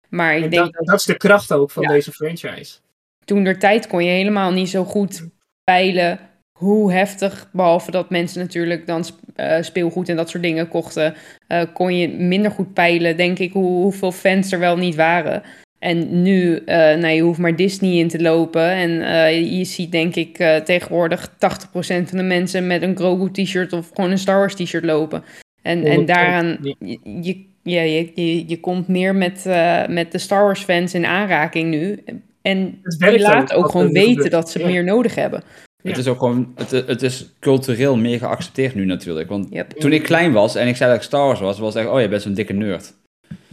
Maar 0.08 0.36
ik 0.36 0.44
en 0.44 0.50
denk 0.50 0.74
dat, 0.74 0.86
dat 0.86 0.98
is 0.98 1.04
de 1.04 1.16
kracht 1.16 1.52
ook 1.52 1.70
van 1.70 1.82
Ja. 1.82 1.88
deze 1.88 2.12
franchise. 2.12 2.78
toen 3.24 3.44
der 3.44 3.58
tijd 3.58 3.86
kon 3.86 4.04
je 4.04 4.10
helemaal 4.10 4.52
niet 4.52 4.68
zo 4.68 4.84
goed 4.84 5.28
peilen 5.64 6.18
hoe 6.58 6.92
heftig, 6.92 7.48
behalve 7.52 7.90
dat 7.90 8.10
mensen 8.10 8.40
natuurlijk 8.40 8.86
dan 8.86 9.04
eh, 9.34 9.62
speelgoed 9.62 10.08
en 10.08 10.16
dat 10.16 10.30
soort 10.30 10.42
dingen 10.42 10.68
kochten, 10.68 11.14
eh, 11.46 11.62
kon 11.72 11.96
je 11.96 12.08
minder 12.08 12.50
goed 12.50 12.72
peilen, 12.74 13.16
denk 13.16 13.38
ik, 13.38 13.52
hoe, 13.52 13.82
hoeveel 13.82 14.12
fans 14.12 14.52
er 14.52 14.58
wel 14.58 14.76
niet 14.76 14.94
waren. 14.94 15.42
En 15.78 16.22
nu, 16.22 16.56
eh 16.56 16.76
nou, 16.76 17.08
je 17.08 17.20
hoeft 17.20 17.38
maar 17.38 17.56
Disney 17.56 17.92
in 17.98 18.08
te 18.08 18.22
lopen. 18.22 18.70
En 18.70 19.02
eh, 19.02 19.58
je 19.58 19.64
ziet 19.64 19.92
denk 19.92 20.14
ik 20.14 20.38
eh, 20.38 20.56
tegenwoordig 20.56 21.30
80% 21.30 21.36
van 21.78 22.18
de 22.18 22.22
mensen 22.22 22.66
met 22.66 22.82
een 22.82 22.96
Grogu 22.96 23.30
t-shirt 23.30 23.72
of 23.72 23.90
gewoon 23.94 24.10
een 24.10 24.18
Star 24.18 24.38
Wars 24.38 24.54
t-shirt 24.54 24.84
lopen. 24.84 25.22
En, 25.62 25.84
en 25.84 26.00
100%, 26.00 26.04
daaraan, 26.04 26.58
je, 26.78 26.98
je, 27.22 27.44
ja, 27.62 27.80
je, 27.82 28.10
je, 28.14 28.48
je 28.48 28.60
komt 28.60 28.88
meer 28.88 29.14
met, 29.14 29.46
eh, 29.46 29.86
met 29.86 30.12
de 30.12 30.18
Star 30.18 30.42
Wars 30.42 30.60
fans 30.62 30.94
in 30.94 31.06
aanraking 31.06 31.70
nu. 31.70 32.02
En 32.42 32.64
die 32.82 32.98
werkt 32.98 33.20
laten 33.20 33.56
ook, 33.56 33.70
gewoon 33.70 33.86
nu 33.86 33.92
weten 33.92 34.30
dat 34.30 34.50
ze 34.50 34.58
Ja. 34.58 34.66
meer 34.66 34.84
nodig 34.84 35.14
hebben. 35.14 35.42
Ja. 35.82 35.90
Het 35.90 35.98
is 35.98 36.06
ook 36.08 36.18
gewoon, 36.18 36.52
het, 36.54 36.70
het 36.70 37.02
is 37.02 37.32
cultureel 37.40 37.96
meer 37.96 38.18
geaccepteerd 38.18 38.74
nu 38.74 38.84
natuurlijk. 38.84 39.28
Want 39.28 39.46
Yep. 39.50 39.70
toen 39.70 39.92
ik 39.92 40.02
klein 40.02 40.32
was 40.32 40.54
en 40.54 40.68
ik 40.68 40.76
zei 40.76 40.90
dat 40.90 40.98
ik 40.98 41.04
Star 41.04 41.26
Wars 41.26 41.40
was, 41.40 41.58
was 41.58 41.74
het 41.74 41.82
echt, 41.84 41.92
oh 41.92 42.00
je 42.00 42.08
bent 42.08 42.22
zo'n 42.22 42.34
dikke 42.34 42.52
nerd. 42.52 42.92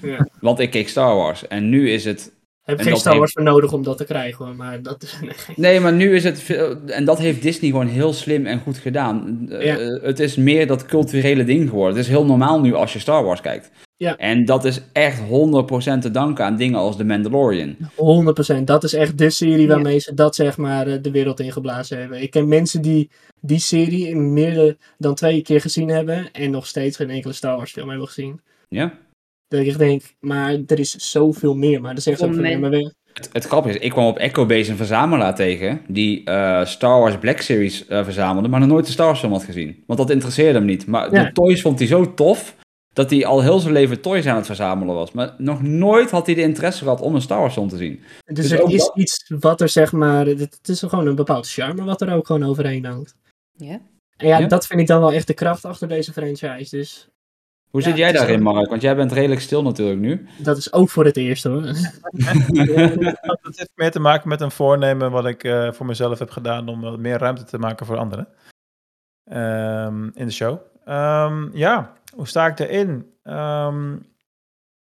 Ja. 0.03 0.27
Want 0.39 0.59
ik 0.59 0.71
keek 0.71 0.89
Star 0.89 1.15
Wars. 1.15 1.47
En 1.47 1.69
nu 1.69 1.89
is 1.91 2.05
het 2.05 2.31
Heb 2.63 2.79
En 2.79 2.85
geen 2.85 2.97
Star 2.97 3.17
Wars 3.17 3.31
voor 3.31 3.43
nodig 3.43 3.73
om 3.73 3.83
dat 3.83 3.97
te 3.97 4.05
krijgen 4.05 4.45
hoor, 4.45 4.55
maar 4.55 4.81
dat 4.81 5.03
is... 5.03 5.17
Nee. 5.21 5.31
Nee, 5.71 5.79
maar 5.79 5.93
nu 5.93 6.15
is 6.15 6.23
het 6.23 6.39
veel, 6.39 6.75
en 6.85 7.05
dat 7.05 7.19
heeft 7.19 7.41
Disney 7.41 7.69
gewoon 7.69 7.87
heel 7.87 8.13
slim 8.13 8.45
en 8.45 8.59
goed 8.59 8.77
gedaan. 8.77 9.45
Eh, 9.49 9.65
Ja. 9.65 9.77
eh, 9.77 10.03
het 10.03 10.19
is 10.19 10.35
meer 10.35 10.67
dat 10.67 10.85
culturele 10.85 11.43
ding 11.43 11.69
geworden. 11.69 11.95
Het 11.95 12.05
is 12.05 12.11
heel 12.11 12.25
normaal 12.25 12.61
nu 12.61 12.73
als 12.73 12.93
je 12.93 12.99
Star 12.99 13.23
Wars 13.23 13.41
kijkt. 13.41 13.71
Ja. 13.97 14.17
En 14.17 14.45
dat 14.45 14.65
is 14.65 14.81
echt 14.93 15.19
100% 15.19 16.01
te 16.01 16.11
danken 16.11 16.45
aan 16.45 16.55
dingen 16.55 16.79
als 16.79 16.97
The 16.97 17.03
Mandalorian. 17.03 17.75
100%. 17.95 18.63
Dat 18.63 18.83
is 18.83 18.93
echt 18.93 19.17
de 19.17 19.29
serie 19.29 19.67
waarmee 19.67 19.99
ze 19.99 20.13
dat 20.13 20.35
zeg 20.35 20.57
maar 20.57 20.87
eh, 20.87 20.97
de 21.01 21.11
wereld 21.11 21.39
ingeblazen 21.39 21.99
hebben. 21.99 22.21
Ik 22.21 22.31
ken 22.31 22.47
mensen 22.47 22.81
die 22.81 23.09
die 23.41 23.59
serie 23.59 24.15
meer 24.15 24.77
dan 24.97 25.15
twee 25.15 25.41
keer 25.41 25.61
gezien 25.61 25.89
hebben 25.89 26.31
en 26.31 26.51
nog 26.51 26.67
steeds 26.67 26.97
geen 26.97 27.09
enkele 27.09 27.33
Star 27.33 27.57
Wars 27.57 27.71
film 27.71 27.89
hebben 27.89 28.07
gezien. 28.07 28.41
Ja. 28.69 28.93
Dat 29.57 29.65
ik 29.65 29.77
denk, 29.77 30.01
maar 30.19 30.57
er 30.67 30.79
is 30.79 30.91
zoveel 31.11 31.55
meer. 31.55 31.81
Maar 31.81 31.93
dan 31.93 32.01
zeggen 32.03 32.23
ze 32.23 32.29
ook 32.29 32.35
van, 32.35 32.45
Om 32.45 32.51
ja, 32.51 32.57
maar 32.59 32.69
we- 32.69 32.93
Het, 33.13 33.29
het 33.33 33.45
grappige 33.45 33.75
is, 33.77 33.83
ik 33.85 33.91
kwam 33.91 34.05
op 34.05 34.17
EchoBase 34.17 34.71
een 34.71 34.77
verzamelaar 34.77 35.35
tegen 35.35 35.81
die 35.87 36.23
eh, 36.23 36.65
Star 36.65 36.99
Wars 36.99 37.17
Black 37.17 37.41
Series 37.41 37.85
eh, 37.87 38.03
verzamelde, 38.03 38.47
maar 38.47 38.59
nog 38.59 38.69
nooit 38.69 38.85
de 38.85 38.91
Star 38.91 39.05
Wars 39.05 39.19
film 39.19 39.31
had 39.31 39.43
gezien. 39.43 39.83
Want 39.87 39.99
dat 39.99 40.09
interesseerde 40.09 40.57
hem 40.57 40.67
niet. 40.67 40.87
Maar 40.87 41.13
Ja. 41.13 41.23
de 41.23 41.31
toys 41.31 41.61
vond 41.61 41.79
hij 41.79 41.87
zo 41.87 42.13
tof, 42.13 42.55
dat 42.93 43.09
hij 43.09 43.25
al 43.25 43.41
heel 43.41 43.59
zijn 43.59 43.73
leven 43.73 44.01
toys 44.01 44.25
aan 44.25 44.35
het 44.35 44.45
verzamelen 44.45 44.95
was. 44.95 45.11
Maar 45.11 45.35
nog 45.37 45.61
nooit 45.61 46.11
had 46.11 46.25
hij 46.25 46.35
de 46.35 46.41
interesse 46.41 46.83
gehad 46.83 47.01
om 47.01 47.15
een 47.15 47.21
Star 47.21 47.39
Wars 47.39 47.53
film 47.53 47.67
te 47.67 47.77
zien. 47.77 47.99
dus 48.25 48.35
Dus 48.35 48.51
er 48.59 48.69
is 48.71 48.77
dat- 48.85 48.91
iets 48.97 49.31
wat 49.39 49.61
er 49.61 49.69
zeg 49.69 49.91
maar, 49.91 50.25
het, 50.25 50.39
het 50.39 50.67
is 50.69 50.79
gewoon 50.79 51.07
een 51.07 51.15
bepaald 51.15 51.49
charme 51.49 51.83
wat 51.83 52.01
er 52.01 52.13
ook 52.13 52.25
gewoon 52.25 52.43
overheen 52.43 52.85
hangt. 52.85 53.15
Ja. 53.57 53.79
En 54.17 54.27
ja, 54.27 54.37
Ja. 54.39 54.47
dat 54.47 54.67
vind 54.67 54.79
ik 54.79 54.87
dan 54.87 54.99
wel 54.99 55.13
echt 55.13 55.27
de 55.27 55.33
kracht 55.33 55.65
achter 55.65 55.87
deze 55.87 56.11
franchise. 56.13 56.75
Dus 56.77 57.07
Hoe 57.73 57.81
Ja, 57.81 57.87
zit 57.87 57.97
jij 57.97 58.11
daarin, 58.11 58.47
ook- 58.47 58.53
Mark? 58.53 58.69
Want 58.69 58.81
jij 58.81 58.95
bent 58.95 59.11
redelijk 59.11 59.41
stil 59.41 59.63
natuurlijk 59.63 59.99
nu. 59.99 60.27
dat 60.37 60.57
is 60.57 60.73
ook 60.73 60.89
voor 60.89 61.05
het 61.05 61.17
eerst 61.17 61.43
hoor. 61.43 61.61
Dat 63.41 63.55
heeft 63.55 63.71
meer 63.75 63.91
te 63.91 63.99
maken 63.99 64.29
met 64.29 64.41
een 64.41 64.51
voornemen 64.51 65.11
wat 65.11 65.25
ik 65.25 65.43
eh, 65.43 65.71
voor 65.71 65.85
mezelf 65.85 66.19
heb 66.19 66.29
gedaan 66.29 66.67
om 66.67 66.81
wat 66.81 66.99
meer 66.99 67.17
ruimte 67.17 67.43
te 67.43 67.57
maken 67.57 67.85
voor 67.85 67.97
anderen. 67.97 68.27
Ehm, 69.23 70.03
in 70.13 70.25
de 70.25 70.31
show. 70.31 70.57
Ehm, 70.85 71.57
ja, 71.57 71.93
hoe 72.15 72.27
sta 72.27 72.47
ik 72.47 72.59
erin? 72.59 73.11
Ehm, 73.23 73.95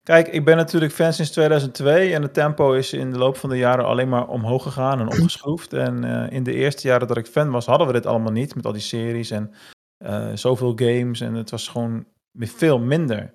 kijk, 0.04 0.28
ik 0.28 0.46
ben 0.46 0.58
natuurlijk 0.58 0.94
fan 0.94 1.14
sinds 1.14 1.32
2002 1.32 2.14
en 2.14 2.22
het 2.22 2.34
tempo 2.34 2.74
is 2.74 2.94
in 2.94 3.12
de 3.12 3.18
loop 3.18 3.38
van 3.38 3.50
de 3.50 3.58
jaren 3.58 3.86
alleen 3.86 4.10
maar 4.10 4.28
omhoog 4.28 4.64
gegaan 4.64 5.00
en 5.00 5.08
opgeschroefd. 5.08 5.74
En 5.88 6.04
eh, 6.04 6.32
in 6.36 6.44
de 6.44 6.54
eerste 6.54 6.88
jaren 6.88 7.08
dat 7.08 7.18
ik 7.18 7.28
fan 7.28 7.52
was, 7.52 7.66
hadden 7.66 7.88
we 7.88 7.94
dit 7.94 8.06
allemaal 8.06 8.32
niet 8.32 8.56
met 8.56 8.66
al 8.66 8.72
die 8.72 8.82
series 8.82 9.32
en 9.32 9.54
eh, 9.98 10.28
zoveel 10.34 10.74
games 10.76 11.22
en 11.22 11.34
het 11.34 11.50
was 11.52 11.68
gewoon 11.68 12.06
veel 12.38 12.80
minder. 12.80 13.34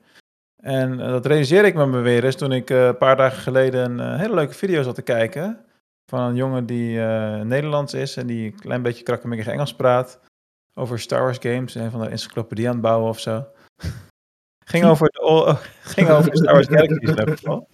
En 0.62 1.00
eh, 1.00 1.08
dat 1.08 1.26
realiseerde 1.26 1.68
ik 1.68 1.74
me 1.74 1.86
weer 1.86 2.24
eens 2.24 2.36
toen 2.36 2.52
ik 2.52 2.70
eh, 2.70 2.86
een 2.86 2.96
paar 2.96 3.16
dagen 3.16 3.42
geleden 3.42 3.90
een 3.90 4.12
eh, 4.12 4.18
hele 4.18 4.34
leuke 4.34 4.54
video 4.54 4.82
zat 4.82 4.94
te 4.94 5.02
kijken. 5.02 5.64
Van 6.10 6.20
een 6.20 6.34
jongen 6.34 6.66
die 6.66 6.98
Nederlands 7.44 7.94
is 7.94 8.16
en 8.16 8.26
die 8.26 8.52
een 8.52 8.58
klein 8.58 8.82
beetje 8.82 9.02
krakkemikkig 9.02 9.46
Engels 9.46 9.74
praat. 9.74 10.20
Over 10.74 11.00
Star 11.00 11.22
Wars 11.22 11.38
games 11.40 11.74
en 11.74 11.90
van 11.90 12.00
de 12.00 12.08
encyclopedie 12.08 12.66
aan 12.66 12.72
het 12.72 12.82
bouwen 12.82 13.08
of 13.08 13.20
zo. 13.20 13.46
ging, 14.64 14.84
over 14.84 15.08
de, 15.10 15.20
oh, 15.20 15.56
ging 15.94 16.08
over 16.08 16.36
Star 16.36 16.52
Wars. 16.54 17.42
Hoe 17.44 17.66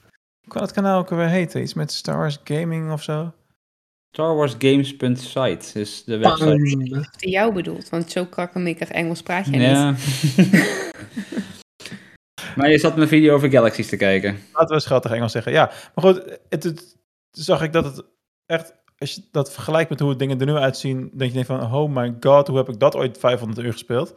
kan 0.49 0.63
het 0.63 0.73
kanaal 0.73 0.99
ook 0.99 1.11
weer 1.11 1.29
heten? 1.29 1.63
Iets 1.63 1.75
met 1.75 1.93
Star 1.93 2.17
Wars 2.17 2.41
Gaming 2.45 2.93
of 2.93 3.03
zo? 3.03 3.33
StarWarsGames.site 4.17 5.81
is 5.81 6.05
de 6.05 6.17
website. 6.17 7.09
Die 7.17 7.31
jou 7.31 7.53
bedoelt, 7.53 7.89
want 7.89 8.11
zo 8.11 8.25
krakkemikkig 8.25 8.91
Engels 8.91 9.23
praat 9.23 9.47
jij 9.47 9.59
niet. 9.59 9.69
Ja. 9.69 9.95
maar 12.57 12.71
je 12.71 12.79
zat 12.79 12.97
mijn 12.97 13.09
video 13.09 13.35
over 13.35 13.51
Galaxies 13.51 13.89
te 13.89 13.97
kijken. 13.97 14.39
Laten 14.53 14.77
we 14.77 14.83
schattig 14.83 15.11
Engels 15.11 15.33
zeggen. 15.33 15.53
Ja, 15.53 15.71
maar 15.95 16.05
goed, 16.05 16.39
het, 16.49 16.97
zag 17.31 17.63
ik 17.63 17.73
dat 17.73 17.85
het 17.85 18.05
echt, 18.47 18.75
als 18.99 19.15
je 19.15 19.23
dat 19.31 19.53
vergelijkt 19.53 19.91
met 19.91 20.01
hoe 20.01 20.09
het 20.09 20.19
dingen 20.19 20.41
er 20.41 20.47
nu 20.47 20.55
uitzien, 20.55 21.11
denk 21.15 21.33
je 21.33 21.45
van, 21.45 21.75
oh 21.75 21.95
my 21.95 22.17
god, 22.21 22.47
hoe 22.47 22.57
heb 22.57 22.69
ik 22.69 22.81
dat 22.81 22.97
ooit 22.97 23.19
500 23.19 23.67
uur 23.67 23.73
gespeeld? 23.73 24.15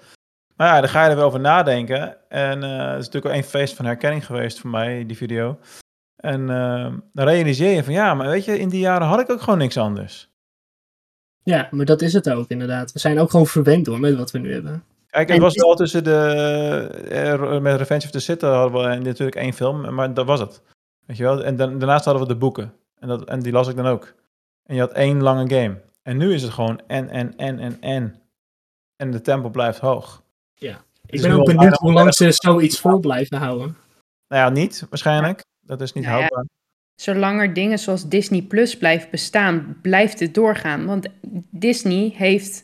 Maar 0.56 0.68
ja, 0.68 0.80
dan 0.80 0.90
ga 0.90 1.04
je 1.04 1.10
er 1.10 1.16
wel 1.16 1.26
over 1.26 1.40
nadenken. 1.40 2.30
En 2.30 2.64
eh, 2.64 2.70
het 2.70 3.00
is 3.00 3.06
natuurlijk 3.06 3.24
wel 3.24 3.34
één 3.34 3.44
feest 3.44 3.76
van 3.76 3.86
herkenning 3.86 4.26
geweest 4.26 4.60
voor 4.60 4.70
mij, 4.70 5.06
die 5.06 5.18
video. 5.18 5.60
En 6.20 6.50
eh, 6.50 6.94
dan 7.14 7.28
realiseer 7.28 7.76
je 7.76 7.84
van, 7.84 7.94
ja, 7.94 8.14
maar 8.14 8.28
weet 8.28 8.46
je, 8.46 8.60
in 8.60 8.70
die 8.70 8.80
jaren 8.80 9.08
had 9.08 9.20
ik 9.20 9.30
ook 9.30 9.42
gewoon 9.42 9.60
niks 9.60 9.78
anders. 9.78 10.30
Ja, 11.44 11.68
maar 11.72 11.86
dat 11.86 12.02
is 12.02 12.14
het 12.14 12.30
ook 12.30 12.50
inderdaad. 12.50 12.92
We 12.92 13.00
zijn 13.00 13.20
ook 13.20 13.30
gewoon 13.30 13.48
verwend 13.48 13.88
hoor 13.88 14.00
met 14.00 14.16
wat 14.16 14.32
we 14.32 14.40
nu 14.40 14.54
hebben. 14.54 14.84
Kijk, 15.10 15.28
het 15.28 15.38
En- 15.38 15.44
was 15.44 15.56
wel 15.56 15.76
tussen 15.76 16.04
de, 16.04 16.16
eh, 17.10 17.60
met 17.60 17.78
Revenge 17.78 18.04
of 18.04 18.12
the 18.12 18.20
Sith 18.20 18.42
hadden 18.42 18.82
we 18.82 18.96
natuurlijk 18.96 19.38
één 19.38 19.54
film, 19.54 19.94
maar 19.94 20.14
dat 20.14 20.26
was 20.26 20.40
het. 20.40 20.62
Weet 21.06 21.18
je 21.18 21.24
wel? 21.24 21.44
En 21.44 21.56
dan, 21.56 21.80
daarnaast 21.80 22.06
hadden 22.06 22.24
we 22.24 22.30
de 22.34 22.40
boeken. 22.40 22.74
En, 23.00 23.08
dat, 23.08 23.24
en 23.24 23.40
die 23.40 23.52
las 23.52 23.68
ik 23.68 23.76
dan 23.76 23.86
ook. 23.86 24.14
En 24.64 24.76
je 24.76 24.82
had 24.82 24.92
één 24.92 25.22
lange 25.22 25.50
game. 25.50 25.82
En 26.04 26.18
nu 26.18 26.34
is 26.34 26.42
het 26.42 26.52
gewoon 26.52 26.82
en, 26.88 27.10
en, 27.10 27.38
en, 27.38 27.60
en, 27.60 27.82
en. 27.82 28.16
En 28.96 29.12
de 29.12 29.22
tempo 29.22 29.50
blijft 29.50 29.80
hoog. 29.80 30.24
Ik 31.10 31.16
is 31.16 31.22
ben 31.22 31.32
ook 31.32 31.46
benieuwd 31.46 31.78
hoe 31.78 31.94
lang 31.94 32.14
ze 32.14 32.32
zoiets 32.32 32.80
vol 32.80 33.00
blijven 33.00 33.38
houden. 33.38 33.78
Nou 34.28 34.44
ja, 34.44 34.50
niet 34.50 34.86
waarschijnlijk. 34.90 35.44
Dat 35.70 35.82
is 35.82 35.94
niet 35.94 36.04
Nou 36.04 36.16
ja. 36.16 36.20
houdbaar. 36.28 36.46
zolang 37.02 37.40
er 37.40 37.54
dingen 37.54 37.80
zoals 37.80 38.10
Disney 38.10 38.42
Plus 38.42 38.78
blijft 38.78 39.10
bestaan, 39.10 39.78
blijft 39.82 40.20
het 40.20 40.34
doorgaan. 40.34 40.86
Want 40.86 41.08
Disney 41.50 42.14
heeft 42.16 42.64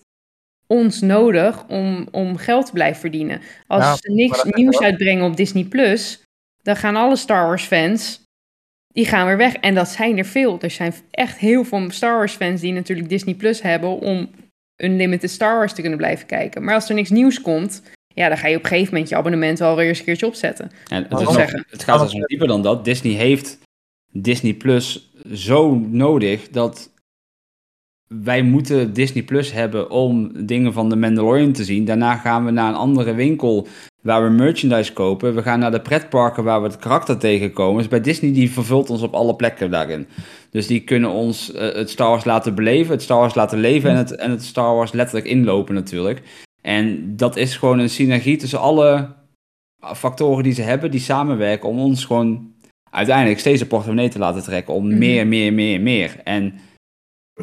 ons 0.67 1.01
nodig 1.01 1.67
om, 1.67 2.07
om 2.11 2.37
geld 2.37 2.65
te 2.65 2.71
blijven 2.71 2.99
verdienen. 2.99 3.41
Als 3.67 3.83
Ja, 3.83 3.95
ze 3.95 4.11
niks 4.11 4.43
nieuws 4.43 4.79
uitbrengen 4.79 5.25
op 5.25 5.35
Disney 5.35 5.63
Plus, 5.63 6.23
dan 6.61 6.75
gaan 6.75 6.95
alle 6.95 7.15
Star 7.15 7.47
Wars 7.47 7.63
fans, 7.63 8.23
die 8.87 9.05
gaan 9.05 9.27
weer 9.27 9.37
weg. 9.37 9.55
En 9.55 9.75
dat 9.75 9.87
zijn 9.87 10.17
er 10.17 10.25
veel. 10.25 10.59
Er 10.61 10.71
zijn 10.71 10.93
echt 11.11 11.37
heel 11.37 11.63
veel 11.63 11.91
Star 11.91 12.17
Wars 12.17 12.33
fans 12.33 12.61
die 12.61 12.73
natuurlijk 12.73 13.09
Disney 13.09 13.35
Plus 13.35 13.61
hebben 13.61 13.89
om 13.99 14.29
unlimited 14.83 15.31
Star 15.31 15.57
Wars 15.57 15.73
te 15.73 15.81
kunnen 15.81 15.97
blijven 15.97 16.27
kijken. 16.27 16.63
Maar 16.63 16.73
als 16.73 16.89
er 16.89 16.95
niks 16.95 17.09
nieuws 17.09 17.41
komt, 17.41 17.81
ja, 18.15 18.27
dan 18.27 18.37
ga 18.37 18.47
je 18.47 18.55
op 18.57 18.63
een 18.63 18.69
gegeven 18.69 18.93
moment 18.93 19.09
je 19.09 19.15
abonnement 19.15 19.59
wel 19.59 19.75
weer 19.75 19.87
eens 19.87 19.99
een 19.99 20.05
keertje 20.05 20.25
opzetten. 20.27 20.71
En 20.87 21.03
het, 21.09 21.19
is 21.19 21.25
nog- 21.27 21.35
het 21.69 21.83
gaat 21.83 21.97
zelfs 21.99 22.13
nog 22.13 22.25
dieper 22.25 22.47
dan 22.47 22.61
dat. 22.61 22.85
Disney 22.85 23.13
heeft 23.13 23.57
Disney 24.11 24.53
Plus 24.53 25.13
zo 25.33 25.75
nodig 25.75 26.49
dat 26.49 26.93
wij 28.07 28.41
moeten 28.41 28.93
Disney 28.93 29.23
Plus 29.23 29.51
hebben 29.51 29.89
om 29.89 30.45
dingen 30.45 30.73
van 30.73 30.89
de 30.89 30.95
Mandalorian 30.95 31.51
te 31.51 31.63
zien. 31.63 31.85
Daarna 31.85 32.15
gaan 32.15 32.45
we 32.45 32.51
naar 32.51 32.69
een 32.69 32.75
andere 32.75 33.13
winkel 33.13 33.67
waar 34.01 34.23
we 34.23 34.29
merchandise 34.29 34.93
kopen. 34.93 35.35
We 35.35 35.41
gaan 35.41 35.59
naar 35.59 35.71
de 35.71 35.81
pretparken 35.81 36.43
waar 36.43 36.61
we 36.61 36.67
het 36.67 36.77
karakter 36.77 37.17
tegenkomen. 37.17 37.77
Dus 37.77 37.87
bij 37.87 38.01
Disney 38.01 38.33
die 38.33 38.51
vervult 38.51 38.89
ons 38.89 39.01
op 39.01 39.13
alle 39.13 39.35
plekken 39.35 39.71
daarin. 39.71 40.07
Dus 40.49 40.67
die 40.67 40.79
kunnen 40.83 41.09
ons 41.09 41.51
eh, 41.51 41.73
het 41.75 41.89
Star 41.89 42.09
Wars 42.09 42.25
laten 42.25 42.55
beleven, 42.55 42.91
het 42.91 43.01
Star 43.01 43.19
Wars 43.19 43.35
laten 43.35 43.59
leven 43.59 43.89
en 43.89 43.95
het, 43.97 44.15
en 44.15 44.31
het 44.31 44.43
Star 44.43 44.75
Wars 44.75 44.91
letterlijk 44.91 45.25
inlopen 45.27 45.73
natuurlijk. 45.75 46.21
En 46.65 47.13
dat 47.17 47.35
is 47.35 47.57
gewoon 47.57 47.79
een 47.79 47.89
synergie 47.89 48.37
tussen 48.37 48.59
alle 48.59 49.07
factoren 49.95 50.43
die 50.43 50.53
ze 50.53 50.61
hebben, 50.61 50.91
die 50.91 50.99
samenwerken 50.99 51.69
om 51.69 51.79
ons 51.79 52.05
gewoon 52.05 52.53
uiteindelijk 52.91 53.39
steeds 53.39 53.61
een 53.61 53.67
portemonnee 53.67 54.09
te 54.09 54.19
laten 54.19 54.43
trekken 54.43 54.73
om 54.73 54.87
Mhm. 54.87 54.97
meer, 54.97 55.27
meer, 55.27 55.53
meer, 55.53 55.81
meer. 55.81 56.19
En 56.23 56.53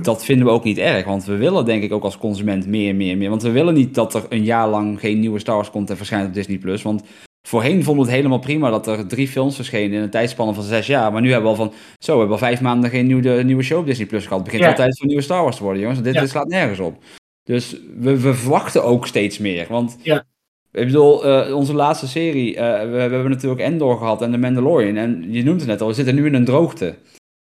dat 0.03 0.25
vinden 0.25 0.47
we 0.47 0.53
ook 0.53 0.65
niet 0.65 0.79
erg, 0.79 1.05
want 1.05 1.25
we 1.25 1.37
willen 1.37 1.65
denk 1.65 1.83
ik 1.83 1.93
ook 1.93 2.03
als 2.05 2.19
consument 2.19 2.67
meer, 2.67 2.95
meer, 2.95 3.17
meer. 3.17 3.31
Want 3.31 3.43
we 3.43 3.51
willen 3.51 3.75
niet 3.75 3.95
dat 3.95 4.15
er 4.15 4.25
een 4.29 4.45
jaar 4.45 4.69
lang 4.69 5.01
geen 5.01 5.21
nieuwe 5.21 5.39
Star 5.39 5.55
Wars 5.55 5.71
content 5.71 5.99
verschijnt 5.99 6.27
op 6.29 6.35
Disney+. 6.35 6.59
Plus. 6.59 6.83
Want 6.83 7.03
voorheen 7.49 7.85
vonden 7.85 8.05
we 8.05 8.11
het 8.11 8.19
helemaal 8.21 8.39
prima 8.39 8.71
dat 8.71 8.87
er 8.87 9.07
drie 9.07 9.29
films 9.29 9.55
verschenen 9.57 9.97
in 9.97 10.03
een 10.03 10.11
tijdspanne 10.11 10.55
van 10.55 10.63
zes 10.63 10.87
jaar. 10.87 11.13
Maar 11.13 11.21
nu 11.23 11.33
hebben 11.33 11.53
we 11.53 11.59
al 11.59 11.65
van, 11.65 11.73
zo, 11.99 12.13
we 12.13 12.19
hebben 12.19 12.37
al 12.37 12.47
vijf 12.47 12.61
maanden 12.61 12.91
geen 12.91 13.07
nieuwe, 13.07 13.43
nieuwe 13.43 13.63
show 13.63 13.79
op 13.79 13.87
Disney 13.87 14.07
Plus 14.07 14.23
gehad. 14.23 14.37
Het 14.39 14.45
begint 14.45 14.63
Ja. 14.65 14.71
altijd 14.71 14.99
voor 14.99 15.07
nieuwe 15.07 15.23
Star 15.23 15.43
Wars 15.43 15.57
te 15.57 15.63
worden, 15.63 15.81
jongens. 15.83 16.03
Dit, 16.03 16.15
Ja. 16.15 16.21
dit 16.21 16.31
slaat 16.31 16.49
nergens 16.49 16.79
op. 16.79 17.03
Dus 17.45 17.77
we, 17.99 18.21
we 18.21 18.35
verwachten 18.35 18.85
ook 18.85 19.07
steeds 19.07 19.39
meer. 19.39 19.67
Want 19.69 19.97
Ja. 20.03 20.25
ik 20.73 20.87
bedoel, 20.87 21.25
eh, 21.25 21.55
onze 21.57 21.75
laatste 21.75 22.09
serie, 22.09 22.57
eh, 22.57 22.81
we, 22.81 22.91
we 22.91 22.99
hebben 23.01 23.31
natuurlijk 23.31 23.61
Endor 23.61 23.99
gehad 23.99 24.23
en 24.23 24.31
The 24.31 24.39
Mandalorian. 24.39 24.97
En 24.97 25.27
je 25.33 25.43
noemt 25.45 25.61
het 25.61 25.69
net 25.69 25.81
al, 25.81 25.89
we 25.89 25.95
zitten 25.95 26.15
nu 26.15 26.27
in 26.27 26.35
een 26.35 26.45
droogte. 26.45 26.85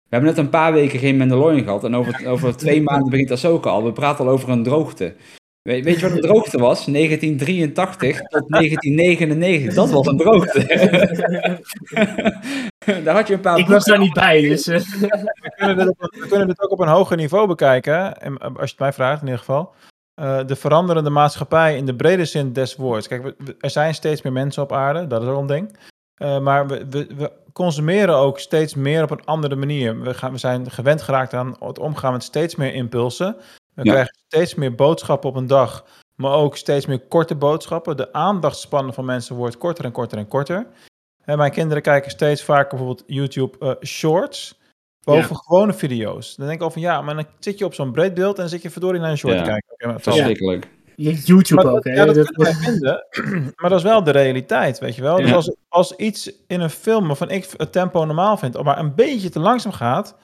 We 0.09 0.17
hebben 0.17 0.29
net 0.35 0.39
een 0.39 0.51
paar 0.51 0.73
weken 0.73 0.99
geen 0.99 1.17
Mandalorian 1.17 1.65
gehad. 1.65 1.85
En 1.85 1.95
over, 1.97 2.27
over 2.33 2.57
twee 2.57 2.83
maanden 2.83 3.11
begint 3.11 3.31
Ahsoka 3.31 3.71
al. 3.71 3.85
We 3.85 3.93
praten 3.93 4.25
al 4.27 4.31
over 4.33 4.49
een 4.49 4.63
droogte. 4.63 5.15
Weet, 5.63 5.85
weet 5.85 6.01
je 6.01 6.09
wat 6.09 6.13
een 6.17 6.21
droogte 6.23 6.59
was? 6.59 6.85
1983 6.85 8.19
tot 8.21 8.49
1999. 8.49 9.75
Dat 9.75 9.91
was 9.91 10.07
een 10.07 10.17
droogte. 10.17 10.67
daar 13.05 13.15
had 13.15 13.29
je 13.29 13.35
een 13.35 13.41
paar... 13.41 13.59
Ik 13.59 13.67
was 13.67 13.85
daar 13.85 13.99
niet 13.99 14.13
bij, 14.13 14.41
dus... 14.41 14.67
eh, 14.67 14.79
We 14.79 15.49
kunnen, 15.57 15.77
dit 15.87 15.95
we 16.21 16.27
kunnen 16.29 16.47
dit 16.47 16.61
ook 16.63 16.71
op 16.71 16.81
een 16.81 16.89
hoger 16.89 17.17
niveau 17.17 17.47
bekijken, 17.47 18.21
en, 18.21 18.39
als 18.39 18.53
je 18.57 18.61
het 18.61 18.79
mij 18.79 18.93
vraagt 18.93 19.21
in 19.21 19.25
ieder 19.27 19.39
geval. 19.39 19.73
Eh, 20.15 20.41
de 20.47 20.57
veranderende 20.57 21.11
maatschappij 21.11 21.77
in 21.77 21.87
de 21.87 21.95
brede 21.97 22.25
zin 22.25 22.53
des 22.53 22.77
woords. 22.77 23.09
Kijk, 23.09 23.23
we- 23.23 23.35
we- 23.39 23.57
er 23.61 23.71
zijn 23.71 23.95
steeds 23.95 24.23
meer 24.23 24.33
mensen 24.33 24.63
op 24.63 24.73
aarde, 24.73 25.07
dat 25.07 25.23
is 25.23 25.29
ook 25.29 25.41
een 25.41 25.47
ding. 25.47 25.77
Eh, 26.15 26.39
maar 26.39 26.67
we, 26.67 26.87
we, 26.91 27.07
we 27.17 27.33
consumeren 27.53 28.15
ook 28.17 28.39
steeds 28.39 28.75
meer 28.75 29.03
op 29.03 29.11
een 29.11 29.25
andere 29.25 29.57
manier. 29.57 30.01
We, 30.01 30.15
gaan, 30.15 30.33
we 30.33 30.39
zijn 30.39 30.71
gewend 30.71 31.03
geraakt 31.03 31.35
aan 31.35 31.57
het 31.61 31.79
omgaan 31.79 32.13
met 32.13 32.23
steeds 32.23 32.57
meer 32.57 32.75
impulsen. 32.75 33.37
We 33.75 33.85
Ja. 33.85 33.93
krijgen 33.93 34.15
steeds 34.27 34.55
meer 34.55 34.75
boodschappen 34.75 35.29
op 35.31 35.37
een 35.37 35.47
dag, 35.47 35.85
maar 36.15 36.33
ook 36.33 36.57
steeds 36.57 36.87
meer 36.87 37.01
korte 37.01 37.35
boodschappen. 37.35 37.97
De 37.97 38.13
aandachtspannen 38.13 38.95
van 38.95 39.05
mensen 39.05 39.37
wordt 39.37 39.59
korter 39.59 39.85
en 39.85 39.93
korter 39.93 40.19
en 40.19 40.29
korter. 40.29 40.67
En 41.25 41.39
mijn 41.39 41.51
kinderen 41.53 41.83
kijken 41.83 42.11
steeds 42.11 42.43
vaker 42.45 42.69
bijvoorbeeld 42.69 43.03
YouTube 43.07 43.59
eh, 43.59 43.87
Shorts. 43.89 44.60
Boven 45.05 45.37
gewone 45.37 45.73
video's. 45.73 46.37
Dan 46.37 46.47
denk 46.47 46.59
ik 46.59 46.65
al 46.65 46.71
van 46.71 46.83
ja, 46.83 47.01
maar 47.03 47.15
dan 47.15 47.27
zit 47.39 47.59
je 47.59 47.65
op 47.65 47.75
zo'n 47.75 47.93
breed 47.93 48.15
beeld 48.15 48.35
en 48.35 48.41
dan 48.41 48.49
zit 48.51 48.63
je 48.63 48.71
verdorie 48.71 49.01
naar 49.01 49.11
een 49.11 49.19
short 49.19 49.35
Ja. 49.35 49.43
te 49.43 49.49
kijken. 49.51 49.73
Oké, 49.73 49.87
maar 49.87 49.95
het 49.95 50.05
was- 50.05 50.15
Verschrikkelijk. 50.15 50.69
YouTube 50.97 51.55
maar 51.63 51.73
ook, 51.73 51.83
dat, 51.83 51.85
hè? 51.85 51.93
ja, 52.01 52.05
dat 52.05 52.15
Dat- 52.15 52.27
kunnen 52.27 52.53
wij 52.53 52.63
vinden, 52.63 53.07
maar 53.61 53.71
dat 53.71 53.79
is 53.79 53.85
wel 53.85 54.03
de 54.05 54.11
realiteit, 54.11 54.79
weet 54.79 54.95
je 54.95 55.03
wel. 55.03 55.17
Dus 55.17 55.33
als, 55.33 55.55
als 55.69 55.97
iets 55.97 56.33
in 56.47 56.61
een 56.61 56.71
film 56.71 57.07
waarvan 57.07 57.31
ik 57.31 57.49
het 57.57 57.73
tempo 57.73 58.05
normaal 58.05 58.37
vind, 58.37 58.63
maar 58.63 58.79
een 58.79 58.95
beetje 58.95 59.29
te 59.29 59.41
langzaam 59.41 59.73
gaat, 59.73 60.17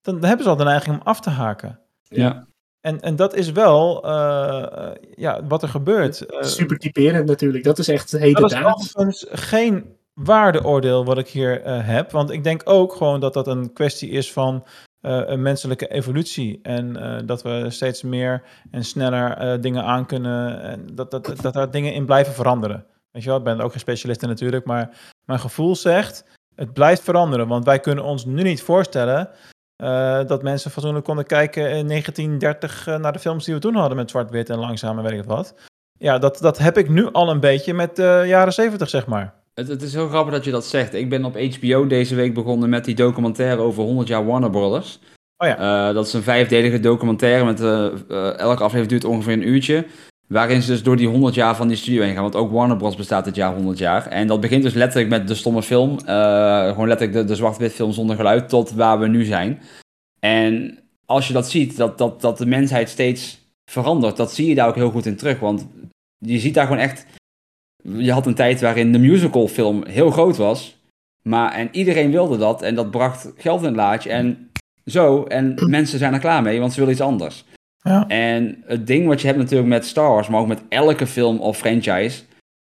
dan 0.00 0.24
hebben 0.24 0.44
ze 0.44 0.50
al 0.50 0.56
de 0.56 0.64
neiging 0.64 0.96
om 0.96 1.02
af 1.06 1.20
te 1.20 1.30
haken. 1.30 1.80
Ja. 2.02 2.46
En, 2.80 3.00
en 3.00 3.16
dat 3.16 3.34
is 3.34 3.52
wel 3.52 4.04
eh, 4.04 4.90
ja, 5.14 5.44
wat 5.46 5.62
er 5.62 5.68
gebeurt. 5.68 6.24
Super 6.40 6.76
typerend 6.78 7.26
natuurlijk. 7.26 7.64
Dat 7.64 7.78
is 7.78 7.88
echt 7.88 8.10
dat 8.10 8.20
hedendaags. 8.20 8.82
is 8.84 8.96
overigens 8.96 9.26
geen 9.30 9.96
waardeoordeel 10.14 11.04
wat 11.04 11.18
ik 11.18 11.28
hier 11.28 11.62
eh, 11.62 11.86
heb. 11.86 12.10
Want 12.10 12.30
ik 12.30 12.44
denk 12.44 12.62
ook 12.64 12.94
gewoon 12.94 13.20
dat 13.20 13.34
dat 13.34 13.46
een 13.46 13.72
kwestie 13.72 14.10
is 14.10 14.32
van 14.32 14.64
eh, 15.00 15.20
een 15.24 15.42
menselijke 15.42 15.88
evolutie. 15.88 16.58
En 16.62 16.96
eh, 16.96 17.26
dat 17.26 17.42
we 17.42 17.66
steeds 17.68 18.02
meer 18.02 18.42
en 18.70 18.84
sneller 18.84 19.60
dingen 19.60 19.84
aan 19.84 20.06
kunnen. 20.06 20.62
En 20.62 20.86
dat, 20.92 21.10
dat, 21.10 21.26
dat, 21.26 21.40
dat 21.40 21.54
daar 21.54 21.70
dingen 21.70 21.94
in 21.94 22.06
blijven 22.06 22.32
veranderen. 22.32 22.84
Weet 23.10 23.22
je 23.22 23.28
wel, 23.28 23.38
ik 23.38 23.44
ben 23.44 23.60
ook 23.60 23.70
geen 23.70 23.80
specialist 23.80 24.20
natuurlijk. 24.20 24.64
Maar 24.64 24.96
mijn 25.24 25.40
gevoel 25.40 25.76
zegt, 25.76 26.24
het 26.54 26.72
blijft 26.72 27.02
veranderen. 27.02 27.48
Want 27.48 27.64
wij 27.64 27.80
kunnen 27.80 28.04
ons 28.04 28.24
nu 28.24 28.42
niet 28.42 28.62
voorstellen... 28.62 29.28
dat 30.26 30.42
mensen 30.42 30.70
fatsoenlijk 30.70 31.04
konden 31.04 31.26
kijken 31.26 31.70
in 31.70 31.88
1930 31.88 32.86
eh, 32.86 32.98
naar 32.98 33.12
de 33.12 33.18
films 33.18 33.44
die 33.44 33.54
we 33.54 33.60
toen 33.60 33.74
hadden 33.74 33.96
met 33.96 34.10
zwart-wit 34.10 34.50
en 34.50 34.58
langzaam 34.58 34.98
en 34.98 35.04
weet 35.04 35.20
ik 35.20 35.24
wat. 35.24 35.54
Ja, 35.98 36.18
dat, 36.18 36.38
dat 36.38 36.58
heb 36.58 36.78
ik 36.78 36.88
nu 36.88 37.12
al 37.12 37.30
een 37.30 37.40
beetje 37.40 37.74
met 37.74 37.96
de 37.96 38.22
jaren 38.26 38.52
70, 38.52 38.88
zeg 38.88 39.06
maar. 39.06 39.34
Het, 39.54 39.68
het 39.68 39.82
is 39.82 39.92
heel 39.92 40.08
grappig 40.08 40.34
dat 40.34 40.44
je 40.44 40.50
dat 40.50 40.66
zegt. 40.66 40.94
Ik 40.94 41.08
ben 41.08 41.24
op 41.24 41.38
HBO 41.38 41.86
deze 41.86 42.14
week 42.14 42.34
begonnen 42.34 42.68
met 42.68 42.84
die 42.84 42.94
documentaire 42.94 43.60
over 43.60 43.82
100 43.82 44.08
jaar 44.08 44.26
Warner 44.26 44.50
Brothers. 44.50 44.98
Oh 45.36 45.48
ja. 45.48 45.88
Eh, 45.88 45.94
dat 45.94 46.06
is 46.06 46.12
een 46.12 46.22
vijfdelige 46.22 46.80
documentaire. 46.80 47.44
Met, 47.44 47.60
eh, 47.60 47.86
eh, 47.86 48.38
elke 48.38 48.62
aflevering 48.62 48.88
duurt 48.88 49.04
ongeveer 49.04 49.32
een 49.32 49.48
uurtje. 49.48 49.86
Waarin 50.26 50.62
ze 50.62 50.70
dus 50.70 50.82
door 50.82 50.96
die 50.96 51.08
100 51.08 51.34
jaar 51.34 51.56
van 51.56 51.68
die 51.68 51.76
studio 51.76 52.02
heen 52.02 52.12
gaan. 52.12 52.22
Want 52.22 52.36
ook 52.36 52.52
Warner 52.52 52.76
Bros. 52.76 52.96
bestaat 52.96 53.24
dit 53.24 53.34
jaar 53.34 53.54
100 53.54 53.78
jaar. 53.78 54.06
En 54.06 54.26
dat 54.26 54.40
begint 54.40 54.62
dus 54.62 54.74
letterlijk 54.74 55.10
met 55.10 55.28
de 55.28 55.34
stomme 55.34 55.62
film. 55.62 55.98
gewoon 55.98 56.88
letterlijk 56.88 57.12
de, 57.12 57.24
de 57.24 57.34
zwart-wit 57.34 57.72
film 57.72 57.92
zonder 57.92 58.16
geluid. 58.16 58.48
Tot 58.48 58.72
waar 58.72 58.98
we 58.98 59.08
nu 59.08 59.24
zijn. 59.24 59.62
En 60.20 60.78
als 61.06 61.26
je 61.26 61.32
dat 61.32 61.50
ziet, 61.50 61.76
dat, 61.76 61.98
dat, 61.98 62.20
dat 62.20 62.38
de 62.38 62.46
mensheid 62.46 62.88
steeds 62.88 63.38
verandert. 63.70 64.16
Dat 64.16 64.32
zie 64.32 64.48
je 64.48 64.54
daar 64.54 64.68
ook 64.68 64.74
heel 64.74 64.90
goed 64.90 65.06
in 65.06 65.16
terug. 65.16 65.38
Want 65.40 65.66
je 66.18 66.38
ziet 66.38 66.54
daar 66.54 66.66
gewoon 66.66 66.82
echt 66.82 67.06
je 67.82 68.12
had 68.12 68.26
een 68.26 68.34
tijd 68.34 68.60
waarin 68.60 68.92
de 68.92 68.98
musicalfilm 68.98 69.84
heel 69.86 70.10
groot 70.10 70.36
was. 70.36 70.80
Maar, 71.22 71.52
en 71.52 71.68
iedereen 71.72 72.10
wilde 72.10 72.38
dat. 72.38 72.62
En 72.62 72.74
dat 72.74 72.90
bracht 72.90 73.32
geld 73.36 73.60
in 73.60 73.66
het 73.66 73.76
laadje. 73.76 74.10
En 74.10 74.50
zo. 74.84 75.24
En 75.24 75.54
mensen 75.66 75.98
zijn 75.98 76.12
er 76.12 76.20
klaar 76.20 76.42
mee, 76.42 76.60
want 76.60 76.72
ze 76.72 76.78
willen 76.78 76.94
iets 76.94 77.02
anders. 77.02 77.44
Ja. 77.78 78.06
En 78.08 78.62
het 78.66 78.86
ding 78.86 79.06
wat 79.06 79.20
je 79.20 79.26
hebt 79.26 79.38
natuurlijk 79.38 79.68
met 79.68 79.86
Star 79.86 80.08
Wars, 80.08 80.28
maar 80.28 80.40
ook 80.40 80.46
met 80.46 80.62
elke 80.68 81.06
film 81.06 81.38
of 81.38 81.58
franchise. 81.58 82.22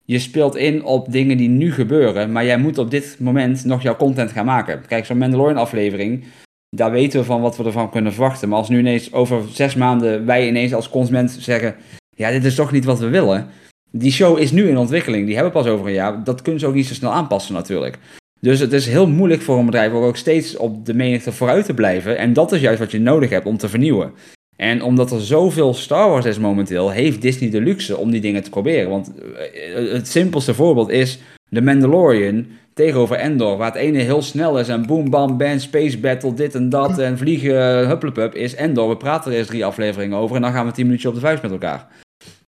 Je 0.06 0.20
speelt 0.20 0.56
in 0.56 0.84
op 0.84 1.12
dingen 1.12 1.38
die 1.38 1.50
nu 1.50 1.72
gebeuren. 1.72 2.32
Maar 2.32 2.46
jij 2.46 2.58
moet 2.58 2.78
op 2.78 2.92
dit 2.92 3.16
moment 3.20 3.66
nog 3.66 3.82
jouw 3.82 3.96
content 3.96 4.32
gaan 4.32 4.46
maken. 4.46 4.86
Kijk, 4.88 5.06
zo'n 5.06 5.18
Mandalorian 5.18 5.58
aflevering. 5.58 6.26
Daar 6.70 6.92
weten 6.92 7.20
we 7.20 7.26
van 7.26 7.42
wat 7.42 7.58
we 7.58 7.64
ervan 7.64 7.90
kunnen 7.90 8.14
verwachten. 8.14 8.50
Maar 8.50 8.58
als 8.58 8.70
nu 8.70 8.80
ineens 8.80 9.14
over 9.14 9.44
zes 9.50 9.76
maanden 9.76 10.26
wij 10.26 10.48
ineens 10.48 10.74
als 10.74 10.90
consument 10.90 11.32
zeggen. 11.32 11.76
Ja, 12.16 12.30
dit 12.30 12.46
is 12.46 12.56
toch 12.56 12.72
niet 12.72 12.86
wat 12.86 13.00
we 13.00 13.08
willen 13.08 13.50
die 13.96 14.12
show 14.12 14.40
is 14.40 14.52
nu 14.52 14.70
in 14.70 14.78
ontwikkeling. 14.78 15.26
Die 15.26 15.36
hebben 15.36 15.54
pas 15.54 15.66
over 15.66 15.88
een 15.88 15.94
jaar. 15.94 16.24
Dat 16.24 16.42
kunnen 16.42 16.60
ze 16.60 16.68
ook 16.68 16.74
niet 16.74 16.88
zo 16.88 16.94
snel 16.94 17.12
aanpassen 17.12 17.54
natuurlijk. 17.54 17.98
Dus 18.40 18.60
het 18.60 18.74
is 18.74 18.88
heel 18.88 19.08
moeilijk 19.08 19.42
voor 19.42 19.58
een 19.58 19.66
bedrijf 19.66 19.92
ook 19.92 20.18
steeds 20.18 20.58
op 20.58 20.86
de 20.86 20.94
menigte 20.94 21.32
vooruit 21.32 21.66
te 21.66 21.74
blijven. 21.74 22.18
En 22.18 22.34
dat 22.34 22.52
is 22.52 22.62
juist 22.62 22.80
wat 22.80 22.92
je 22.92 23.00
nodig 23.00 23.30
hebt 23.30 23.46
om 23.46 23.58
te 23.58 23.70
vernieuwen. 23.70 24.12
En 24.56 24.82
omdat 24.82 25.12
er 25.12 25.22
zoveel 25.22 25.74
Star 25.74 26.10
Wars 26.10 26.26
is 26.26 26.40
momenteel, 26.40 26.90
heeft 26.90 27.22
Disney 27.22 27.50
de 27.50 27.62
luxe 27.62 27.98
om 27.98 28.12
die 28.12 28.22
dingen 28.22 28.44
te 28.44 28.50
proberen. 28.50 28.90
Want 28.90 29.12
eh, 29.18 29.92
het 29.94 30.08
simpelste 30.08 30.54
voorbeeld 30.54 30.90
is 30.90 31.20
The 31.50 31.62
Mandalorian 31.62 32.46
tegenover 32.74 33.16
Endor. 33.16 33.58
Waar 33.58 33.72
het 33.72 33.82
ene 33.82 33.98
heel 33.98 34.22
snel 34.22 34.60
is 34.60 34.68
en 34.68 34.86
boom, 34.86 35.10
bam, 35.10 35.38
bam, 35.38 35.60
space 35.60 36.00
battle, 36.00 36.34
dit 36.34 36.56
en 36.56 36.70
dat. 36.70 37.00
En 37.00 37.18
vliegen, 37.18 37.88
hupplepup, 37.88 38.36
is 38.36 38.56
Endor. 38.56 38.90
We 38.90 38.98
praten 38.98 39.32
er 39.32 39.38
eerst 39.38 39.50
drie 39.50 39.66
afleveringen 39.66 40.18
over 40.18 40.36
en 40.36 40.42
dan 40.42 40.52
gaan 40.52 40.66
we 40.66 40.72
tien 40.72 40.86
minuutjes 40.86 41.10
op 41.10 41.16
de 41.16 41.26
vuist 41.26 41.42
met 41.42 41.52
elkaar. 41.52 41.88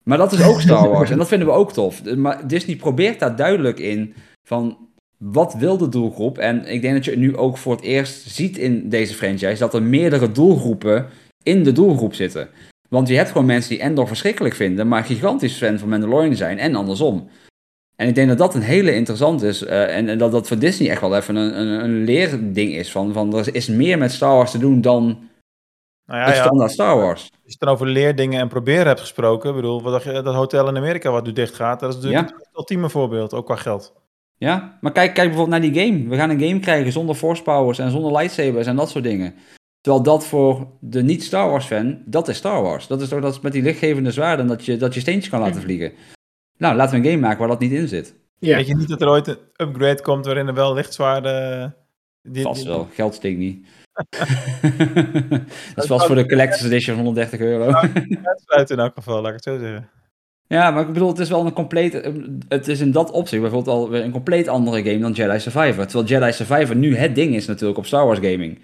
Maar 0.06 0.18
dat 0.18 0.34
is 0.34 0.43
ook 0.43 0.62
Star 0.62 0.89
Wars 0.93 1.10
en 1.10 1.18
dat 1.18 1.28
vinden 1.28 1.47
we 1.47 1.53
ook 1.53 1.74
tof. 1.74 2.16
Maar 2.16 2.47
Disney 2.47 2.76
probeert 2.76 3.20
daar 3.20 3.36
duidelijk 3.36 3.80
in 3.80 4.14
van 4.43 4.78
wat 5.18 5.53
wil 5.53 5.78
de 5.78 5.89
doelgroep? 5.89 6.38
En 6.38 6.66
ik 6.66 6.82
denk 6.82 6.93
dat 6.93 7.06
je 7.06 7.12
het 7.12 7.20
nu 7.20 7.38
ook 7.38 7.58
voor 7.58 7.76
het 7.76 7.84
eerst 7.84 8.30
ziet 8.30 8.58
in 8.58 8.89
deze 8.89 9.14
franchise 9.14 9.60
dat 9.60 9.74
er 9.74 9.84
meerdere 9.84 10.32
doelgroepen 10.32 11.06
in 11.43 11.64
de 11.64 11.72
doelgroep 11.72 12.14
zitten. 12.14 12.49
Want 12.89 13.08
je 13.08 13.16
hebt 13.16 13.32
gewoon 13.32 13.45
mensen 13.45 13.70
die 13.70 13.80
Endor 13.80 14.08
verschrikkelijk 14.08 14.56
vinden, 14.56 14.88
maar 14.88 15.03
gigantisch 15.03 15.58
fan 15.58 15.80
van 15.80 15.89
Mandalorian 15.89 16.36
zijn 16.36 16.60
en 16.60 16.76
andersom. 16.76 17.30
En 17.95 18.08
ik 18.08 18.16
denk 18.16 18.28
dat 18.28 18.38
dat 18.38 18.56
een 18.56 18.62
hele 18.62 18.93
interessant 18.93 19.41
is. 19.41 19.64
eh, 19.64 19.97
en, 19.97 20.10
en 20.10 20.18
dat 20.18 20.32
dat 20.32 20.47
voor 20.47 20.60
Disney 20.60 20.89
echt 20.89 21.01
wel 21.01 21.16
even 21.16 21.36
een, 21.36 21.60
een, 21.60 21.84
een 21.84 22.03
leerding 22.03 22.76
is. 22.76 22.91
Van, 22.91 23.14
van 23.14 23.38
er 23.38 23.56
is 23.56 23.68
meer 23.68 23.97
met 23.97 24.12
Star 24.12 24.36
Wars 24.36 24.51
te 24.51 24.58
doen 24.58 24.82
dan 24.82 25.18
Nou 26.06 26.20
ja, 26.20 26.26
het 26.26 26.36
ja, 26.36 26.41
standaard 26.43 26.72
Star 26.72 26.97
Wars. 26.97 27.22
als 27.22 27.32
je 27.43 27.49
het 27.49 27.60
dan 27.60 27.70
over 27.70 27.88
leerdingen 27.88 28.39
en 28.39 28.47
proberen 28.47 28.88
hebt 28.88 28.99
gesproken. 28.99 29.49
Ik 29.49 29.56
bedoel, 29.56 29.82
wat 29.82 29.91
dacht 29.91 30.03
je, 30.06 30.22
dat 30.22 30.36
hotel 30.36 30.68
in 30.68 30.78
Amerika 30.78 31.12
wat 31.12 31.26
nu 31.26 31.34
dicht 31.34 31.56
gaat, 31.56 31.80
dat 31.80 31.89
is 31.89 31.95
natuurlijk 31.95 32.30
Ja. 32.30 32.36
het 32.36 32.49
ultieme 32.56 32.89
voorbeeld, 32.89 33.34
ook 33.34 33.45
qua 33.45 33.56
geld. 33.56 33.93
Ja, 34.38 34.78
maar 34.82 34.91
kijk, 34.91 35.14
kijk 35.14 35.28
bijvoorbeeld 35.28 35.62
naar 35.62 35.72
die 35.72 35.84
game. 35.86 36.08
We 36.10 36.16
gaan 36.16 36.30
een 36.30 36.39
game 36.39 36.60
krijgen 36.60 36.91
zonder 36.91 37.16
force 37.16 37.43
powers 37.43 37.80
en 37.80 37.91
zonder 37.91 38.12
lightsabers 38.18 38.68
en 38.68 38.76
dat 38.76 38.89
soort 38.89 39.03
dingen. 39.03 39.36
Terwijl 39.82 40.03
dat 40.03 40.26
voor 40.26 40.68
de 40.80 41.03
niet-Star 41.03 41.49
Wars 41.49 41.66
fan, 41.66 42.01
dat 42.06 42.28
is 42.28 42.38
Star 42.38 42.62
Wars. 42.62 42.88
Dat 42.88 43.01
is 43.01 43.10
toch 43.10 43.22
dat 43.22 43.41
met 43.41 43.51
die 43.51 43.62
lichtgevende 43.62 44.12
zwaarden 44.12 44.47
dat 44.47 44.66
je, 44.66 44.78
dat 44.78 44.93
je 44.93 44.99
steentjes 44.99 45.30
kan 45.30 45.39
laten 45.39 45.62
vliegen. 45.62 45.91
Nou, 46.58 46.76
laten 46.76 46.91
we 47.01 47.06
een 47.06 47.12
game 47.12 47.22
maken 47.22 47.39
waar 47.39 47.47
dat 47.47 47.60
niet 47.60 47.72
in 47.72 47.88
zit. 47.88 48.16
Ja, 48.39 48.56
Weet 48.56 48.68
je 48.68 48.76
niet 48.76 48.88
dat 48.88 49.01
er 49.01 49.10
ooit 49.10 49.28
een 49.28 49.38
upgrade 49.58 50.01
komt 50.01 50.26
waarin 50.26 50.47
er 50.47 50.53
wel 50.53 50.74
lichtzwaarden... 50.74 51.76
Die, 52.22 52.43
Vast 52.43 52.64
wel, 52.64 52.88
geld 52.93 53.14
steekt 53.14 53.38
niet. 53.38 53.68
dat 55.76 55.84
is 55.84 55.86
vast 55.86 56.06
voor 56.06 56.16
de 56.16 56.28
Collector's 56.28 56.64
Edition 56.64 56.96
van 56.96 57.06
130 57.06 57.39
euro. 57.39 57.72
uitsluiten 58.24 58.78
in 58.78 58.84
elk 58.84 58.93
geval, 58.93 59.22
laat 59.22 59.28
ik 59.28 59.34
het 59.34 59.43
zo 59.43 59.58
zeggen. 59.58 59.89
Ja, 60.48 60.72
maar 60.72 60.88
ik 60.88 60.93
bedoel, 60.93 61.08
het 61.08 61.20
is 61.20 61.30
wel 61.30 61.46
een 61.46 61.54
compleet. 61.54 61.93
Het 62.48 62.68
is 62.68 62.80
in 62.80 62.91
dat 62.91 63.12
opzicht 63.12 63.41
bijvoorbeeld 63.41 63.76
alweer 63.76 64.04
een 64.04 64.12
compleet 64.12 64.48
andere 64.48 64.84
game 64.84 65.00
dan 65.00 65.12
Jedi 65.12 65.39
Survivor. 65.39 65.86
Terwijl 65.86 66.08
Jedi 66.08 66.32
Survivor 66.32 66.76
nu 66.76 66.96
het 66.96 67.16
ding 67.16 67.36
is 67.36 67.46
natuurlijk 67.46 67.78
op 67.78 67.86
Star 67.86 68.06
Wars 68.06 68.20
gaming. 68.20 68.60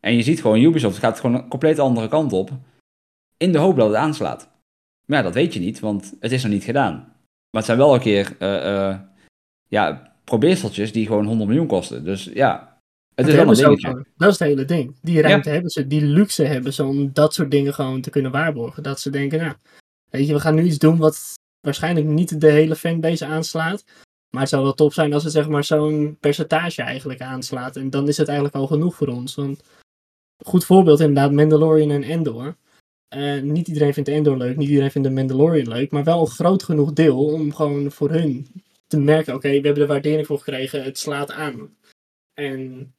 En 0.00 0.14
je 0.14 0.22
ziet 0.22 0.40
gewoon, 0.40 0.60
Ubisoft 0.60 0.98
gaat 0.98 1.20
gewoon 1.20 1.36
een 1.36 1.48
compleet 1.48 1.78
andere 1.78 2.08
kant 2.08 2.32
op. 2.32 2.50
In 3.36 3.52
de 3.52 3.58
hoop 3.58 3.76
dat 3.76 3.86
het 3.86 3.96
aanslaat. 3.96 4.48
Maar 5.04 5.18
ja, 5.18 5.24
dat 5.24 5.34
weet 5.34 5.54
je 5.54 5.60
niet, 5.60 5.80
want 5.80 6.14
het 6.20 6.32
is 6.32 6.42
nog 6.42 6.52
niet 6.52 6.64
gedaan. 6.64 6.94
Maar 7.50 7.62
het 7.62 7.64
zijn 7.64 7.78
wel 7.78 7.94
een 7.94 8.00
keer 8.00 8.36
eh, 8.38 8.88
eh, 8.88 8.98
ja, 9.68 10.12
probeerseltjes 10.24 10.92
die 10.92 11.06
gewoon 11.06 11.26
100 11.26 11.48
miljoen 11.48 11.66
kosten. 11.66 12.04
Dus 12.04 12.24
ja, 12.24 12.67
het 13.26 13.48
is 13.50 13.58
dingetje. 13.58 14.06
Dat 14.16 14.32
is 14.32 14.38
het 14.38 14.48
hele 14.48 14.64
ding. 14.64 14.96
Die 15.02 15.20
ruimte 15.20 15.50
hebben 15.50 15.70
ze, 15.70 15.86
die 15.86 16.02
luxe 16.02 16.44
hebben 16.44 16.72
ze 16.72 16.84
om 16.84 17.12
dat 17.12 17.34
soort 17.34 17.50
dingen 17.50 17.74
gewoon 17.74 18.00
te 18.00 18.10
kunnen 18.10 18.30
waarborgen. 18.30 18.82
Dat 18.82 19.00
ze 19.00 19.10
denken, 19.10 19.38
nou, 19.38 19.54
weet 20.10 20.26
je, 20.26 20.32
we 20.32 20.40
gaan 20.40 20.54
nu 20.54 20.62
iets 20.62 20.78
doen 20.78 20.96
wat 20.96 21.34
waarschijnlijk 21.60 22.06
niet 22.06 22.40
de 22.40 22.50
hele 22.50 22.76
fanbase 22.76 23.26
aanslaat. 23.26 23.84
Maar 24.30 24.40
het 24.40 24.50
zou 24.50 24.62
wel 24.62 24.74
top 24.74 24.92
zijn 24.92 25.12
als 25.12 25.24
het 25.24 25.32
zeg 25.32 25.48
maar 25.48 25.64
zo'n 25.64 26.16
percentage 26.20 26.82
eigenlijk 26.82 27.20
aanslaat. 27.20 27.76
En 27.76 27.90
dan 27.90 28.08
is 28.08 28.16
het 28.16 28.26
eigenlijk 28.28 28.56
al 28.56 28.66
genoeg 28.66 28.94
voor 28.94 29.08
ons. 29.08 29.34
Want 29.34 29.62
goed 30.44 30.64
voorbeeld 30.64 31.00
inderdaad, 31.00 31.32
Mandalorian 31.32 31.90
en 31.90 32.02
Endor. 32.02 32.56
Eh, 33.08 33.40
niet 33.40 33.68
iedereen 33.68 33.94
vindt 33.94 34.08
Endor 34.08 34.36
leuk, 34.36 34.56
niet 34.56 34.68
iedereen 34.68 34.90
vindt 34.90 35.08
de 35.08 35.14
Mandalorian 35.14 35.68
leuk. 35.68 35.90
Maar 35.90 36.04
wel 36.04 36.20
een 36.20 36.26
groot 36.26 36.62
genoeg 36.62 36.92
deel 36.92 37.24
om 37.24 37.54
gewoon 37.54 37.90
voor 37.90 38.10
hun 38.10 38.46
te 38.86 38.98
merken, 38.98 39.34
oké, 39.34 39.48
we 39.48 39.66
hebben 39.66 39.82
er 39.82 39.88
waardering 39.88 40.26
voor 40.26 40.38
gekregen, 40.38 40.84
het 40.84 40.98
slaat 40.98 41.30
aan. 41.30 41.76
En 42.34 42.92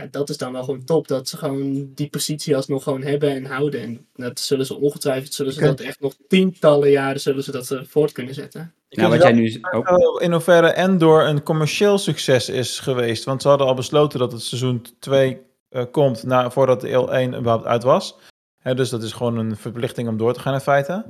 ja, 0.00 0.06
dat 0.10 0.28
is 0.30 0.36
dan 0.36 0.52
wel 0.52 0.64
gewoon 0.64 0.84
top. 0.84 1.08
Dat 1.08 1.28
ze 1.28 1.36
gewoon 1.36 1.90
die 1.94 2.08
positie 2.08 2.56
alsnog 2.56 2.82
gewoon 2.82 3.02
hebben 3.02 3.30
en 3.30 3.44
houden. 3.44 3.80
En 3.80 4.06
dat 4.14 4.40
zullen 4.40 4.66
ze 4.66 4.74
ongetwijfeld, 4.80 5.34
zullen 5.34 5.52
ze 5.52 5.60
dat 5.60 5.80
echt 5.80 6.00
nog 6.00 6.14
tientallen 6.28 6.90
jaren 6.90 7.20
zullen 7.20 7.42
ze 7.42 7.52
dat 7.52 7.70
eh, 7.70 7.80
voort 7.84 8.12
kunnen 8.12 8.34
zetten. 8.34 8.74
Nou, 8.88 9.10
wat 9.10 9.22
jij 9.22 9.32
nu. 9.32 9.60
Oh, 9.70 10.22
In 10.22 10.32
hoeverre 10.32 10.68
Endor 10.68 11.26
een 11.26 11.42
commercieel 11.42 11.98
succes 11.98 12.48
is 12.48 12.78
geweest. 12.78 13.24
Want 13.24 13.42
ze 13.42 13.48
hadden 13.48 13.66
al 13.66 13.74
besloten 13.74 14.18
dat 14.18 14.32
het 14.32 14.42
seizoen 14.42 14.86
2 14.98 15.40
eh, 15.68 15.84
komt 15.90 16.22
na, 16.24 16.50
voordat 16.50 16.80
de 16.80 16.86
deel 16.86 17.14
1 17.14 17.34
überhaupt 17.34 17.66
uit 17.66 17.82
was. 17.82 18.16
Hè, 18.62 18.74
dus 18.74 18.88
dat 18.90 19.02
is 19.02 19.12
gewoon 19.12 19.36
een 19.38 19.56
verplichting 19.56 20.08
om 20.08 20.16
door 20.16 20.32
te 20.34 20.40
gaan 20.40 20.54
in 20.54 20.60
feite. 20.60 21.04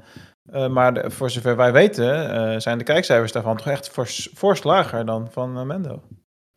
Eh, 0.51 0.69
maar 0.69 0.95
de- 0.95 1.11
voor 1.11 1.31
zover 1.31 1.57
wij 1.57 1.73
weten 1.73 2.31
eh, 2.53 2.61
zijn 2.61 2.79
de 2.79 2.85
kijkcijfers 2.85 3.33
daarvan 3.33 3.57
toch 3.57 3.67
echt 3.67 3.89
fors, 3.89 4.31
fors 4.35 4.63
lager 4.63 5.07
dan 5.07 5.29
van 5.31 5.67
Mendo. 5.67 6.03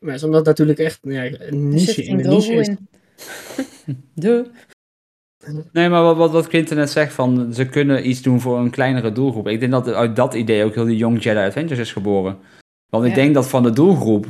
Maar 0.06 0.14
is 0.14 0.24
omdat 0.24 0.40
het 0.40 0.48
natuurlijk 0.48 0.80
echt 0.80 1.00
ja, 1.02 1.24
een 1.40 1.70
niche 1.70 2.04
in 2.04 2.18
de 2.18 2.28
niche 2.28 2.54
is. 2.54 2.68
in. 2.68 2.78
Nee, 5.72 5.90
maar 5.90 6.04
wat, 6.04 6.18
wat, 6.18 6.32
wat 6.32 6.48
Quinten 6.48 6.78
net 6.78 6.90
zegt, 6.90 7.14
van 7.14 7.54
ze 7.54 7.66
kunnen 7.66 8.10
iets 8.10 8.22
doen 8.22 8.42
voor 8.42 8.60
een 8.60 8.70
kleinere 8.70 9.12
doelgroep. 9.12 9.48
Ik 9.48 9.60
denk 9.60 9.72
dat 9.72 9.88
uit 9.94 10.16
dat 10.16 10.34
idee 10.34 10.64
ook 10.64 10.74
heel 10.76 10.86
die 10.86 10.98
Young 10.98 11.24
Jedi 11.24 11.40
Adventures 11.40 11.80
is 11.80 11.92
geboren. 11.94 12.38
Want 12.90 13.04
ik 13.04 13.10
Ja. 13.10 13.16
denk 13.16 13.34
dat 13.34 13.48
van 13.48 13.64
de 13.64 13.72
doelgroep 13.72 14.26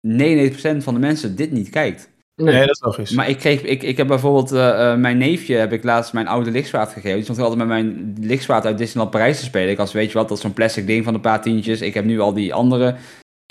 99% 0.00 0.82
van 0.82 0.94
de 0.94 1.00
mensen 1.00 1.36
dit 1.36 1.50
niet 1.52 1.70
kijkt. 1.70 2.10
Nee, 2.34 2.54
Nee, 2.54 2.66
dat 2.66 2.74
is 2.74 2.80
logisch. 2.80 3.10
Maar 3.10 3.28
ik, 3.28 3.38
kreeg, 3.38 3.62
ik, 3.62 3.82
ik 3.82 3.96
heb 3.96 4.06
bijvoorbeeld, 4.06 4.52
eh, 4.52 4.92
eh, 4.92 4.98
mijn 4.98 5.18
neefje 5.18 5.54
heb 5.56 5.72
ik 5.72 5.84
laatst 5.84 6.12
mijn 6.12 6.28
oude 6.28 6.50
lichtzwaard 6.50 6.88
gegeven. 6.92 7.14
Die 7.14 7.22
stond 7.22 7.38
altijd 7.38 7.58
met 7.58 7.68
mijn 7.68 8.16
lichtzwaard 8.20 8.64
uit 8.66 8.78
Disneyland 8.78 9.10
Parijs 9.10 9.38
te 9.38 9.44
spelen. 9.44 9.70
Ik 9.70 9.78
als 9.78 9.92
weet 9.92 10.12
je 10.12 10.18
wat, 10.18 10.28
dat 10.28 10.36
is 10.36 10.42
zo'n 10.42 10.52
plastic 10.52 10.86
ding 10.86 11.04
van 11.04 11.14
een 11.14 11.20
paar 11.20 11.42
tientjes. 11.42 11.80
Ik 11.80 11.94
heb 11.94 12.04
nu 12.04 12.20
al 12.20 12.32
die 12.32 12.54
andere. 12.54 12.96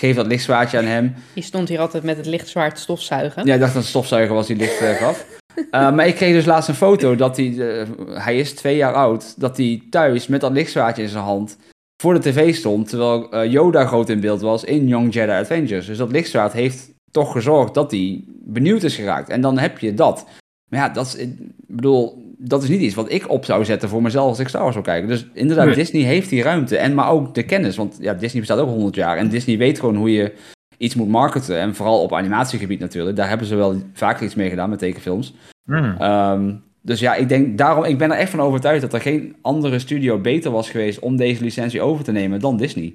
Geef 0.02 0.16
dat 0.16 0.26
lichtzwaardje 0.26 0.78
aan 0.78 0.84
hem. 0.84 1.14
Je 1.32 1.42
stond 1.42 1.68
hier 1.68 1.78
altijd 1.78 2.02
met 2.02 2.16
het 2.16 2.26
lichtzwaard 2.26 2.78
stofzuigen. 2.78 3.46
Ja, 3.46 3.54
ik 3.54 3.60
dacht 3.60 3.72
dat 3.72 3.82
het 3.82 3.90
stofzuiger 3.90 4.34
was 4.34 4.46
die 4.46 4.56
licht 4.56 4.80
eh, 4.80 4.90
gaf. 4.90 5.24
Eh, 5.70 5.92
maar 5.92 6.06
ik 6.06 6.14
kreeg 6.14 6.34
dus 6.34 6.44
laatst 6.44 6.68
een 6.68 6.74
foto 6.74 7.14
dat 7.16 7.36
hij, 7.36 7.58
eh, 7.58 7.86
hij 8.08 8.38
is 8.38 8.52
twee 8.52 8.76
jaar 8.76 8.94
oud, 8.94 9.40
dat 9.40 9.56
hij 9.56 9.82
thuis 9.90 10.26
met 10.26 10.40
dat 10.40 10.52
lichtzwaardje 10.52 11.02
in 11.02 11.08
zijn 11.08 11.24
hand 11.24 11.56
voor 12.02 12.14
de 12.14 12.20
tv 12.20 12.54
stond, 12.54 12.88
terwijl 12.88 13.46
Yoda 13.46 13.86
groot 13.86 14.08
in 14.08 14.20
beeld 14.20 14.40
was 14.40 14.64
in 14.64 14.88
Young 14.88 15.14
Jedi 15.14 15.32
Adventures. 15.32 15.86
Dus 15.86 15.98
dat 15.98 16.10
lichtzwaard 16.10 16.52
heeft 16.52 16.90
toch 17.10 17.32
gezorgd 17.32 17.74
dat 17.74 17.90
hij 17.90 18.24
benieuwd 18.28 18.82
is 18.82 18.96
geraakt. 18.96 19.28
En 19.28 19.40
dan 19.40 19.58
heb 19.58 19.78
je 19.78 19.94
dat. 19.94 20.26
Maar 20.70 20.80
ja, 20.80 20.88
dat 20.88 21.06
is, 21.06 21.14
ik 21.14 21.36
bedoel, 21.66 22.31
dat 22.44 22.62
is 22.62 22.68
niet 22.68 22.80
iets 22.80 22.94
wat 22.94 23.12
ik 23.12 23.30
op 23.30 23.44
zou 23.44 23.64
zetten 23.64 23.88
voor 23.88 24.02
mezelf 24.02 24.28
als 24.28 24.38
ik 24.38 24.48
Star 24.48 24.60
Wars 24.60 24.72
zou 24.72 24.84
kijken. 24.84 25.08
Dus 25.08 25.26
inderdaad, 25.34 25.66
Nee. 25.66 25.74
Disney 25.74 26.02
heeft 26.02 26.28
die 26.28 26.42
ruimte. 26.42 26.76
En 26.76 26.94
maar 26.94 27.10
ook 27.10 27.34
de 27.34 27.42
kennis, 27.42 27.76
want 27.76 27.96
ja, 28.00 28.14
Disney 28.14 28.40
bestaat 28.40 28.58
ook 28.58 28.68
100 28.68 28.94
jaar. 28.94 29.16
En 29.16 29.28
Disney 29.28 29.58
weet 29.58 29.80
gewoon 29.80 29.96
hoe 29.96 30.12
je 30.12 30.32
iets 30.76 30.94
moet 30.94 31.08
marketen. 31.08 31.58
En 31.58 31.74
vooral 31.74 32.02
op 32.02 32.14
animatiegebied 32.14 32.80
natuurlijk. 32.80 33.16
Daar 33.16 33.28
hebben 33.28 33.46
ze 33.46 33.54
wel 33.54 33.82
vaker 33.92 34.24
iets 34.24 34.34
mee 34.34 34.48
gedaan 34.48 34.70
met 34.70 34.78
tekenfilms. 34.78 35.34
Hmm. 35.64 35.94
Ehm, 35.98 36.54
dus 36.82 37.00
ja, 37.00 37.14
ik 37.14 37.28
denk 37.28 37.58
daarom, 37.58 37.84
ik 37.84 37.98
ben 37.98 38.10
er 38.10 38.18
echt 38.18 38.30
van 38.30 38.40
overtuigd 38.40 38.80
dat 38.80 38.92
er 38.92 39.00
geen 39.00 39.36
andere 39.42 39.78
studio 39.78 40.18
beter 40.18 40.50
was 40.50 40.70
geweest 40.70 40.98
om 40.98 41.16
deze 41.16 41.42
licentie 41.42 41.80
over 41.80 42.04
te 42.04 42.12
nemen 42.12 42.40
dan 42.40 42.56
Disney. 42.56 42.94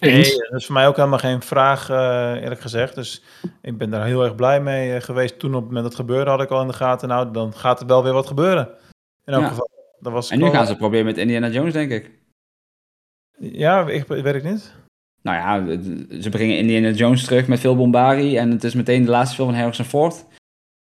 Nee, 0.00 0.22
dat 0.50 0.60
is 0.60 0.66
voor 0.66 0.74
mij 0.74 0.86
ook 0.86 0.96
helemaal 0.96 1.18
geen 1.18 1.42
vraag, 1.42 1.90
eh, 1.90 2.42
eerlijk 2.42 2.60
gezegd. 2.60 2.94
Dus 2.94 3.22
ik 3.62 3.78
ben 3.78 3.90
daar 3.90 4.04
heel 4.06 4.24
erg 4.24 4.34
blij 4.34 4.60
mee 4.60 4.94
eh, 4.94 5.02
geweest. 5.02 5.38
Toen 5.38 5.50
op 5.54 5.56
het 5.60 5.64
moment 5.66 5.82
dat 5.82 5.92
het 5.98 6.00
gebeurde 6.06 6.30
had 6.30 6.40
ik 6.42 6.50
al 6.50 6.60
in 6.60 6.66
de 6.66 6.72
gaten. 6.72 7.08
Nou, 7.08 7.30
dan 7.32 7.54
gaat 7.54 7.80
er 7.80 7.86
wel 7.86 8.02
weer 8.02 8.12
wat 8.12 8.26
gebeuren. 8.26 8.68
In 9.24 9.32
elk 9.32 9.42
Ja. 9.42 9.48
geval. 9.48 9.70
Dat 10.00 10.12
was 10.12 10.30
En 10.30 10.36
nu 10.36 10.42
gewoon- 10.42 10.56
gaan 10.56 10.64
ze 10.66 10.70
het 10.70 10.80
proberen 10.80 11.06
met 11.06 11.18
Indiana 11.18 11.48
Jones, 11.48 11.72
denk 11.72 11.90
ik. 11.90 12.10
Ja, 13.38 13.88
ik, 13.88 14.06
weet 14.06 14.34
ik 14.34 14.44
niet. 14.44 14.72
Nou 15.22 15.36
ja, 15.36 15.76
ze 16.20 16.28
brengen 16.30 16.58
Indiana 16.58 16.90
Jones 16.90 17.24
terug 17.24 17.46
met 17.48 17.60
veel 17.60 17.76
bombardie 17.76 18.38
en 18.38 18.50
het 18.50 18.64
is 18.64 18.74
meteen 18.74 19.04
de 19.04 19.10
laatste 19.10 19.34
film 19.34 19.48
van 19.48 19.58
Harrison 19.58 19.84
Ford. 19.84 20.24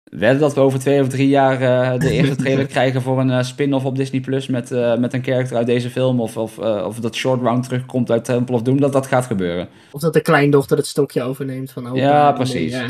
Wedden 0.09 0.39
dat 0.39 0.53
we 0.53 0.59
over 0.59 0.79
twee 0.79 1.01
of 1.01 1.07
drie 1.07 1.27
jaar 1.27 1.61
eh, 1.61 1.99
de 1.99 2.11
eerste 2.11 2.35
trailer 2.35 2.65
krijgen 2.75 3.01
voor 3.01 3.19
een 3.19 3.29
eh, 3.31 3.43
spin-off 3.43 3.85
op 3.85 3.95
Disney 3.95 4.21
Plus 4.21 4.47
met, 4.47 4.71
eh, 4.71 4.97
met 4.97 5.13
een 5.13 5.23
character 5.23 5.57
uit 5.57 5.65
deze 5.65 5.89
film. 5.89 6.21
Of, 6.21 6.37
of, 6.37 6.57
eh, 6.59 6.85
of 6.87 6.99
dat 6.99 7.15
Short 7.15 7.41
Round 7.41 7.63
terugkomt 7.63 8.11
uit 8.11 8.25
Temple 8.25 8.55
of 8.55 8.61
Doom, 8.61 8.79
dat 8.79 8.93
dat 8.93 9.07
gaat 9.07 9.25
gebeuren. 9.25 9.69
Of 9.91 10.01
dat 10.01 10.13
de 10.13 10.21
kleindochter 10.21 10.77
het 10.77 10.87
stokje 10.87 11.23
overneemt 11.23 11.71
van. 11.71 11.95
Ja, 11.95 12.31
precies. 12.31 12.71
ja. 12.71 12.89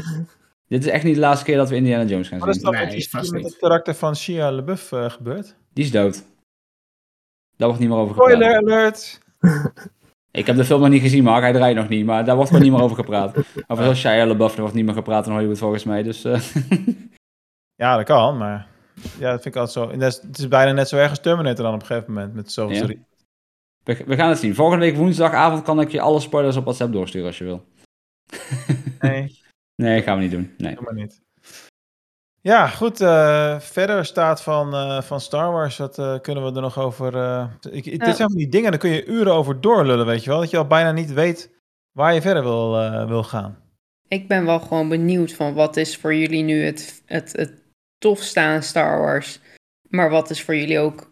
Dit 0.68 0.86
is 0.86 0.90
echt 0.92 1.04
niet 1.04 1.14
de 1.16 1.20
laatste 1.22 1.46
keer 1.46 1.58
dat 1.58 1.70
we 1.70 1.76
Indiana 1.76 2.04
Jones 2.04 2.28
gaan 2.28 2.40
Wat 2.40 2.48
is 2.48 2.56
zien. 2.56 2.64
dat 2.72 2.74
Nee, 2.74 3.10
vast 3.10 3.32
met 3.32 3.42
niet. 3.42 3.50
het 3.52 3.60
karakter 3.60 3.96
van 3.96 4.16
Shia 4.16 4.52
LaBeouf 4.52 4.92
eh, 4.92 5.10
gebeurd? 5.10 5.56
Die 5.74 5.84
is 5.84 5.92
dood. 5.92 6.24
Daar 7.58 7.68
wordt 7.68 7.80
niet 7.80 7.90
meer 7.90 7.98
over 7.98 8.16
gepraat. 8.16 8.32
Spoiler 8.32 8.58
alert! 8.58 9.20
Ik 10.32 10.46
heb 10.46 10.56
de 10.56 10.66
film 10.66 10.80
nog 10.82 10.90
niet 10.90 11.02
gezien, 11.02 11.24
Mark. 11.24 11.42
Hij 11.44 11.54
draait 11.54 11.76
nog 11.76 11.90
niet. 11.90 12.06
Maar 12.06 12.26
daar 12.26 12.36
wordt 12.36 12.50
gewoon 12.50 12.66
niet 12.66 12.74
meer 12.74 12.82
over 12.84 12.96
gepraat. 12.96 13.38
Over 13.68 13.84
zoals 13.84 14.00
Shia 14.00 14.26
LaBeouf, 14.26 14.54
er 14.56 14.60
wordt 14.62 14.76
niet 14.76 14.86
meer 14.86 14.94
gepraat 14.94 15.26
in 15.26 15.32
Hollywood 15.32 15.58
volgens 15.58 15.84
mij. 15.84 16.04
Dus 16.04 16.24
eh, 16.24 16.42
Ja, 17.76 17.96
dat 17.96 18.06
kan, 18.06 18.38
maar... 18.38 18.68
Ja, 19.20 19.32
dat 19.32 19.42
vind 19.42 19.56
ik 19.56 19.62
altijd 19.62 19.72
zo. 19.92 20.06
Is- 20.06 20.22
het 20.22 20.38
is 20.38 20.48
bijna 20.48 20.72
net 20.72 20.88
zo 20.90 20.98
erg 20.98 21.10
als 21.10 21.20
Terminator 21.20 21.64
dan 21.64 21.74
op 21.74 21.80
een 21.82 21.86
gegeven 21.86 22.14
moment. 22.14 22.34
Met 22.34 22.52
zo'n 22.52 22.74
Ja. 22.74 22.86
we, 23.84 24.04
we 24.06 24.16
gaan 24.16 24.30
het 24.30 24.38
zien. 24.40 24.56
Volgende 24.56 24.86
week 24.86 24.96
woensdagavond 24.96 25.64
kan 25.64 25.82
ik 25.82 25.92
je 25.92 26.02
alle 26.02 26.20
spoilers 26.20 26.56
op 26.56 26.64
WhatsApp 26.64 26.94
doorsturen 26.94 27.28
als 27.28 27.38
je 27.38 27.44
wil. 27.44 27.66
Nee, 29.00 29.40
Nee, 29.76 30.02
gaan 30.02 30.16
we 30.18 30.22
niet 30.24 30.32
doen. 30.32 30.54
Nee. 30.58 30.70
helemaal 30.70 30.94
niet. 30.94 31.22
Ja, 32.42 32.68
goed. 32.68 33.02
eh, 33.02 33.60
verder 33.60 34.06
staat 34.06 34.42
van, 34.42 34.74
eh, 34.74 35.02
van 35.02 35.22
Star 35.22 35.52
Wars. 35.52 35.78
Wat 35.78 35.98
eh, 35.98 36.20
kunnen 36.22 36.44
we 36.44 36.56
er 36.56 36.62
nog 36.62 36.80
over... 36.80 37.14
ik, 37.72 37.84
Dit 37.84 38.16
zijn 38.16 38.30
van 38.30 38.38
die 38.38 38.50
dingen, 38.50 38.72
daar 38.72 38.80
kun 38.80 38.90
je 38.90 39.06
uren 39.06 39.34
over 39.34 39.62
doorlullen, 39.62 40.06
weet 40.06 40.24
je 40.24 40.30
wel. 40.30 40.40
Dat 40.40 40.50
je 40.50 40.58
al 40.58 40.68
bijna 40.68 40.92
niet 40.92 41.14
weet 41.14 41.50
waar 41.92 42.14
je 42.14 42.22
verder 42.22 42.44
wil, 42.44 42.72
wil 43.08 43.24
gaan. 43.24 43.58
Ik 44.08 44.28
ben 44.28 44.46
wel 44.46 44.60
gewoon 44.60 44.90
benieuwd 44.90 45.34
van 45.34 45.54
wat 45.54 45.78
is 45.78 45.98
voor 45.98 46.16
jullie 46.16 46.44
nu 46.44 46.64
het, 46.64 47.04
het, 47.06 47.32
het 47.32 47.64
tofste 47.98 48.40
aan 48.40 48.64
Star 48.64 49.00
Wars. 49.00 49.40
Maar 49.90 50.10
wat 50.10 50.30
is 50.30 50.44
voor 50.44 50.56
jullie 50.56 50.80
ook 50.80 51.12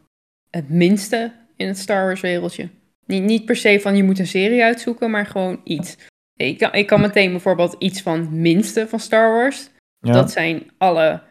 het 0.49 0.69
minste 0.69 1.33
in 1.55 1.67
het 1.67 1.77
Star 1.77 2.05
Wars 2.05 2.21
wereldje? 2.21 2.69
Niet, 3.05 3.23
niet 3.23 3.45
per 3.45 3.55
se 3.55 3.79
van 3.81 3.95
je 3.95 4.03
moet 4.03 4.19
een 4.19 4.27
serie 4.27 4.63
uitzoeken, 4.63 5.11
maar 5.11 5.25
gewoon 5.25 5.61
iets. 5.63 5.97
Ik 6.35 6.57
kan, 6.57 6.73
ik 6.73 6.87
kan 6.87 7.01
meteen 7.01 7.31
bijvoorbeeld 7.31 7.75
iets 7.79 8.01
van 8.01 8.41
minste 8.41 8.87
van 8.87 8.99
Star 8.99 9.31
Wars. 9.31 9.69
Ja. 10.07 10.13
Dat 10.13 10.31
zijn 10.31 10.71
alle 10.77 11.21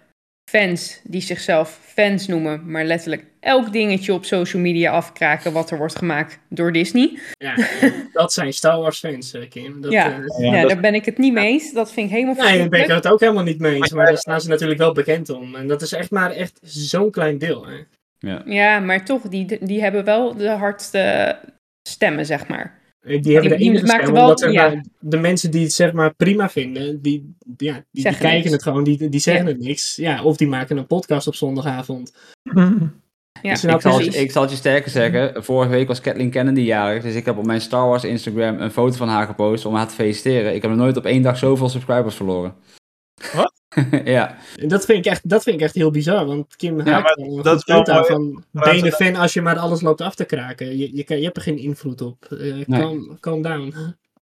fans 0.50 1.00
die 1.04 1.20
zichzelf 1.20 1.78
fans 1.82 2.26
noemen, 2.26 2.70
maar 2.70 2.84
letterlijk 2.84 3.24
elk 3.40 3.72
dingetje 3.72 4.12
op 4.12 4.24
social 4.24 4.62
media 4.62 4.92
afkraken 4.92 5.52
wat 5.52 5.70
er 5.70 5.78
wordt 5.78 5.96
gemaakt 5.98 6.38
door 6.48 6.72
Disney. 6.72 7.18
Ja, 7.38 7.54
dat 8.12 8.32
zijn 8.32 8.52
Star 8.52 8.80
Wars 8.80 8.98
fans, 8.98 9.32
eh, 9.34 9.48
Kim. 9.48 9.80
Dat, 9.80 9.92
ja, 9.92 10.12
eh, 10.20 10.44
ja, 10.52 10.60
dat- 10.60 10.70
daar 10.70 10.80
ben 10.80 10.94
ik 10.94 11.04
het 11.04 11.18
niet 11.18 11.32
mee 11.32 11.46
eens. 11.46 11.72
Dat 11.72 11.92
vind 11.92 12.06
ik 12.06 12.12
helemaal 12.16 12.34
Nee, 12.44 12.58
daar 12.58 12.68
ben 12.68 12.80
ik 12.80 12.86
het 12.88 13.06
ook 13.08 13.20
helemaal 13.20 13.42
niet 13.42 13.58
mee 13.58 13.74
eens. 13.74 13.92
Maar 13.92 14.06
daar 14.06 14.18
staan 14.18 14.40
ze 14.40 14.48
natuurlijk 14.48 14.78
wel 14.80 14.92
bekend 14.92 15.30
om. 15.30 15.54
En 15.54 15.66
dat 15.66 15.82
is 15.82 15.92
echt 15.92 16.10
maar 16.10 16.30
echt 16.30 16.58
zo'n 16.62 17.10
klein 17.10 17.38
deel. 17.38 17.66
Hè. 17.66 17.74
Ja. 18.18 18.42
Ja, 18.44 18.78
maar 18.80 19.04
toch, 19.04 19.22
die, 19.22 19.64
die 19.66 19.82
hebben 19.82 20.04
wel 20.04 20.34
de 20.36 20.48
hardste 20.48 21.36
stemmen, 21.88 22.26
zeg 22.26 22.48
maar. 22.48 22.75
Eh, 23.06 23.22
Die 23.22 23.32
hebben 23.32 23.50
wel- 24.12 24.22
omdat 24.22 24.40
zeg 24.40 24.52
ja. 24.52 24.68
maar, 24.68 24.84
de 25.00 25.16
mensen 25.18 25.50
die 25.50 25.62
het 25.62 25.72
zeg 25.72 25.92
maar 25.92 26.14
prima 26.14 26.48
vinden, 26.48 27.02
die, 27.02 27.34
ja, 27.56 27.84
die, 27.90 28.02
kijken 28.02 28.30
niks. 28.32 28.50
het 28.50 28.62
gewoon, 28.62 28.84
die, 28.84 29.08
die 29.08 29.20
zeggen 29.20 29.44
Ja. 29.44 29.50
het 29.52 29.60
niks. 29.60 29.96
Ja, 29.96 30.22
of 30.22 30.36
die 30.36 30.48
maken 30.48 30.76
een 30.76 30.86
podcast 30.86 31.26
op 31.26 31.34
zondagavond. 31.34 32.12
Ja, 33.42 33.54
Snap 33.54 33.74
Ik 33.74 33.80
zal, 33.80 33.92
het, 33.92 34.02
precies. 34.02 34.22
ik 34.22 34.30
zal 34.30 34.42
het 34.42 34.50
je 34.50 34.56
sterker 34.56 34.90
zeggen. 34.90 35.44
Vorige 35.44 35.70
week 35.70 35.88
was 35.88 36.00
Kathleen 36.00 36.30
Kennedy 36.30 36.60
jarig. 36.60 37.02
Dus 37.02 37.14
ik 37.14 37.24
heb 37.24 37.38
op 37.38 37.46
mijn 37.46 37.60
Star 37.60 37.88
Wars 37.88 38.04
Instagram 38.04 38.60
een 38.60 38.70
foto 38.70 38.96
van 38.96 39.08
haar 39.08 39.26
gepost 39.26 39.66
om 39.66 39.74
haar 39.74 39.88
te 39.88 39.94
feliciteren. 39.94 40.54
Ik 40.54 40.62
heb 40.62 40.70
nog 40.70 40.80
nooit 40.80 40.96
op 40.96 41.04
één 41.04 41.22
dag 41.22 41.38
zoveel 41.38 41.68
subscribers 41.68 42.14
verloren. 42.14 42.54
Wat? 43.34 43.52
ja. 44.04 44.38
En 44.56 44.68
dat 44.68 44.84
vind 44.84 44.98
ik 45.06 45.12
echt, 45.12 45.28
dat 45.28 45.42
vind 45.42 45.56
ik 45.56 45.62
echt 45.62 45.74
heel 45.74 45.90
bizar, 45.90 46.26
want 46.26 46.56
Kim 46.56 46.80
haakt 46.80 47.18
een 47.18 47.42
dat 47.42 47.64
punt 47.64 47.88
van, 48.06 48.44
ben 48.50 48.76
je 48.76 48.84
een 48.84 48.92
fan 48.92 49.14
als 49.16 49.32
je 49.32 49.42
maar 49.42 49.58
alles 49.58 49.80
loopt 49.80 50.00
af 50.00 50.14
te 50.14 50.24
kraken? 50.24 50.76
Je, 50.78 50.96
je, 50.96 51.04
kan- 51.04 51.16
je 51.18 51.24
hebt 51.24 51.36
er 51.36 51.42
geen 51.42 51.58
invloed 51.58 52.00
op. 52.00 52.24
Eh, 52.24 52.60
calm, 52.80 53.20
calm 53.20 53.42
down. 53.42 53.74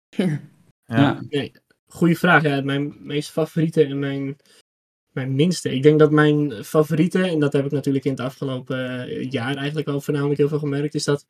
Ja. 0.86 1.22
Nee, 1.30 1.52
goede 1.88 2.16
vraag. 2.16 2.44
Ja, 2.44 2.62
mijn 2.62 2.96
meest 3.00 3.30
favoriete 3.32 3.84
en 3.84 4.00
mijn, 4.00 4.38
mijn 5.12 5.36
minste. 5.36 5.74
Ik 5.76 5.84
denk 5.84 6.00
dat 6.00 6.12
mijn 6.12 6.64
favoriete, 6.64 7.22
en 7.28 7.40
dat 7.40 7.54
heb 7.54 7.66
ik 7.66 7.72
natuurlijk 7.72 8.06
in 8.06 8.12
het 8.12 8.20
afgelopen 8.20 9.08
eh, 9.08 9.32
jaar 9.32 9.56
eigenlijk 9.56 9.88
al 9.88 10.02
voornamelijk 10.02 10.38
heel 10.40 10.48
veel 10.50 10.60
gemerkt, 10.60 10.96
is 10.96 11.04
dat 11.04 11.26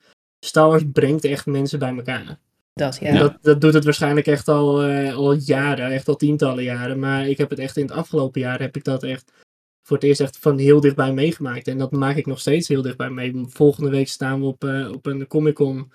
Star 0.46 0.68
Wars 0.68 0.84
brengt 0.94 1.24
echt 1.24 1.46
mensen 1.46 1.80
bij 1.80 1.96
elkaar. 1.96 2.40
Dat, 2.78 2.98
ja. 3.02 3.18
Dat, 3.18 3.38
dat 3.42 3.62
doet 3.62 3.74
het 3.74 3.84
waarschijnlijk 3.84 4.28
echt 4.28 4.48
al, 4.48 4.84
eh, 4.84 5.16
al 5.16 5.34
jaren, 5.34 5.92
echt 5.92 6.08
al 6.08 6.16
tientallen 6.16 6.64
jaren. 6.64 7.00
Maar 7.00 7.28
ik 7.28 7.38
heb 7.38 7.50
het 7.50 7.60
echt 7.60 7.78
in 7.78 7.86
het 7.86 7.92
afgelopen 7.92 8.42
jaar, 8.42 8.60
heb 8.60 8.76
ik 8.76 8.84
dat 8.84 9.04
echt 9.04 9.32
voor 9.88 9.98
het 9.98 10.06
eerst 10.06 10.22
echt 10.22 10.38
van 10.38 10.58
heel 10.58 10.80
dichtbij 10.80 11.14
meegemaakt. 11.14 11.68
En 11.68 11.78
dat 11.78 11.92
maak 11.92 12.16
ik 12.16 12.26
nog 12.26 12.40
steeds 12.40 12.68
heel 12.68 12.82
dichtbij 12.82 13.10
mee. 13.10 13.46
Volgende 13.48 13.90
week 13.90 14.08
staan 14.08 14.40
we 14.40 14.46
op, 14.46 14.64
eh, 14.64 14.92
op 14.92 15.06
een 15.06 15.28
Comic 15.28 15.54
Con. 15.54 15.92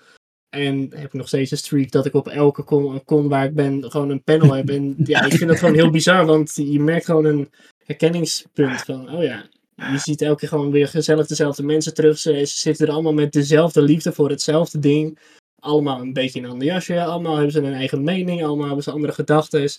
En 0.49 0.87
heb 0.95 1.05
ik 1.05 1.13
nog 1.13 1.27
steeds 1.27 1.51
een 1.51 1.57
streak 1.57 1.91
dat 1.91 2.05
ik 2.05 2.13
op 2.13 2.27
elke 2.27 2.63
con, 2.63 3.03
con 3.03 3.27
waar 3.27 3.45
ik 3.45 3.53
ben 3.53 3.91
gewoon 3.91 4.09
een 4.09 4.23
panel 4.23 4.53
heb. 4.53 4.69
En 4.69 4.95
ja, 5.03 5.25
ik 5.25 5.33
vind 5.33 5.49
dat 5.49 5.59
gewoon 5.59 5.73
heel 5.73 5.89
bizar, 5.89 6.25
want 6.25 6.53
je 6.55 6.79
merkt 6.79 7.05
gewoon 7.05 7.25
een 7.25 7.49
herkenningspunt 7.85 8.81
van, 8.81 9.09
oh 9.09 9.23
ja, 9.23 9.45
je 9.75 9.97
ziet 9.97 10.21
elke 10.21 10.39
keer 10.39 10.49
gewoon 10.49 10.71
weer 10.71 10.87
gezellig 10.87 11.27
dezelfde 11.27 11.63
mensen 11.63 11.93
terug. 11.93 12.17
Ze, 12.17 12.45
ze 12.45 12.57
zitten 12.57 12.87
er 12.87 12.93
allemaal 12.93 13.13
met 13.13 13.31
dezelfde 13.31 13.81
liefde 13.81 14.11
voor 14.11 14.29
hetzelfde 14.29 14.79
ding. 14.79 15.19
Allemaal 15.63 16.01
een 16.01 16.13
beetje 16.13 16.39
een 16.39 16.49
ander 16.49 16.67
jasje, 16.67 17.03
allemaal 17.03 17.33
hebben 17.35 17.51
ze 17.51 17.59
een 17.59 17.73
eigen 17.73 18.03
mening, 18.03 18.43
allemaal 18.43 18.65
hebben 18.65 18.83
ze 18.83 18.91
andere 18.91 19.13
gedachten. 19.13 19.69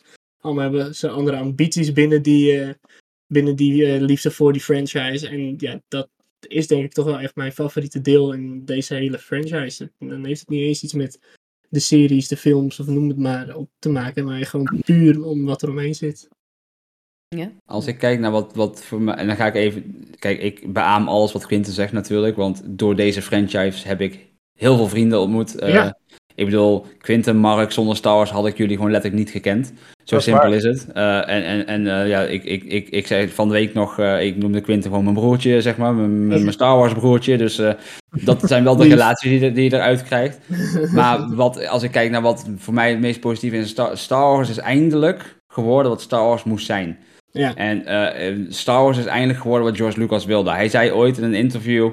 Allemaal 0.40 0.62
hebben 0.62 0.94
ze 0.94 1.08
andere 1.08 1.36
ambities 1.36 1.92
binnen 1.92 2.22
die, 2.22 2.60
eh, 2.60 2.74
binnen 3.26 3.56
die 3.56 3.86
eh, 3.86 4.00
liefde 4.00 4.30
voor 4.30 4.52
die 4.52 4.62
franchise. 4.62 5.28
En 5.28 5.54
ja, 5.58 5.80
dat 5.88 6.08
is 6.40 6.66
denk 6.66 6.84
ik 6.84 6.92
toch 6.92 7.04
wel 7.04 7.18
echt 7.18 7.36
mijn 7.36 7.52
favoriete 7.52 8.00
deel 8.00 8.32
in 8.32 8.64
deze 8.64 8.94
hele 8.94 9.18
franchise. 9.18 9.90
En 9.98 10.08
dan 10.08 10.24
heeft 10.24 10.40
het 10.40 10.48
niet 10.48 10.62
eens 10.62 10.82
iets 10.82 10.92
met 10.92 11.18
de 11.68 11.80
series, 11.80 12.28
de 12.28 12.36
films 12.36 12.80
of 12.80 12.86
noem 12.86 13.08
het 13.08 13.18
maar 13.18 13.56
op 13.56 13.70
te 13.78 13.88
maken, 13.88 14.24
maar 14.24 14.46
gewoon 14.46 14.82
puur 14.84 15.24
om 15.24 15.44
wat 15.44 15.62
er 15.62 15.70
omheen 15.70 15.94
zit. 15.94 16.28
Als 17.64 17.86
ik 17.86 17.98
kijk 17.98 18.18
naar 18.20 18.30
wat, 18.30 18.54
wat 18.54 18.84
voor 18.84 19.00
mij. 19.00 19.14
En 19.14 19.26
dan 19.26 19.36
ga 19.36 19.46
ik 19.46 19.54
even. 19.54 20.04
Kijk, 20.18 20.40
ik 20.40 20.72
beaam 20.72 21.08
alles 21.08 21.32
wat 21.32 21.46
Quinten 21.46 21.72
zegt 21.72 21.92
natuurlijk. 21.92 22.36
Want 22.36 22.62
door 22.66 22.96
deze 22.96 23.22
franchise 23.22 23.88
heb 23.88 24.00
ik 24.00 24.33
heel 24.58 24.76
veel 24.76 24.88
vrienden 24.88 25.20
ontmoet. 25.20 25.58
Eh, 25.58 25.72
Ja. 25.72 25.96
Ik 26.36 26.44
bedoel, 26.44 26.86
Quinten, 26.98 27.36
Mark, 27.36 27.72
zonder 27.72 27.96
Star 27.96 28.14
Wars 28.14 28.30
had 28.30 28.46
ik 28.46 28.56
jullie 28.56 28.76
gewoon 28.76 28.90
letterlijk 28.90 29.22
niet 29.22 29.32
gekend. 29.32 29.72
Zo 30.04 30.16
is 30.16 30.24
simpel 30.24 30.42
waar. 30.42 30.52
is 30.56 30.62
het. 30.64 30.86
Eh, 30.94 31.16
en 31.28 31.44
en, 31.44 31.66
en 31.66 31.86
eh, 32.00 32.08
ja, 32.08 32.20
ik, 32.22 32.44
ik, 32.44 32.64
ik, 32.64 32.88
ik 32.88 33.06
zei 33.06 33.28
van 33.28 33.48
de 33.48 33.54
week 33.54 33.74
nog, 33.74 33.98
ik 33.98 34.36
noemde 34.36 34.60
Quinten 34.60 34.88
gewoon 34.90 35.04
mijn 35.04 35.16
broertje, 35.16 35.60
zeg 35.60 35.76
maar. 35.76 35.94
Mijn, 35.94 36.52
Star 36.52 36.76
Wars 36.76 36.92
broertje. 36.92 37.36
Dus 37.36 37.60
dat 38.24 38.42
zijn 38.44 38.64
wel 38.64 38.76
de 38.76 38.88
relaties 38.88 39.30
die, 39.30 39.40
je- 39.40 39.52
die 39.52 39.64
je 39.70 39.72
eruit 39.76 40.02
krijgt. 40.02 40.38
Maar 40.94 41.34
wat, 41.34 41.66
als 41.68 41.82
ik 41.82 41.90
kijk 41.90 42.10
naar 42.10 42.22
wat 42.22 42.46
voor 42.56 42.74
mij 42.74 42.90
het 42.90 43.00
meest 43.00 43.20
positieve 43.20 43.56
is, 43.56 43.68
Star, 43.68 43.96
Star 43.96 44.32
Wars 44.32 44.48
is 44.50 44.58
eindelijk 44.58 45.36
geworden 45.48 45.90
wat 45.90 46.00
Star 46.02 46.24
Wars 46.24 46.44
moest 46.44 46.66
zijn. 46.66 46.98
Ja. 47.30 47.54
En 47.54 48.46
Star 48.48 48.82
Wars 48.82 48.98
is 48.98 49.04
eindelijk 49.06 49.38
geworden 49.40 49.66
wat 49.68 49.76
George 49.76 49.98
Lucas 49.98 50.24
wilde. 50.24 50.50
Hij 50.50 50.68
zei 50.68 50.92
ooit 50.92 51.18
in 51.18 51.24
een 51.24 51.34
interview: 51.34 51.90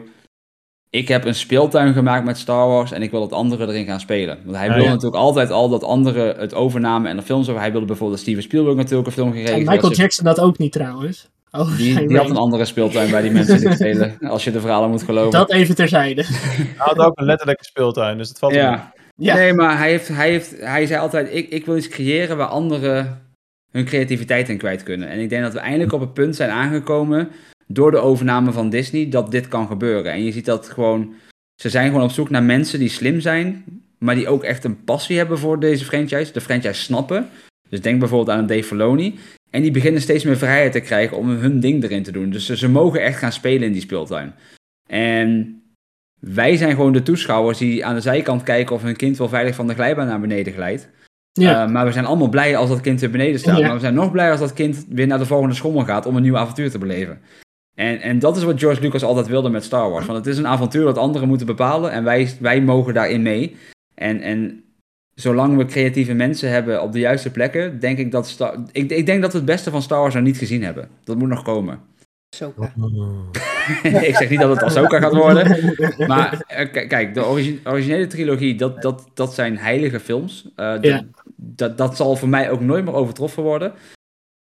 Ik 0.91 1.07
heb 1.07 1.25
een 1.25 1.35
speeltuin 1.35 1.93
gemaakt 1.93 2.25
met 2.25 2.37
Star 2.37 2.67
Wars 2.67 2.91
en 2.91 3.01
ik 3.01 3.11
wil 3.11 3.19
dat 3.19 3.31
anderen 3.31 3.69
erin 3.69 3.85
gaan 3.85 3.99
spelen. 3.99 4.37
Want 4.43 4.57
hij 4.57 4.65
Ja, 4.65 4.71
wilde 4.73 4.87
ja. 4.87 4.93
natuurlijk 4.93 5.21
altijd 5.21 5.51
al 5.51 5.69
dat 5.69 5.83
anderen 5.83 6.35
het 6.37 6.53
overnamen 6.53 7.09
en 7.09 7.17
er 7.17 7.23
films 7.23 7.49
over. 7.49 7.61
Hij 7.61 7.71
wilde 7.71 7.85
bijvoorbeeld 7.85 8.17
dat 8.17 8.27
Steven 8.27 8.43
Spielberg 8.43 8.75
natuurlijk 8.75 9.07
een 9.07 9.13
film 9.13 9.31
ging 9.31 9.47
En. 9.47 9.57
Michael 9.57 9.81
Dat 9.81 9.95
Jackson 9.95 10.25
dat 10.25 10.39
ook 10.39 10.57
niet 10.57 10.71
trouwens. 10.71 11.29
Oh, 11.51 11.77
Die, 11.77 12.17
had 12.17 12.29
een 12.29 12.37
andere 12.37 12.65
speeltuin 12.65 13.11
bij 13.11 13.21
die 13.21 13.31
mensen 13.31 13.59
die 13.59 13.73
spelen, 13.73 14.17
als 14.29 14.43
je 14.43 14.51
de 14.51 14.59
verhalen 14.59 14.89
moet 14.89 15.03
geloven. 15.03 15.31
Dat 15.31 15.51
even 15.51 15.75
terzijde. 15.75 16.23
Hij 16.25 16.67
had 16.77 16.97
ook 16.97 17.19
een 17.19 17.25
letterlijke 17.25 17.63
speeltuin, 17.63 18.17
dus 18.17 18.29
het 18.29 18.39
valt 18.39 18.53
ja. 18.53 18.93
Ja. 19.15 19.35
Nee, 19.35 19.53
maar 19.53 19.77
hij, 19.77 19.89
heeft, 19.89 20.07
hij, 20.07 20.29
heeft, 20.29 20.55
hij 20.59 20.85
zei 20.85 21.01
altijd: 21.01 21.33
ik, 21.33 21.49
ik 21.49 21.65
wil 21.65 21.77
iets 21.77 21.87
creëren 21.87 22.37
waar 22.37 22.47
anderen 22.47 23.21
hun 23.71 23.85
creativiteit 23.85 24.49
in 24.49 24.57
kwijt 24.57 24.83
kunnen. 24.83 25.09
En 25.09 25.19
ik 25.19 25.29
denk 25.29 25.43
dat 25.43 25.53
we 25.53 25.59
eindelijk 25.59 25.93
op 25.93 25.99
het 25.99 26.13
punt 26.13 26.35
zijn 26.35 26.49
aangekomen. 26.49 27.29
Door 27.73 27.91
de 27.91 27.97
overname 27.97 28.51
van 28.51 28.69
Disney. 28.69 29.09
dat 29.09 29.31
dit 29.31 29.47
kan 29.47 29.67
gebeuren. 29.67 30.11
En 30.11 30.23
je 30.23 30.31
ziet 30.31 30.45
dat 30.45 30.69
gewoon. 30.69 31.13
Ze 31.61 31.69
zijn 31.69 31.87
gewoon 31.87 32.03
op 32.03 32.11
zoek 32.11 32.29
naar 32.29 32.43
mensen 32.43 32.79
die 32.79 32.89
slim 32.89 33.19
zijn. 33.19 33.63
maar 33.97 34.15
die 34.15 34.27
ook 34.27 34.43
echt 34.43 34.63
een 34.63 34.83
passie 34.83 35.17
hebben 35.17 35.39
voor 35.39 35.59
deze 35.59 35.85
franchise. 35.85 36.33
De 36.33 36.41
franchise 36.41 36.81
snappen. 36.81 37.29
Dus 37.69 37.81
denk 37.81 37.99
bijvoorbeeld 37.99 38.29
aan 38.29 38.39
een 38.39 38.47
Dave 38.47 38.63
Filoni. 38.63 39.19
En 39.49 39.61
die 39.61 39.71
beginnen 39.71 40.01
steeds 40.01 40.23
meer 40.23 40.37
vrijheid 40.37 40.71
te 40.71 40.79
krijgen 40.79 41.17
om 41.17 41.29
hun 41.29 41.59
ding 41.59 41.83
erin 41.83 42.03
te 42.03 42.11
doen. 42.11 42.29
Dus 42.29 42.45
ze, 42.45 42.57
ze 42.57 42.69
mogen 42.69 43.01
echt 43.01 43.17
gaan 43.17 43.31
spelen 43.31 43.67
in 43.67 43.73
die 43.73 43.81
speeltuin. 43.81 44.33
En 44.89 45.61
wij 46.19 46.57
zijn 46.57 46.71
gewoon 46.71 46.93
de 46.93 47.03
toeschouwers 47.03 47.57
die 47.57 47.85
aan 47.85 47.95
de 47.95 48.01
zijkant 48.01 48.43
kijken 48.43 48.75
of 48.75 48.81
hun 48.81 48.95
kind 48.95 49.17
wel 49.17 49.29
veilig 49.29 49.55
van 49.55 49.67
de 49.67 49.73
glijbaan 49.73 50.07
naar 50.07 50.19
beneden 50.19 50.53
glijdt. 50.53 50.89
Ja. 51.31 51.63
Eh, 51.63 51.71
maar 51.71 51.85
we 51.85 51.91
zijn 51.91 52.05
allemaal 52.05 52.29
blij 52.29 52.57
als 52.57 52.69
dat 52.69 52.81
kind 52.81 52.99
weer 52.99 53.11
beneden 53.11 53.39
staat. 53.39 53.57
Ja. 53.57 53.65
Maar 53.65 53.75
we 53.75 53.81
zijn 53.81 53.93
nog 53.93 54.11
blij 54.11 54.31
als 54.31 54.39
dat 54.39 54.53
kind 54.53 54.85
weer 54.89 55.07
naar 55.07 55.17
de 55.17 55.25
volgende 55.25 55.55
schommel 55.55 55.85
gaat 55.85 56.05
om 56.05 56.15
een 56.15 56.21
nieuw 56.21 56.37
avontuur 56.37 56.71
te 56.71 56.77
beleven. 56.77 57.21
En, 57.75 58.01
en 58.01 58.19
dat 58.19 58.37
is 58.37 58.43
wat 58.43 58.59
George 58.59 58.81
Lucas 58.81 59.03
altijd 59.03 59.27
wilde 59.27 59.49
met 59.49 59.63
Star 59.63 59.89
Wars. 59.89 60.05
Want 60.05 60.17
het 60.17 60.27
is 60.27 60.37
een 60.37 60.47
avontuur 60.47 60.83
dat 60.83 60.97
anderen 60.97 61.27
moeten 61.27 61.45
bepalen 61.47 61.91
en 61.91 62.03
wij, 62.03 62.35
wij 62.39 62.61
mogen 62.61 62.93
daarin 62.93 63.21
mee. 63.21 63.55
En, 63.95 64.21
en 64.21 64.63
zolang 65.15 65.57
we 65.57 65.65
creatieve 65.65 66.13
mensen 66.13 66.49
hebben 66.49 66.81
op 66.81 66.91
de 66.91 66.99
juiste 66.99 67.31
plekken, 67.31 67.79
denk 67.79 67.97
ik 67.97 68.11
dat 68.11 68.27
Star, 68.27 68.55
ik, 68.71 68.91
ik 68.91 69.05
denk 69.05 69.21
dat 69.21 69.31
we 69.31 69.37
het 69.37 69.47
beste 69.47 69.69
van 69.71 69.81
Star 69.81 69.99
Wars 69.99 70.13
nog 70.13 70.23
niet 70.23 70.37
gezien 70.37 70.63
hebben. 70.63 70.89
Dat 71.03 71.17
moet 71.17 71.29
nog 71.29 71.43
komen. 71.43 71.79
Zo. 72.35 72.53
ik 73.83 74.15
zeg 74.15 74.29
niet 74.29 74.39
dat 74.39 74.49
het 74.49 74.63
Ahsoka 74.63 74.99
gaat 74.99 75.13
worden. 75.15 75.73
Maar 76.07 76.43
eh, 76.47 76.87
kijk, 76.87 77.13
de 77.13 77.25
origi- 77.25 77.59
originele 77.63 78.07
trilogie, 78.07 78.55
dat, 78.55 78.81
dat, 78.81 79.09
dat 79.13 79.33
zijn 79.33 79.57
heilige 79.57 79.99
films. 79.99 80.47
Eh, 80.55 80.75
Ja. 80.81 81.03
dat, 81.35 81.77
dat 81.77 81.95
zal 81.95 82.15
voor 82.15 82.29
mij 82.29 82.51
ook 82.51 82.59
nooit 82.61 82.85
meer 82.85 82.93
overtroffen 82.93 83.43
worden. 83.43 83.73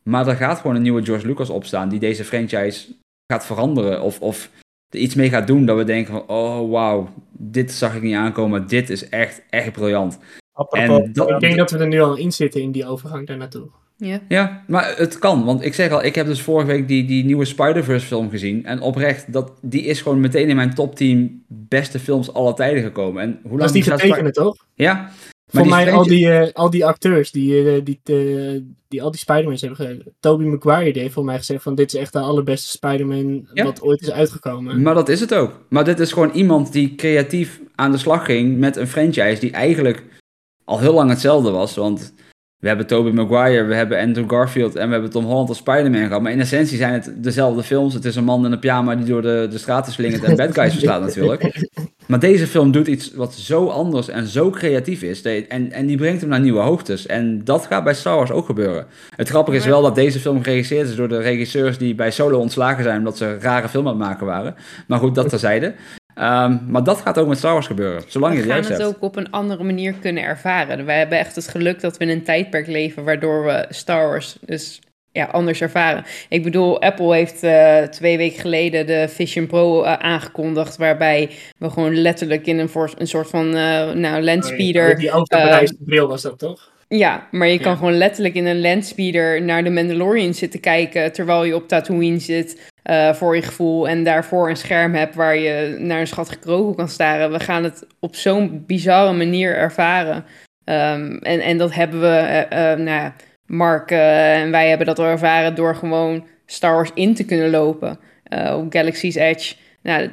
Maar 0.03 0.29
er 0.29 0.37
gaat 0.37 0.59
gewoon 0.61 0.77
een 0.77 0.83
nieuwe 0.83 1.05
George 1.05 1.27
Lucas 1.27 1.51
opstaan 1.51 1.89
die 1.89 1.99
deze 2.01 2.25
franchise 2.25 2.87
gaat 3.27 3.47
veranderen. 3.47 4.03
Of, 4.03 4.21
of 4.21 4.51
er 4.89 4.99
iets 4.99 5.15
mee 5.15 5.29
gaat 5.29 5.47
doen 5.47 5.67
dat 5.67 5.77
we 5.77 5.85
denken 5.85 6.13
van, 6.13 6.29
oh 6.37 6.71
wauw, 6.71 7.09
dit 7.33 7.73
zag 7.73 7.95
ik 7.95 8.03
niet 8.03 8.15
aankomen. 8.15 8.67
Dit 8.67 8.91
is 8.91 9.09
echt, 9.09 9.43
echt 9.51 9.73
briljant. 9.73 10.19
Apropos, 10.53 10.99
En 11.05 11.13
dat- 11.13 11.31
Ik 11.31 11.41
denk 11.41 11.57
dat 11.57 11.71
we 11.71 11.79
er 11.79 11.87
nu 11.87 12.01
al 12.01 12.17
in 12.17 12.33
zitten 12.33 12.61
in 12.63 12.71
die 12.73 12.87
overgang 12.87 13.27
daar 13.27 13.37
naartoe. 13.37 13.69
Ja. 13.99 14.21
Ja, 14.29 14.63
maar 14.67 14.95
het 14.97 15.19
kan. 15.19 15.45
Want 15.45 15.65
ik 15.65 15.75
zeg 15.75 15.91
al, 15.91 16.05
ik 16.05 16.15
heb 16.15 16.27
dus 16.27 16.43
vorige 16.43 16.67
week 16.67 16.89
die, 16.89 17.05
die 17.05 17.25
nieuwe 17.25 17.45
Spider-Verse 17.45 18.07
film 18.07 18.31
gezien. 18.31 18.65
En 18.67 18.81
oprecht, 18.81 19.33
dat, 19.33 19.53
die 19.63 19.83
is 19.83 20.03
gewoon 20.03 20.21
meteen 20.21 20.49
in 20.49 20.57
mijn 20.57 20.75
top 20.75 20.95
10 20.97 21.45
beste 21.49 21.99
films 21.99 22.33
aller 22.33 22.55
tijden 22.55 22.83
gekomen. 22.83 23.23
En 23.23 23.29
hoe 23.43 23.59
lang 23.59 23.59
Dat 23.61 23.75
is 23.75 23.85
die 23.85 23.93
getekende, 23.93 24.31
toch? 24.31 24.57
Ja. 24.75 25.11
Maar 25.53 25.63
Voor 25.63 25.73
mij 25.73 25.93
al 25.93 26.03
die, 26.07 26.31
eh, 26.31 26.53
al 26.53 26.71
die 26.71 26.87
acteurs 26.87 27.31
die, 27.31 27.71
eh, 27.71 27.85
die, 27.85 28.01
eh, 28.05 28.61
die 28.89 29.03
al 29.03 29.11
die 29.11 29.21
Spider-Mans 29.21 29.61
hebben 29.61 29.79
gedaan. 29.79 30.03
Tobey 30.21 30.47
Maguire 30.47 30.99
heeft 30.99 31.13
voor 31.15 31.25
mij 31.25 31.37
gezegd 31.37 31.63
van 31.63 31.75
dit 31.75 31.95
is 31.95 32.01
echt 32.01 32.13
de 32.13 32.19
allerbeste 32.19 32.69
Spider-Man 32.69 33.49
Ja. 33.53 33.65
wat 33.65 33.83
ooit 33.83 34.03
is 34.03 34.11
uitgekomen. 34.11 34.83
Maar 34.83 34.95
dat 34.95 35.09
is 35.09 35.21
het 35.21 35.35
ook. 35.35 35.61
Maar 35.69 35.85
dit 35.85 36.01
is 36.01 36.13
gewoon 36.13 36.31
iemand 36.31 36.73
die 36.73 36.95
creatief 36.95 37.61
aan 37.75 37.91
de 37.93 37.99
slag 37.99 38.25
ging 38.25 38.59
met 38.59 38.77
een 38.77 38.87
franchise 38.87 39.41
die 39.41 39.51
eigenlijk 39.51 40.05
al 40.65 40.79
heel 40.81 40.95
lang 40.95 41.11
hetzelfde 41.11 41.51
was. 41.51 41.75
Want 41.75 42.15
we 42.59 42.69
hebben 42.69 42.87
Tobey 42.87 43.13
Maguire, 43.13 43.65
we 43.65 43.75
hebben 43.75 44.01
Andrew 44.01 44.31
Garfield 44.31 44.77
en 44.77 44.87
we 44.87 44.93
hebben 44.93 45.11
Tom 45.11 45.25
Holland 45.25 45.49
als 45.49 45.59
Spider-Man 45.59 46.07
gehad. 46.07 46.23
Maar 46.23 46.33
in 46.33 46.41
essentie 46.41 46.77
zijn 46.77 46.93
het 46.93 47.13
dezelfde 47.17 47.63
films. 47.63 47.95
Het 47.95 48.05
is 48.05 48.17
een 48.17 48.25
man 48.25 48.45
in 48.45 48.53
een 48.53 48.59
pyjama 48.59 48.95
die 48.95 49.05
door 49.05 49.23
de, 49.23 49.47
de 49.51 49.59
straten 49.59 49.93
slingert 49.93 50.23
en 50.23 50.37
bad 50.37 50.55
guys 50.55 50.73
verslaat 50.73 51.01
natuurlijk. 51.01 51.43
Maar 52.07 52.21
deze 52.21 52.47
film 52.47 52.71
doet 52.73 52.87
iets 52.87 53.15
wat 53.15 53.35
zo 53.35 53.67
anders 53.67 54.09
en 54.09 54.27
zo 54.27 54.51
creatief 54.51 55.03
is. 55.03 55.23
En, 55.23 55.73
en 55.73 55.87
die 55.87 55.97
brengt 55.97 56.21
hem 56.21 56.31
naar 56.31 56.41
nieuwe 56.41 56.61
hoogtes. 56.61 57.07
En 57.07 57.45
dat 57.45 57.67
gaat 57.67 57.85
bij 57.85 57.95
Star 57.95 58.17
Wars 58.17 58.31
ook 58.31 58.47
gebeuren. 58.47 58.87
Het 59.17 59.29
grappige 59.29 59.57
is 59.57 59.67
wel 59.67 59.83
dat 59.83 59.95
deze 59.95 60.19
film 60.19 60.43
geregisseerd 60.43 60.89
is 60.89 60.97
door 60.97 61.09
de 61.09 61.19
regisseurs 61.19 61.79
die 61.79 61.95
bij 61.95 62.11
Solo 62.11 62.39
ontslagen 62.39 62.83
zijn 62.83 62.99
omdat 62.99 63.17
ze 63.17 63.39
rare 63.41 63.69
film 63.69 63.87
aan 63.87 63.99
het 63.99 64.03
maken 64.03 64.27
waren. 64.27 64.55
Maar 64.87 64.99
goed, 64.99 65.15
dat 65.15 65.29
terzijde. 65.29 65.75
Ehm 66.17 66.57
maar 66.67 66.85
dat 66.85 67.01
gaat 67.01 67.19
ook 67.19 67.29
met 67.29 67.39
Star 67.39 67.53
Wars 67.53 67.67
gebeuren. 67.67 68.03
Zolang 68.07 68.35
je 68.35 68.43
We 68.43 68.45
het 68.45 68.53
gaan 68.53 68.63
juist 68.63 68.83
het 68.83 68.97
ook 68.97 69.03
op 69.03 69.17
een 69.17 69.31
andere 69.31 69.65
manier 69.65 69.93
kunnen 69.93 70.23
ervaren. 70.23 70.85
Wij 70.85 70.99
hebben 70.99 71.19
echt 71.19 71.35
het 71.35 71.49
geluk 71.49 71.81
dat 71.81 71.97
we 71.97 72.05
in 72.05 72.11
een 72.11 72.25
tijdperk 72.25 72.67
leven 72.67 73.05
waardoor 73.05 73.45
we 73.45 73.67
Star 73.69 74.09
Wars 74.09 74.37
dus 74.41 74.81
ja, 75.13 75.25
anders 75.25 75.61
ervaren. 75.61 76.05
Ik 76.29 76.43
bedoel, 76.43 76.81
Apple 76.81 77.15
heeft 77.15 77.43
eh, 77.43 77.83
twee 77.83 78.17
weken 78.17 78.41
geleden 78.41 78.87
de 78.87 79.09
Vision 79.09 79.47
Pro 79.47 79.83
eh, 79.83 79.93
aangekondigd, 79.93 80.77
waarbij 80.77 81.31
we 81.59 81.71
gewoon 81.71 81.95
letterlijk 81.95 82.47
in 82.47 82.59
een, 82.59 82.69
voor, 82.69 82.91
een 82.99 83.07
soort 83.07 83.29
van 83.29 83.55
eh 83.55 83.93
nou, 83.93 84.23
landspeeder... 84.23 84.97
Die 84.97 85.13
overbereisde 85.13 85.77
bril 85.85 86.09
was 86.09 86.23
dat 86.23 86.39
toch? 86.39 86.71
Ja, 86.89 87.27
maar 87.31 87.49
je 87.49 87.59
kan 87.61 87.71
Ja. 87.73 87.77
gewoon 87.79 87.97
letterlijk 87.97 88.35
in 88.35 88.47
een 88.47 88.61
landspeeder 88.61 89.43
naar 89.43 89.65
de 89.65 89.71
Mandalorian 89.71 90.35
zitten 90.35 90.61
kijken 90.61 91.13
terwijl 91.13 91.45
je 91.45 91.55
op 91.55 91.69
Tatooine 91.69 92.19
zit, 92.19 92.73
eh, 92.83 93.13
voor 93.15 93.37
je 93.37 93.43
gevoel, 93.43 93.89
en 93.89 94.05
daarvoor 94.05 94.49
een 94.49 94.57
scherm 94.57 94.95
hebt 94.95 95.15
waar 95.15 95.37
je 95.37 95.77
naar 95.79 96.01
een 96.01 96.07
schattige 96.07 96.39
krogel 96.39 96.75
kan 96.75 96.89
staren. 96.89 97.33
We 97.33 97.41
gaan 97.41 97.65
het 97.65 97.87
op 98.01 98.15
zo'n 98.17 98.65
bizarre 98.67 99.13
manier 99.13 99.57
ervaren. 99.57 100.25
Ehm, 100.65 101.17
en, 101.17 101.41
en 101.41 101.59
dat 101.59 101.75
hebben 101.75 102.01
we, 102.01 102.47
nou 102.51 102.85
ja, 102.85 103.15
Mark 103.47 103.91
en 103.91 104.51
wij 104.51 104.69
hebben 104.69 104.87
dat 104.87 104.99
al 104.99 105.05
ervaren 105.05 105.55
door 105.55 105.75
gewoon 105.77 106.27
Star 106.47 106.75
Wars 106.75 106.91
in 106.95 107.15
te 107.15 107.25
kunnen 107.25 107.51
lopen 107.51 107.99
op 108.55 108.67
Galaxy's 108.73 109.15
Edge. 109.15 109.55
Nou, 109.83 110.11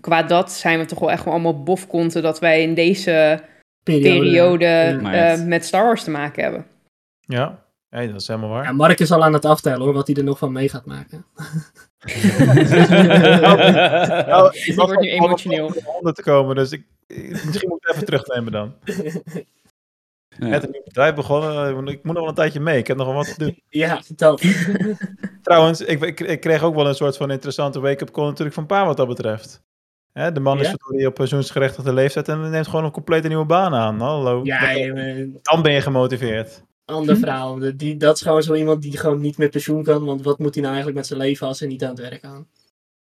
qua 0.00 0.22
dat 0.22 0.52
zijn 0.52 0.78
we 0.78 0.84
toch 0.84 0.98
wel 0.98 1.10
echt 1.10 1.24
wel 1.24 1.32
allemaal 1.32 1.62
bofkonten 1.62 2.22
dat 2.22 2.40
wij 2.40 2.62
in 2.62 2.74
deze 2.74 3.40
periode 3.84 4.64
eh, 4.66 5.30
het- 5.30 5.46
met 5.46 5.64
Star 5.64 5.84
Wars 5.84 6.04
te 6.04 6.10
maken 6.10 6.42
hebben. 6.42 6.66
Ja, 7.20 7.64
hey, 7.88 8.06
dat 8.06 8.20
is 8.20 8.26
helemaal 8.28 8.48
waar. 8.48 8.64
Ja, 8.64 8.72
Mark 8.72 9.00
is 9.00 9.10
al 9.12 9.24
aan 9.24 9.32
het 9.32 9.44
aftellen 9.44 9.80
hoor, 9.80 9.92
wat 9.92 10.06
hij 10.06 10.16
er 10.16 10.24
nog 10.24 10.38
van 10.38 10.52
mee 10.52 10.68
gaat 10.68 10.86
maken. 10.86 11.24
Nou, 14.26 14.50
ik 14.66 14.74
word 14.74 15.00
nu 15.00 15.08
emotioneel. 15.10 15.72
om 16.00 16.12
te 16.12 16.22
komen, 16.22 16.56
dus 16.56 16.72
ik, 16.72 16.86
misschien 17.06 17.68
moet 17.68 17.78
ik 17.78 17.86
het 17.86 17.94
even 17.94 18.04
terugnemen 18.06 18.52
dan. 18.52 18.74
Ja. 20.38 20.46
Net 20.46 20.62
een 20.64 20.70
nieuw 20.70 20.82
bedrijf 20.84 21.14
begonnen, 21.14 21.86
eh, 21.86 21.92
ik 21.92 22.04
moet 22.04 22.14
nog 22.14 22.22
wel 22.22 22.28
een 22.28 22.34
tijdje 22.34 22.60
mee, 22.60 22.78
ik 22.78 22.86
heb 22.86 22.96
nog 22.96 23.06
wel 23.06 23.14
wat 23.16 23.26
te 23.34 23.38
doen. 23.44 23.62
Ja, 23.68 24.00
dat. 24.16 24.42
Trouwens, 25.42 25.80
ik, 25.80 26.00
ik, 26.00 26.20
ik 26.20 26.40
kreeg 26.40 26.62
ook 26.62 26.74
wel 26.74 26.86
een 26.88 26.94
soort 26.94 27.16
van 27.16 27.30
interessante 27.30 27.80
wake-up 27.80 28.10
call 28.10 28.24
natuurlijk 28.26 28.54
van 28.54 28.66
Pa 28.66 28.86
wat 28.86 28.96
dat 28.96 29.08
betreft. 29.08 29.62
Hè, 30.14 30.32
de 30.32 30.40
man 30.40 30.58
is 30.60 30.64
Ja? 30.64 30.70
verdorie 30.70 31.06
op 31.06 31.14
pensioensgerechtigde 31.14 31.92
leeftijd 31.92 32.28
en 32.28 32.50
neemt 32.50 32.66
gewoon 32.66 32.84
een 32.84 32.90
complete 32.90 33.28
nieuwe 33.28 33.44
baan 33.44 33.74
aan. 33.74 34.00
Hallo. 34.00 34.40
Ja, 34.44 34.60
Dan- 34.60 34.96
eh, 34.96 35.26
Dan 35.42 35.62
ben 35.62 35.72
je 35.72 35.80
gemotiveerd. 35.80 36.62
ander 36.84 37.16
verhaal. 37.16 37.54
De- 37.58 37.76
Die, 37.76 37.96
dat 37.96 38.16
is 38.16 38.22
gewoon 38.22 38.42
zo 38.42 38.54
iemand 38.54 38.82
die 38.82 38.96
gewoon 38.98 39.20
niet 39.20 39.38
met 39.38 39.50
pensioen 39.50 39.82
kan. 39.82 40.04
Want 40.04 40.22
wat 40.22 40.38
moet 40.38 40.54
hij 40.54 40.62
nou 40.62 40.66
eigenlijk 40.74 40.96
met 40.96 41.06
zijn 41.06 41.20
leven 41.20 41.46
als 41.46 41.60
hij 41.60 41.68
niet 41.68 41.82
aan 41.84 41.90
het 41.90 41.98
werk 42.00 42.20
kan? 42.20 42.46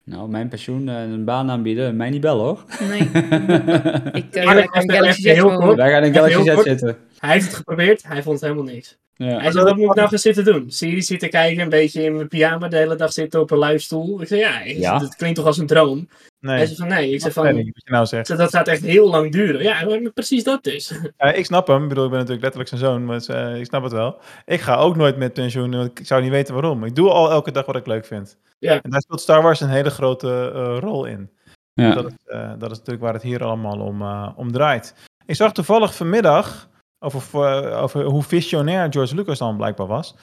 Nou, 0.06 0.30
mijn 0.30 0.48
pensioen 0.49 0.90
en 0.90 1.10
een 1.10 1.26
baan 1.26 1.49
aanbieden, 1.52 1.95
mij 1.95 2.10
niet 2.10 2.22
bellen 2.22 2.45
hoor. 2.45 2.64
Nee. 2.90 2.99
Ik 4.22 4.35
uh, 4.35 4.44
Galaxy 4.72 5.30
heel 5.30 5.57
kort. 5.57 5.76
Wij 5.76 5.91
gaan 5.91 6.03
in 6.03 6.14
Galaxy 6.14 6.41
Z 6.44 6.61
zitten. 6.64 6.98
Hij 7.19 7.31
heeft 7.31 7.45
het 7.45 7.56
geprobeerd, 7.56 8.03
hij 8.07 8.23
vond 8.23 8.41
helemaal 8.41 8.64
niks. 8.64 8.98
Ja. 9.15 9.40
Hij 9.40 9.52
zei, 9.52 9.64
wat 9.64 9.76
moet 9.76 9.90
ik 9.90 9.95
nou 9.95 10.10
gaan 10.10 10.18
zitten 10.18 10.44
doen? 10.45 10.72
Series 10.72 11.07
zitten 11.07 11.30
kijken, 11.30 11.64
een 11.64 11.69
beetje 11.69 12.03
in 12.03 12.15
mijn 12.15 12.27
pyjama 12.27 12.68
de 12.68 12.77
hele 12.77 12.95
dag 12.95 13.14
zitten 13.14 13.40
op 13.40 13.52
een 13.52 13.57
luistoel. 13.57 14.22
Ik 14.22 14.27
zei, 14.27 14.40
ja, 14.40 14.61
ik- 14.61 14.77
Ja. 14.77 14.98
dat 14.99 15.15
klinkt 15.15 15.35
toch 15.35 15.45
als 15.45 15.57
een 15.57 15.68
droom? 15.68 16.07
Hij 16.40 16.56
Nee, 16.56 16.65
zei 16.65 16.76
van, 16.77 16.88
nee. 16.88 17.11
Ik 17.14 17.22
zei 17.22 17.34
nee, 17.35 17.53
van, 17.53 17.56
wat 17.56 17.84
je 17.85 17.91
nou 17.91 18.06
zegt. 18.06 18.38
dat 18.38 18.49
gaat 18.49 18.68
echt 18.68 18.81
heel 18.81 19.10
lang 19.10 19.31
duren. 19.31 19.64
Ja, 19.64 19.85
maar 19.85 20.11
precies 20.14 20.44
dat 20.44 20.64
dus. 20.64 20.94
Ja, 21.18 21.31
ik 21.34 21.45
snap 21.45 21.68
hem. 21.68 21.84
Ik 21.84 21.90
bedoel, 21.90 22.03
ik 22.03 22.10
ben 22.10 22.19
natuurlijk 22.19 22.44
letterlijk 22.56 22.69
zijn 22.69 22.91
zoon, 22.91 23.06
maar 23.06 23.52
eh, 23.53 23.60
ik 23.60 23.65
snap 23.65 23.84
het 23.84 23.91
wel. 23.91 24.19
Ik 24.45 24.61
ga 24.61 24.76
ook 24.76 24.95
nooit 24.95 25.18
met 25.18 25.34
pensioen, 25.34 25.72
want 25.72 25.99
ik 25.99 26.06
zou 26.06 26.22
niet 26.22 26.31
weten 26.31 26.53
waarom. 26.53 26.84
Ik 26.84 26.95
doe 26.95 27.10
al 27.10 27.31
elke 27.31 27.52
dag 27.52 27.65
wat 27.65 27.76
ik 27.76 27.88
leuk 27.88 28.06
vind. 28.06 28.38
Ja. 28.60 28.81
En 28.81 28.90
daar 28.90 29.02
speelt 29.02 29.22
Star 29.22 29.41
Wars 29.41 29.60
een 29.60 29.69
hele 29.69 29.90
grote 29.90 30.52
eh, 30.56 30.77
rol 30.80 31.06
in. 31.06 31.30
Ja. 31.73 31.94
Dat, 31.95 32.06
is, 32.06 32.14
eh, 32.26 32.49
dat 32.60 32.72
is 32.72 32.77
natuurlijk 32.77 33.03
waar 33.03 33.14
het 33.14 33.22
hier 33.23 33.44
allemaal 33.44 33.80
om, 33.80 34.02
eh, 34.02 34.30
om 34.35 34.52
draait. 34.52 34.95
Ik 35.26 35.35
zag 35.35 35.52
toevallig 35.53 35.95
vanmiddag, 35.95 36.69
over, 37.04 37.72
over 37.74 38.04
hoe 38.04 38.24
visionair 38.24 38.92
George 38.92 39.16
Lucas 39.16 39.38
dan 39.38 39.58
blijkbaar 39.58 39.88
was, 39.88 40.16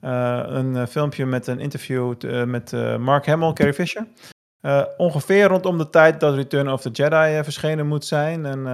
eh, 0.00 0.42
een 0.44 0.76
eh, 0.76 0.86
filmpje 0.86 1.26
met 1.26 1.46
een 1.46 1.60
interview 1.60 2.14
eh, 2.24 2.44
met 2.44 2.72
Mark 2.98 3.26
Hamill, 3.26 3.52
Carrie 3.52 3.74
Fisher. 3.74 4.06
Ongeveer 4.96 5.46
rondom 5.46 5.78
de 5.78 5.90
tijd 5.90 6.20
dat 6.20 6.34
Return 6.34 6.70
of 6.72 6.80
the 6.80 6.90
Jedi 6.90 7.42
verschenen 7.42 7.86
moet 7.86 8.04
zijn. 8.04 8.46
En 8.46 8.66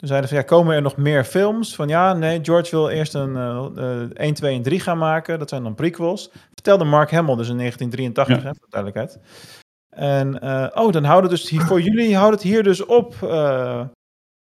toen 0.00 0.08
zeiden 0.08 0.28
ze, 0.28 0.34
ja, 0.34 0.42
komen 0.42 0.74
er 0.74 0.82
nog 0.82 0.96
meer 0.96 1.24
films? 1.24 1.74
Van 1.74 1.88
ja, 1.88 2.12
nee, 2.12 2.38
George 2.42 2.70
wil 2.70 2.88
eerst 2.88 3.14
een 3.14 3.36
eh, 3.36 4.00
eh, 4.02 4.10
1, 4.14 4.34
2 4.34 4.56
en 4.56 4.62
3 4.62 4.80
gaan 4.80 4.98
maken. 4.98 5.38
Dat 5.38 5.48
zijn 5.48 5.62
dan 5.62 5.74
prequels. 5.74 6.30
Vertelde 6.54 6.84
Mark 6.84 7.10
Hamill 7.10 7.36
dus 7.36 7.48
in 7.48 7.56
1983, 7.56 8.36
Ja. 8.36 8.42
hè, 8.42 8.54
voor 8.54 8.66
de 8.68 8.70
duidelijkheid. 8.70 9.18
En, 9.90 10.42
oh, 10.78 10.92
dan 10.92 11.04
houden 11.04 11.30
dus 11.30 11.48
hier, 11.48 11.60
voor 11.60 11.80
jullie 11.80 12.16
houdt 12.16 12.34
het 12.34 12.42
hier 12.42 12.62
dus 12.62 12.84
op. 12.84 13.14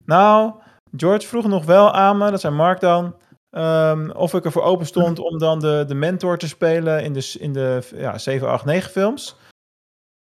nou, 0.05 0.53
George 0.97 1.27
vroeg 1.27 1.47
nog 1.47 1.65
wel 1.65 1.93
aan 1.93 2.17
me, 2.17 2.31
dat 2.31 2.41
zijn 2.41 2.55
Mark 2.55 2.79
dan, 2.79 3.15
ehm, 3.49 4.09
of 4.09 4.33
ik 4.33 4.45
ervoor 4.45 4.63
open 4.63 4.85
stond 4.85 5.19
om 5.29 5.37
dan 5.37 5.59
de, 5.59 5.83
de 5.87 5.95
mentor 5.95 6.37
te 6.37 6.47
spelen 6.47 7.03
in 7.03 7.13
de, 7.13 7.35
in 7.39 7.53
de 7.53 7.87
ja, 7.95 8.17
7, 8.17 8.47
8, 8.47 8.65
9 8.65 8.91
films. 8.91 9.35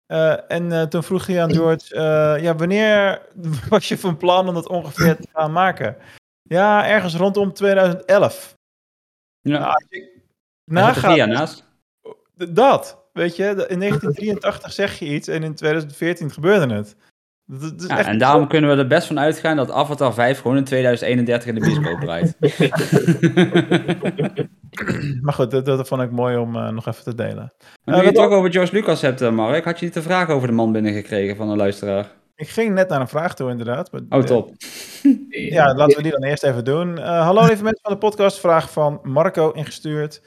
Eh, 0.06 0.50
en 0.50 0.72
eh, 0.72 0.82
toen 0.82 1.02
vroeg 1.02 1.26
hij 1.26 1.42
aan 1.42 1.52
George, 1.54 1.94
eh, 1.94 2.42
ja, 2.42 2.54
wanneer 2.54 3.22
was 3.68 3.88
je 3.88 3.98
van 3.98 4.16
plan 4.16 4.48
om 4.48 4.54
dat 4.54 4.68
ongeveer 4.68 5.16
te 5.16 5.28
gaan 5.32 5.52
maken? 5.52 5.96
Ja, 6.42 6.86
ergens 6.86 7.14
rondom 7.14 7.52
2011. 7.52 8.56
Ja. 9.40 9.58
Nou, 10.64 11.00
jaar 11.16 11.28
nagaat, 11.28 11.64
dat, 12.48 13.08
weet 13.12 13.36
je, 13.36 13.44
in 13.44 13.78
1983 13.78 14.72
zeg 14.72 14.98
je 14.98 15.06
iets 15.06 15.28
en 15.28 15.42
in 15.42 15.54
2014 15.54 16.30
gebeurde 16.30 16.74
het. 16.74 16.96
Dat, 17.50 17.60
dat 17.60 17.80
is 17.80 17.86
Ja, 17.86 17.98
echt 17.98 18.08
en 18.08 18.18
daarom 18.18 18.48
kunnen 18.48 18.70
we 18.70 18.76
er 18.76 18.86
best 18.86 19.06
van 19.06 19.18
uitgaan 19.18 19.56
dat 19.56 19.70
Avatar 19.70 20.14
5 20.14 20.40
gewoon 20.40 20.56
in 20.56 20.64
2031 20.64 21.48
in 21.48 21.54
de 21.54 21.60
bioscoop 21.60 22.00
draait. 22.06 22.36
Maar 25.22 25.32
goed, 25.34 25.50
dat, 25.50 25.64
dat 25.64 25.88
vond 25.88 26.02
ik 26.02 26.10
mooi 26.10 26.36
om 26.36 26.56
eh, 26.56 26.68
nog 26.68 26.86
even 26.86 27.04
te 27.04 27.14
delen. 27.14 27.34
Maar 27.34 27.74
Eh, 27.84 27.94
nu 27.94 28.00
je 28.00 28.06
het 28.06 28.14
toch 28.14 28.30
over 28.30 28.52
George 28.52 28.72
Lucas 28.74 29.00
hebt, 29.00 29.20
eh, 29.20 29.30
Mark, 29.30 29.64
had 29.64 29.78
je 29.78 29.84
niet 29.84 29.96
een 29.96 30.02
vraag 30.02 30.28
over 30.28 30.48
de 30.48 30.54
man 30.54 30.72
binnengekregen 30.72 31.36
van 31.36 31.48
een 31.48 31.56
luisteraar? 31.56 32.10
Ik 32.36 32.48
ging 32.48 32.74
net 32.74 32.88
naar 32.88 33.00
een 33.00 33.08
vraag 33.08 33.34
toe, 33.34 33.50
inderdaad. 33.50 33.92
maar- 33.92 34.00
Oh, 34.20 34.24
top. 34.24 34.50
Ja, 35.30 35.74
laten 35.74 35.96
we 35.96 36.02
die 36.02 36.12
dan 36.12 36.22
eerst 36.22 36.42
even 36.44 36.64
doen. 36.64 36.98
Hallo 36.98 37.46
lieve 37.46 37.62
mensen 37.62 37.82
van 37.82 37.92
de 37.92 37.98
podcast. 37.98 38.38
Vraag 38.40 38.70
van 38.72 39.00
Marco 39.02 39.50
ingestuurd. 39.50 40.20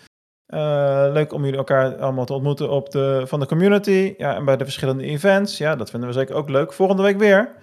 Eh, 0.51 1.07
leuk 1.11 1.33
om 1.33 1.43
jullie 1.43 1.57
elkaar 1.57 1.95
allemaal 1.95 2.25
te 2.25 2.33
ontmoeten 2.33 2.69
op 2.69 2.89
de, 2.89 3.23
van 3.25 3.39
de 3.39 3.45
community. 3.45 4.13
Ja, 4.17 4.35
en 4.35 4.45
bij 4.45 4.57
de 4.57 4.63
verschillende 4.63 5.03
events. 5.03 5.57
Ja, 5.57 5.75
dat 5.75 5.89
vinden 5.89 6.09
we 6.09 6.15
zeker 6.15 6.35
ook 6.35 6.49
leuk. 6.49 6.73
Volgende 6.73 7.03
week 7.03 7.17
weer. 7.17 7.55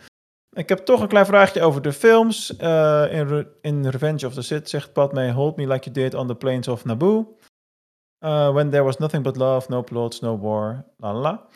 Ik 0.51 0.69
heb 0.69 0.79
toch 0.79 1.01
een 1.01 1.09
klein 1.09 1.27
vraagje 1.27 1.63
over 1.63 1.83
de 1.83 1.93
films. 1.93 2.57
Eh, 2.57 3.05
in, 3.11 3.47
in 3.61 3.87
Revenge 3.87 4.27
of 4.27 4.35
the 4.35 4.43
Sith 4.43 4.69
zegt 4.69 4.93
Padme, 4.93 5.33
hold 5.33 5.57
me 5.57 5.67
like 5.67 5.91
you 5.91 5.95
did 5.95 6.15
on 6.15 6.27
the 6.27 6.35
plains 6.35 6.69
of 6.69 6.85
Naboo. 6.85 7.37
Uh, 8.25 8.53
when 8.53 8.71
there 8.71 8.83
was 8.83 8.99
nothing 8.99 9.23
but 9.23 9.37
love, 9.37 9.71
no 9.71 9.83
plots, 9.83 10.21
no 10.21 10.39
war, 10.39 10.85
la 10.97 11.13
la 11.13 11.47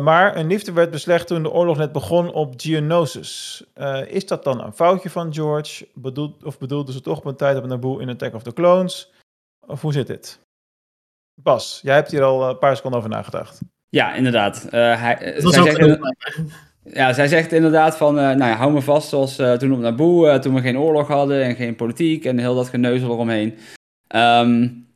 maar 0.00 0.36
een 0.36 0.46
liefde 0.46 0.72
werd 0.72 0.90
beslecht 0.90 1.26
toen 1.26 1.42
de 1.42 1.50
oorlog 1.50 1.76
net 1.76 1.92
begon 1.92 2.32
op 2.32 2.54
Geonosis. 2.56 3.64
Is 4.06 4.26
dat 4.26 4.44
dan 4.44 4.60
een 4.60 4.72
foutje 4.72 5.10
van 5.10 5.34
George? 5.34 5.88
Of 6.42 6.58
bedoelden 6.58 6.94
ze 6.94 7.00
toch 7.00 7.18
op 7.18 7.24
een 7.24 7.36
tijd 7.36 7.56
op 7.56 7.66
Naboo 7.66 7.98
in 7.98 8.08
Attack 8.08 8.34
of 8.34 8.42
the 8.42 8.52
Clones? 8.52 9.12
Of 9.66 9.80
hoe 9.80 9.92
zit 9.92 10.06
dit? 10.06 10.40
Bas, 11.42 11.80
jij 11.82 11.94
hebt 11.94 12.10
hier 12.10 12.22
al 12.22 12.48
een 12.48 12.58
paar 12.58 12.76
seconden 12.76 12.98
over 12.98 13.12
nagedacht. 13.12 13.60
Ja, 13.88 14.14
inderdaad. 14.14 14.64
Uh, 14.64 14.70
hij, 15.02 15.32
Dat 15.34 15.42
was 15.42 15.54
zij 15.54 15.70
zegt, 15.70 15.98
ja, 16.84 17.12
zij 17.12 17.28
zegt 17.28 17.52
inderdaad 17.52 17.96
van, 17.96 18.18
uh, 18.18 18.22
nou 18.22 18.50
ja, 18.50 18.56
hou 18.56 18.72
me 18.72 18.82
vast 18.82 19.08
zoals 19.08 19.38
uh, 19.38 19.52
toen 19.52 19.72
op 19.72 19.78
Naboo, 19.78 20.26
uh, 20.26 20.34
toen 20.34 20.54
we 20.54 20.60
geen 20.60 20.78
oorlog 20.78 21.08
hadden 21.08 21.42
en 21.42 21.54
geen 21.54 21.76
politiek 21.76 22.24
en 22.24 22.38
heel 22.38 22.54
dat 22.54 22.68
geneuzel 22.68 23.10
eromheen. 23.10 23.58
Um, 24.14 24.88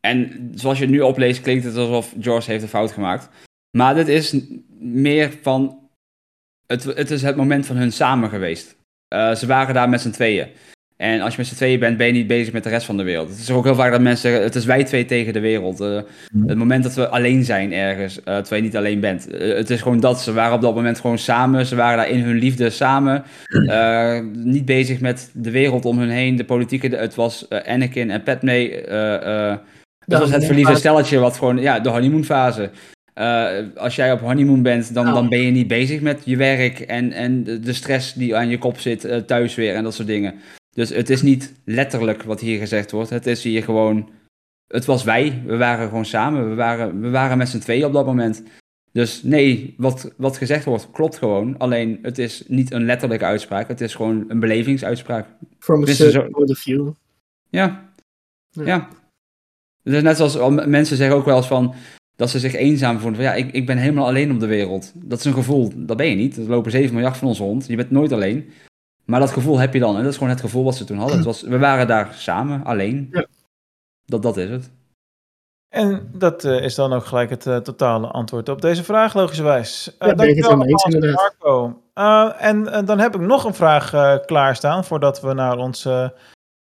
en 0.00 0.50
zoals 0.54 0.78
je 0.78 0.84
het 0.84 0.92
nu 0.92 1.00
opleest, 1.00 1.40
klinkt 1.40 1.64
het 1.64 1.76
alsof 1.76 2.14
George 2.20 2.50
heeft 2.50 2.62
een 2.62 2.68
fout 2.68 2.92
gemaakt. 2.92 3.28
Maar 3.76 3.94
dit 3.94 4.08
is 4.08 4.36
meer 4.78 5.38
van, 5.42 5.88
het, 6.66 6.84
het 6.84 7.10
is 7.10 7.22
het 7.22 7.36
moment 7.36 7.66
van 7.66 7.76
hun 7.76 7.92
samen 7.92 8.28
geweest. 8.28 8.76
Uh, 9.14 9.34
ze 9.34 9.46
waren 9.46 9.74
daar 9.74 9.88
met 9.88 10.00
z'n 10.00 10.10
tweeën. 10.10 10.48
En 10.96 11.20
als 11.20 11.32
je 11.32 11.38
met 11.38 11.46
z'n 11.48 11.54
tweeën 11.54 11.78
bent, 11.78 11.96
ben 11.96 12.06
je 12.06 12.12
niet 12.12 12.26
bezig 12.26 12.52
met 12.52 12.62
de 12.62 12.68
rest 12.68 12.86
van 12.86 12.96
de 12.96 13.02
wereld. 13.02 13.28
Het 13.28 13.38
is 13.38 13.50
ook 13.50 13.64
heel 13.64 13.74
vaak 13.74 13.90
dat 13.90 14.00
mensen 14.00 14.22
zeggen, 14.30 14.42
het 14.46 14.54
is 14.54 14.64
wij 14.64 14.84
twee 14.84 15.04
tegen 15.04 15.32
de 15.32 15.40
wereld. 15.40 15.80
Uh, 15.80 16.00
het 16.46 16.56
moment 16.58 16.82
dat 16.82 16.94
we 16.94 17.08
alleen 17.08 17.44
zijn 17.44 17.72
ergens, 17.72 18.18
uh, 18.18 18.24
terwijl 18.24 18.56
je 18.62 18.68
niet 18.68 18.76
alleen 18.76 19.00
bent. 19.00 19.34
Uh, 19.34 19.56
het 19.56 19.70
is 19.70 19.82
gewoon 19.82 20.00
dat, 20.00 20.20
ze 20.20 20.32
waren 20.32 20.54
op 20.54 20.60
dat 20.62 20.74
moment 20.74 21.00
gewoon 21.00 21.18
samen. 21.18 21.66
Ze 21.66 21.76
waren 21.76 21.96
daar 21.96 22.08
in 22.08 22.20
hun 22.20 22.36
liefde 22.38 22.70
samen. 22.70 23.24
Uh, 23.48 24.18
niet 24.32 24.64
bezig 24.64 25.00
met 25.00 25.30
de 25.32 25.50
wereld 25.50 25.84
om 25.84 25.98
hun 25.98 26.10
heen, 26.10 26.36
de 26.36 26.44
politieke. 26.44 26.88
De, 26.88 26.96
het 26.96 27.14
was 27.14 27.46
uh, 27.50 27.58
Anakin 27.66 28.10
en 28.10 28.22
Padme. 28.22 28.86
Uh, 28.88 29.56
dat 30.06 30.20
was 30.20 30.30
het 30.30 30.44
verliefde 30.44 30.76
stelletje 30.76 31.18
wat 31.18 31.36
gewoon, 31.36 31.58
ja, 31.60 31.80
de 31.80 31.88
honeymoonfase. 31.88 32.70
eh, 33.14 33.48
als 33.76 33.96
jij 33.96 34.12
op 34.12 34.20
honeymoon 34.20 34.62
bent, 34.62 34.94
dan, 34.94 35.06
Oh. 35.08 35.14
dan 35.14 35.28
ben 35.28 35.40
je 35.42 35.50
niet 35.50 35.68
bezig 35.68 36.00
met 36.00 36.22
je 36.24 36.36
werk 36.36 36.80
en, 36.80 37.12
en 37.12 37.44
de 37.44 37.72
stress 37.72 38.12
die 38.12 38.36
aan 38.36 38.48
je 38.48 38.58
kop 38.58 38.78
zit 38.80 39.04
eh, 39.04 39.16
thuis 39.18 39.54
weer 39.54 39.74
en 39.74 39.82
dat 39.82 39.94
soort 39.94 40.08
dingen. 40.08 40.34
Dus 40.74 40.88
het 40.88 41.10
is 41.10 41.22
niet 41.22 41.52
letterlijk 41.64 42.22
wat 42.22 42.40
hier 42.40 42.58
gezegd 42.58 42.90
wordt. 42.90 43.10
Het 43.10 43.26
is 43.26 43.42
hier 43.42 43.62
gewoon. 43.62 44.10
Het 44.66 44.84
was 44.84 45.04
wij. 45.04 45.42
We 45.46 45.56
waren 45.56 45.88
gewoon 45.88 46.04
samen. 46.04 46.48
We 46.48 46.54
waren, 46.54 47.00
we 47.00 47.10
waren 47.10 47.38
met 47.38 47.48
z'n 47.48 47.58
tweeën 47.58 47.84
op 47.84 47.92
dat 47.92 48.06
moment. 48.06 48.42
Dus 48.92 49.22
nee, 49.22 49.74
wat, 49.76 50.12
wat 50.16 50.36
gezegd 50.36 50.64
wordt 50.64 50.90
klopt 50.90 51.18
gewoon. 51.18 51.58
Alleen 51.58 51.98
het 52.02 52.18
is 52.18 52.44
niet 52.46 52.72
een 52.72 52.84
letterlijke 52.84 53.24
uitspraak. 53.24 53.68
Het 53.68 53.80
is 53.80 53.94
gewoon 53.94 54.24
een 54.28 54.40
belevingsuitspraak. 54.40 55.28
From 55.58 55.82
a 55.82 55.86
is 55.86 55.96
certain 55.96 56.24
zo- 56.24 56.30
point 56.30 56.50
of 56.50 56.58
view. 56.58 56.92
Ja. 57.48 57.92
Ja. 58.50 58.64
Ja. 58.64 58.88
Het 59.82 59.94
is 59.94 60.02
net 60.02 60.16
zoals 60.16 60.38
al- 60.38 60.50
mensen 60.50 60.96
zeggen 60.96 61.16
ook 61.16 61.24
wel 61.24 61.36
eens 61.36 61.46
van 61.46 61.74
dat 62.16 62.30
ze 62.30 62.38
zich 62.38 62.54
eenzaam 62.54 62.98
voelen. 62.98 63.14
Van, 63.14 63.24
ja, 63.24 63.34
ik, 63.34 63.52
ik 63.52 63.66
ben 63.66 63.78
helemaal 63.78 64.06
alleen 64.06 64.30
op 64.32 64.40
de 64.40 64.46
wereld. 64.46 64.92
Dat 64.96 65.18
is 65.18 65.24
een 65.24 65.32
gevoel. 65.34 65.72
Dat 65.76 65.96
ben 65.96 66.06
je 66.08 66.14
niet. 66.16 66.36
Er 66.36 66.42
lopen 66.48 66.70
7 66.70 66.94
miljard 66.94 67.16
van 67.16 67.28
ons 67.28 67.38
rond. 67.38 67.66
Je 67.66 67.76
bent 67.76 67.90
nooit 67.90 68.12
alleen. 68.12 68.50
Maar 69.04 69.20
dat 69.20 69.30
gevoel 69.30 69.58
heb 69.58 69.72
je 69.72 69.80
dan. 69.80 69.96
En 69.96 70.02
dat 70.02 70.10
is 70.10 70.18
gewoon 70.18 70.32
het 70.32 70.40
gevoel 70.40 70.64
wat 70.64 70.74
ze 70.76 70.84
toen 70.84 70.98
hadden. 70.98 71.16
Het 71.16 71.24
was, 71.24 71.42
we 71.42 71.58
waren 71.58 71.86
daar 71.86 72.14
samen, 72.14 72.64
alleen. 72.64 73.08
Ja. 73.10 73.26
Dat, 74.04 74.22
dat 74.22 74.36
is 74.36 74.50
het. 74.50 74.70
En 75.68 76.10
dat 76.12 76.44
eh, 76.44 76.62
is 76.62 76.74
dan 76.74 76.92
ook 76.92 77.04
gelijk 77.04 77.30
het 77.30 77.46
eh, 77.46 77.56
totale 77.56 78.06
antwoord 78.06 78.48
op 78.48 78.60
deze 78.60 78.84
vraag, 78.84 79.14
logischerwijs. 79.14 79.96
Uh, 79.98 80.08
Ja, 80.08 80.24
eens, 80.24 80.84
inderdaad. 80.84 81.34
Marco. 81.40 81.82
Eh, 81.94 82.30
en 82.38 82.84
dan 82.84 82.98
heb 82.98 83.14
ik 83.14 83.20
nog 83.20 83.44
een 83.44 83.54
vraag 83.54 83.92
eh, 83.92 84.16
klaarstaan 84.26 84.84
voordat 84.84 85.20
we 85.20 85.32
naar 85.32 85.56
ons 85.56 85.86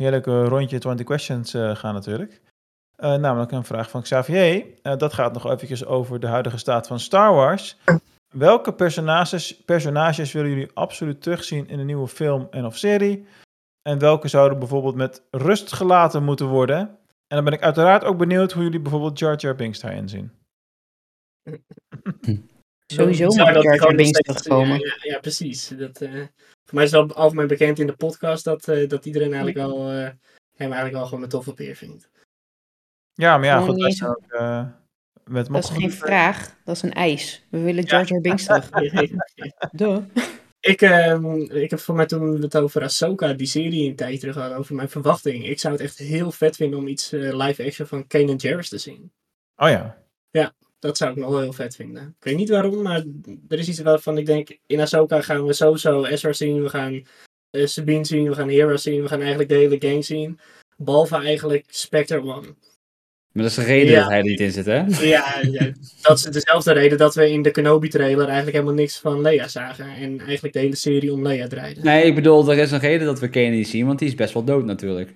heerlijke 0.03 0.45
rondje 0.45 0.79
20 0.79 1.07
questions 1.07 1.55
eh, 1.55 1.77
gaan 1.77 1.95
natuurlijk. 1.95 2.41
Eh, 2.97 3.15
namelijk 3.15 3.53
een 3.53 3.65
vraag 3.65 3.91
van 3.91 4.03
Xavier. 4.03 4.65
Eh, 4.83 4.97
dat 4.97 5.13
gaat 5.13 5.33
nog 5.33 5.51
eventjes 5.51 5.85
over 5.85 6.21
de 6.21 6.27
huidige 6.27 6.59
staat 6.59 6.87
van 6.87 7.01
Star 7.01 7.35
Wars. 7.35 7.77
Welke 8.33 8.75
personages, 8.75 9.65
personages 9.65 10.33
willen 10.33 10.51
jullie 10.51 10.71
absoluut 10.75 11.23
terugzien 11.23 11.69
in 11.69 11.79
een 11.79 11.87
nieuwe 11.87 12.09
film 12.09 12.47
en 12.51 12.65
of 12.65 12.77
serie? 12.77 13.27
En 13.83 13.99
welke 13.99 14.29
zouden 14.29 14.59
bijvoorbeeld 14.59 14.95
met 14.95 15.23
rust 15.31 15.73
gelaten 15.73 16.25
moeten 16.25 16.47
worden? 16.47 16.79
En 17.27 17.39
dan 17.39 17.45
ben 17.45 17.53
ik 17.53 17.63
uiteraard 17.63 18.05
ook 18.05 18.19
benieuwd 18.19 18.53
hoe 18.53 18.63
jullie 18.63 18.81
bijvoorbeeld 18.81 19.19
Jar 19.19 19.37
Jar 19.37 19.55
Binks 19.55 19.81
daarin 19.81 20.09
zien. 20.09 20.33
Sowieso 22.87 23.31
Zou 23.31 23.45
mag 23.45 23.55
dat 23.55 23.63
Jar 23.63 23.77
Jar 23.77 23.95
Binks 23.95 24.21
terugkomen. 24.21 24.79
Ja, 24.79 24.87
ja, 24.87 25.13
ja, 25.13 25.19
precies. 25.19 25.69
Dat, 25.69 26.01
eh, 26.01 26.27
voor 26.65 26.75
mij 26.75 26.85
is 26.85 26.91
het 26.91 27.15
algemeen 27.15 27.47
bekend 27.47 27.79
in 27.79 27.87
de 27.87 27.97
podcast 27.97 28.45
dat, 28.45 28.69
eh, 28.69 28.89
dat 28.89 29.07
iedereen 29.07 29.35
eigenlijk 29.35 29.57
wel, 29.57 29.91
eh, 29.91 30.11
hem 30.55 30.73
eigenlijk 30.73 30.93
wel 30.95 31.05
gewoon 31.05 31.23
een 31.23 31.29
toffe 31.29 31.55
peer 31.55 31.75
vindt. 31.75 32.11
Ja, 33.15 33.39
maar 33.39 33.47
ja, 33.47 33.61
goed. 33.61 34.05
ook, 34.05 34.23
eh, 34.29 34.67
met 35.25 35.47
Dat 35.47 35.65
is 35.65 35.71
geen 35.71 35.93
vraag, 35.93 36.57
dat 36.65 36.77
is 36.77 36.83
een 36.83 36.93
eis. 36.93 37.45
We 37.51 37.61
willen 37.61 37.85
Jar 37.85 38.05
Jar 38.07 38.21
Binks 38.21 38.45
terug. 38.45 38.71
Duh. 39.73 39.99
ik, 40.61 40.83
ehm, 40.83 41.41
ik 41.41 41.71
heb 41.71 41.79
voor 41.79 41.95
mij 41.95 42.07
toen 42.07 42.33
we 42.33 42.39
het 42.39 42.57
over 42.57 42.83
Ahsoka, 42.83 43.33
die 43.33 43.47
serie 43.47 43.89
een 43.89 43.97
tijd 43.97 44.21
terug 44.21 44.35
hadden, 44.35 44.59
over 44.59 44.75
mijn 44.75 44.89
verwachting. 44.89 45.47
Ik 45.47 45.61
zou 45.61 45.75
het 45.75 45.83
echt 45.83 45.99
heel 45.99 46.33
vet 46.33 46.57
vinden 46.57 46.79
om 46.79 46.87
iets 46.87 47.13
eh, 47.13 47.21
live 47.21 47.65
action 47.65 47.87
van 47.87 48.07
Kanan 48.07 48.37
Jarrus 48.37 48.69
te 48.69 48.79
zien. 48.79 49.13
Oh 49.57 49.69
ja. 49.69 50.03
Dat 50.83 50.97
zou 50.97 51.11
ik 51.11 51.17
nog 51.17 51.31
wel 51.31 51.41
heel 51.41 51.53
vet 51.53 51.77
vinden. 51.77 52.15
Ik 52.19 52.25
weet 52.25 52.37
niet 52.37 52.49
waarom, 52.49 52.83
maar 52.83 53.05
er 53.49 53.59
is 53.59 53.69
iets 53.69 53.81
waarvan 53.81 54.19
ik 54.19 54.27
denk, 54.27 54.59
in 54.67 54.81
Ahsoka 54.81 55.21
gaan 55.21 55.47
we 55.47 55.53
sowieso 55.53 56.05
Ezra 56.05 56.33
zien, 56.33 56.63
we 56.63 56.69
gaan 56.69 57.07
eh, 57.51 57.67
Sabine 57.67 58.05
zien, 58.05 58.29
we 58.29 58.35
gaan 58.35 58.49
Hera 58.49 58.77
zien, 58.77 59.03
we 59.03 59.09
gaan 59.09 59.21
eigenlijk 59.21 59.49
de 59.49 59.55
hele 59.55 59.77
gang 59.79 60.05
zien. 60.05 60.39
Behalve 60.77 61.17
eigenlijk 61.17 61.65
Spectre 61.69 62.23
One. 62.23 62.55
Maar 63.33 63.43
dat 63.43 63.53
is 63.53 63.59
de 63.59 63.65
reden 63.65 63.93
Ja. 63.93 64.01
dat 64.01 64.09
hij 64.09 64.19
er 64.19 64.25
niet 64.25 64.41
in 64.41 64.51
zit, 64.53 64.67
hè? 64.67 64.83
Ja, 65.01 65.39
ja, 65.51 65.71
dat 66.03 66.19
is 66.19 66.23
dezelfde 66.25 66.73
reden 66.73 66.99
dat 66.99 67.15
we 67.15 67.31
in 67.31 67.43
de 67.43 67.51
Kenobi-trailer 67.51 68.25
eigenlijk 68.27 68.53
helemaal 68.53 68.75
niks 68.75 68.99
van 68.99 69.21
Leia 69.21 69.49
zagen. 69.49 69.87
En 69.95 70.21
eigenlijk 70.21 70.55
de 70.55 70.61
hele 70.61 70.77
serie 70.77 71.13
om 71.13 71.23
Leia 71.23 71.47
draaide. 71.47 71.81
Nee, 71.83 72.05
ik 72.05 72.15
bedoel, 72.15 72.51
er 72.51 72.59
is 72.59 72.71
een 72.71 72.79
reden 72.79 73.07
dat 73.07 73.21
we 73.21 73.29
Kanan 73.29 73.51
niet 73.51 73.69
zien, 73.69 73.87
want 73.87 73.99
die 73.99 74.09
is 74.09 74.15
best 74.15 74.35
wel 74.35 74.45
dood 74.45 74.65
natuurlijk. 74.65 75.15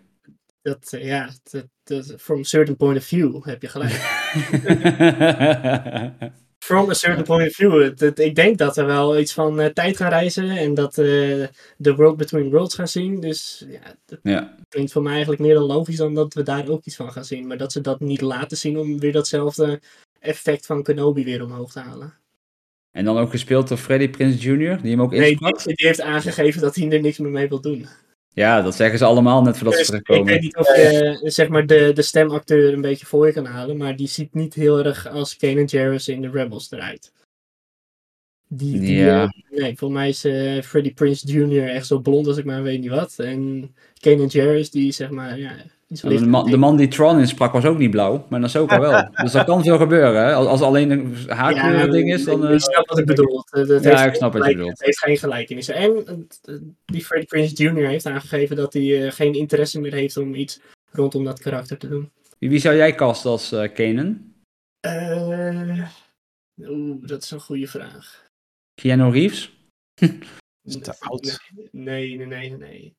Dat, 0.62 0.92
eh, 0.92 1.04
ja, 1.04 1.30
dat, 1.50 1.66
dat, 1.84 2.14
from 2.18 2.40
a 2.40 2.42
certain 2.42 2.76
point 2.76 2.98
of 2.98 3.04
view 3.04 3.44
heb 3.44 3.62
je 3.62 3.68
gelijk. 3.68 3.92
From 6.66 6.90
a 6.90 6.94
certain 6.94 7.24
point 7.24 7.48
of 7.48 7.54
view. 7.54 7.82
Het- 7.82 8.00
het- 8.00 8.18
ik 8.18 8.34
denk 8.34 8.58
dat 8.58 8.76
we 8.76 8.82
wel 8.82 9.18
iets 9.18 9.32
van 9.32 9.60
eh, 9.60 9.66
tijd 9.66 9.96
gaan 9.96 10.08
reizen 10.08 10.50
en 10.50 10.74
dat 10.74 10.98
eh 10.98 11.04
de 11.76 11.94
World 11.96 12.16
Between 12.16 12.50
Worlds 12.50 12.74
gaan 12.74 12.88
zien. 12.88 13.20
Dus 13.20 13.64
ja, 13.68 13.94
dat 14.06 14.18
ja. 14.22 14.56
klinkt 14.68 14.92
voor 14.92 15.02
mij 15.02 15.12
eigenlijk 15.12 15.42
meer 15.42 15.54
dan 15.54 15.62
logisch 15.64 15.96
dan 15.96 16.14
dat 16.14 16.34
we 16.34 16.42
daar 16.42 16.68
ook 16.68 16.84
iets 16.84 16.96
van 16.96 17.12
gaan 17.12 17.24
zien. 17.24 17.46
Maar 17.46 17.56
dat 17.56 17.72
ze 17.72 17.80
dat 17.80 18.00
niet 18.00 18.20
laten 18.20 18.56
zien 18.56 18.78
om 18.78 18.98
weer 18.98 19.12
datzelfde 19.12 19.80
effect 20.20 20.66
van 20.66 20.82
Kenobi 20.82 21.24
weer 21.24 21.42
omhoog 21.44 21.72
te 21.72 21.80
halen. 21.80 22.14
En 22.90 23.04
dan 23.04 23.18
ook 23.18 23.30
gespeeld 23.30 23.68
door 23.68 23.78
Freddie 23.78 24.10
Prinze 24.10 24.38
Jr., 24.38 24.82
die 24.82 24.90
hem 24.90 25.02
ook 25.02 25.10
Nee, 25.10 25.30
insprak. 25.30 25.64
die, 25.64 25.74
die 25.74 25.86
heeft 25.86 26.00
aangegeven 26.00 26.60
dat 26.60 26.74
hij 26.74 26.90
er 26.90 27.00
niks 27.00 27.18
meer 27.18 27.30
mee 27.30 27.48
wil 27.48 27.60
doen. 27.60 27.86
Ja, 28.36 28.62
dat 28.62 28.74
zeggen 28.74 28.98
ze 28.98 29.04
allemaal 29.04 29.42
net 29.42 29.56
voordat 29.56 29.74
ze 29.74 29.78
Dus 29.78 29.88
ik 29.88 30.04
terugkomen. 30.04 30.32
weet 30.32 30.42
niet 30.42 30.56
of 30.56 30.76
je 30.76 31.20
zeg 31.24 31.48
maar, 31.48 31.66
de, 31.66 31.90
de 31.94 32.02
stemacteur 32.02 32.72
een 32.72 32.80
beetje 32.80 33.06
voor 33.06 33.26
je 33.26 33.32
kan 33.32 33.44
halen, 33.46 33.76
maar 33.76 33.96
die 33.96 34.06
ziet 34.08 34.34
niet 34.34 34.54
heel 34.54 34.84
erg 34.84 35.08
als 35.08 35.36
Kanan 35.36 35.64
Jarrus 35.64 36.08
in 36.08 36.20
de 36.22 36.30
Rebels 36.30 36.70
eruit. 36.70 37.12
Die, 38.48 38.80
die, 38.80 38.96
Ja. 38.96 39.22
eh, 39.22 39.58
nee, 39.60 39.76
voor 39.78 39.92
mij 39.92 40.08
is 40.08 40.24
eh 40.24 40.62
Freddie 40.62 40.94
Prince 40.94 41.26
Jr. 41.26 41.68
echt 41.68 41.86
zo 41.86 41.98
blond 41.98 42.26
als 42.26 42.36
ik 42.36 42.44
maar 42.44 42.62
weet 42.62 42.80
niet 42.80 42.90
wat. 42.90 43.14
En 43.18 43.74
Kanan 44.00 44.26
Jarrus, 44.26 44.70
die 44.70 44.92
zeg 44.92 45.10
maar, 45.10 45.38
ja. 45.38 45.54
De, 45.86 46.26
man, 46.26 46.50
de 46.50 46.56
man 46.56 46.76
die 46.76 46.88
Tron 46.88 47.18
insprak 47.18 47.52
was 47.52 47.64
ook 47.64 47.78
niet 47.78 47.90
blauw, 47.90 48.26
maar 48.28 48.42
Ahsoka 48.42 48.80
wel. 48.80 49.08
Dus 49.22 49.32
dat 49.32 49.44
kan 49.44 49.62
veel 49.62 49.78
gebeuren, 49.78 50.24
hè? 50.24 50.34
Als, 50.34 50.46
als 50.46 50.60
alleen 50.60 50.90
een 50.90 51.16
haarkleur 51.28 51.80
een 51.80 51.90
ding 51.90 52.12
is, 52.12 52.24
dan... 52.24 52.44
Ik 52.44 52.50
eh, 52.50 52.58
snap 52.58 52.88
wat 52.88 52.98
ik 52.98 53.06
bedoel. 53.06 53.44
Ja, 53.50 53.60
heeft 53.60 53.84
ik 53.84 53.92
geen 53.92 54.14
snap 54.14 54.32
wat 54.32 54.46
je 54.46 54.52
bedoelt. 54.52 54.70
Het 54.70 54.84
heeft 54.84 54.98
geen 54.98 55.16
gelijkenis. 55.16 55.68
En 55.68 56.06
eh, 56.42 56.54
die 56.84 57.04
Freddie 57.04 57.28
Prince 57.28 57.54
Jr. 57.54 57.86
heeft 57.86 58.06
aangegeven 58.06 58.56
dat 58.56 58.72
hij 58.72 59.06
eh, 59.06 59.12
geen 59.12 59.34
interesse 59.34 59.80
meer 59.80 59.92
heeft 59.92 60.16
om 60.16 60.34
iets 60.34 60.60
rondom 60.90 61.24
dat 61.24 61.38
karakter 61.38 61.78
te 61.78 61.88
doen. 61.88 62.10
wie, 62.38 62.50
wie 62.50 62.58
zou 62.58 62.76
jij 62.76 62.94
casten 62.94 63.30
als 63.30 63.52
eh 63.52 63.72
Kanan? 63.72 64.34
Eh, 64.80 65.88
Oeh, 66.62 67.06
dat 67.06 67.22
is 67.22 67.30
een 67.30 67.40
goede 67.40 67.66
vraag. 67.66 68.24
Keanu 68.74 69.10
Reeves? 69.10 69.52
Is 70.66 70.74
het 70.74 70.84
te 70.84 70.94
oud? 70.98 71.38
Nee, 71.70 72.16
nee, 72.16 72.26
nee, 72.26 72.56
nee. 72.56 72.96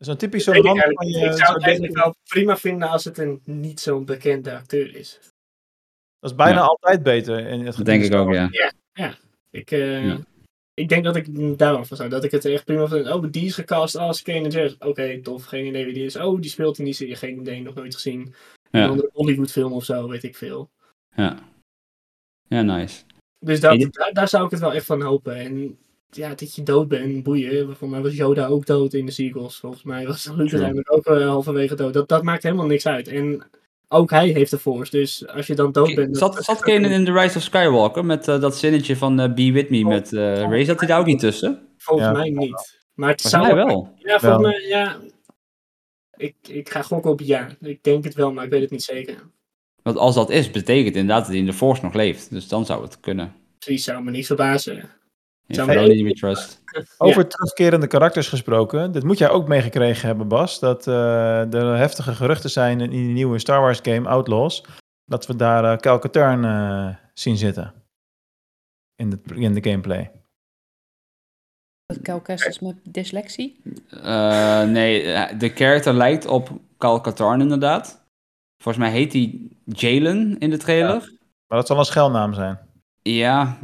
Dat 0.00 0.08
is 0.08 0.14
een 0.14 0.16
typisch 0.16 0.44
zo'n 0.44 0.54
ik 0.54 0.62
man 0.62 0.78
van 0.78 1.08
je... 1.08 1.18
ik 1.26 1.32
zou 1.32 1.52
het 1.54 1.62
eigenlijk 1.62 1.94
wel 1.94 2.14
prima 2.28 2.56
vinden 2.56 2.88
als 2.88 3.04
het 3.04 3.18
een 3.18 3.40
niet 3.44 3.80
zo'n 3.80 4.04
bekende 4.04 4.56
acteur 4.56 4.94
is. 4.96 5.18
Dat 6.18 6.30
is 6.30 6.36
bijna 6.36 6.58
Ja. 6.58 6.64
altijd 6.64 7.02
beter. 7.02 7.38
In 7.46 7.66
het 7.66 7.76
Dat 7.76 7.84
denk 7.84 8.04
ik 8.04 8.14
ook, 8.14 8.32
ja. 8.32 8.50
Ik, 9.50 9.70
eh, 9.70 10.04
Ja. 10.06 10.18
ik 10.74 10.88
denk 10.88 11.04
dat 11.04 11.16
ik 11.16 11.58
daarvan 11.58 11.86
van 11.86 11.96
zou. 11.96 12.08
Dat 12.08 12.24
ik 12.24 12.30
het 12.30 12.44
echt 12.44 12.64
prima 12.64 12.86
vind. 12.88 13.10
Oh, 13.10 13.24
die 13.30 13.44
is 13.44 13.54
gecast 13.54 13.96
als 13.96 14.22
Kanan 14.22 14.50
Jarrus. 14.50 14.76
Oké, 14.78 15.20
tof. 15.22 15.44
Geen 15.44 15.66
idee 15.66 15.84
wie 15.84 15.94
die 15.94 16.04
is. 16.04 16.16
Oh, 16.16 16.40
die 16.40 16.50
speelt 16.50 16.78
in 16.78 16.84
die 16.84 16.94
serie. 16.94 17.16
Geen 17.16 17.40
idee. 17.40 17.62
Nog 17.62 17.74
nooit 17.74 17.94
gezien. 17.94 18.34
Een 18.70 18.80
Ja, 18.80 18.86
andere 18.86 19.10
Hollywood 19.12 19.50
film 19.50 19.72
of 19.72 19.84
zo. 19.84 20.08
Weet 20.08 20.22
ik 20.24 20.36
veel. 20.36 20.70
ja. 21.16 21.38
Ja, 22.48 22.62
nice. 22.62 23.02
Dus 23.38 23.60
dat, 23.60 23.86
daar, 23.90 24.12
daar 24.12 24.28
zou 24.28 24.44
ik 24.44 24.50
het 24.50 24.60
wel 24.60 24.72
echt 24.72 24.84
van 24.86 25.02
hopen. 25.02 25.34
En 25.34 25.78
ja, 26.10 26.34
dat 26.34 26.54
je 26.54 26.62
dood 26.62 26.88
bent, 26.88 27.22
boeien. 27.22 27.76
Voor 27.76 27.88
mij 27.88 28.00
was 28.00 28.14
Yoda 28.14 28.46
ook 28.46 28.66
dood 28.66 28.94
in 28.94 29.06
de 29.06 29.12
sequels. 29.12 29.58
Volgens 29.58 29.82
mij 29.82 30.06
was 30.06 30.30
Luke 30.36 30.82
ook 30.90 31.06
eh, 31.06 31.28
halverwege 31.28 31.74
dood. 31.74 31.92
Dat, 31.92 32.08
dat 32.08 32.22
maakt 32.22 32.42
helemaal 32.42 32.66
niks 32.66 32.86
uit. 32.86 33.08
En 33.08 33.42
ook 33.88 34.10
hij 34.10 34.28
heeft 34.28 34.50
de 34.50 34.58
Force. 34.58 34.90
Dus 34.90 35.26
als 35.28 35.46
je 35.46 35.54
dan 35.54 35.72
dood 35.72 35.94
bent... 35.94 36.16
Zat, 36.16 36.44
zat 36.44 36.60
Kanan 36.60 36.90
in 36.90 37.04
The 37.04 37.12
Rise 37.12 37.36
of 37.36 37.42
Skywalker 37.42 38.04
met 38.04 38.28
eh, 38.28 38.40
dat 38.40 38.56
zinnetje 38.56 38.96
van 38.96 39.20
eh, 39.20 39.34
Be 39.34 39.52
With 39.52 39.70
Me 39.70 39.84
met 39.84 40.12
eh 40.12 40.40
Ray? 40.40 40.64
Zat 40.64 40.78
hij 40.78 40.88
daar 40.88 41.00
ook 41.00 41.06
niet 41.06 41.20
tussen? 41.20 41.68
Volgens 41.78 42.06
Ja. 42.06 42.12
mij 42.12 42.30
niet. 42.30 42.78
Maar 42.94 43.08
het 43.08 43.20
Volgens 43.20 43.42
zou 43.44 43.54
mij 43.56 43.64
wel. 43.66 43.92
Ja, 43.96 44.18
volgens 44.18 44.42
mij, 44.42 44.68
ja. 44.68 44.98
Ik, 46.16 46.34
ik 46.48 46.70
ga 46.70 46.82
gokken 46.82 47.10
op 47.10 47.20
ja. 47.20 47.48
Ik 47.60 47.82
denk 47.82 48.04
het 48.04 48.14
wel, 48.14 48.32
maar 48.32 48.44
ik 48.44 48.50
weet 48.50 48.60
het 48.60 48.70
niet 48.70 48.82
zeker. 48.82 49.16
Want 49.82 49.96
als 49.96 50.14
dat 50.14 50.30
is, 50.30 50.50
betekent 50.50 50.96
inderdaad 50.96 51.20
dat 51.20 51.28
hij 51.30 51.38
in 51.38 51.46
de 51.46 51.52
Force 51.52 51.82
nog 51.84 51.94
leeft. 51.94 52.30
Dus 52.30 52.48
dan 52.48 52.66
zou 52.66 52.82
het 52.82 53.00
kunnen. 53.00 53.32
Precies, 53.58 53.84
zou 53.84 54.02
me 54.02 54.10
niks 54.10 54.26
verbazen. 54.26 54.90
We 55.56 56.12
Trust. 56.12 56.62
Over 56.98 57.26
terugkerende 57.28 57.86
karakters 57.86 58.28
gesproken. 58.28 58.92
Dit 58.92 59.04
moet 59.04 59.18
jij 59.18 59.30
ook 59.30 59.48
meegekregen 59.48 60.06
hebben, 60.06 60.28
Bas. 60.28 60.58
Dat 60.58 60.86
eh, 60.86 61.54
er 61.54 61.76
heftige 61.76 62.14
geruchten 62.14 62.50
zijn 62.50 62.80
in 62.80 62.90
die 62.90 63.08
nieuwe 63.08 63.38
Star 63.38 63.60
Wars 63.60 63.78
game 63.82 64.08
Outlaws. 64.08 64.64
Dat 65.04 65.26
we 65.26 65.36
daar 65.36 65.64
uh, 65.64 65.76
Cal 65.76 65.98
Katarn 65.98 66.98
zien 67.14 67.36
zitten. 67.36 67.74
In 68.96 69.10
de, 69.10 69.18
in 69.34 69.54
de 69.54 69.70
gameplay. 69.70 70.10
Kelkest 72.02 72.46
is 72.46 72.58
met 72.58 72.76
dyslexie. 72.82 73.60
Eh, 73.88 74.62
nee, 74.62 75.02
de 75.36 75.48
character 75.48 75.94
lijkt 75.94 76.26
op 76.26 76.50
Cal 76.78 77.00
Katarn 77.00 77.40
inderdaad. 77.40 78.04
Volgens 78.62 78.84
mij 78.84 78.92
heet 78.92 79.12
hij 79.12 79.48
Jalen 79.64 80.38
in 80.38 80.50
de 80.50 80.56
trailer. 80.56 81.12
Maar 81.46 81.58
dat 81.58 81.66
zal 81.66 81.78
een 81.78 81.84
schelnaam 81.84 82.34
zijn. 82.34 82.58
Ja, 83.02 83.58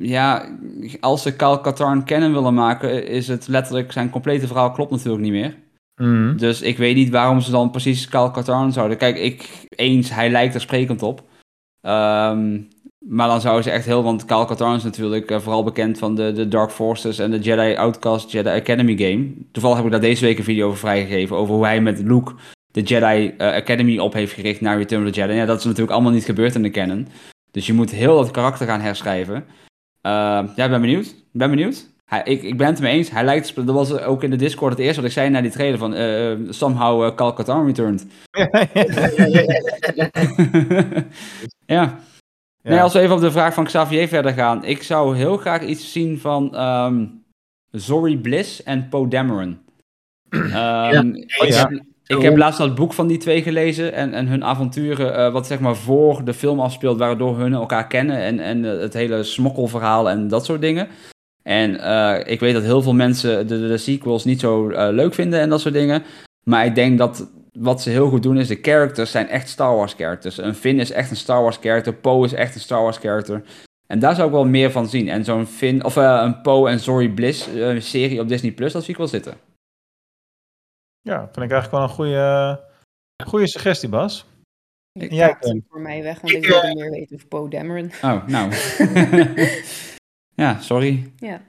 ja, 0.00 0.58
als 1.00 1.22
ze 1.22 1.36
Cal 1.36 1.60
Katarn 1.60 2.04
kennen 2.04 2.32
willen 2.32 2.54
maken, 2.54 3.06
is 3.06 3.28
het 3.28 3.48
letterlijk, 3.48 3.92
zijn 3.92 4.10
complete 4.10 4.46
verhaal 4.46 4.72
klopt 4.72 4.90
natuurlijk 4.90 5.22
niet 5.22 5.32
meer. 5.32 5.56
Mhm. 5.96 6.36
Dus 6.36 6.62
ik 6.62 6.78
weet 6.78 6.94
niet 6.94 7.10
waarom 7.10 7.40
ze 7.40 7.50
dan 7.50 7.70
precies 7.70 8.08
Cal 8.08 8.30
Katarn 8.30 8.72
zouden. 8.72 8.96
Kijk, 8.96 9.16
ik, 9.18 9.66
eens, 9.68 10.14
hij 10.14 10.30
lijkt 10.30 10.54
er 10.54 10.60
sprekend 10.60 11.02
op. 11.02 11.22
Ehm, 11.80 12.58
Maar 13.06 13.28
dan 13.28 13.40
zouden 13.40 13.64
ze 13.64 13.70
echt 13.70 13.84
heel, 13.84 14.02
want 14.02 14.24
Kyle 14.24 14.46
Katarn 14.46 14.76
is 14.76 14.82
natuurlijk 14.82 15.30
eh, 15.30 15.40
vooral 15.40 15.64
bekend 15.64 15.98
van 15.98 16.14
de, 16.14 16.32
de 16.32 16.48
Dark 16.48 16.70
Forces 16.70 17.18
en 17.18 17.30
de 17.30 17.38
Jedi 17.38 17.76
Outcast 17.76 18.30
Jedi 18.32 18.48
Academy 18.48 18.96
game. 18.96 19.32
Toevallig 19.52 19.76
heb 19.76 19.86
ik 19.86 19.92
daar 19.92 20.00
deze 20.00 20.24
week 20.24 20.38
een 20.38 20.44
video 20.44 20.66
over 20.66 20.78
vrijgegeven, 20.78 21.36
over 21.36 21.54
hoe 21.54 21.64
hij 21.64 21.80
met 21.80 21.98
Luke 22.02 22.32
de 22.72 22.82
Jedi 22.82 23.34
eh, 23.38 23.54
Academy 23.54 23.98
op 23.98 24.12
heeft 24.12 24.32
gericht 24.32 24.60
naar 24.60 24.76
Return 24.76 25.06
of 25.06 25.12
the 25.12 25.20
Jedi. 25.20 25.34
Ja, 25.34 25.46
dat 25.46 25.58
is 25.58 25.64
natuurlijk 25.64 25.92
allemaal 25.92 26.12
niet 26.12 26.24
gebeurd 26.24 26.54
in 26.54 26.62
de 26.62 26.70
canon. 26.70 27.08
Dus 27.50 27.66
je 27.66 27.72
moet 27.72 27.90
heel 27.90 28.16
dat 28.16 28.30
karakter 28.30 28.66
gaan 28.66 28.80
herschrijven. 28.80 29.44
Uh, 30.02 30.12
ja, 30.56 30.64
ik 30.64 30.70
ben 30.70 30.80
benieuwd. 30.80 31.14
ben 31.32 31.50
benieuwd. 31.50 31.88
Hij, 32.04 32.22
ik, 32.24 32.42
ik 32.42 32.56
ben 32.56 32.66
het 32.66 32.76
ermee 32.76 32.96
eens. 32.96 33.10
Hij 33.10 33.24
lijkt, 33.24 33.54
dat 33.54 33.64
was 33.64 33.92
ook 33.92 34.22
in 34.22 34.30
de 34.30 34.36
Discord 34.36 34.72
het 34.72 34.80
eerste 34.80 35.00
wat 35.00 35.10
ik 35.10 35.16
zei 35.16 35.28
na 35.28 35.40
die 35.40 35.50
trailer 35.50 35.78
van 35.78 35.96
uh, 35.96 36.52
somehow 36.52 37.02
uh, 37.02 37.14
Cal 37.14 37.32
Katarn 37.32 37.66
returned. 37.66 38.06
ja. 41.66 41.98
Ja. 42.62 42.70
Nee, 42.70 42.80
als 42.80 42.92
we 42.92 43.00
even 43.00 43.14
op 43.14 43.20
de 43.20 43.30
vraag 43.30 43.54
van 43.54 43.64
Xavier 43.64 44.08
verder 44.08 44.32
gaan. 44.32 44.64
Ik 44.64 44.82
zou 44.82 45.16
heel 45.16 45.36
graag 45.36 45.62
iets 45.62 45.92
zien 45.92 46.18
van 46.18 46.60
um, 46.60 47.24
Zori 47.70 48.18
Bliss 48.18 48.62
en 48.62 48.88
Poe 48.88 49.08
Dameron. 49.08 49.58
Um, 50.30 51.14
ja. 51.46 51.70
Ik, 52.16 52.22
heb, 52.22 52.36
laatst 52.36 52.58
dat 52.58 52.74
boek 52.74 52.92
van 52.92 53.06
die 53.06 53.18
twee 53.18 53.42
gelezen 53.42 53.92
en, 53.92 54.14
en 54.14 54.26
hun 54.26 54.44
avonturen, 54.44 55.18
uh, 55.18 55.32
wat 55.32 55.46
zeg 55.46 55.60
maar 55.60 55.76
voor 55.76 56.24
de 56.24 56.34
film 56.34 56.60
afspeelt, 56.60 56.98
waardoor 56.98 57.38
hun 57.38 57.52
elkaar 57.52 57.86
kennen 57.86 58.16
en, 58.16 58.40
en 58.40 58.64
uh, 58.64 58.80
het 58.80 58.94
hele 58.94 59.22
smokkelverhaal 59.22 60.10
en 60.10 60.28
dat 60.28 60.44
soort 60.44 60.60
dingen. 60.60 60.88
En 61.42 61.74
uh, 61.74 62.16
ik 62.24 62.40
weet 62.40 62.54
dat 62.54 62.62
heel 62.62 62.82
veel 62.82 62.94
mensen 62.94 63.46
de, 63.46 63.68
de 63.68 63.76
sequels 63.76 64.24
niet 64.24 64.40
zo 64.40 64.68
leuk 64.90 65.14
vinden 65.14 65.40
en 65.40 65.48
dat 65.48 65.60
soort 65.60 65.74
dingen. 65.74 66.02
Maar 66.44 66.64
ik 66.64 66.74
denk 66.74 66.98
dat 66.98 67.30
wat 67.52 67.82
ze 67.82 67.90
heel 67.90 68.08
goed 68.08 68.22
doen 68.22 68.38
is, 68.38 68.48
de 68.48 68.58
characters 68.62 69.10
zijn 69.10 69.28
echt 69.28 69.48
Star 69.48 69.76
Wars 69.76 69.94
characters. 69.94 70.38
Een 70.38 70.54
Finn 70.54 70.80
is 70.80 70.92
echt 70.92 71.10
een 71.10 71.16
Star 71.16 71.42
Wars 71.42 71.58
character, 71.60 71.94
Poe 71.94 72.24
is 72.24 72.32
echt 72.32 72.54
een 72.54 72.60
Star 72.60 72.82
Wars 72.82 72.96
character. 72.96 73.42
En 73.86 73.98
daar 73.98 74.14
zou 74.14 74.26
ik 74.26 74.34
wel 74.34 74.46
meer 74.46 74.70
van 74.70 74.88
zien. 74.88 75.08
En 75.08 75.24
zo'n 75.24 75.46
Finn, 75.46 75.84
of 75.84 75.96
een 75.96 76.40
Poe 76.40 76.68
en 76.68 76.80
Zori 76.80 77.10
Bliss 77.10 77.48
serie 77.78 78.20
op 78.20 78.28
Disney 78.28 78.52
Plus, 78.52 78.72
dat 78.72 78.82
zie 78.82 78.92
ik 78.92 78.98
wel 78.98 79.08
zitten. 79.08 79.49
Ja, 81.02 81.18
vind 81.18 81.36
ik 81.36 81.50
eigenlijk 81.50 81.70
wel 81.70 81.82
een 81.82 81.88
goede, 81.88 82.64
goede 83.24 83.48
suggestie, 83.48 83.88
Bas. 83.88 84.26
Ik 84.92 85.10
ja, 85.10 85.36
het 85.40 85.62
voor 85.68 85.80
mij 85.80 86.02
weg, 86.02 86.20
want 86.20 86.34
ik, 86.34 86.42
ik 86.42 86.48
wil 86.48 86.74
meer 86.74 86.90
weten 86.90 87.16
over 87.16 87.28
Poe 87.28 87.50
Dameron. 87.50 87.90
Oh, 88.02 88.26
nou. 88.26 88.52
ja, 90.44 90.60
sorry. 90.60 91.12
Ja, 91.16 91.40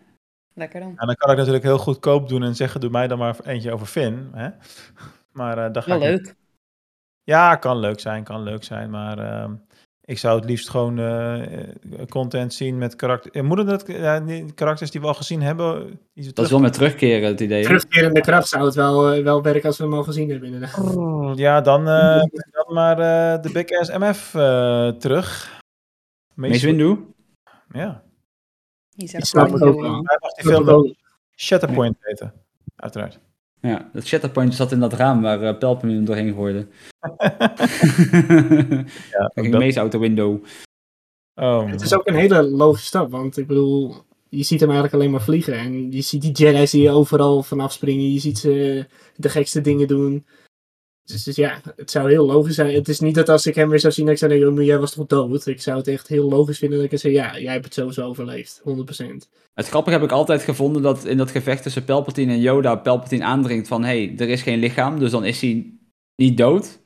lekker 0.53 0.79
dan. 0.79 0.97
En 0.97 1.07
dan 1.07 1.15
kan 1.15 1.31
ik 1.31 1.37
natuurlijk 1.37 1.63
heel 1.63 1.77
goedkoop 1.77 2.29
doen 2.29 2.43
en 2.43 2.55
zeggen, 2.55 2.81
doe 2.81 2.89
mij 2.89 3.07
dan 3.07 3.17
maar 3.17 3.39
eentje 3.43 3.71
over 3.71 3.87
Finn. 3.87 4.29
Hè? 4.33 4.49
Maar 5.31 5.57
uh, 5.57 5.73
dat 5.73 5.83
ga 5.83 5.99
Wel 5.99 6.07
ik 6.07 6.25
leuk. 6.25 6.35
Ja, 7.23 7.55
kan 7.55 7.77
leuk 7.77 7.99
zijn, 7.99 8.23
kan 8.23 8.43
leuk 8.43 8.63
zijn. 8.63 8.89
Maar 8.89 9.19
uh, 9.19 9.51
ik 10.05 10.17
zou 10.17 10.39
het 10.39 10.49
liefst 10.49 10.69
gewoon 10.69 10.99
uh, 10.99 11.41
content 12.09 12.53
zien 12.53 12.77
met 12.77 12.95
karakter. 12.95 13.45
Moeten 13.45 13.65
dat 13.65 13.83
karakters 14.53 14.91
die 14.91 15.01
we 15.01 15.07
al 15.07 15.13
gezien 15.13 15.41
hebben? 15.41 15.99
Die 16.13 16.33
dat 16.33 16.45
is 16.45 16.51
wel 16.51 16.59
met 16.59 16.73
terugkeren 16.73 17.29
het 17.29 17.39
idee. 17.39 17.63
Terugkerende 17.63 18.21
kracht 18.21 18.47
zou 18.47 18.65
het 18.65 18.75
wel, 18.75 19.23
wel 19.23 19.41
werken 19.41 19.63
als 19.67 19.77
we 19.77 19.83
hem 19.83 19.93
al 19.93 20.03
gezien 20.03 20.29
hebben, 20.29 20.53
inderdaad. 20.53 20.95
Oh, 20.95 21.35
ja, 21.35 21.61
dan, 21.61 21.85
dan 21.85 22.65
maar 22.67 22.95
de 23.41 23.49
Big 23.53 23.69
Ass 23.79 23.97
MF 23.97 24.29
terug. 24.99 25.59
Mace 26.33 26.65
Windu? 26.65 27.05
Ja. 27.69 28.03
Die 28.89 29.07
zou 29.07 29.47
ik 29.47 29.63
ook 29.63 29.81
wel. 29.81 29.93
Hij 29.93 30.17
mag 30.19 30.33
die 30.33 30.45
film 30.45 30.95
Shatterpoint 31.35 31.97
heten, 31.99 32.33
uiteraard. 32.75 33.19
Ja, 33.61 33.89
dat 33.93 34.05
shatterpoint 34.05 34.55
zat 34.55 34.71
in 34.71 34.79
dat 34.79 34.93
raam 34.93 35.21
waar 35.21 35.43
uh, 35.43 35.57
Pelpin 35.57 36.05
doorheen 36.05 36.33
gooide. 36.33 36.67
ja, 39.11 39.31
ging 39.33 39.57
meest 39.57 39.77
out 39.77 39.91
the 39.91 39.99
window. 39.99 40.43
Oh, 41.35 41.69
het 41.69 41.81
is 41.81 41.93
ook 41.93 42.07
een 42.07 42.15
hele 42.15 42.43
logische 42.43 42.87
stap, 42.87 43.11
want 43.11 43.37
ik 43.37 43.47
bedoel, 43.47 43.95
je 44.29 44.43
ziet 44.43 44.59
hem 44.59 44.69
eigenlijk 44.69 44.99
alleen 44.99 45.11
maar 45.11 45.21
vliegen. 45.21 45.53
En 45.53 45.91
je 45.91 46.01
ziet 46.01 46.21
die 46.21 46.31
Jedi's 46.31 46.71
die 46.71 46.89
overal 46.89 47.43
vanaf 47.43 47.71
springen. 47.71 48.13
Je 48.13 48.19
ziet 48.19 48.37
ze 48.37 48.85
de 49.15 49.29
gekste 49.29 49.61
dingen 49.61 49.87
doen. 49.87 50.25
Dus, 51.03 51.23
dus, 51.23 51.35
ja, 51.35 51.61
het 51.75 51.91
zou 51.91 52.09
heel 52.09 52.25
logisch 52.25 52.55
zijn. 52.55 52.73
Het 52.73 52.87
is 52.87 52.99
niet 52.99 53.15
dat 53.15 53.29
als 53.29 53.45
ik 53.45 53.55
hem 53.55 53.69
weer 53.69 53.79
zou 53.79 53.93
zien, 53.93 54.05
dat 54.05 54.13
ik 54.13 54.19
zou 54.19 54.31
denken, 54.31 54.59
oh, 54.59 54.65
jij 54.65 54.79
was 54.79 54.93
toch 54.93 55.07
dood? 55.07 55.45
Ik 55.45 55.61
zou 55.61 55.77
het 55.77 55.87
echt 55.87 56.07
heel 56.07 56.29
logisch 56.29 56.57
vinden 56.57 56.81
dat 56.81 56.91
ik 56.91 56.99
zeg, 56.99 57.11
ja, 57.11 57.39
jij 57.39 57.51
hebt 57.51 57.65
het 57.65 57.73
sowieso 57.73 58.07
overleefd. 58.07 58.61
100%. 58.63 58.63
Het 59.53 59.67
grappige 59.67 59.95
heb 59.95 60.05
ik 60.05 60.11
altijd 60.11 60.41
gevonden 60.41 60.81
dat 60.81 61.05
in 61.05 61.17
dat 61.17 61.31
gevecht 61.31 61.63
tussen 61.63 61.85
Palpatine 61.85 62.33
en 62.33 62.39
Yoda, 62.39 62.75
Palpatine 62.75 63.23
aandringt 63.23 63.67
van, 63.67 63.83
hé, 63.83 64.05
hey, 64.05 64.15
er 64.17 64.29
is 64.29 64.41
geen 64.41 64.59
lichaam, 64.59 64.99
dus 64.99 65.11
dan 65.11 65.25
is 65.25 65.41
hij 65.41 65.73
niet 66.15 66.37
dood. 66.37 66.79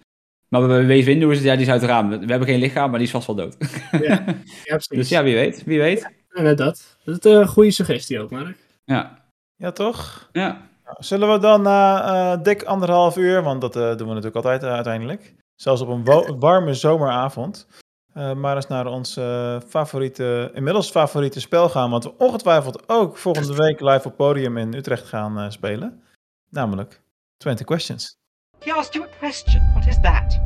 Maar 0.49 0.67
bij 0.67 0.85
Wees 0.85 1.05
Windu 1.05 1.31
is 1.31 1.37
het, 1.37 1.45
ja, 1.45 1.53
die 1.53 1.65
is 1.65 1.71
uit 1.71 1.81
het 1.81 1.89
raam. 1.89 2.09
We 2.09 2.17
hebben 2.17 2.47
geen 2.47 2.59
lichaam, 2.59 2.89
maar 2.89 2.99
die 2.99 3.07
is 3.07 3.13
vast 3.13 3.27
wel 3.27 3.35
dood. 3.35 3.57
Ja, 3.91 3.99
ja 4.01 4.23
precies. 4.65 4.87
Dus 4.87 5.09
ja, 5.09 5.23
wie 5.23 5.33
weet, 5.33 5.63
wie 5.63 5.79
weet. 5.79 6.11
Ja, 6.29 6.41
net 6.41 6.57
dat. 6.57 6.97
Dat 7.03 7.25
is 7.25 7.31
een 7.31 7.47
goede 7.47 7.71
suggestie 7.71 8.19
ook, 8.19 8.31
Mark. 8.31 8.57
Ja. 8.85 9.25
Ja, 9.55 9.71
toch? 9.71 10.29
Ja. 10.31 10.69
Zullen 10.85 11.31
we 11.31 11.39
dan 11.39 11.61
na 11.61 12.03
uh, 12.33 12.43
dik 12.43 12.63
anderhalf 12.63 13.17
uur, 13.17 13.43
want 13.43 13.61
dat 13.61 13.75
uh, 13.75 13.81
doen 13.83 14.07
we 14.07 14.13
natuurlijk 14.13 14.35
altijd 14.35 14.63
uh, 14.63 14.73
uiteindelijk, 14.73 15.35
zelfs 15.55 15.81
op 15.81 15.87
een 15.87 16.39
warme 16.39 16.73
zomeravond, 16.73 17.67
maar 18.13 18.55
eens 18.55 18.67
naar 18.67 18.85
ons 18.85 19.19
favoriete, 19.67 20.51
inmiddels 20.53 20.89
favoriete 20.91 21.39
spel 21.39 21.69
gaan, 21.69 21.89
wat 21.89 22.03
we 22.03 22.17
ongetwijfeld 22.17 22.89
ook 22.89 23.17
volgende 23.17 23.55
week 23.55 23.79
live 23.79 24.07
op 24.07 24.15
podium 24.15 24.57
in 24.57 24.73
Utrecht 24.73 25.07
gaan 25.07 25.51
spelen, 25.51 26.03
namelijk 26.49 27.01
20 27.37 27.65
Questions. 27.65 28.17
He 28.59 28.73
asked 28.73 28.93
you 28.93 29.05
a 29.05 29.17
question. 29.19 29.71
What 29.73 29.87
is 29.87 29.99
that? 30.01 30.39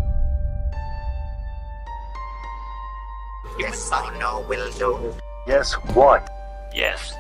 Yes 3.57 3.91
or 3.91 4.17
no 4.19 4.47
will 4.47 4.71
do. 4.77 5.13
Yes, 5.45 5.77
what? 5.93 6.21
Yes. 6.71 7.13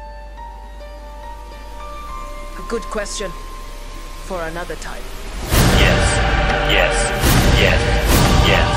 A 2.59 2.67
good 2.67 2.89
question 2.89 3.31
for 4.25 4.41
another 4.41 4.77
time. 4.77 5.03
Yes, 5.79 6.03
yes, 6.69 6.95
yes, 7.59 7.81
yes, 8.47 8.69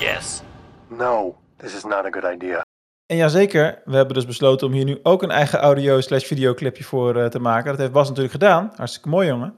yes. 0.00 0.42
No, 0.88 1.36
this 1.56 1.74
is 1.74 1.84
not 1.84 2.04
a 2.04 2.10
good 2.10 2.24
idea. 2.34 2.64
En 3.06 3.16
jazeker, 3.16 3.82
we 3.84 3.96
hebben 3.96 4.14
dus 4.14 4.26
besloten 4.26 4.66
om 4.66 4.72
hier 4.72 4.84
nu 4.84 4.98
ook 5.02 5.22
een 5.22 5.30
eigen 5.30 5.58
audio 5.58 6.00
slash 6.00 6.24
videoclipje 6.24 6.84
voor 6.84 7.16
uh, 7.16 7.26
te 7.26 7.38
maken. 7.38 7.70
Dat 7.70 7.78
heeft 7.78 7.92
Bas 7.92 8.08
natuurlijk 8.08 8.34
gedaan. 8.34 8.72
Hartstikke 8.76 9.08
mooi, 9.08 9.28
jongen. 9.28 9.54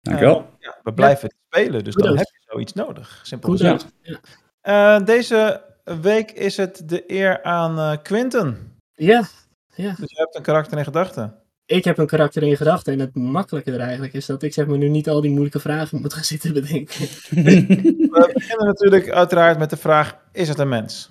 Dankjewel. 0.00 0.38
Uh, 0.38 0.46
ja, 0.58 0.78
we 0.82 0.94
blijven 0.94 1.28
ja. 1.32 1.58
spelen, 1.58 1.84
dus 1.84 1.94
Goed 1.94 2.04
dan 2.04 2.16
heb 2.16 2.26
je 2.26 2.42
zoiets 2.46 2.72
nodig. 2.72 3.20
Simpel 3.22 3.50
gezegd. 3.50 3.86
Ja. 4.00 4.98
Uh, 4.98 5.06
deze 5.06 5.64
week 5.84 6.30
is 6.30 6.56
het 6.56 6.88
de 6.88 7.12
eer 7.12 7.42
aan 7.42 8.02
Quinten. 8.02 8.78
Ja. 8.92 9.24
ja. 9.74 9.94
Dus 9.98 10.10
je 10.10 10.18
hebt 10.18 10.36
een 10.36 10.42
karakter 10.42 10.78
in 10.78 10.84
gedachten 10.84 11.42
ik 11.66 11.84
heb 11.84 11.98
een 11.98 12.06
karakter 12.06 12.42
in 12.42 12.56
gedachten 12.56 12.92
en 12.92 12.98
het 12.98 13.14
makkelijke 13.14 13.72
er 13.72 13.80
eigenlijk 13.80 14.12
is 14.12 14.26
dat 14.26 14.42
ik 14.42 14.52
zeg 14.52 14.66
maar 14.66 14.78
nu 14.78 14.88
niet 14.88 15.08
al 15.08 15.20
die 15.20 15.30
moeilijke 15.30 15.60
vragen 15.60 16.00
moet 16.00 16.14
gaan 16.14 16.24
zitten 16.24 16.52
bedenken. 16.52 17.00
We 18.14 18.30
beginnen 18.34 18.66
natuurlijk 18.66 19.10
uiteraard 19.10 19.58
met 19.58 19.70
de 19.70 19.76
vraag, 19.76 20.28
is 20.32 20.48
het 20.48 20.58
een 20.58 20.68
mens? 20.68 21.10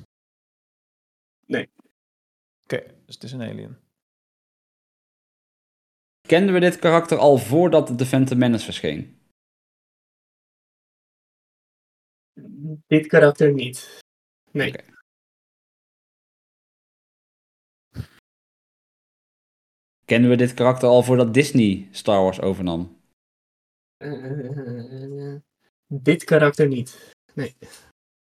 Nee. 1.45 1.69
Oké, 2.63 2.75
okay, 2.75 2.95
dus 3.05 3.15
het 3.15 3.23
is 3.23 3.31
een 3.31 3.41
alien. 3.41 3.77
Kenden 6.27 6.53
we 6.53 6.59
dit 6.59 6.79
karakter 6.79 7.17
al 7.17 7.37
voordat 7.37 7.97
The 7.97 8.05
Phantom 8.05 8.37
Menace 8.37 8.63
verscheen? 8.63 9.17
Dit 12.87 13.07
karakter 13.07 13.53
niet. 13.53 13.99
Nee. 14.51 14.69
Okay. 14.69 14.85
Kennen 20.05 20.29
we 20.29 20.35
dit 20.35 20.53
karakter 20.53 20.89
al 20.89 21.03
voordat 21.03 21.33
Disney 21.33 21.87
Star 21.91 22.21
Wars 22.21 22.41
overnam? 22.41 22.97
Uh, 23.97 25.35
dit 25.87 26.23
karakter 26.23 26.67
niet. 26.67 27.13
Nee. 27.33 27.55
Oké, 27.59 27.67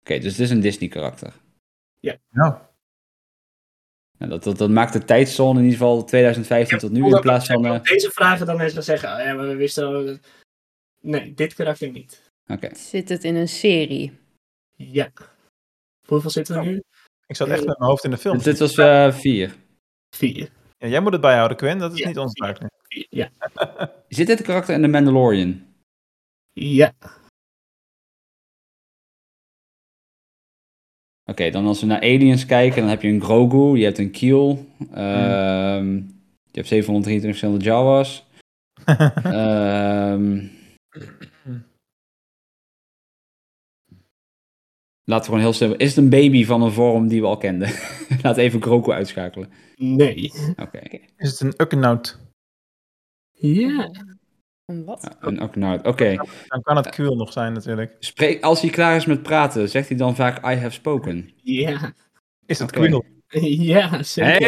okay, 0.02 0.20
dus 0.20 0.32
het 0.32 0.42
is 0.42 0.50
een 0.50 0.60
Disney 0.60 0.90
karakter. 0.90 1.34
Ja. 2.00 2.18
ja. 2.30 2.72
Nou, 4.18 4.32
dat, 4.32 4.44
dat, 4.44 4.58
dat, 4.58 4.70
maakt 4.70 4.94
de 4.94 5.06
tijdzone 5.06 5.60
in 5.60 5.66
ieder 5.66 5.80
geval 5.80 6.04
2015 6.04 6.78
tot 6.78 6.92
nu 6.92 7.06
in 7.06 7.20
plaats 7.20 7.46
van... 7.46 7.66
Uh... 7.66 7.84
Deze 7.84 8.12
vragen 8.12 8.46
dan 8.46 8.60
eens 8.60 8.74
zeggen, 8.74 9.14
oh, 9.14 9.20
ja, 9.20 9.34
maar 9.34 9.48
we 9.48 9.56
wisten 9.56 9.86
al... 9.86 10.18
Nee, 11.02 11.34
dit 11.34 11.54
karakter 11.54 11.92
niet. 11.92 12.32
Oké. 12.48 12.66
Okay. 12.66 12.76
Zit 12.76 13.10
het 13.10 13.24
in 13.24 13.36
een 13.36 13.48
serie? 13.48 14.20
Ja. 14.76 15.12
Hoeveel 16.08 16.30
zitten 16.30 16.60
we 16.60 16.66
nu? 16.66 16.84
Ik 17.28 17.36
zat 17.36 17.48
echt 17.48 17.66
met 17.66 17.78
mijn 17.78 17.90
hoofd 17.90 18.04
in 18.04 18.10
de 18.10 18.18
film. 18.18 18.38
Dit 18.38 18.60
was 18.60 18.78
uh, 18.78 19.14
vier. 19.14 19.56
Vier. 20.16 20.50
Ja, 20.84 20.90
jij 20.90 21.00
moet 21.00 21.12
het 21.12 21.22
bijhouden, 21.22 21.58
Quinn. 21.58 21.80
Dat 21.80 21.94
is 21.94 22.00
ja. 22.00 22.08
niet 22.08 22.18
ons 22.18 22.34
taak. 22.34 22.58
Ja. 23.10 23.30
Zit 24.08 24.28
dit 24.28 24.42
karakter 24.42 24.76
in 24.76 24.82
The 24.82 24.88
Mandalorian? 24.88 25.62
Ja. 26.54 26.94
Oké, 31.26 31.32
okay, 31.32 31.52
dan 31.52 31.66
als 31.66 31.82
we 31.82 31.86
naar 31.86 32.02
aliens 32.02 32.46
kijken, 32.46 32.82
dan 32.82 32.90
heb 32.90 33.02
je 33.02 33.08
een 33.08 33.22
Grogu, 33.22 33.78
je 33.78 33.84
hebt 33.84 33.98
een 33.98 34.12
Kiel, 34.12 34.66
um, 34.80 35.96
je 36.52 36.60
hebt 36.60 36.68
723 36.68 37.30
verschillende 37.30 37.66
Jawas. 37.66 38.26
um, 39.26 40.52
Laten 45.06 45.24
we 45.26 45.30
gewoon 45.32 45.40
heel 45.40 45.54
simpel. 45.54 45.78
Is 45.78 45.88
het 45.88 45.98
een 45.98 46.10
baby 46.10 46.46
van 46.46 46.62
een 46.62 46.72
vorm 46.72 47.08
die 47.08 47.22
we 47.22 47.28
al 47.28 47.38
kenden? 47.38 47.70
Laat 48.24 48.38
even 48.38 48.62
Groku 48.62 48.92
uitschakelen. 48.92 49.52
Nee. 49.76 50.32
Oké. 50.62 50.80
Is 51.18 51.30
het 51.32 51.40
een 51.40 51.54
Uknout? 51.58 52.20
Ja. 53.32 53.90
Een 54.66 54.86
wat? 54.86 55.02
Ja, 55.02 55.28
Een 55.28 55.40
Aknaut. 55.40 55.88
Oké. 55.88 56.16
Dan 56.48 56.62
kan 56.62 56.76
het 56.76 56.90
Quill 56.90 57.16
nog 57.16 57.32
zijn 57.32 57.54
natuurlijk. 57.54 57.96
Spreek, 58.00 58.44
als 58.44 58.62
hij 58.62 58.70
klaar 58.70 58.96
is 58.96 59.06
met 59.06 59.24
praten, 59.24 59.70
zegt 59.70 59.88
hij 59.90 59.98
dan 59.98 60.16
vaak 60.16 60.38
I 60.52 60.56
have 60.56 60.70
spoken. 60.70 61.30
Ja. 61.36 61.94
Is 62.46 62.60
het 62.60 62.78
Oké. 62.78 62.80
Quill? 62.88 63.02
Ja, 63.58 64.04
zeker. 64.04 64.48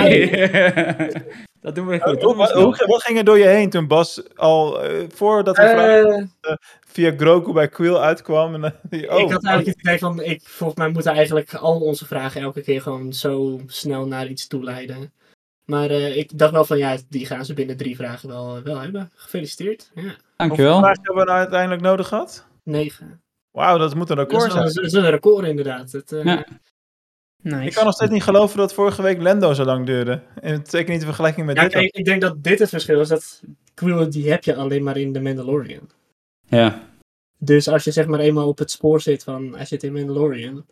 Hey! 0.00 0.28
dat 1.60 1.74
doen 1.74 1.86
we 1.86 2.00
goed. 2.00 2.20
dat 2.20 2.36
Wat, 2.36 2.48
snel. 2.48 2.62
hoe- 2.62 2.86
wat 2.86 3.02
ging 3.02 3.18
er 3.18 3.24
door 3.24 3.38
je 3.38 3.46
heen 3.46 3.70
toen 3.70 3.86
Bas 3.86 4.34
al, 4.34 4.82
eh, 4.84 5.04
voordat 5.08 5.56
we 5.56 5.62
vragen, 5.62 6.30
Eh, 6.40 6.54
via 6.96 7.12
Groku 7.16 7.52
bij 7.52 7.68
Quill 7.68 7.94
uitkwam? 7.96 8.54
En, 8.54 8.64
eh, 8.90 9.12
oh, 9.14 9.20
ik 9.20 9.30
had 9.30 9.44
eigenlijk 9.44 9.66
het 9.66 9.78
idee 9.78 9.98
van, 9.98 10.20
ik, 10.22 10.40
volgens 10.44 10.78
mij 10.78 10.88
moeten 10.88 11.12
eigenlijk 11.12 11.54
al 11.54 11.80
onze 11.80 12.06
vragen 12.06 12.40
elke 12.40 12.60
keer 12.62 12.82
gewoon 12.82 13.12
zo 13.12 13.60
snel 13.66 14.06
naar 14.06 14.26
iets 14.26 14.46
toe 14.46 14.62
leiden. 14.64 15.12
Maar 15.64 15.90
eh, 15.90 16.16
ik 16.16 16.38
dacht 16.38 16.52
wel 16.52 16.64
van, 16.64 16.78
ja, 16.78 16.96
die 17.08 17.26
gaan 17.26 17.44
ze 17.44 17.54
binnen 17.54 17.76
drie 17.76 17.96
vragen 17.96 18.28
wel, 18.28 18.62
wel 18.62 18.80
hebben. 18.80 19.10
Gefeliciteerd. 19.14 19.90
Ja, 19.94 20.00
Hoeveel 20.02 20.16
Dankjewel. 20.36 20.78
vragen 20.78 21.02
hebben 21.02 21.22
we 21.24 21.28
nou 21.28 21.38
uiteindelijk 21.40 21.82
nodig 21.82 22.08
gehad? 22.08 22.46
negen. 22.62 23.20
Wauw, 23.50 23.78
dat 23.78 23.94
moet 23.94 24.10
een 24.10 24.16
Dat 24.16 24.30
record 24.30 24.52
wel, 24.52 24.62
zijn. 24.62 24.74
dat 24.74 24.84
is 24.84 24.92
een 24.92 25.10
record 25.10 25.46
inderdaad. 25.46 25.92
Het, 25.92 26.12
eh, 26.12 26.24
Ja. 26.24 26.46
Nice. 27.42 27.66
Ik 27.66 27.72
kan 27.74 27.84
nog 27.84 27.94
steeds 27.94 28.10
niet 28.12 28.22
geloven 28.22 28.58
dat 28.58 28.74
vorige 28.74 29.02
week 29.02 29.20
Lendo 29.20 29.52
zo 29.52 29.64
lang 29.64 29.86
duurde. 29.86 30.20
En 30.40 30.62
zeker 30.66 30.90
niet 30.90 31.00
in 31.00 31.06
vergelijking 31.06 31.46
met 31.46 31.56
Ja, 31.56 31.62
dit. 31.62 31.72
kijk, 31.72 31.94
ik 31.96 32.04
denk 32.04 32.20
dat 32.20 32.42
dit 32.42 32.58
het 32.58 32.68
verschil 32.68 33.00
is, 33.00 33.08
dat 33.08 33.42
Quill 33.74 34.08
die 34.10 34.30
heb 34.30 34.44
je 34.44 34.54
alleen 34.54 34.82
maar 34.82 34.96
in 34.96 35.12
The 35.12 35.20
Mandalorian. 35.20 35.90
Ja. 36.48 36.88
Dus 37.38 37.68
als 37.68 37.84
je 37.84 37.90
zeg 37.90 38.06
maar 38.06 38.20
eenmaal 38.20 38.48
op 38.48 38.58
het 38.58 38.70
spoor 38.70 39.00
zit 39.00 39.22
van 39.22 39.54
hij 39.56 39.64
zit 39.64 39.82
in 39.82 39.92
Mandalorian, 39.92 40.66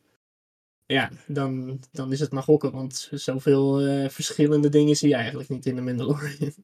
ja, 0.87 1.11
dan, 1.27 1.81
dan 1.93 2.13
is 2.13 2.21
het 2.21 2.33
maar 2.33 2.43
gokken, 2.43 2.73
want 2.73 3.09
zoveel 3.11 3.81
eh, 3.81 4.09
verschillende 4.09 4.69
dingen 4.69 4.97
zie 4.97 5.09
je 5.09 5.15
eigenlijk 5.15 5.49
niet 5.49 5.67
in 5.67 5.75
The 5.75 5.83
Mandalorian. 5.83 6.55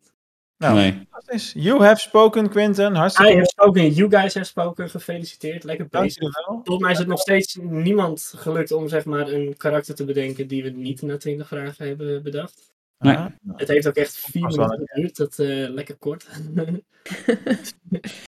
Nou, 0.56 0.74
Nee. 0.74 0.92
fantastisch. 1.10 1.52
You 1.64 1.82
have 1.82 2.00
spoken, 2.00 2.48
Quinten. 2.48 2.92
I 2.92 2.96
Hartstikke 2.96 3.32
have 3.32 3.44
spoken, 3.46 3.90
you 3.90 4.10
guys 4.10 4.34
have 4.34 4.46
spoken, 4.46 4.90
gefeliciteerd, 4.90 5.64
lekker 5.64 5.86
bezig. 5.88 6.28
Volgens 6.44 6.78
mij 6.78 6.92
is 6.92 6.98
het 6.98 7.06
nog 7.06 7.20
steeds 7.20 7.54
niemand 7.60 8.32
gelukt 8.36 8.72
om 8.72 8.88
zeg 8.88 9.04
maar 9.04 9.28
een 9.28 9.56
karakter 9.56 9.94
te 9.94 10.04
bedenken 10.04 10.48
die 10.48 10.62
we 10.62 10.70
niet 10.70 11.02
na 11.02 11.16
20 11.16 11.48
vragen 11.48 11.86
hebben 11.86 12.22
bedacht. 12.22 12.72
Nee. 12.98 13.16
Ah, 13.16 13.26
Het 13.56 13.68
heeft 13.68 13.88
ook 13.88 13.94
echt 13.94 14.16
vier 14.16 14.46
minuten 14.46 14.88
geduurd, 14.88 15.16
dat 15.16 15.38
eh 15.38 15.68
lekker 15.68 15.96
kort. 15.96 16.26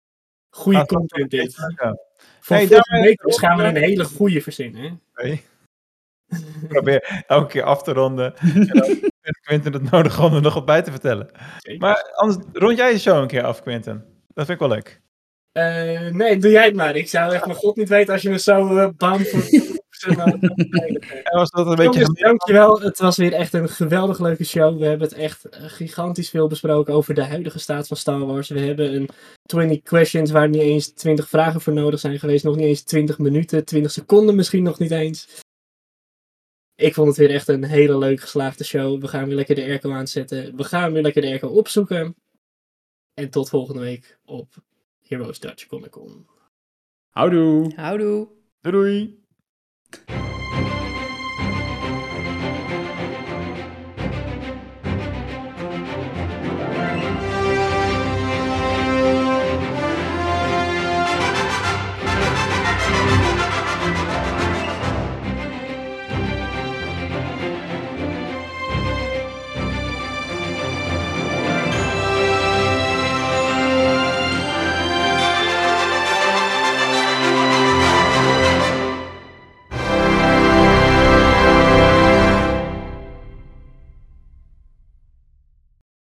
Goeie 0.58 0.78
Ah, 0.78 0.86
content 0.86 1.30
dit. 1.30 1.54
ja. 1.76 1.96
Voor 2.40 2.56
Hey, 2.56 2.66
volgende 2.66 2.68
daarmee- 2.88 3.08
week 3.08 3.20
dus 3.20 3.38
gaan 3.38 3.56
we 3.56 3.62
een 3.62 3.76
hele 3.76 4.04
goede 4.04 4.40
verzinnen. 4.40 5.00
Ik 6.62 6.68
probeer 6.68 7.24
elke 7.26 7.46
keer 7.46 7.62
af 7.62 7.82
te 7.82 7.92
ronden. 7.92 8.36
En 8.36 8.66
dan 8.66 8.84
vindt 8.84 9.40
Quinten 9.42 9.72
het 9.72 9.90
nodig 9.90 10.22
om 10.22 10.34
er 10.34 10.42
nog 10.42 10.54
wat 10.54 10.64
bij 10.64 10.82
te 10.82 10.90
vertellen. 10.90 11.28
Zeker. 11.58 11.80
Maar 11.80 12.10
anders 12.14 12.46
rond 12.52 12.76
jij 12.76 12.92
de 12.92 12.98
show 12.98 13.20
een 13.20 13.26
keer 13.26 13.42
af, 13.44 13.62
Quinten. 13.62 14.04
Dat 14.34 14.46
vind 14.46 14.60
ik 14.60 14.66
wel 14.68 14.68
leuk. 14.76 15.00
Eh, 15.52 16.10
nee, 16.10 16.36
doe 16.38 16.50
jij 16.50 16.64
het 16.64 16.74
maar. 16.74 16.96
Ik 16.96 17.08
zou 17.08 17.32
echt 17.34 17.46
mijn 17.46 17.58
god 17.58 17.76
niet 17.76 17.88
weten 17.88 18.12
als 18.12 18.22
je 18.22 18.30
me 18.30 18.38
zo 18.38 18.76
uh, 18.76 18.88
bang 18.96 19.26
voor... 19.28 19.40
En 20.02 21.36
was 21.36 21.50
dat 21.50 21.66
een 21.66 21.74
beetje... 21.74 22.00
Jongens, 22.00 22.20
dankjewel. 22.20 22.80
Het 22.80 22.98
was 22.98 23.16
weer 23.16 23.32
echt 23.32 23.52
een 23.52 23.68
geweldig 23.68 24.18
leuke 24.18 24.44
show. 24.44 24.78
We 24.78 24.86
hebben 24.86 25.08
het 25.08 25.16
echt 25.16 25.44
eh, 25.44 25.64
gigantisch 25.64 26.30
veel 26.30 26.46
besproken 26.46 26.94
over 26.94 27.14
de 27.14 27.24
huidige 27.24 27.58
staat 27.58 27.86
van 27.86 27.96
Star 27.96 28.26
Wars. 28.26 28.48
We 28.48 28.60
hebben 28.60 28.94
een 28.94 29.08
20 29.42 29.82
questions 29.82 30.30
waar 30.30 30.48
niet 30.48 30.60
eens 30.60 30.92
20 30.92 31.28
vragen 31.28 31.60
voor 31.60 31.72
nodig 31.72 32.00
zijn 32.00 32.18
geweest. 32.18 32.44
Nog 32.44 32.56
niet 32.56 32.64
eens 32.64 32.82
20 32.82 33.18
minuten, 33.18 33.64
20 33.64 33.92
seconden 33.92 34.34
misschien 34.34 34.62
nog 34.62 34.78
niet 34.78 34.90
eens. 34.90 35.42
Ik 36.74 36.94
vond 36.94 37.08
het 37.08 37.16
weer 37.16 37.30
echt 37.30 37.48
een 37.48 37.64
hele 37.64 37.98
leuk 37.98 38.20
geslaagde 38.20 38.64
show. 38.64 39.00
We 39.00 39.08
gaan 39.08 39.26
weer 39.26 39.34
lekker 39.34 39.54
de 39.54 39.62
airco 39.62 39.92
aanzetten. 39.92 40.56
We 40.56 40.64
gaan 40.64 40.92
weer 40.92 41.02
lekker 41.02 41.22
de 41.22 41.28
airco 41.28 41.48
opzoeken. 41.48 42.16
En 43.14 43.30
tot 43.30 43.48
volgende 43.48 43.80
week 43.80 44.18
op 44.24 44.54
Heroes 45.02 45.40
Dutch 45.40 45.66
Comic 45.66 45.90
Con. 45.90 46.26
Houdoe. 47.08 47.72
Houdoe. 47.74 48.28
Doei 48.60 48.76
doei. 48.76 49.26
you 49.90 50.37